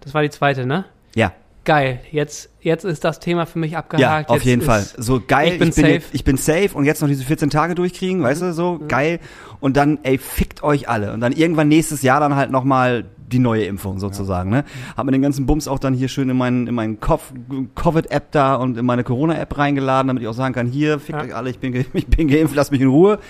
das 0.00 0.14
war 0.14 0.22
die 0.22 0.30
zweite, 0.30 0.66
ne? 0.66 0.84
Ja. 1.14 1.32
Geil, 1.64 2.00
jetzt, 2.10 2.50
jetzt 2.60 2.84
ist 2.84 3.04
das 3.04 3.20
Thema 3.20 3.46
für 3.46 3.60
mich 3.60 3.72
Ja, 3.72 3.78
abgehakt. 3.78 4.30
auf 4.30 4.36
jetzt 4.38 4.46
jeden 4.46 4.62
Fall. 4.62 4.84
So 4.98 5.20
geil, 5.24 5.52
Ich 5.52 5.58
bin 5.60 5.70
safe. 5.70 5.88
Jetzt, 5.88 6.08
ich 6.14 6.24
bin 6.24 6.36
safe 6.36 6.70
und 6.74 6.84
jetzt 6.84 7.00
noch 7.02 7.08
diese 7.08 7.24
14 7.24 7.50
Tage 7.50 7.76
durchkriegen, 7.76 8.20
weißt 8.20 8.42
du, 8.42 8.52
so 8.52 8.80
geil. 8.88 9.20
Und 9.60 9.76
dann, 9.76 10.00
ey, 10.02 10.18
fickt 10.18 10.64
euch 10.64 10.88
alle. 10.88 11.12
Und 11.12 11.20
dann 11.20 11.30
irgendwann 11.32 11.68
nächstes 11.68 12.02
Jahr 12.02 12.18
dann 12.18 12.34
halt 12.34 12.50
nochmal 12.50 13.04
die 13.16 13.38
neue 13.38 13.64
Impfung 13.64 13.98
sozusagen, 14.00 14.50
ne? 14.50 14.64
Hab 14.96 15.06
mir 15.06 15.12
den 15.12 15.22
ganzen 15.22 15.46
Bums 15.46 15.66
auch 15.68 15.78
dann 15.78 15.94
hier 15.94 16.08
schön 16.08 16.28
in 16.28 16.36
meinen, 16.36 16.66
in 16.66 16.74
meinen 16.74 16.98
Kopf- 17.00 17.32
Covid-App 17.76 18.32
da 18.32 18.56
und 18.56 18.76
in 18.76 18.84
meine 18.84 19.04
Corona-App 19.04 19.56
reingeladen, 19.56 20.08
damit 20.08 20.22
ich 20.22 20.28
auch 20.28 20.34
sagen 20.34 20.52
kann, 20.54 20.66
hier, 20.66 20.98
fickt 20.98 21.18
Ja. 21.18 21.24
euch 21.24 21.34
alle, 21.34 21.48
ich 21.48 21.58
bin, 21.60 21.72
ich 21.94 22.06
bin 22.08 22.28
geimpft, 22.28 22.54
lasst 22.56 22.72
mich 22.72 22.80
in 22.80 22.88
Ruhe. 22.88 23.20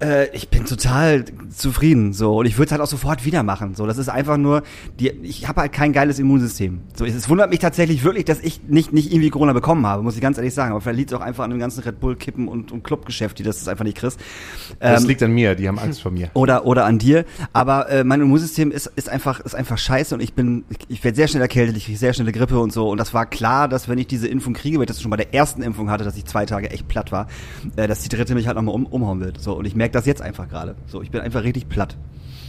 Äh, 0.00 0.28
ich 0.36 0.48
bin 0.48 0.64
total 0.64 1.24
zufrieden 1.54 2.12
so 2.12 2.38
und 2.38 2.46
ich 2.46 2.56
würde 2.56 2.66
es 2.66 2.72
halt 2.72 2.80
auch 2.80 2.86
sofort 2.86 3.24
wieder 3.24 3.42
machen. 3.42 3.74
So, 3.74 3.84
das 3.86 3.98
ist 3.98 4.08
einfach 4.08 4.36
nur, 4.36 4.62
die, 5.00 5.08
ich 5.22 5.48
habe 5.48 5.62
halt 5.62 5.72
kein 5.72 5.92
geiles 5.92 6.18
Immunsystem. 6.20 6.80
So, 6.94 7.04
es, 7.04 7.14
es 7.14 7.28
wundert 7.28 7.50
mich 7.50 7.58
tatsächlich 7.58 8.04
wirklich, 8.04 8.24
dass 8.24 8.38
ich 8.40 8.60
nicht 8.68 8.92
nicht 8.92 9.10
irgendwie 9.12 9.30
Corona 9.30 9.52
bekommen 9.52 9.84
habe, 9.86 10.02
muss 10.02 10.14
ich 10.14 10.20
ganz 10.20 10.38
ehrlich 10.38 10.54
sagen. 10.54 10.70
Aber 10.70 10.80
vielleicht 10.80 10.98
liegt 10.98 11.10
es 11.12 11.16
auch 11.18 11.22
einfach 11.22 11.42
an 11.44 11.50
dem 11.50 11.58
ganzen 11.58 11.82
Red 11.82 11.98
Bull 11.98 12.14
Kippen 12.14 12.46
und, 12.46 12.70
und 12.70 12.84
Clubgeschäft, 12.84 13.38
die 13.38 13.42
das 13.42 13.66
einfach 13.66 13.84
nicht 13.84 13.96
kriegst. 13.96 14.20
Das 14.78 15.02
Ähm, 15.02 15.08
liegt 15.08 15.22
an 15.22 15.32
mir, 15.32 15.54
die 15.56 15.66
haben 15.66 15.78
Angst 15.80 16.00
vor 16.00 16.12
mir. 16.12 16.30
oder 16.34 16.64
oder 16.64 16.84
an 16.84 16.98
dir. 16.98 17.24
Aber 17.52 17.88
äh, 17.88 18.04
mein 18.04 18.20
Immunsystem 18.20 18.70
ist 18.70 18.86
ist 18.94 19.08
einfach 19.08 19.40
ist 19.40 19.54
einfach 19.54 19.78
scheiße 19.78 20.14
und 20.14 20.20
ich 20.20 20.34
bin 20.34 20.64
ich, 20.70 20.78
ich 20.88 21.04
werde 21.04 21.16
sehr 21.16 21.26
schnell 21.26 21.42
erkältet, 21.42 21.76
ich 21.76 21.86
kriege 21.86 21.98
sehr 21.98 22.12
schnelle 22.12 22.30
Grippe 22.30 22.60
und 22.60 22.72
so. 22.72 22.88
Und 22.88 22.98
das 22.98 23.14
war 23.14 23.26
klar, 23.26 23.66
dass 23.68 23.88
wenn 23.88 23.98
ich 23.98 24.06
diese 24.06 24.28
Impfung 24.28 24.54
kriege, 24.54 24.76
weil 24.78 24.84
ich 24.84 24.88
das 24.88 25.02
schon 25.02 25.10
bei 25.10 25.16
der 25.16 25.34
ersten 25.34 25.62
Impfung 25.62 25.90
hatte, 25.90 26.04
dass 26.04 26.16
ich 26.16 26.24
zwei 26.24 26.46
Tage 26.46 26.70
echt 26.70 26.86
platt 26.86 27.10
war, 27.10 27.26
äh, 27.74 27.88
dass 27.88 28.00
die 28.02 28.08
dritte 28.08 28.36
mich 28.36 28.46
halt 28.46 28.56
nochmal 28.56 28.74
um, 28.76 28.86
umhauen 28.86 29.18
wird. 29.20 29.40
So 29.40 29.54
und 29.54 29.64
ich 29.64 29.74
merke 29.74 29.87
das 29.94 30.06
jetzt 30.06 30.22
einfach 30.22 30.48
gerade. 30.48 30.74
So 30.86 31.02
ich 31.02 31.10
bin 31.10 31.20
einfach 31.20 31.42
richtig 31.42 31.68
platt. 31.68 31.96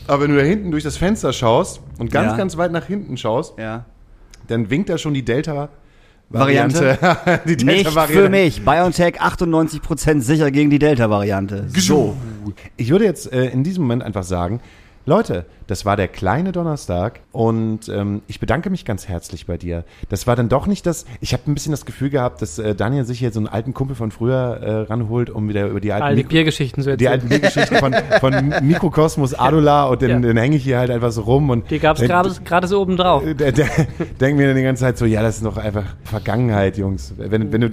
Aber 0.08 0.24
wenn 0.24 0.32
du 0.32 0.38
da 0.38 0.44
hinten 0.44 0.72
durch 0.72 0.84
das 0.84 0.98
Fenster 0.98 1.34
schaust 1.34 1.82
und 2.00 2.12
ganz, 2.12 2.32
Ja. 2.32 2.38
ganz 2.38 2.58
weit 2.58 2.72
nach 2.72 2.86
hinten 2.86 3.16
schaust, 3.18 3.58
Ja. 3.60 3.86
dann 4.48 4.70
winkt 4.70 4.90
da 4.90 4.98
schon 4.98 5.14
die 5.14 5.24
Delta. 5.24 5.70
Variante? 6.32 6.98
die 7.46 7.52
Nicht 7.52 7.68
Delta-Variante. 7.68 8.24
für 8.24 8.30
mich. 8.30 8.64
BioNTech 8.64 9.20
98% 9.20 10.22
sicher 10.22 10.52
gegen 10.52 10.70
die 10.70 10.78
Delta-Variante. 10.80 11.66
So. 11.76 12.16
Ich 12.78 12.92
würde 12.92 13.06
jetzt 13.06 13.32
äh, 13.34 13.46
in 13.48 13.64
diesem 13.64 13.84
Moment 13.84 14.04
einfach 14.04 14.24
sagen, 14.24 14.60
Leute, 15.10 15.46
das 15.66 15.86
war 15.86 15.98
der 15.98 16.08
kleine 16.08 16.52
Donnerstag 16.52 17.22
und 17.32 17.90
ähm, 17.90 18.22
ich 18.28 18.40
bedanke 18.40 18.70
mich 18.70 18.86
ganz 18.86 19.08
herzlich 19.08 19.48
bei 19.48 19.58
dir. 19.58 19.84
Das 20.10 20.28
war 20.28 20.36
dann 20.36 20.50
doch 20.50 20.68
nicht 20.68 20.86
das, 20.86 21.06
ich 21.20 21.34
habe 21.34 21.44
ein 21.48 21.56
bisschen 21.56 21.72
das 21.72 21.88
Gefühl 21.88 22.12
gehabt, 22.12 22.44
dass 22.44 22.60
äh, 22.60 22.76
Daniel 22.76 23.06
sich 23.06 23.18
hier 23.18 23.32
so 23.32 23.40
einen 23.40 23.48
alten 23.48 23.74
Kumpel 23.74 23.96
von 23.96 24.12
früher 24.12 24.38
äh, 24.62 24.72
ranholt, 24.82 25.32
um 25.32 25.50
wieder 25.50 25.66
über 25.68 25.80
die 25.80 25.92
alten, 25.92 26.04
All 26.04 26.16
die 26.16 26.22
Mikro- 26.22 26.30
Biergeschichten 26.30 26.84
zu 26.84 26.96
die 26.96 27.06
erzählen. 27.06 27.12
alten 27.22 27.30
Biergeschichten 27.30 27.78
von, 27.78 27.96
von 28.20 28.54
Mikrokosmos 28.68 29.34
Adula 29.34 29.86
und 29.88 30.00
dann, 30.04 30.10
Ja. 30.12 30.20
dann 30.20 30.38
hänge 30.38 30.58
ich 30.58 30.64
hier 30.64 30.78
halt 30.78 30.92
einfach 30.92 31.12
so 31.12 31.22
rum 31.22 31.50
und 31.50 31.72
Die 31.72 31.80
gab 31.80 31.98
es 32.00 32.08
gerade 32.44 32.68
so 32.68 32.80
oben 32.80 32.96
drauf. 32.96 33.24
denkt 34.20 34.38
mir 34.38 34.48
dann 34.48 34.56
die 34.58 34.64
ganze 34.64 34.82
Zeit 34.82 35.00
so, 35.00 35.06
ja, 35.06 35.24
das 35.24 35.38
ist 35.38 35.46
doch 35.46 35.58
einfach 35.58 35.86
Vergangenheit, 36.04 36.78
Jungs. 36.78 37.16
Wenn, 37.18 37.52
wenn 37.52 37.62
du 37.62 37.72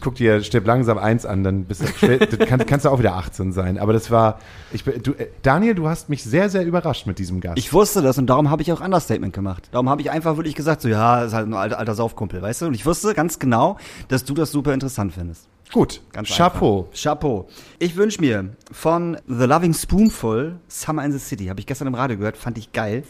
guck 0.00 0.14
dir 0.14 0.42
Stirb 0.42 0.66
langsam 0.66 0.98
eins 0.98 1.26
an, 1.26 1.44
dann 1.44 1.64
bist 1.64 1.82
du, 1.82 2.36
kann, 2.46 2.64
kannst 2.66 2.86
du 2.86 2.90
auch 2.90 2.98
wieder 2.98 3.14
18 3.14 3.52
sein. 3.52 3.78
Aber 3.78 3.92
das 3.92 4.10
war, 4.10 4.38
ich, 4.72 4.84
du, 4.84 5.12
äh, 5.12 5.28
Daniel, 5.42 5.74
du 5.74 5.88
hast 5.88 6.08
mich 6.08 6.24
sehr, 6.24 6.50
sehr 6.50 6.64
überrascht 6.64 7.06
mit 7.06 7.18
diesem 7.18 7.40
Gast. 7.40 7.58
Ich 7.58 7.72
wusste 7.72 8.02
das 8.02 8.18
und 8.18 8.26
darum 8.26 8.50
habe 8.50 8.62
ich 8.62 8.72
auch 8.72 8.80
Understatement 8.80 9.32
gemacht. 9.32 9.68
Darum 9.72 9.88
habe 9.88 10.00
ich 10.00 10.10
einfach 10.10 10.36
wirklich 10.36 10.54
gesagt, 10.54 10.82
so 10.82 10.88
ja, 10.88 11.24
ist 11.24 11.34
halt 11.34 11.48
ein 11.48 11.54
alter, 11.54 11.78
alter 11.78 11.94
Saufkumpel, 11.94 12.42
weißt 12.42 12.62
du? 12.62 12.66
Und 12.66 12.74
ich 12.74 12.86
wusste 12.86 13.14
ganz 13.14 13.38
genau, 13.38 13.76
dass 14.08 14.24
du 14.24 14.34
das 14.34 14.50
super 14.52 14.74
interessant 14.74 15.12
findest. 15.12 15.48
Gut, 15.72 16.00
Ganz 16.12 16.28
Chapeau. 16.34 16.86
Einfach. 16.86 17.02
Chapeau. 17.02 17.48
Ich 17.78 17.96
wünsche 17.96 18.20
mir 18.22 18.56
von 18.72 19.18
The 19.26 19.44
Loving 19.44 19.74
Spoonful 19.74 20.56
Summer 20.66 21.04
in 21.04 21.12
the 21.12 21.18
City. 21.18 21.46
Habe 21.46 21.60
ich 21.60 21.66
gestern 21.66 21.88
im 21.88 21.94
Radio 21.94 22.16
gehört, 22.16 22.38
fand 22.38 22.56
ich 22.56 22.72
geil. 22.72 23.02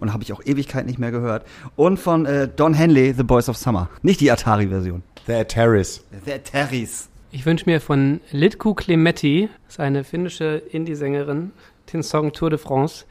Und 0.00 0.12
habe 0.12 0.22
ich 0.22 0.32
auch 0.32 0.42
Ewigkeit 0.44 0.86
nicht 0.86 0.98
mehr 0.98 1.10
gehört. 1.10 1.46
Und 1.76 1.98
von 1.98 2.26
äh, 2.26 2.48
Don 2.48 2.74
Henley, 2.74 3.12
The 3.12 3.22
Boys 3.22 3.48
of 3.48 3.56
Summer. 3.56 3.88
Nicht 4.02 4.20
die 4.20 4.30
Atari-Version. 4.30 5.02
The 5.26 5.34
Ataris. 5.34 6.04
The 6.24 6.38
Terrys. 6.38 7.08
Ich 7.30 7.46
wünsche 7.46 7.66
mir 7.66 7.80
von 7.80 8.20
Litku 8.32 8.74
Klemetti, 8.74 9.48
das 9.66 9.74
ist 9.74 9.80
eine 9.80 10.02
finnische 10.02 10.62
Indie-Sängerin, 10.70 11.52
den 11.92 12.02
Song 12.02 12.32
Tour 12.32 12.50
de 12.50 12.58
France. 12.58 13.04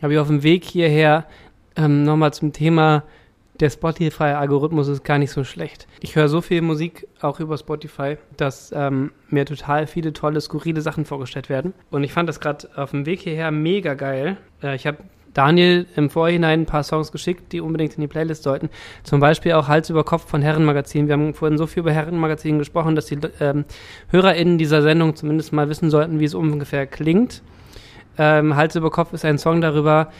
Habe 0.00 0.12
ich 0.12 0.18
auf 0.20 0.28
dem 0.28 0.44
Weg 0.44 0.64
hierher 0.64 1.26
ähm, 1.74 2.04
nochmal 2.04 2.32
zum 2.32 2.52
Thema 2.52 3.02
der 3.60 3.70
Spotify-Algorithmus 3.70 4.88
ist 4.88 5.04
gar 5.04 5.18
nicht 5.18 5.30
so 5.30 5.44
schlecht. 5.44 5.86
Ich 6.00 6.16
höre 6.16 6.28
so 6.28 6.40
viel 6.40 6.60
Musik 6.62 7.08
auch 7.20 7.40
über 7.40 7.56
Spotify, 7.56 8.18
dass 8.36 8.72
ähm, 8.74 9.12
mir 9.28 9.46
total 9.46 9.86
viele 9.86 10.12
tolle, 10.12 10.40
skurrile 10.40 10.80
Sachen 10.80 11.04
vorgestellt 11.04 11.48
werden. 11.48 11.72
Und 11.90 12.04
ich 12.04 12.12
fand 12.12 12.28
das 12.28 12.40
gerade 12.40 12.68
auf 12.76 12.90
dem 12.90 13.06
Weg 13.06 13.20
hierher 13.20 13.50
mega 13.50 13.94
geil. 13.94 14.36
Äh, 14.62 14.76
ich 14.76 14.86
habe 14.86 14.98
Daniel 15.36 15.86
im 15.96 16.08
Vorhinein 16.08 16.62
ein 16.62 16.66
paar 16.66 16.82
Songs 16.82 17.12
geschickt, 17.12 17.52
die 17.52 17.60
unbedingt 17.60 17.94
in 17.94 18.00
die 18.00 18.06
Playlist 18.06 18.42
sollten. 18.42 18.70
Zum 19.02 19.20
Beispiel 19.20 19.52
auch 19.52 19.68
Hals 19.68 19.90
über 19.90 20.02
Kopf 20.02 20.28
von 20.28 20.40
Herrenmagazin. 20.40 21.08
Wir 21.08 21.12
haben 21.12 21.34
vorhin 21.34 21.58
so 21.58 21.66
viel 21.66 21.80
über 21.80 21.92
Herrenmagazin 21.92 22.58
gesprochen, 22.58 22.94
dass 22.94 23.06
die 23.06 23.18
ähm, 23.40 23.66
HörerInnen 24.08 24.56
dieser 24.56 24.80
Sendung 24.82 25.14
zumindest 25.14 25.52
mal 25.52 25.68
wissen 25.68 25.90
sollten, 25.90 26.20
wie 26.20 26.24
es 26.24 26.34
ungefähr 26.34 26.86
klingt. 26.86 27.42
Ähm, 28.16 28.56
Hals 28.56 28.76
über 28.76 28.90
Kopf 28.90 29.12
ist 29.12 29.24
ein 29.24 29.38
Song 29.38 29.60
darüber, 29.60 30.10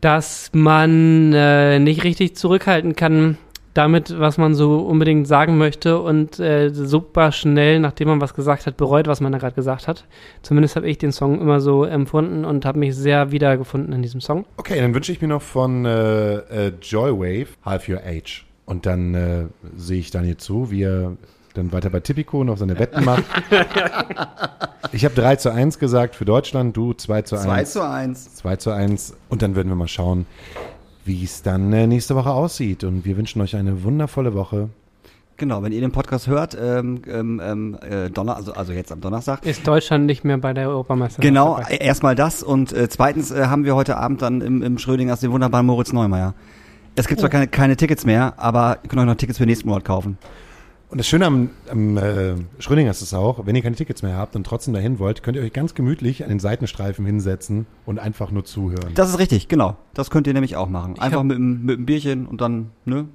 dass 0.00 0.50
man 0.52 1.32
äh, 1.32 1.78
nicht 1.80 2.04
richtig 2.04 2.36
zurückhalten 2.36 2.94
kann 2.94 3.36
damit, 3.74 4.18
was 4.18 4.36
man 4.36 4.54
so 4.54 4.78
unbedingt 4.80 5.28
sagen 5.28 5.56
möchte 5.56 6.00
und 6.00 6.40
äh, 6.40 6.70
super 6.70 7.30
schnell, 7.30 7.78
nachdem 7.78 8.08
man 8.08 8.20
was 8.20 8.34
gesagt 8.34 8.66
hat, 8.66 8.76
bereut, 8.76 9.06
was 9.06 9.20
man 9.20 9.32
da 9.32 9.38
gerade 9.38 9.54
gesagt 9.54 9.86
hat. 9.86 10.06
Zumindest 10.42 10.76
habe 10.76 10.88
ich 10.88 10.98
den 10.98 11.12
Song 11.12 11.40
immer 11.40 11.60
so 11.60 11.84
empfunden 11.84 12.44
und 12.44 12.64
habe 12.64 12.78
mich 12.78 12.96
sehr 12.96 13.30
wiedergefunden 13.30 13.92
in 13.92 14.02
diesem 14.02 14.20
Song. 14.20 14.44
Okay, 14.56 14.80
dann 14.80 14.94
wünsche 14.94 15.12
ich 15.12 15.20
mir 15.20 15.28
noch 15.28 15.42
von 15.42 15.84
äh, 15.84 16.36
äh, 16.36 16.72
Joywave 16.82 17.48
Half 17.64 17.88
Your 17.88 18.00
Age. 18.04 18.44
Und 18.66 18.86
dann 18.86 19.14
äh, 19.14 19.44
sehe 19.76 20.00
ich 20.00 20.10
Daniel 20.10 20.36
zu, 20.36 20.70
wie 20.70 20.82
er 20.82 21.16
dann 21.54 21.72
weiter 21.72 21.90
bei 21.90 22.00
Tipico 22.00 22.44
noch 22.44 22.56
seine 22.56 22.78
Wetten 22.78 23.04
macht. 23.04 23.24
ich 24.92 25.04
habe 25.04 25.14
3 25.14 25.36
zu 25.36 25.52
1 25.52 25.78
gesagt 25.78 26.14
für 26.14 26.24
Deutschland, 26.24 26.76
du 26.76 26.92
2 26.92 27.22
zu 27.22 27.36
1. 27.36 27.44
2 27.44 27.64
zu 27.64 27.84
1. 27.84 28.34
2 28.36 28.56
zu 28.56 28.70
1. 28.70 29.16
Und 29.28 29.42
dann 29.42 29.56
werden 29.56 29.68
wir 29.68 29.76
mal 29.76 29.88
schauen, 29.88 30.26
wie 31.04 31.24
es 31.24 31.42
dann 31.42 31.72
äh, 31.72 31.86
nächste 31.86 32.14
Woche 32.14 32.30
aussieht. 32.30 32.84
Und 32.84 33.04
wir 33.04 33.16
wünschen 33.16 33.40
euch 33.40 33.56
eine 33.56 33.82
wundervolle 33.82 34.34
Woche. 34.34 34.68
Genau, 35.40 35.62
wenn 35.62 35.72
ihr 35.72 35.80
den 35.80 35.90
Podcast 35.90 36.26
hört, 36.26 36.54
ähm, 36.60 37.00
ähm, 37.08 37.40
ähm, 37.42 37.78
äh, 37.80 38.10
Donner, 38.10 38.36
also, 38.36 38.52
also 38.52 38.74
jetzt 38.74 38.92
am 38.92 39.00
Donnerstag. 39.00 39.46
Ist 39.46 39.66
Deutschland 39.66 40.04
nicht 40.04 40.22
mehr 40.22 40.36
bei 40.36 40.52
der 40.52 40.68
Europameisterschaft 40.68 41.22
Genau, 41.22 41.58
äh, 41.58 41.82
erstmal 41.82 42.14
das 42.14 42.42
und 42.42 42.74
äh, 42.74 42.90
zweitens 42.90 43.30
äh, 43.30 43.46
haben 43.46 43.64
wir 43.64 43.74
heute 43.74 43.96
Abend 43.96 44.20
dann 44.20 44.42
im, 44.42 44.62
im 44.62 44.76
Schrödingers 44.76 45.20
den 45.20 45.32
wunderbaren 45.32 45.64
Moritz 45.64 45.94
Neumeier. 45.94 46.34
Es 46.94 47.08
gibt 47.08 47.20
zwar 47.20 47.30
keine, 47.30 47.48
keine 47.48 47.78
Tickets 47.78 48.04
mehr, 48.04 48.34
aber 48.36 48.80
ihr 48.82 48.90
könnt 48.90 49.00
euch 49.00 49.06
noch 49.06 49.14
Tickets 49.14 49.38
für 49.38 49.46
nächsten 49.46 49.66
Monat 49.66 49.86
kaufen. 49.86 50.18
Und 50.90 50.98
das 50.98 51.06
Schöne 51.06 51.26
am, 51.26 51.50
am 51.70 51.96
äh, 51.96 52.34
Schrödinger 52.58 52.90
ist 52.90 53.00
es 53.00 53.14
auch, 53.14 53.46
wenn 53.46 53.54
ihr 53.54 53.62
keine 53.62 53.76
Tickets 53.76 54.02
mehr 54.02 54.16
habt 54.16 54.34
und 54.34 54.44
trotzdem 54.44 54.74
dahin 54.74 54.98
wollt, 54.98 55.22
könnt 55.22 55.36
ihr 55.36 55.42
euch 55.44 55.52
ganz 55.52 55.74
gemütlich 55.74 56.24
an 56.24 56.30
den 56.30 56.40
Seitenstreifen 56.40 57.06
hinsetzen 57.06 57.66
und 57.86 58.00
einfach 58.00 58.32
nur 58.32 58.44
zuhören. 58.44 58.90
Das 58.94 59.08
ist 59.08 59.18
richtig, 59.20 59.46
genau. 59.46 59.76
Das 59.94 60.10
könnt 60.10 60.26
ihr 60.26 60.32
nämlich 60.34 60.56
auch 60.56 60.68
machen. 60.68 60.98
Einfach 60.98 61.18
hab- 61.18 61.26
mit, 61.26 61.36
dem- 61.36 61.62
mit 61.64 61.76
einem 61.76 61.86
Bierchen 61.86 62.26
und 62.26 62.40
dann, 62.40 62.70
ne, 62.86 63.06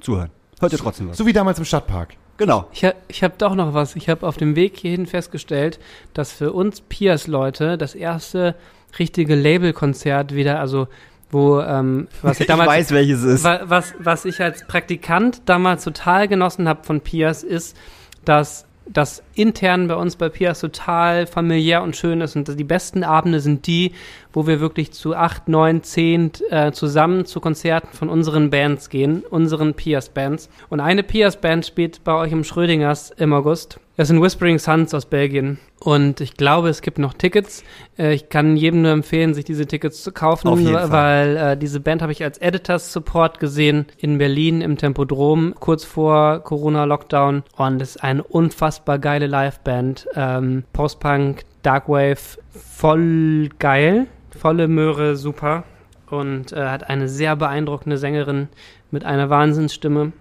zuhören. 0.00 0.30
Hört 0.60 0.72
ihr 0.72 0.78
trotzdem 0.78 1.08
was. 1.10 1.18
So 1.18 1.26
wie 1.26 1.34
damals 1.34 1.58
im 1.58 1.66
Stadtpark. 1.66 2.14
Genau. 2.38 2.66
Ich, 2.72 2.84
ha- 2.86 2.94
ich 3.08 3.22
habe 3.22 3.34
doch 3.36 3.54
noch 3.54 3.74
was. 3.74 3.96
Ich 3.96 4.08
habe 4.08 4.26
auf 4.26 4.38
dem 4.38 4.56
Weg 4.56 4.78
hierhin 4.78 5.04
festgestellt, 5.06 5.78
dass 6.14 6.32
für 6.32 6.54
uns 6.54 6.80
Piers-Leute 6.80 7.76
das 7.76 7.94
erste 7.94 8.54
richtige 8.98 9.34
Label-Konzert 9.34 10.34
wieder, 10.34 10.58
also 10.58 10.88
wo, 11.30 11.60
ähm, 11.60 12.08
was 12.22 12.36
ich 12.36 12.40
Ich 12.42 12.46
damals, 12.46 12.68
weiß, 12.68 12.90
welches 12.92 13.22
es 13.22 13.34
ist. 13.36 13.44
wa- 13.44 13.60
was, 13.64 13.94
was 13.98 14.24
ich 14.24 14.40
als 14.42 14.66
Praktikant 14.66 15.42
damals 15.46 15.84
total 15.84 16.28
genossen 16.28 16.68
habe 16.68 16.84
von 16.84 17.00
Piers, 17.00 17.42
ist, 17.42 17.76
dass 18.24 18.66
das 18.92 19.22
intern 19.34 19.86
bei 19.86 19.94
uns 19.94 20.16
bei 20.16 20.28
Piers 20.28 20.58
total 20.58 21.28
familiär 21.28 21.80
und 21.84 21.94
schön 21.94 22.20
ist 22.20 22.34
und 22.34 22.58
die 22.58 22.64
besten 22.64 23.04
Abende 23.04 23.38
sind 23.38 23.68
die, 23.68 23.92
wo 24.32 24.48
wir 24.48 24.58
wirklich 24.58 24.90
zu 24.90 25.14
acht, 25.14 25.48
neun, 25.48 25.84
zehn 25.84 26.32
äh, 26.50 26.72
zusammen 26.72 27.24
zu 27.24 27.38
Konzerten 27.40 27.96
von 27.96 28.08
unseren 28.08 28.50
Bands 28.50 28.88
gehen, 28.88 29.22
unseren 29.30 29.74
Piers-Bands. 29.74 30.48
Und 30.70 30.80
eine 30.80 31.04
Piers-Band 31.04 31.64
spielt 31.66 32.02
bei 32.02 32.14
euch 32.14 32.32
im 32.32 32.42
Schrödingers 32.42 33.12
im 33.12 33.32
August. 33.32 33.78
Das 34.00 34.08
sind 34.08 34.22
Whispering 34.22 34.58
Suns 34.58 34.94
aus 34.94 35.04
Belgien. 35.04 35.58
Und 35.78 36.22
ich 36.22 36.32
glaube, 36.32 36.70
es 36.70 36.80
gibt 36.80 36.98
noch 36.98 37.12
Tickets. 37.12 37.62
Äh, 37.98 38.14
ich 38.14 38.30
kann 38.30 38.56
jedem 38.56 38.80
nur 38.80 38.92
empfehlen, 38.92 39.34
sich 39.34 39.44
diese 39.44 39.66
Tickets 39.66 40.02
zu 40.02 40.10
kaufen, 40.10 40.48
Auf 40.48 40.58
jeden 40.58 40.90
weil 40.90 41.36
äh, 41.36 41.56
diese 41.58 41.80
Band 41.80 42.00
habe 42.00 42.10
ich 42.10 42.24
als 42.24 42.38
Editors 42.38 42.94
Support 42.94 43.40
gesehen 43.40 43.84
in 43.98 44.16
Berlin 44.16 44.62
im 44.62 44.78
Tempodrom 44.78 45.54
kurz 45.60 45.84
vor 45.84 46.42
Corona-Lockdown. 46.42 47.42
Und 47.58 47.82
es 47.82 47.96
ist 47.96 48.02
eine 48.02 48.22
unfassbar 48.22 48.98
geile 48.98 49.26
Liveband. 49.26 50.06
Ähm, 50.14 50.64
Post-Punk, 50.72 51.42
Darkwave, 51.60 52.38
voll 52.52 53.50
geil. 53.58 54.06
Volle 54.30 54.66
Möhre, 54.66 55.14
super. 55.16 55.64
Und 56.08 56.54
äh, 56.54 56.68
hat 56.68 56.88
eine 56.88 57.06
sehr 57.06 57.36
beeindruckende 57.36 57.98
Sängerin 57.98 58.48
mit 58.90 59.04
einer 59.04 59.28
Wahnsinnsstimme. 59.28 60.12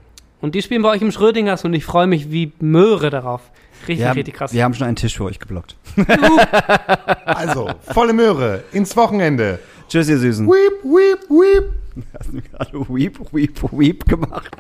Und 0.42 0.56
die 0.56 0.62
spielen 0.62 0.82
bei 0.82 0.90
euch 0.90 1.02
im 1.02 1.14
Schrödingers 1.14 1.64
und 1.64 1.74
ich 1.74 1.86
freue 1.86 2.08
mich 2.08 2.30
wie 2.30 2.52
Möhre 2.60 3.10
darauf. 3.10 3.52
Richtig, 3.88 4.06
haben, 4.06 4.16
richtig 4.16 4.36
krass. 4.36 4.54
Wir 4.54 4.64
haben 4.64 4.74
schon 4.74 4.88
einen 4.88 4.96
Tisch 4.96 5.18
für 5.18 5.26
euch 5.26 5.40
geblockt. 5.40 5.76
also, 7.26 7.70
volle 7.94 8.14
Möhre 8.14 8.64
ins 8.72 8.96
Wochenende. 8.96 9.60
Tschüss, 9.88 10.10
ihr 10.10 10.18
Süßen. 10.18 10.48
Weep, 10.48 10.84
weep, 10.84 11.30
weep. 11.30 11.74
Wir 11.96 12.20
haben 12.20 12.44
gerade 12.52 12.90
weep, 12.90 13.20
weep, 13.34 13.62
weep 13.72 14.06
gemacht. 14.06 14.52